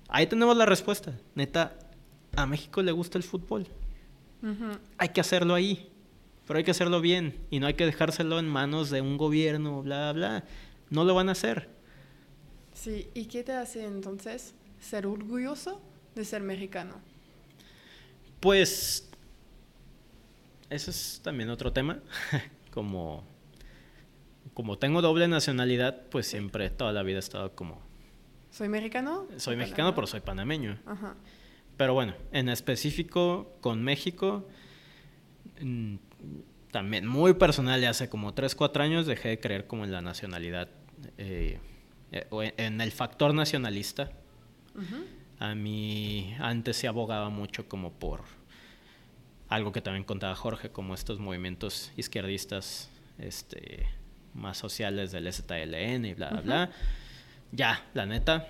Ahí 0.09 0.27
tenemos 0.27 0.57
la 0.57 0.67
respuesta. 0.67 1.19
Neta, 1.35 1.79
a 2.37 2.47
México 2.47 2.83
le 2.83 2.93
gusta 2.93 3.19
el 3.19 3.25
fútbol. 3.25 3.67
Hay 4.99 5.11
que 5.11 5.21
hacerlo 5.21 5.55
ahí, 5.55 5.91
pero 6.47 6.59
hay 6.59 6.65
que 6.65 6.71
hacerlo 6.71 7.01
bien 7.01 7.37
y 7.51 7.61
no 7.61 7.67
hay 7.67 7.75
que 7.75 7.85
dejárselo 7.87 8.39
en 8.39 8.49
manos 8.49 8.91
de 8.91 9.01
un 9.01 9.19
gobierno, 9.19 9.83
bla, 9.83 10.13
bla. 10.13 10.45
No 10.89 11.05
lo 11.05 11.15
van 11.15 11.29
a 11.29 11.33
hacer. 11.33 11.69
Sí, 12.73 13.09
¿y 13.15 13.27
qué 13.27 13.43
te 13.43 13.53
hace 13.53 13.85
entonces 13.85 14.55
ser 14.81 15.07
orgulloso 15.07 15.81
de 16.15 16.25
ser 16.25 16.43
mexicano? 16.43 17.01
Pues 18.41 19.11
eso 20.71 20.91
es 20.91 21.21
también 21.23 21.51
otro 21.51 21.73
tema. 21.73 22.01
como, 22.71 23.25
como 24.55 24.79
tengo 24.79 25.03
doble 25.03 25.29
nacionalidad, 25.29 26.07
pues 26.11 26.27
siempre, 26.27 26.71
toda 26.71 26.93
la 26.93 27.03
vida 27.03 27.17
he 27.17 27.21
estado 27.21 27.55
como... 27.55 27.81
¿Soy 28.51 28.69
mexicano? 28.69 29.27
Soy 29.37 29.57
mexicano, 29.57 29.95
pero 29.95 30.07
soy 30.07 30.21
panameño. 30.21 30.79
Pero 31.77 31.95
bueno, 31.95 32.15
en 32.33 32.49
específico 32.49 33.57
con 33.61 33.83
México, 33.83 34.49
mm, 35.61 35.95
también 36.71 37.07
muy 37.07 37.35
personal, 37.35 37.81
ya 37.81 37.91
hace 37.91 38.09
como 38.09 38.35
3, 38.35 38.55
4 38.55 38.83
años 38.83 39.07
dejé 39.07 39.31
de 39.31 39.41
creer 39.41 39.67
como 39.67 39.85
en 39.85 39.93
la 39.93 40.03
nacionalidad, 40.03 40.69
eh, 41.17 41.59
eh, 42.13 42.55
en 42.57 42.81
el 42.81 42.93
factor 42.93 43.35
nacionalista. 43.35 44.11
A 45.41 45.55
mí 45.55 46.37
antes 46.39 46.77
se 46.77 46.87
abogaba 46.87 47.31
mucho 47.31 47.67
como 47.67 47.93
por 47.93 48.25
algo 49.49 49.73
que 49.73 49.81
también 49.81 50.05
contaba 50.05 50.37
Jorge, 50.37 50.71
como 50.71 50.93
estos 50.93 51.19
movimientos 51.19 51.93
izquierdistas 51.97 52.91
este, 53.19 53.87
más 54.35 54.59
sociales 54.59 55.13
del 55.13 55.33
STLN 55.33 56.05
y 56.05 56.13
bla, 56.13 56.29
bla, 56.29 56.41
bla. 56.43 56.71
Ya, 57.53 57.89
la 57.95 58.05
neta, 58.05 58.49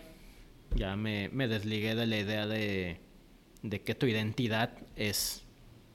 ya 0.75 0.97
me, 0.97 1.29
me 1.29 1.47
desligué 1.47 1.95
de 1.95 2.07
la 2.07 2.19
idea 2.19 2.49
de, 2.49 3.01
de, 3.62 3.83
que 3.83 3.95
tu 3.95 4.07
identidad 4.07 4.71
es 4.97 5.45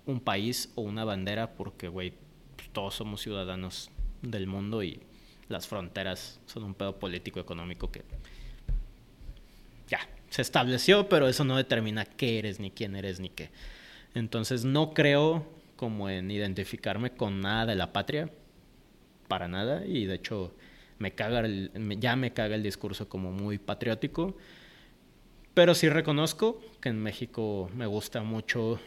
un 0.05 0.21
país 0.21 0.71
o 0.75 0.81
una 0.81 1.03
bandera, 1.03 1.55
porque, 1.55 1.89
güey, 1.89 2.13
pues, 2.55 2.69
todos 2.69 2.95
somos 2.95 3.21
ciudadanos 3.21 3.91
del 4.21 4.47
mundo 4.47 4.81
y 4.81 5.01
las 5.49 5.67
fronteras 5.67 6.39
son 6.45 6.63
un 6.63 6.73
pedo 6.73 6.97
político 6.97 7.41
económico 7.41 7.91
que 7.91 8.03
se 10.35 10.41
estableció, 10.41 11.07
pero 11.07 11.29
eso 11.29 11.45
no 11.45 11.55
determina 11.55 12.03
qué 12.03 12.39
eres, 12.39 12.59
ni 12.59 12.69
quién 12.69 12.97
eres, 12.97 13.21
ni 13.21 13.29
qué. 13.29 13.51
Entonces 14.15 14.65
no 14.65 14.93
creo 14.93 15.47
como 15.77 16.09
en 16.09 16.29
identificarme 16.29 17.11
con 17.11 17.39
nada 17.39 17.67
de 17.67 17.75
la 17.75 17.93
patria, 17.93 18.29
para 19.29 19.47
nada, 19.47 19.85
y 19.85 20.03
de 20.05 20.15
hecho 20.15 20.53
me 20.99 21.13
caga 21.15 21.39
el, 21.39 21.71
ya 22.01 22.17
me 22.17 22.33
caga 22.33 22.55
el 22.55 22.63
discurso 22.63 23.07
como 23.07 23.31
muy 23.31 23.59
patriótico, 23.59 24.35
pero 25.53 25.73
sí 25.73 25.87
reconozco 25.87 26.61
que 26.81 26.89
en 26.89 27.01
México 27.01 27.69
me 27.73 27.85
gusta 27.85 28.21
mucho... 28.21 28.77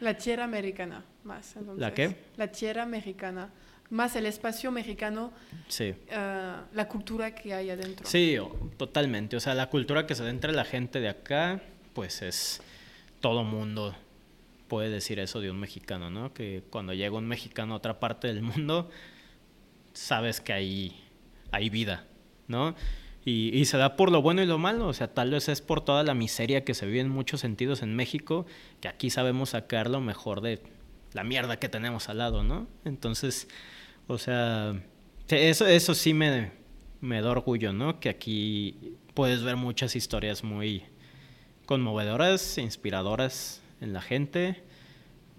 La 0.00 0.16
tierra 0.16 0.42
americana, 0.42 1.04
más. 1.22 1.54
¿La 1.76 1.94
qué? 1.94 2.16
La 2.36 2.48
tierra 2.48 2.86
mexicana 2.86 3.50
más 3.90 4.16
el 4.16 4.26
espacio 4.26 4.70
mexicano, 4.70 5.32
sí. 5.68 5.94
Eh, 6.08 6.54
la 6.72 6.88
cultura 6.88 7.34
que 7.34 7.54
hay 7.54 7.70
adentro. 7.70 8.06
Sí, 8.06 8.36
totalmente. 8.76 9.36
O 9.36 9.40
sea, 9.40 9.54
la 9.54 9.70
cultura 9.70 10.06
que 10.06 10.14
se 10.14 10.22
da 10.22 10.30
entre 10.30 10.52
la 10.52 10.64
gente 10.64 11.00
de 11.00 11.08
acá, 11.08 11.62
pues 11.94 12.22
es 12.22 12.60
todo 13.20 13.44
mundo 13.44 13.94
puede 14.68 14.90
decir 14.90 15.18
eso 15.18 15.40
de 15.40 15.50
un 15.50 15.58
mexicano, 15.58 16.10
¿no? 16.10 16.32
Que 16.32 16.62
cuando 16.70 16.92
llega 16.92 17.16
un 17.16 17.26
mexicano 17.26 17.74
a 17.74 17.76
otra 17.78 17.98
parte 17.98 18.28
del 18.28 18.42
mundo, 18.42 18.90
sabes 19.94 20.40
que 20.40 20.52
hay, 20.52 21.04
hay 21.50 21.70
vida, 21.70 22.04
¿no? 22.46 22.74
Y, 23.24 23.50
y, 23.58 23.64
se 23.64 23.76
da 23.76 23.96
por 23.96 24.12
lo 24.12 24.22
bueno 24.22 24.42
y 24.42 24.46
lo 24.46 24.58
malo, 24.58 24.86
o 24.86 24.92
sea, 24.92 25.12
tal 25.12 25.30
vez 25.30 25.48
es 25.48 25.60
por 25.60 25.84
toda 25.84 26.02
la 26.02 26.14
miseria 26.14 26.64
que 26.64 26.72
se 26.72 26.86
vive 26.86 27.00
en 27.00 27.08
muchos 27.08 27.40
sentidos 27.40 27.82
en 27.82 27.94
México, 27.94 28.46
que 28.80 28.88
aquí 28.88 29.10
sabemos 29.10 29.50
sacar 29.50 29.90
lo 29.90 30.00
mejor 30.00 30.40
de 30.40 30.62
la 31.12 31.24
mierda 31.24 31.58
que 31.58 31.68
tenemos 31.68 32.08
al 32.08 32.18
lado, 32.18 32.42
¿no? 32.42 32.68
Entonces, 32.84 33.48
o 34.08 34.18
sea, 34.18 34.74
eso, 35.28 35.66
eso 35.66 35.94
sí 35.94 36.14
me, 36.14 36.50
me 37.00 37.20
da 37.20 37.30
orgullo, 37.30 37.72
¿no? 37.72 38.00
Que 38.00 38.08
aquí 38.08 38.96
puedes 39.14 39.42
ver 39.42 39.56
muchas 39.56 39.94
historias 39.94 40.42
muy 40.42 40.82
conmovedoras, 41.66 42.58
inspiradoras 42.58 43.62
en 43.80 43.92
la 43.92 44.00
gente. 44.00 44.62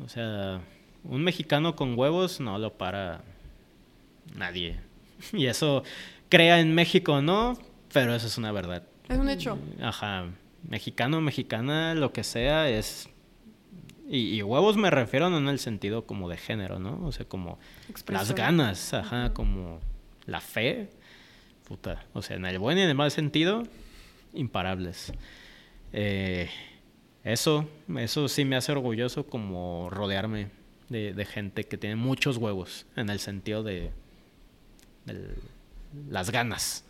O 0.04 0.08
sea, 0.08 0.62
un 1.04 1.24
mexicano 1.24 1.76
con 1.76 1.98
huevos 1.98 2.40
no 2.40 2.58
lo 2.58 2.78
para 2.78 3.24
nadie. 4.36 4.80
Y 5.34 5.48
eso 5.48 5.84
crea 6.30 6.62
en 6.62 6.74
México, 6.74 7.22
¿no? 7.22 7.58
Pero 7.92 8.16
eso 8.16 8.28
es 8.28 8.38
una 8.38 8.52
verdad. 8.52 8.84
Es 9.10 9.18
un 9.18 9.30
hecho. 9.30 9.58
Ajá. 9.82 10.28
Mexicano, 10.64 11.20
mexicana, 11.20 11.96
lo 11.96 12.14
que 12.14 12.24
sea, 12.24 12.70
es 12.70 13.10
y, 14.12 14.42
huevos 14.42 14.76
me 14.76 14.90
refiero 14.90 15.30
no 15.30 15.38
en 15.38 15.48
el 15.48 15.60
sentido 15.60 16.06
como 16.06 16.30
de 16.30 16.38
género, 16.38 16.80
¿no? 16.80 17.06
O 17.06 17.12
sea, 17.12 17.28
como 17.28 17.60
las 18.08 18.34
ganas, 18.34 18.94
ajá, 18.94 19.34
como 19.34 19.80
la 20.26 20.42
fe, 20.42 20.90
puta. 21.68 22.04
O 22.14 22.24
sea, 22.24 22.38
en 22.38 22.46
el 22.46 22.58
buen 22.58 22.80
y 22.80 22.82
en 22.82 22.90
el 22.90 22.96
mal 22.96 23.12
sentido, 23.12 23.64
imparables. 24.34 25.14
Eh, 25.94 26.50
eso, 27.24 27.70
eso 27.98 28.28
sí 28.28 28.46
me 28.46 28.56
hace 28.56 28.72
orgulloso 28.72 29.28
como 29.28 29.90
rodearme 29.92 30.50
de, 30.90 31.26
gente 31.26 31.66
que 31.66 31.78
tiene 31.78 31.96
muchos 31.96 32.38
huevos, 32.38 32.88
en 32.96 33.10
el 33.10 33.20
sentido 33.20 33.62
de, 33.62 33.92
las 36.10 36.32
ganas. 36.32 36.84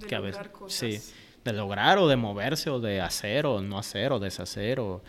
De 0.00 0.08
que 0.08 0.16
lograr 0.16 0.50
cosas. 0.50 0.76
Sí, 0.76 1.00
de 1.44 1.52
lograr 1.52 1.98
o 1.98 2.08
de 2.08 2.16
moverse 2.16 2.68
o 2.68 2.80
de 2.80 3.00
hacer 3.00 3.46
o 3.46 3.62
no 3.62 3.78
hacer 3.78 4.10
o 4.10 4.18
deshacer 4.18 4.80
o 4.80 5.02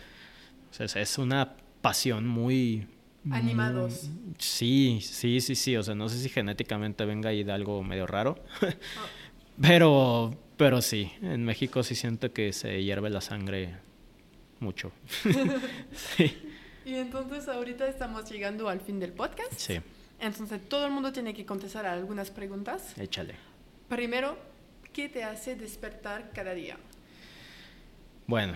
es 0.78 1.18
una 1.18 1.56
pasión 1.80 2.26
muy... 2.26 2.86
Animados. 3.30 4.08
sí, 4.38 5.00
sí, 5.02 5.40
sí, 5.40 5.54
sí. 5.54 5.76
O 5.76 5.82
sea, 5.82 5.94
no 5.94 6.08
sé 6.08 6.18
si 6.18 6.28
genéticamente 6.28 7.04
venga 7.04 7.30
ahí 7.30 7.44
de 7.44 7.52
algo 7.52 7.82
medio 7.82 8.06
raro. 8.06 8.42
pero, 9.60 10.34
pero 10.56 10.80
sí, 10.80 11.12
en 11.20 11.44
México 11.44 11.82
sí 11.82 11.94
siento 11.94 12.32
que 12.32 12.52
se 12.52 12.82
hierve 12.82 13.10
la 13.10 13.20
sangre 13.20 13.76
mucho. 14.60 14.92
sí. 16.16 16.36
Y 16.84 16.94
entonces 16.94 17.48
ahorita 17.48 17.86
estamos 17.86 18.30
llegando 18.30 18.68
al 18.68 18.80
fin 18.80 18.98
del 18.98 19.12
podcast. 19.12 19.52
Sí. 19.56 19.78
Entonces 20.20 20.68
todo 20.68 20.86
el 20.86 20.92
mundo 20.92 21.12
tiene 21.12 21.34
que 21.34 21.44
contestar 21.44 21.86
a 21.86 21.92
algunas 21.92 22.30
preguntas. 22.30 22.96
Échale. 22.98 23.34
Primero, 23.88 24.38
¿qué 24.92 25.08
te 25.08 25.22
hace 25.22 25.54
despertar 25.54 26.30
cada 26.32 26.54
día? 26.54 26.76
Bueno, 28.26 28.54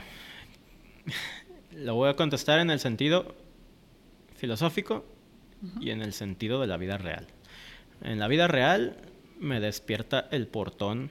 lo 1.76 1.94
voy 1.94 2.10
a 2.10 2.16
contestar 2.16 2.60
en 2.60 2.70
el 2.70 2.80
sentido 2.80 3.34
filosófico 4.36 5.04
y 5.80 5.90
en 5.90 6.02
el 6.02 6.12
sentido 6.12 6.60
de 6.60 6.66
la 6.66 6.76
vida 6.76 6.98
real. 6.98 7.26
En 8.02 8.18
la 8.18 8.28
vida 8.28 8.48
real 8.48 8.96
me 9.38 9.60
despierta 9.60 10.28
el 10.30 10.46
portón 10.46 11.10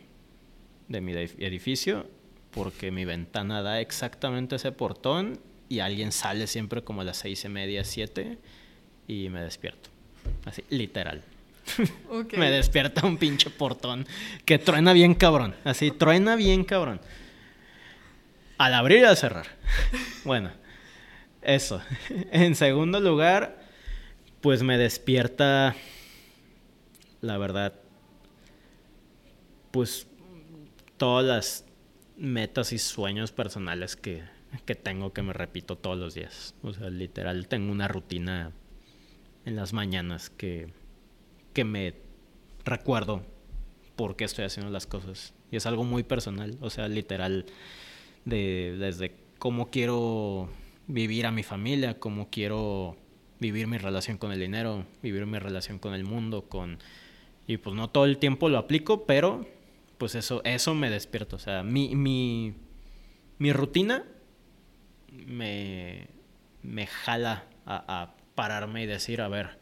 de 0.88 1.02
mi 1.02 1.14
edificio 1.14 2.08
porque 2.52 2.92
mi 2.92 3.06
ventana 3.06 3.62
da 3.62 3.80
exactamente 3.80 4.58
ese 4.58 4.72
portón 4.72 5.40
y 5.70 5.80
alguien 5.80 6.12
sale 6.12 6.48
siempre 6.48 6.84
como 6.84 7.02
a 7.02 7.04
las 7.06 7.18
seis 7.18 7.46
y 7.46 7.50
media, 7.50 7.86
siete 7.86 8.38
y 9.08 9.30
me 9.30 9.42
despierto. 9.42 9.90
Así, 10.46 10.64
literal. 10.70 11.24
me 12.38 12.52
despierta 12.52 13.06
un 13.06 13.18
pinche 13.18 13.50
portón 13.50 14.06
que 14.44 14.60
truena 14.60 14.92
bien 14.92 15.16
cabrón. 15.16 15.56
Así, 15.64 15.92
truena 15.92 16.36
bien 16.36 16.66
cabrón. 16.66 17.00
Al 18.62 18.76
abrir 18.76 19.00
y 19.00 19.06
al 19.06 19.18
cerrar. 19.18 19.48
Bueno, 20.24 20.52
eso. 21.42 21.82
En 22.32 22.54
segundo 22.54 23.00
lugar, 23.00 23.60
pues 24.40 24.62
me 24.62 24.78
despierta, 24.78 25.76
la 27.22 27.40
verdad, 27.40 27.74
pues 29.72 30.06
todas 30.98 31.26
las 31.26 31.66
metas 32.18 32.72
y 32.72 32.78
sueños 32.78 33.32
personales 33.32 33.96
que, 33.96 34.22
que 34.68 34.76
tengo 34.76 35.12
que 35.12 35.24
me 35.24 35.34
repito 35.34 35.76
todos 35.76 35.98
los 35.98 36.14
días. 36.14 36.54
O 36.62 36.72
sea, 36.72 36.92
literal, 36.92 37.48
tengo 37.48 37.72
una 37.72 37.88
rutina 37.88 38.52
en 39.44 39.56
las 39.56 39.74
mañanas 39.74 40.30
que, 40.30 40.72
que 41.54 41.64
me 41.64 41.96
recuerdo 42.64 43.26
por 43.96 44.16
qué 44.16 44.26
estoy 44.26 44.46
haciendo 44.46 44.72
las 44.72 44.86
cosas. 44.86 45.34
Y 45.50 45.56
es 45.56 45.66
algo 45.66 45.84
muy 45.84 46.04
personal, 46.04 46.60
o 46.62 46.70
sea, 46.70 46.88
literal, 46.88 47.48
de, 48.26 48.76
desde 48.77 49.15
cómo 49.39 49.69
quiero 49.69 50.49
vivir 50.88 51.26
a 51.26 51.31
mi 51.31 51.43
familia, 51.43 51.99
cómo 51.99 52.30
quiero 52.30 52.98
vivir 53.39 53.68
mi 53.68 53.77
relación 53.77 54.18
con 54.18 54.31
el 54.31 54.39
dinero, 54.39 54.85
vivir 55.02 55.26
mi 55.26 55.39
relación 55.39 55.80
con 55.80 55.93
el 55.93 56.03
mundo, 56.03 56.43
con... 56.48 56.80
Y 57.48 57.57
pues 57.57 57.76
no 57.76 57.89
todo 57.89 58.06
el 58.06 58.18
tiempo 58.18 58.49
lo 58.49 58.57
aplico, 58.57 59.06
pero 59.06 59.48
pues 59.98 60.15
eso, 60.15 60.41
eso 60.43 60.76
me 60.76 60.89
despierto. 60.89 61.35
O 61.35 61.39
sea, 61.39 61.64
mi, 61.64 61.95
mi, 61.95 62.53
mi 63.39 63.52
rutina 63.52 64.06
me, 65.11 66.07
me 66.61 66.88
jala 66.88 67.45
a, 67.65 68.02
a 68.02 68.15
pararme 68.35 68.84
y 68.84 68.85
decir, 68.85 69.22
a 69.22 69.27
ver, 69.27 69.60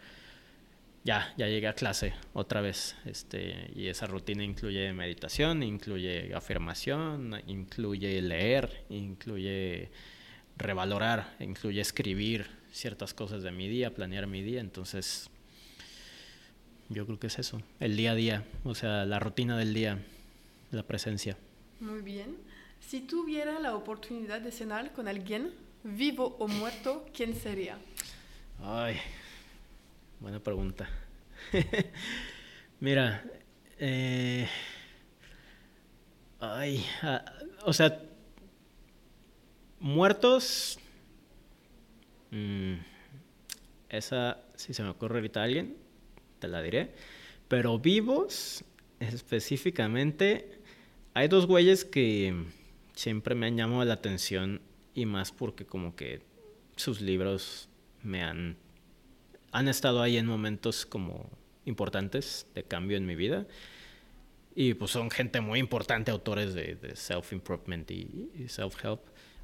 ya, 1.09 1.33
ya 1.37 1.47
llegué 1.47 1.67
a 1.67 1.73
clase 1.73 2.13
otra 2.33 2.61
vez. 2.61 2.95
Este, 3.05 3.71
y 3.75 3.87
esa 3.87 4.05
rutina 4.05 4.43
incluye 4.43 4.93
meditación, 4.93 5.63
incluye 5.63 6.35
afirmación, 6.35 7.41
incluye 7.47 8.21
leer, 8.21 8.85
incluye 8.89 9.89
revalorar, 10.55 11.35
incluye 11.39 11.81
escribir 11.81 12.45
ciertas 12.71 13.15
cosas 13.15 13.41
de 13.41 13.51
mi 13.51 13.67
día, 13.67 13.91
planear 13.91 14.27
mi 14.27 14.43
día. 14.43 14.61
Entonces, 14.61 15.31
yo 16.89 17.07
creo 17.07 17.19
que 17.19 17.25
es 17.25 17.39
eso, 17.39 17.59
el 17.79 17.97
día 17.97 18.11
a 18.11 18.15
día, 18.15 18.43
o 18.63 18.75
sea, 18.75 19.03
la 19.05 19.17
rutina 19.17 19.57
del 19.57 19.73
día, 19.73 19.97
la 20.69 20.83
presencia. 20.83 21.37
Muy 21.79 22.03
bien. 22.03 22.37
Si 22.79 23.01
tuviera 23.01 23.59
la 23.59 23.75
oportunidad 23.75 24.41
de 24.41 24.51
cenar 24.51 24.93
con 24.93 25.07
alguien, 25.07 25.55
vivo 25.83 26.35
o 26.37 26.47
muerto, 26.47 27.07
¿quién 27.15 27.33
sería? 27.33 27.79
Ay, 28.61 28.97
buena 30.19 30.39
pregunta. 30.39 30.89
Mira, 32.79 33.23
eh, 33.77 34.47
ay, 36.39 36.85
ah, 37.01 37.25
o 37.65 37.73
sea, 37.73 38.01
muertos. 39.79 40.79
Mm, 42.31 42.75
esa, 43.89 44.37
si 44.55 44.73
se 44.73 44.83
me 44.83 44.89
ocurre 44.89 45.15
ahorita 45.15 45.43
alguien, 45.43 45.77
te 46.39 46.47
la 46.47 46.61
diré. 46.61 46.93
Pero 47.47 47.79
vivos, 47.79 48.63
específicamente, 48.99 50.59
hay 51.13 51.27
dos 51.27 51.47
güeyes 51.47 51.85
que 51.85 52.45
siempre 52.93 53.35
me 53.35 53.47
han 53.47 53.57
llamado 53.57 53.83
la 53.85 53.95
atención 53.95 54.61
y 54.93 55.05
más 55.05 55.31
porque 55.31 55.65
como 55.65 55.95
que 55.95 56.21
sus 56.75 57.01
libros 57.01 57.69
me 58.03 58.23
han, 58.23 58.57
han 59.51 59.67
estado 59.67 60.01
ahí 60.01 60.17
en 60.17 60.25
momentos 60.25 60.85
como 60.85 61.29
importantes 61.65 62.47
de 62.55 62.63
cambio 62.63 62.97
en 62.97 63.05
mi 63.05 63.15
vida. 63.15 63.47
Y 64.55 64.73
pues 64.73 64.91
son 64.91 65.09
gente 65.09 65.41
muy 65.41 65.59
importante, 65.59 66.11
autores 66.11 66.53
de, 66.53 66.77
self-improvement 66.95 67.89
y, 67.91 68.29
self-help. 68.47 68.99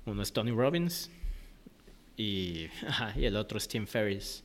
Uno 0.06 0.22
es 0.22 0.34
Tony 0.34 0.52
Robbins 0.52 1.10
y, 2.18 2.68
y 3.16 3.26
el 3.26 3.36
otro 3.38 3.58
es 3.58 3.68
Tim 3.68 3.88
Ferriss. 3.88 4.44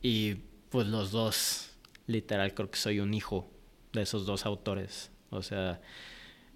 Y 0.00 0.36
pues 0.70 0.86
los 0.86 1.10
dos, 1.10 1.70
literal, 2.06 2.54
creo 2.54 2.70
que 2.70 2.78
soy 2.78 3.00
un 3.00 3.14
hijo 3.14 3.50
de 3.92 4.02
esos 4.02 4.26
dos 4.26 4.46
autores. 4.46 5.10
O 5.30 5.42
sea, 5.42 5.80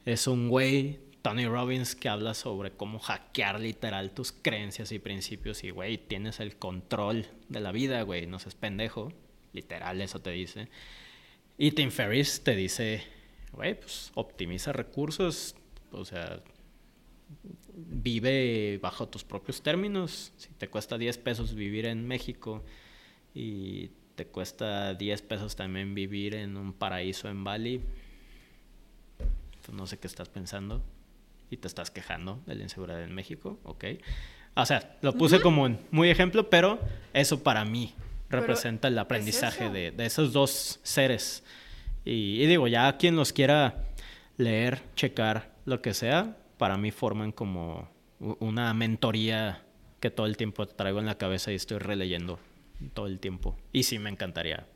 es 0.05 0.27
un 0.27 0.49
güey 0.49 1.01
Tony 1.27 1.49
Robbins 1.49 1.97
que 1.97 2.09
habla 2.09 2.35
sobre 2.35 2.71
cómo 2.71 3.01
hackear 3.01 3.59
literal 3.59 4.13
tus 4.13 4.31
creencias 4.31 4.93
y 4.93 5.01
principios 5.01 5.65
y, 5.65 5.71
güey, 5.71 5.99
tienes 5.99 6.39
el 6.39 6.55
control 6.55 7.27
de 7.49 7.59
la 7.59 7.73
vida, 7.73 8.01
güey, 8.03 8.29
no 8.29 8.39
seas 8.39 8.55
pendejo. 8.55 9.13
Literal, 9.53 10.01
eso 10.01 10.21
te 10.21 10.31
dice. 10.31 10.69
Y 11.59 11.73
Tim 11.73 11.91
Ferriss 11.91 12.45
te 12.45 12.55
dice, 12.55 13.03
güey, 13.51 13.75
pues 13.75 14.13
optimiza 14.15 14.73
recursos, 14.73 15.57
o 15.91 16.05
sea, 16.05 16.45
vive 17.75 18.79
bajo 18.81 19.09
tus 19.09 19.25
propios 19.25 19.65
términos. 19.65 20.33
Si 20.37 20.51
te 20.51 20.69
cuesta 20.69 20.97
10 20.97 21.19
pesos 21.19 21.57
vivir 21.57 21.87
en 21.87 22.07
México 22.07 22.63
y 23.35 23.91
te 24.15 24.27
cuesta 24.27 24.95
10 24.95 25.23
pesos 25.23 25.57
también 25.57 25.93
vivir 25.93 26.37
en 26.37 26.57
un 26.57 26.73
paraíso 26.73 27.29
en 27.29 27.43
Bali, 27.43 27.81
pues 29.63 29.77
no 29.77 29.89
sé 29.89 29.99
qué 29.99 30.07
estás 30.07 30.29
pensando 30.29 30.85
y 31.51 31.59
te 31.59 31.69
estás 31.69 31.91
quejando 31.91 32.43
de 32.47 32.55
la 32.55 32.63
inseguridad 32.63 33.03
en 33.03 33.15
México, 33.15 33.59
¿ok? 33.63 33.85
O 34.55 34.65
sea, 34.65 34.97
lo 35.03 35.13
puse 35.13 35.41
como 35.41 35.65
un 35.65 35.79
muy 35.91 36.09
ejemplo, 36.09 36.49
pero 36.49 36.81
eso 37.13 37.43
para 37.43 37.65
mí 37.65 37.95
representa 38.31 38.89
el 38.89 38.99
aprendizaje 38.99 39.69
de, 39.69 39.93
esos 40.05 40.33
dos 40.33 40.81
seres. 40.83 41.45
Y, 42.05 42.45
digo, 42.47 42.67
ya 42.67 42.97
quien 42.97 43.17
los 43.17 43.33
quiera 43.33 43.85
leer, 44.39 44.83
checar, 44.95 45.55
lo 45.65 45.83
que 45.83 45.93
sea, 45.93 46.37
para 46.57 46.77
mí 46.79 46.91
forman 46.91 47.33
como 47.33 47.91
una 48.19 48.73
mentoría 48.73 49.63
que 50.01 50.11
todo 50.11 50.27
el 50.27 50.37
tiempo 50.37 50.67
traigo 50.67 51.01
en 51.01 51.07
la 51.07 51.19
cabeza 51.19 51.53
y 51.53 51.57
estoy 51.57 51.79
releyendo 51.79 52.39
todo 52.95 53.07
el 53.07 53.19
tiempo. 53.19 53.57
Y 53.73 53.83
sí 53.83 53.99
me 53.99 54.11
encantaría 54.11 54.67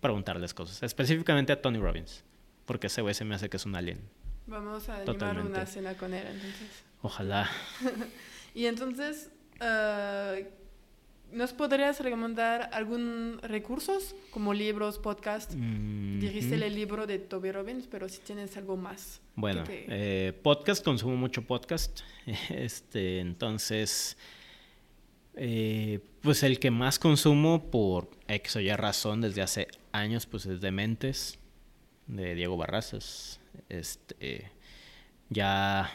preguntarles 0.00 0.54
cosas, 0.54 0.82
específicamente 0.82 1.52
a 1.52 1.60
Tony 1.60 1.78
Robbins, 1.78 2.24
porque 2.66 2.88
ese 2.88 3.00
güey 3.00 3.14
se 3.14 3.24
me 3.24 3.34
hace 3.34 3.48
que 3.48 3.56
es 3.56 3.66
un 3.66 3.74
alien. 3.74 4.00
Vamos 4.46 4.88
a 4.88 4.98
animar 4.98 5.40
una 5.40 5.66
cena 5.66 5.94
con 5.94 6.12
él, 6.14 6.26
entonces. 6.26 6.84
Ojalá. 7.02 7.50
y 8.54 8.66
entonces, 8.66 9.30
uh, 9.60 10.44
¿nos 11.34 11.52
podrías 11.52 12.00
recomendar 12.00 12.70
algún 12.72 13.38
recursos 13.42 14.14
como 14.30 14.52
libros, 14.52 14.98
podcast? 14.98 15.54
Mm 15.54 16.04
Dijiste 16.20 16.54
el 16.54 16.74
libro 16.74 17.06
de 17.06 17.18
Toby 17.18 17.52
Robbins, 17.52 17.86
pero 17.86 18.08
si 18.08 18.20
tienes 18.20 18.56
algo 18.56 18.76
más. 18.76 19.20
Bueno, 19.34 19.64
eh, 19.68 20.32
podcast, 20.42 20.84
consumo 20.84 21.16
mucho 21.16 21.42
podcast. 21.42 22.00
este, 22.48 23.20
entonces, 23.20 24.16
eh, 25.34 26.00
pues 26.22 26.42
el 26.42 26.58
que 26.58 26.70
más 26.70 26.98
consumo 26.98 27.70
por 27.70 28.10
X 28.28 28.56
o 28.56 28.60
Y 28.60 28.70
razón 28.72 29.20
desde 29.20 29.42
hace 29.42 29.68
años, 29.92 30.26
pues 30.26 30.46
es 30.46 30.60
Dementes, 30.60 31.38
de 32.06 32.34
Diego 32.34 32.56
Barrazas. 32.56 33.40
Este, 33.68 34.50
ya, 35.30 35.90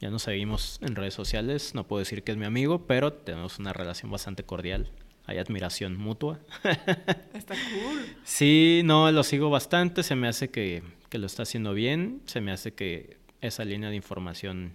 ya 0.00 0.10
nos 0.10 0.22
seguimos 0.22 0.78
en 0.82 0.96
redes 0.96 1.14
sociales. 1.14 1.74
No 1.74 1.86
puedo 1.86 2.00
decir 2.00 2.22
que 2.22 2.32
es 2.32 2.38
mi 2.38 2.44
amigo, 2.44 2.86
pero 2.86 3.12
tenemos 3.12 3.58
una 3.58 3.72
relación 3.72 4.10
bastante 4.10 4.44
cordial. 4.44 4.90
Hay 5.26 5.38
admiración 5.38 5.96
mutua. 5.96 6.40
Está 7.34 7.54
cool. 7.54 8.04
Sí, 8.24 8.82
no, 8.84 9.10
lo 9.10 9.22
sigo 9.22 9.50
bastante. 9.50 10.02
Se 10.02 10.16
me 10.16 10.28
hace 10.28 10.50
que, 10.50 10.82
que 11.08 11.18
lo 11.18 11.26
está 11.26 11.44
haciendo 11.44 11.72
bien. 11.72 12.20
Se 12.26 12.42
me 12.42 12.52
hace 12.52 12.74
que 12.74 13.16
esa 13.40 13.64
línea 13.64 13.88
de 13.88 13.96
información 13.96 14.74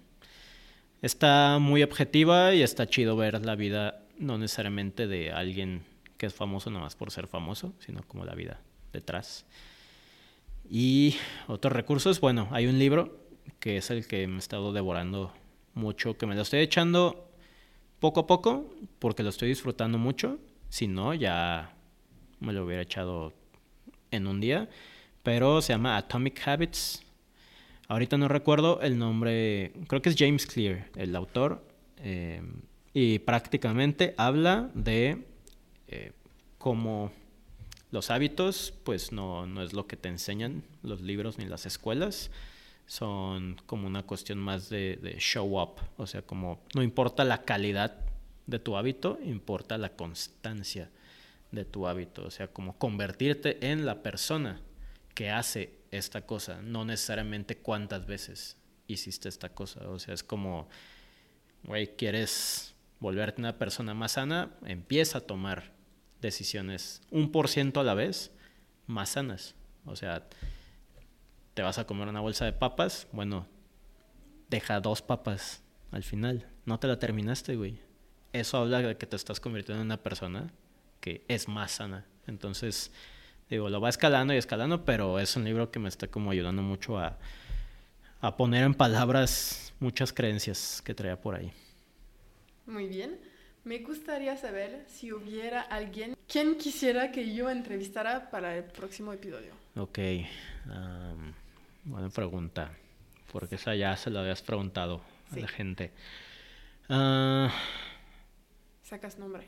está 1.02 1.58
muy 1.60 1.82
objetiva 1.82 2.54
y 2.54 2.62
está 2.62 2.86
chido 2.88 3.16
ver 3.16 3.44
la 3.44 3.54
vida 3.54 4.02
no 4.18 4.38
necesariamente 4.38 5.06
de 5.06 5.32
alguien 5.32 5.82
que 6.16 6.26
es 6.26 6.34
famoso 6.34 6.70
nada 6.70 6.84
más 6.84 6.96
por 6.96 7.10
ser 7.10 7.26
famoso, 7.26 7.72
sino 7.78 8.02
como 8.02 8.24
la 8.24 8.34
vida 8.34 8.60
detrás. 8.92 9.46
Y 10.70 11.16
otros 11.48 11.72
recursos, 11.72 12.20
bueno, 12.20 12.46
hay 12.52 12.68
un 12.68 12.78
libro 12.78 13.18
que 13.58 13.76
es 13.76 13.90
el 13.90 14.06
que 14.06 14.28
me 14.28 14.36
he 14.36 14.38
estado 14.38 14.72
devorando 14.72 15.32
mucho 15.74 16.16
que 16.16 16.26
me 16.26 16.34
lo 16.34 16.42
estoy 16.42 16.60
echando 16.60 17.28
poco 17.98 18.20
a 18.20 18.26
poco 18.26 18.72
porque 19.00 19.24
lo 19.24 19.30
estoy 19.30 19.48
disfrutando 19.48 19.98
mucho. 19.98 20.38
Si 20.68 20.86
no, 20.86 21.12
ya 21.12 21.74
me 22.38 22.52
lo 22.52 22.64
hubiera 22.64 22.82
echado 22.82 23.32
en 24.12 24.28
un 24.28 24.40
día. 24.40 24.68
Pero 25.24 25.60
se 25.60 25.72
llama 25.72 25.96
Atomic 25.96 26.40
Habits. 26.46 27.02
Ahorita 27.88 28.16
no 28.16 28.28
recuerdo 28.28 28.80
el 28.80 28.96
nombre, 28.96 29.72
creo 29.88 30.00
que 30.00 30.10
es 30.10 30.16
James 30.16 30.46
Clear, 30.46 30.88
el 30.94 31.16
autor. 31.16 31.66
Eh, 31.98 32.40
y 32.94 33.18
prácticamente 33.18 34.14
habla 34.16 34.70
de 34.74 35.26
eh, 35.88 36.12
cómo 36.58 37.10
los 37.90 38.10
hábitos, 38.10 38.72
pues 38.84 39.12
no, 39.12 39.46
no 39.46 39.62
es 39.62 39.72
lo 39.72 39.86
que 39.86 39.96
te 39.96 40.08
enseñan 40.08 40.62
los 40.82 41.00
libros 41.00 41.38
ni 41.38 41.46
las 41.46 41.66
escuelas, 41.66 42.30
son 42.86 43.56
como 43.66 43.86
una 43.86 44.02
cuestión 44.04 44.38
más 44.38 44.68
de, 44.68 45.16
show 45.18 45.60
up, 45.60 45.80
o 45.96 46.06
sea, 46.06 46.22
como 46.22 46.60
no 46.74 46.82
importa 46.82 47.24
la 47.24 47.44
calidad 47.44 47.96
de 48.46 48.58
tu 48.58 48.76
hábito, 48.76 49.18
importa 49.24 49.78
la 49.78 49.90
constancia 49.90 50.90
de 51.52 51.64
tu 51.64 51.86
hábito, 51.86 52.24
o 52.24 52.30
sea, 52.30 52.48
como 52.48 52.76
convertirte 52.78 53.70
en 53.70 53.86
la 53.86 54.02
persona 54.02 54.60
que 55.14 55.30
hace 55.30 55.78
esta 55.90 56.26
cosa, 56.26 56.62
no 56.62 56.84
necesariamente 56.84 57.58
cuántas 57.58 58.06
veces 58.06 58.56
hiciste 58.86 59.28
esta 59.28 59.50
cosa, 59.50 59.88
o 59.88 59.98
sea, 59.98 60.14
es 60.14 60.24
como, 60.24 60.68
güey, 61.64 61.94
quieres 61.96 62.74
volverte 62.98 63.40
una 63.40 63.56
persona 63.56 63.94
más 63.94 64.12
sana, 64.12 64.50
empieza 64.64 65.18
a 65.18 65.20
tomar 65.22 65.72
decisiones 66.20 67.02
un 67.10 67.32
por 67.32 67.48
ciento 67.48 67.80
a 67.80 67.84
la 67.84 67.94
vez 67.94 68.30
más 68.86 69.10
sanas. 69.10 69.54
O 69.84 69.96
sea, 69.96 70.28
te 71.54 71.62
vas 71.62 71.78
a 71.78 71.86
comer 71.86 72.08
una 72.08 72.20
bolsa 72.20 72.44
de 72.44 72.52
papas, 72.52 73.06
bueno, 73.12 73.46
deja 74.48 74.80
dos 74.80 75.02
papas 75.02 75.62
al 75.90 76.02
final. 76.02 76.46
No 76.64 76.78
te 76.78 76.86
la 76.86 76.98
terminaste, 76.98 77.56
güey. 77.56 77.80
Eso 78.32 78.58
habla 78.58 78.80
de 78.80 78.96
que 78.96 79.06
te 79.06 79.16
estás 79.16 79.40
convirtiendo 79.40 79.80
en 79.80 79.86
una 79.86 80.02
persona 80.02 80.52
que 81.00 81.24
es 81.28 81.48
más 81.48 81.72
sana. 81.72 82.06
Entonces, 82.26 82.92
digo, 83.48 83.68
lo 83.70 83.80
va 83.80 83.88
escalando 83.88 84.34
y 84.34 84.36
escalando, 84.36 84.84
pero 84.84 85.18
es 85.18 85.34
un 85.36 85.44
libro 85.44 85.70
que 85.70 85.78
me 85.78 85.88
está 85.88 86.06
como 86.06 86.30
ayudando 86.30 86.62
mucho 86.62 86.98
a, 86.98 87.18
a 88.20 88.36
poner 88.36 88.64
en 88.64 88.74
palabras 88.74 89.72
muchas 89.80 90.12
creencias 90.12 90.82
que 90.82 90.94
traía 90.94 91.20
por 91.20 91.34
ahí. 91.34 91.52
Muy 92.66 92.86
bien. 92.86 93.18
Me 93.64 93.80
gustaría 93.80 94.36
saber 94.38 94.84
si 94.88 95.12
hubiera 95.12 95.60
alguien 95.60 96.16
quien 96.26 96.56
quisiera 96.56 97.12
que 97.12 97.34
yo 97.34 97.50
entrevistara 97.50 98.30
para 98.30 98.56
el 98.56 98.64
próximo 98.64 99.12
episodio. 99.12 99.52
Ok, 99.76 99.98
buena 101.84 102.08
pregunta, 102.08 102.72
porque 103.32 103.56
esa 103.56 103.74
ya 103.74 103.96
se 103.96 104.10
la 104.10 104.20
habías 104.20 104.40
preguntado 104.40 105.02
a 105.30 105.36
la 105.36 105.48
gente. 105.48 105.92
Ah. 106.88 107.52
Sacas 108.82 109.18
nombre. 109.18 109.46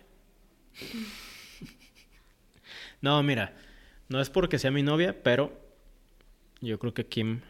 no, 3.00 3.22
mira, 3.22 3.54
no 4.08 4.20
es 4.20 4.28
porque 4.28 4.58
sea 4.58 4.70
mi 4.70 4.82
novia, 4.82 5.22
pero 5.22 5.58
yo 6.60 6.78
creo 6.78 6.92
que 6.92 7.06
Kim, 7.06 7.40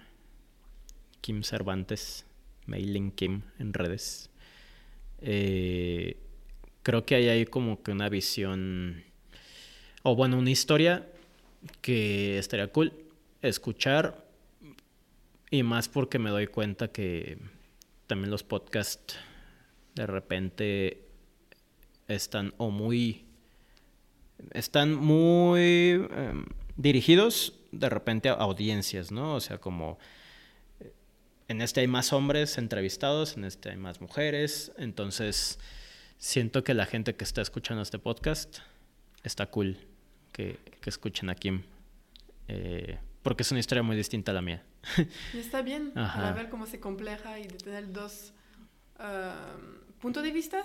Kim 1.21 1.43
Cervantes, 1.43 2.25
Mailing 2.67 3.11
Kim 3.11 3.43
en 3.59 3.75
redes, 3.75 4.31
eh, 5.21 6.22
creo 6.83 7.05
que 7.05 7.15
hay 7.15 7.29
ahí 7.29 7.47
como 7.47 7.83
que 7.83 7.93
una 7.93 8.09
visión, 8.09 9.05
o 10.03 10.15
bueno, 10.15 10.39
una 10.39 10.51
historia 10.51 11.07
que 11.81 12.39
estaría 12.39 12.69
cool 12.69 12.93
escuchar 13.41 14.25
y 15.51 15.63
más 15.63 15.89
porque 15.89 16.19
me 16.19 16.31
doy 16.31 16.47
cuenta 16.47 16.89
que 16.89 17.39
también 18.07 18.31
los 18.31 18.43
podcasts 18.43 19.17
de 19.95 20.07
repente 20.07 21.05
están 22.09 22.55
o 22.57 22.71
muy 22.71 23.27
están 24.53 24.95
muy 24.95 26.09
em, 26.11 26.47
dirigidos 26.77 27.55
de 27.71 27.89
repente 27.89 28.29
a 28.29 28.33
audiencias, 28.33 29.13
¿no? 29.13 29.35
O 29.35 29.41
sea, 29.41 29.59
como 29.59 29.99
en 31.49 31.61
este 31.63 31.81
hay 31.81 31.87
más 31.87 32.13
hombres 32.13 32.59
entrevistados, 32.59 33.37
en 33.37 33.45
este 33.45 33.71
hay 33.71 33.77
más 33.77 34.01
mujeres, 34.01 34.73
entonces 34.79 35.59
siento 36.23 36.63
que 36.63 36.73
la 36.73 36.87
gente 36.87 37.17
que 37.17 37.25
está 37.25 37.43
escuchando 37.43 37.83
este 37.83 37.99
podcast 37.99 38.59
está 39.25 39.47
cool 39.47 39.77
que, 40.31 40.61
escuchen 40.87 41.29
a 41.31 41.35
Kim. 41.35 41.63
Eh, 42.47 42.99
porque 43.23 43.43
es 43.43 43.51
una 43.51 43.59
historia 43.59 43.83
muy 43.83 43.97
distinta 43.97 44.31
a 44.31 44.35
la 44.35 44.41
mía. 44.41 44.65
Y 45.35 45.39
está 45.39 45.63
bien 45.63 45.91
para 45.93 46.33
ver 46.33 46.49
cómo 46.49 46.67
se 46.67 46.79
compleja 46.79 47.41
y 47.41 47.49
de 47.49 47.59
tener 47.59 47.93
dos 47.93 48.33
puntos 50.01 50.23
de 50.23 50.31
vista. 50.31 50.63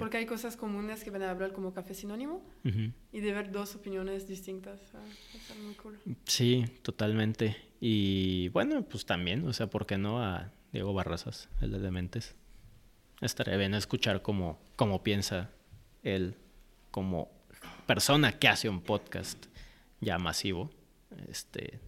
Porque 0.00 0.16
hay 0.16 0.26
cosas 0.26 0.56
comunes 0.56 1.04
que 1.04 1.10
van 1.10 1.22
a 1.22 1.30
hablar 1.30 1.52
como 1.52 1.72
café 1.72 1.94
sinónimo 1.94 2.42
y 3.12 3.20
de 3.20 3.32
ver 3.32 3.52
dos 3.52 3.76
opiniones 3.76 4.26
distintas. 4.26 4.80
está 4.82 5.54
muy 5.62 5.74
cool. 5.74 6.00
Sí, 6.24 6.64
totalmente. 6.82 7.56
Y 7.80 8.48
bueno, 8.48 8.82
pues 8.82 9.06
también, 9.06 9.46
o 9.46 9.52
sea, 9.52 9.68
¿por 9.68 9.86
qué 9.86 9.98
no 9.98 10.20
a 10.20 10.52
Diego 10.72 10.92
Barrazas, 10.94 11.48
el 11.60 11.70
de 11.70 11.78
Dementes? 11.78 12.34
Estaría 13.20 13.56
bien 13.56 13.74
escuchar 13.74 14.22
cómo, 14.22 14.58
cómo 14.76 15.02
piensa 15.02 15.50
él 16.02 16.36
como 16.90 17.30
persona 17.86 18.32
que 18.38 18.48
hace 18.48 18.68
un 18.68 18.80
podcast 18.80 19.46
ya 20.00 20.18
masivo. 20.18 20.70
Este, 21.28 21.78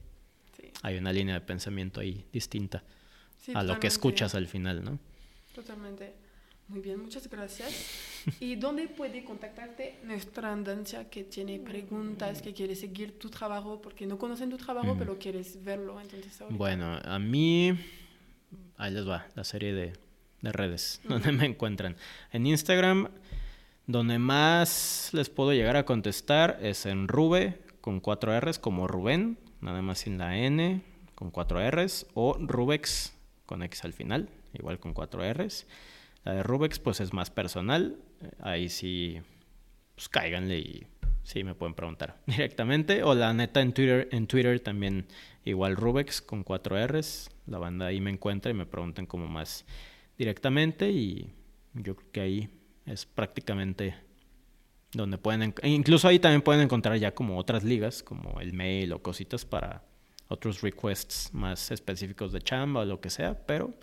Hay 0.82 0.96
una 0.96 1.12
línea 1.12 1.34
de 1.34 1.40
pensamiento 1.40 2.00
ahí 2.00 2.24
distinta 2.32 2.82
a 3.54 3.62
lo 3.62 3.78
que 3.80 3.86
escuchas 3.86 4.34
al 4.34 4.46
final, 4.46 4.84
¿no? 4.84 4.98
Totalmente. 5.54 6.14
Muy 6.68 6.80
bien, 6.80 7.00
muchas 7.00 7.28
gracias. 7.30 7.72
¿Y 8.40 8.56
dónde 8.56 8.88
puede 8.88 9.24
contactarte 9.24 10.00
nuestra 10.04 10.52
andancia 10.52 11.08
que 11.08 11.24
tiene 11.24 11.58
preguntas, 11.58 12.42
que 12.42 12.52
quiere 12.52 12.76
seguir 12.76 13.18
tu 13.18 13.30
trabajo, 13.30 13.80
porque 13.80 14.06
no 14.06 14.18
conocen 14.18 14.50
tu 14.50 14.58
trabajo, 14.58 14.94
pero 14.98 15.18
quieres 15.18 15.62
verlo? 15.64 15.98
Entonces, 15.98 16.42
bueno, 16.50 17.00
a 17.02 17.18
mí, 17.18 17.72
ahí 18.76 18.92
les 18.92 19.08
va, 19.08 19.26
la 19.34 19.44
serie 19.44 19.72
de 19.72 19.92
de 20.42 20.52
redes 20.52 21.00
donde 21.08 21.32
me 21.32 21.46
encuentran. 21.46 21.96
En 22.32 22.46
Instagram, 22.46 23.08
donde 23.86 24.18
más 24.18 25.10
les 25.12 25.30
puedo 25.30 25.52
llegar 25.52 25.76
a 25.76 25.84
contestar 25.84 26.58
es 26.62 26.86
en 26.86 27.08
Rube 27.08 27.58
con 27.80 28.00
cuatro 28.00 28.38
R's 28.38 28.58
como 28.58 28.86
Rubén, 28.86 29.38
nada 29.60 29.82
más 29.82 30.00
sin 30.00 30.18
la 30.18 30.36
N 30.36 30.82
con 31.14 31.30
cuatro 31.30 31.58
R's 31.68 32.06
o 32.14 32.36
Rubex 32.38 33.14
con 33.46 33.62
X 33.62 33.84
al 33.84 33.92
final, 33.92 34.28
igual 34.52 34.78
con 34.78 34.92
cuatro 34.92 35.22
R's. 35.32 35.66
La 36.24 36.34
de 36.34 36.42
Rubex 36.42 36.78
pues 36.78 37.00
es 37.00 37.12
más 37.12 37.30
personal, 37.30 37.96
ahí 38.40 38.68
sí 38.68 39.20
pues 39.94 40.08
cáiganle 40.08 40.58
y 40.58 40.86
sí 41.24 41.42
me 41.44 41.54
pueden 41.54 41.74
preguntar 41.74 42.18
directamente 42.26 43.02
o 43.02 43.14
la 43.14 43.32
neta 43.32 43.60
en 43.60 43.72
Twitter 43.72 44.08
en 44.12 44.26
Twitter 44.26 44.60
también 44.60 45.06
igual 45.44 45.76
Rubex 45.76 46.20
con 46.22 46.44
cuatro 46.44 46.76
R's, 46.86 47.30
la 47.46 47.58
banda 47.58 47.86
ahí 47.86 48.00
me 48.00 48.10
encuentra 48.10 48.50
y 48.50 48.54
me 48.54 48.66
preguntan 48.66 49.06
como 49.06 49.26
más 49.26 49.64
directamente 50.18 50.90
y 50.90 51.32
yo 51.74 51.96
creo 51.96 52.10
que 52.12 52.20
ahí 52.20 52.48
es 52.86 53.06
prácticamente 53.06 53.94
donde 54.92 55.18
pueden, 55.18 55.54
e 55.62 55.68
incluso 55.68 56.08
ahí 56.08 56.18
también 56.18 56.42
pueden 56.42 56.62
encontrar 56.62 56.96
ya 56.98 57.14
como 57.14 57.38
otras 57.38 57.62
ligas, 57.62 58.02
como 58.02 58.40
el 58.40 58.52
mail 58.52 58.92
o 58.92 59.02
cositas 59.02 59.44
para 59.44 59.82
otros 60.28 60.60
requests 60.60 61.32
más 61.32 61.70
específicos 61.70 62.32
de 62.32 62.40
chamba 62.40 62.80
o 62.80 62.84
lo 62.84 63.00
que 63.00 63.10
sea, 63.10 63.46
pero 63.46 63.74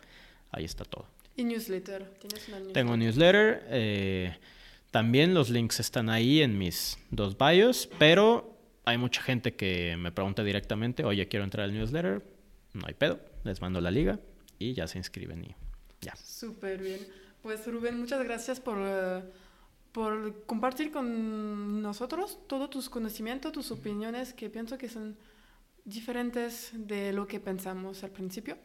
ahí 0.52 0.66
está 0.66 0.84
todo. 0.84 1.08
¿Y 1.36 1.44
newsletter? 1.44 2.06
¿Tienes 2.20 2.48
una 2.48 2.58
newsletter? 2.58 2.74
Tengo 2.74 2.98
newsletter. 2.98 3.66
Eh, 3.70 4.36
también 4.92 5.34
los 5.34 5.50
links 5.50 5.80
están 5.80 6.10
ahí 6.10 6.42
en 6.42 6.58
mis 6.58 6.98
dos 7.12 7.38
bios, 7.38 7.90
pero 8.00 8.58
hay 8.86 8.98
mucha 8.98 9.22
gente 9.22 9.56
que 9.56 9.98
me 9.98 10.12
pregunta 10.12 10.44
directamente, 10.44 11.04
oye, 11.04 11.28
quiero 11.28 11.44
entrar 11.44 11.66
al 11.66 11.74
newsletter. 11.74 12.24
No 12.74 12.88
hay 12.88 12.94
pedo, 12.94 13.20
les 13.44 13.62
mando 13.62 13.82
la 13.82 13.92
liga 13.92 14.20
y 14.60 14.74
ya 14.74 14.88
se 14.88 14.98
inscriben 14.98 15.44
y 15.44 15.56
ya. 16.06 16.16
Súper 16.16 16.82
bien. 16.82 17.08
Pues 17.42 17.66
Rubén, 17.68 18.00
muchas 18.00 18.24
gracias 18.24 18.60
por, 18.60 18.78
eh, 18.80 19.24
por 19.92 20.46
compartir 20.46 20.92
con 20.92 21.82
nosotros 21.82 22.40
todos 22.48 22.70
tus 22.70 22.90
conocimientos, 22.90 23.52
tus 23.52 23.72
opiniones, 23.72 24.34
que 24.34 24.50
pienso 24.50 24.78
que 24.78 24.90
son 24.90 25.18
diferentes 25.84 26.72
de 26.74 27.14
lo 27.14 27.28
que 27.28 27.40
pensamos 27.40 28.04
al 28.04 28.12
principio. 28.12 28.58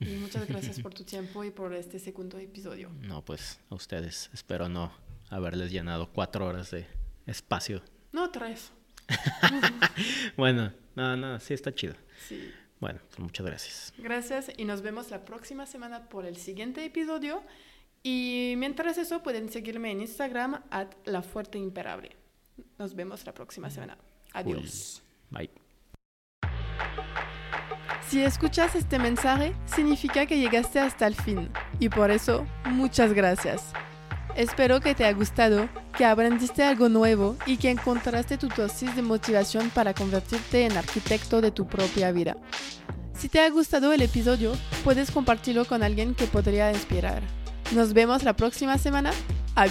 Y 0.00 0.16
muchas 0.16 0.46
gracias 0.48 0.80
por 0.80 0.94
tu 0.94 1.04
tiempo 1.14 1.44
y 1.44 1.50
por 1.50 1.74
este 1.74 1.98
segundo 1.98 2.38
episodio. 2.38 2.90
No, 3.00 3.22
pues 3.24 3.60
a 3.70 3.74
ustedes. 3.74 4.30
Espero 4.32 4.68
no 4.68 4.92
haberles 5.28 5.70
llenado 5.70 6.10
cuatro 6.12 6.46
horas 6.46 6.70
de 6.70 6.86
espacio. 7.26 7.82
No, 8.12 8.30
tres. 8.30 8.72
bueno, 10.36 10.72
no, 10.94 11.16
no, 11.16 11.40
sí 11.40 11.54
está 11.54 11.74
chido. 11.74 11.94
Sí. 12.28 12.50
Bueno, 12.80 12.98
pues 13.08 13.18
muchas 13.18 13.46
gracias. 13.46 13.92
Gracias 13.98 14.50
y 14.56 14.64
nos 14.64 14.82
vemos 14.82 15.10
la 15.10 15.24
próxima 15.24 15.66
semana 15.66 16.08
por 16.08 16.24
el 16.24 16.36
siguiente 16.36 16.84
episodio. 16.84 17.42
Y 18.02 18.54
mientras 18.56 18.96
eso, 18.96 19.22
pueden 19.22 19.50
seguirme 19.50 19.90
en 19.90 20.00
Instagram, 20.00 20.62
at 20.70 20.88
La 21.04 21.20
Fuerte 21.20 21.58
Imperable. 21.58 22.16
Nos 22.78 22.94
vemos 22.94 23.24
la 23.26 23.34
próxima 23.34 23.68
semana. 23.68 23.98
Adiós. 24.32 25.02
Bye. 25.30 25.50
Si 28.08 28.22
escuchas 28.22 28.74
este 28.74 28.98
mensaje, 28.98 29.54
significa 29.66 30.24
que 30.26 30.38
llegaste 30.38 30.80
hasta 30.80 31.06
el 31.06 31.14
fin. 31.14 31.50
y 31.78 31.90
por 31.90 32.10
eso 32.10 32.46
muchas 32.64 33.12
gracias. 33.12 33.72
Espero 34.40 34.80
que 34.80 34.94
te 34.94 35.04
haya 35.04 35.14
gustado, 35.14 35.68
que 35.98 36.06
aprendiste 36.06 36.62
algo 36.62 36.88
nuevo 36.88 37.36
y 37.44 37.58
que 37.58 37.68
encontraste 37.68 38.38
tu 38.38 38.48
dosis 38.48 38.96
de 38.96 39.02
motivación 39.02 39.68
para 39.68 39.92
convertirte 39.92 40.64
en 40.64 40.78
arquitecto 40.78 41.42
de 41.42 41.50
tu 41.50 41.66
propia 41.66 42.10
vida. 42.10 42.38
Si 43.12 43.28
te 43.28 43.40
ha 43.40 43.50
gustado 43.50 43.92
el 43.92 44.00
episodio, 44.00 44.52
puedes 44.82 45.10
compartirlo 45.10 45.66
con 45.66 45.82
alguien 45.82 46.14
que 46.14 46.24
podría 46.24 46.72
inspirar. 46.72 47.20
Nos 47.74 47.92
vemos 47.92 48.22
la 48.22 48.34
próxima 48.34 48.78
semana. 48.78 49.10
A 49.56 49.66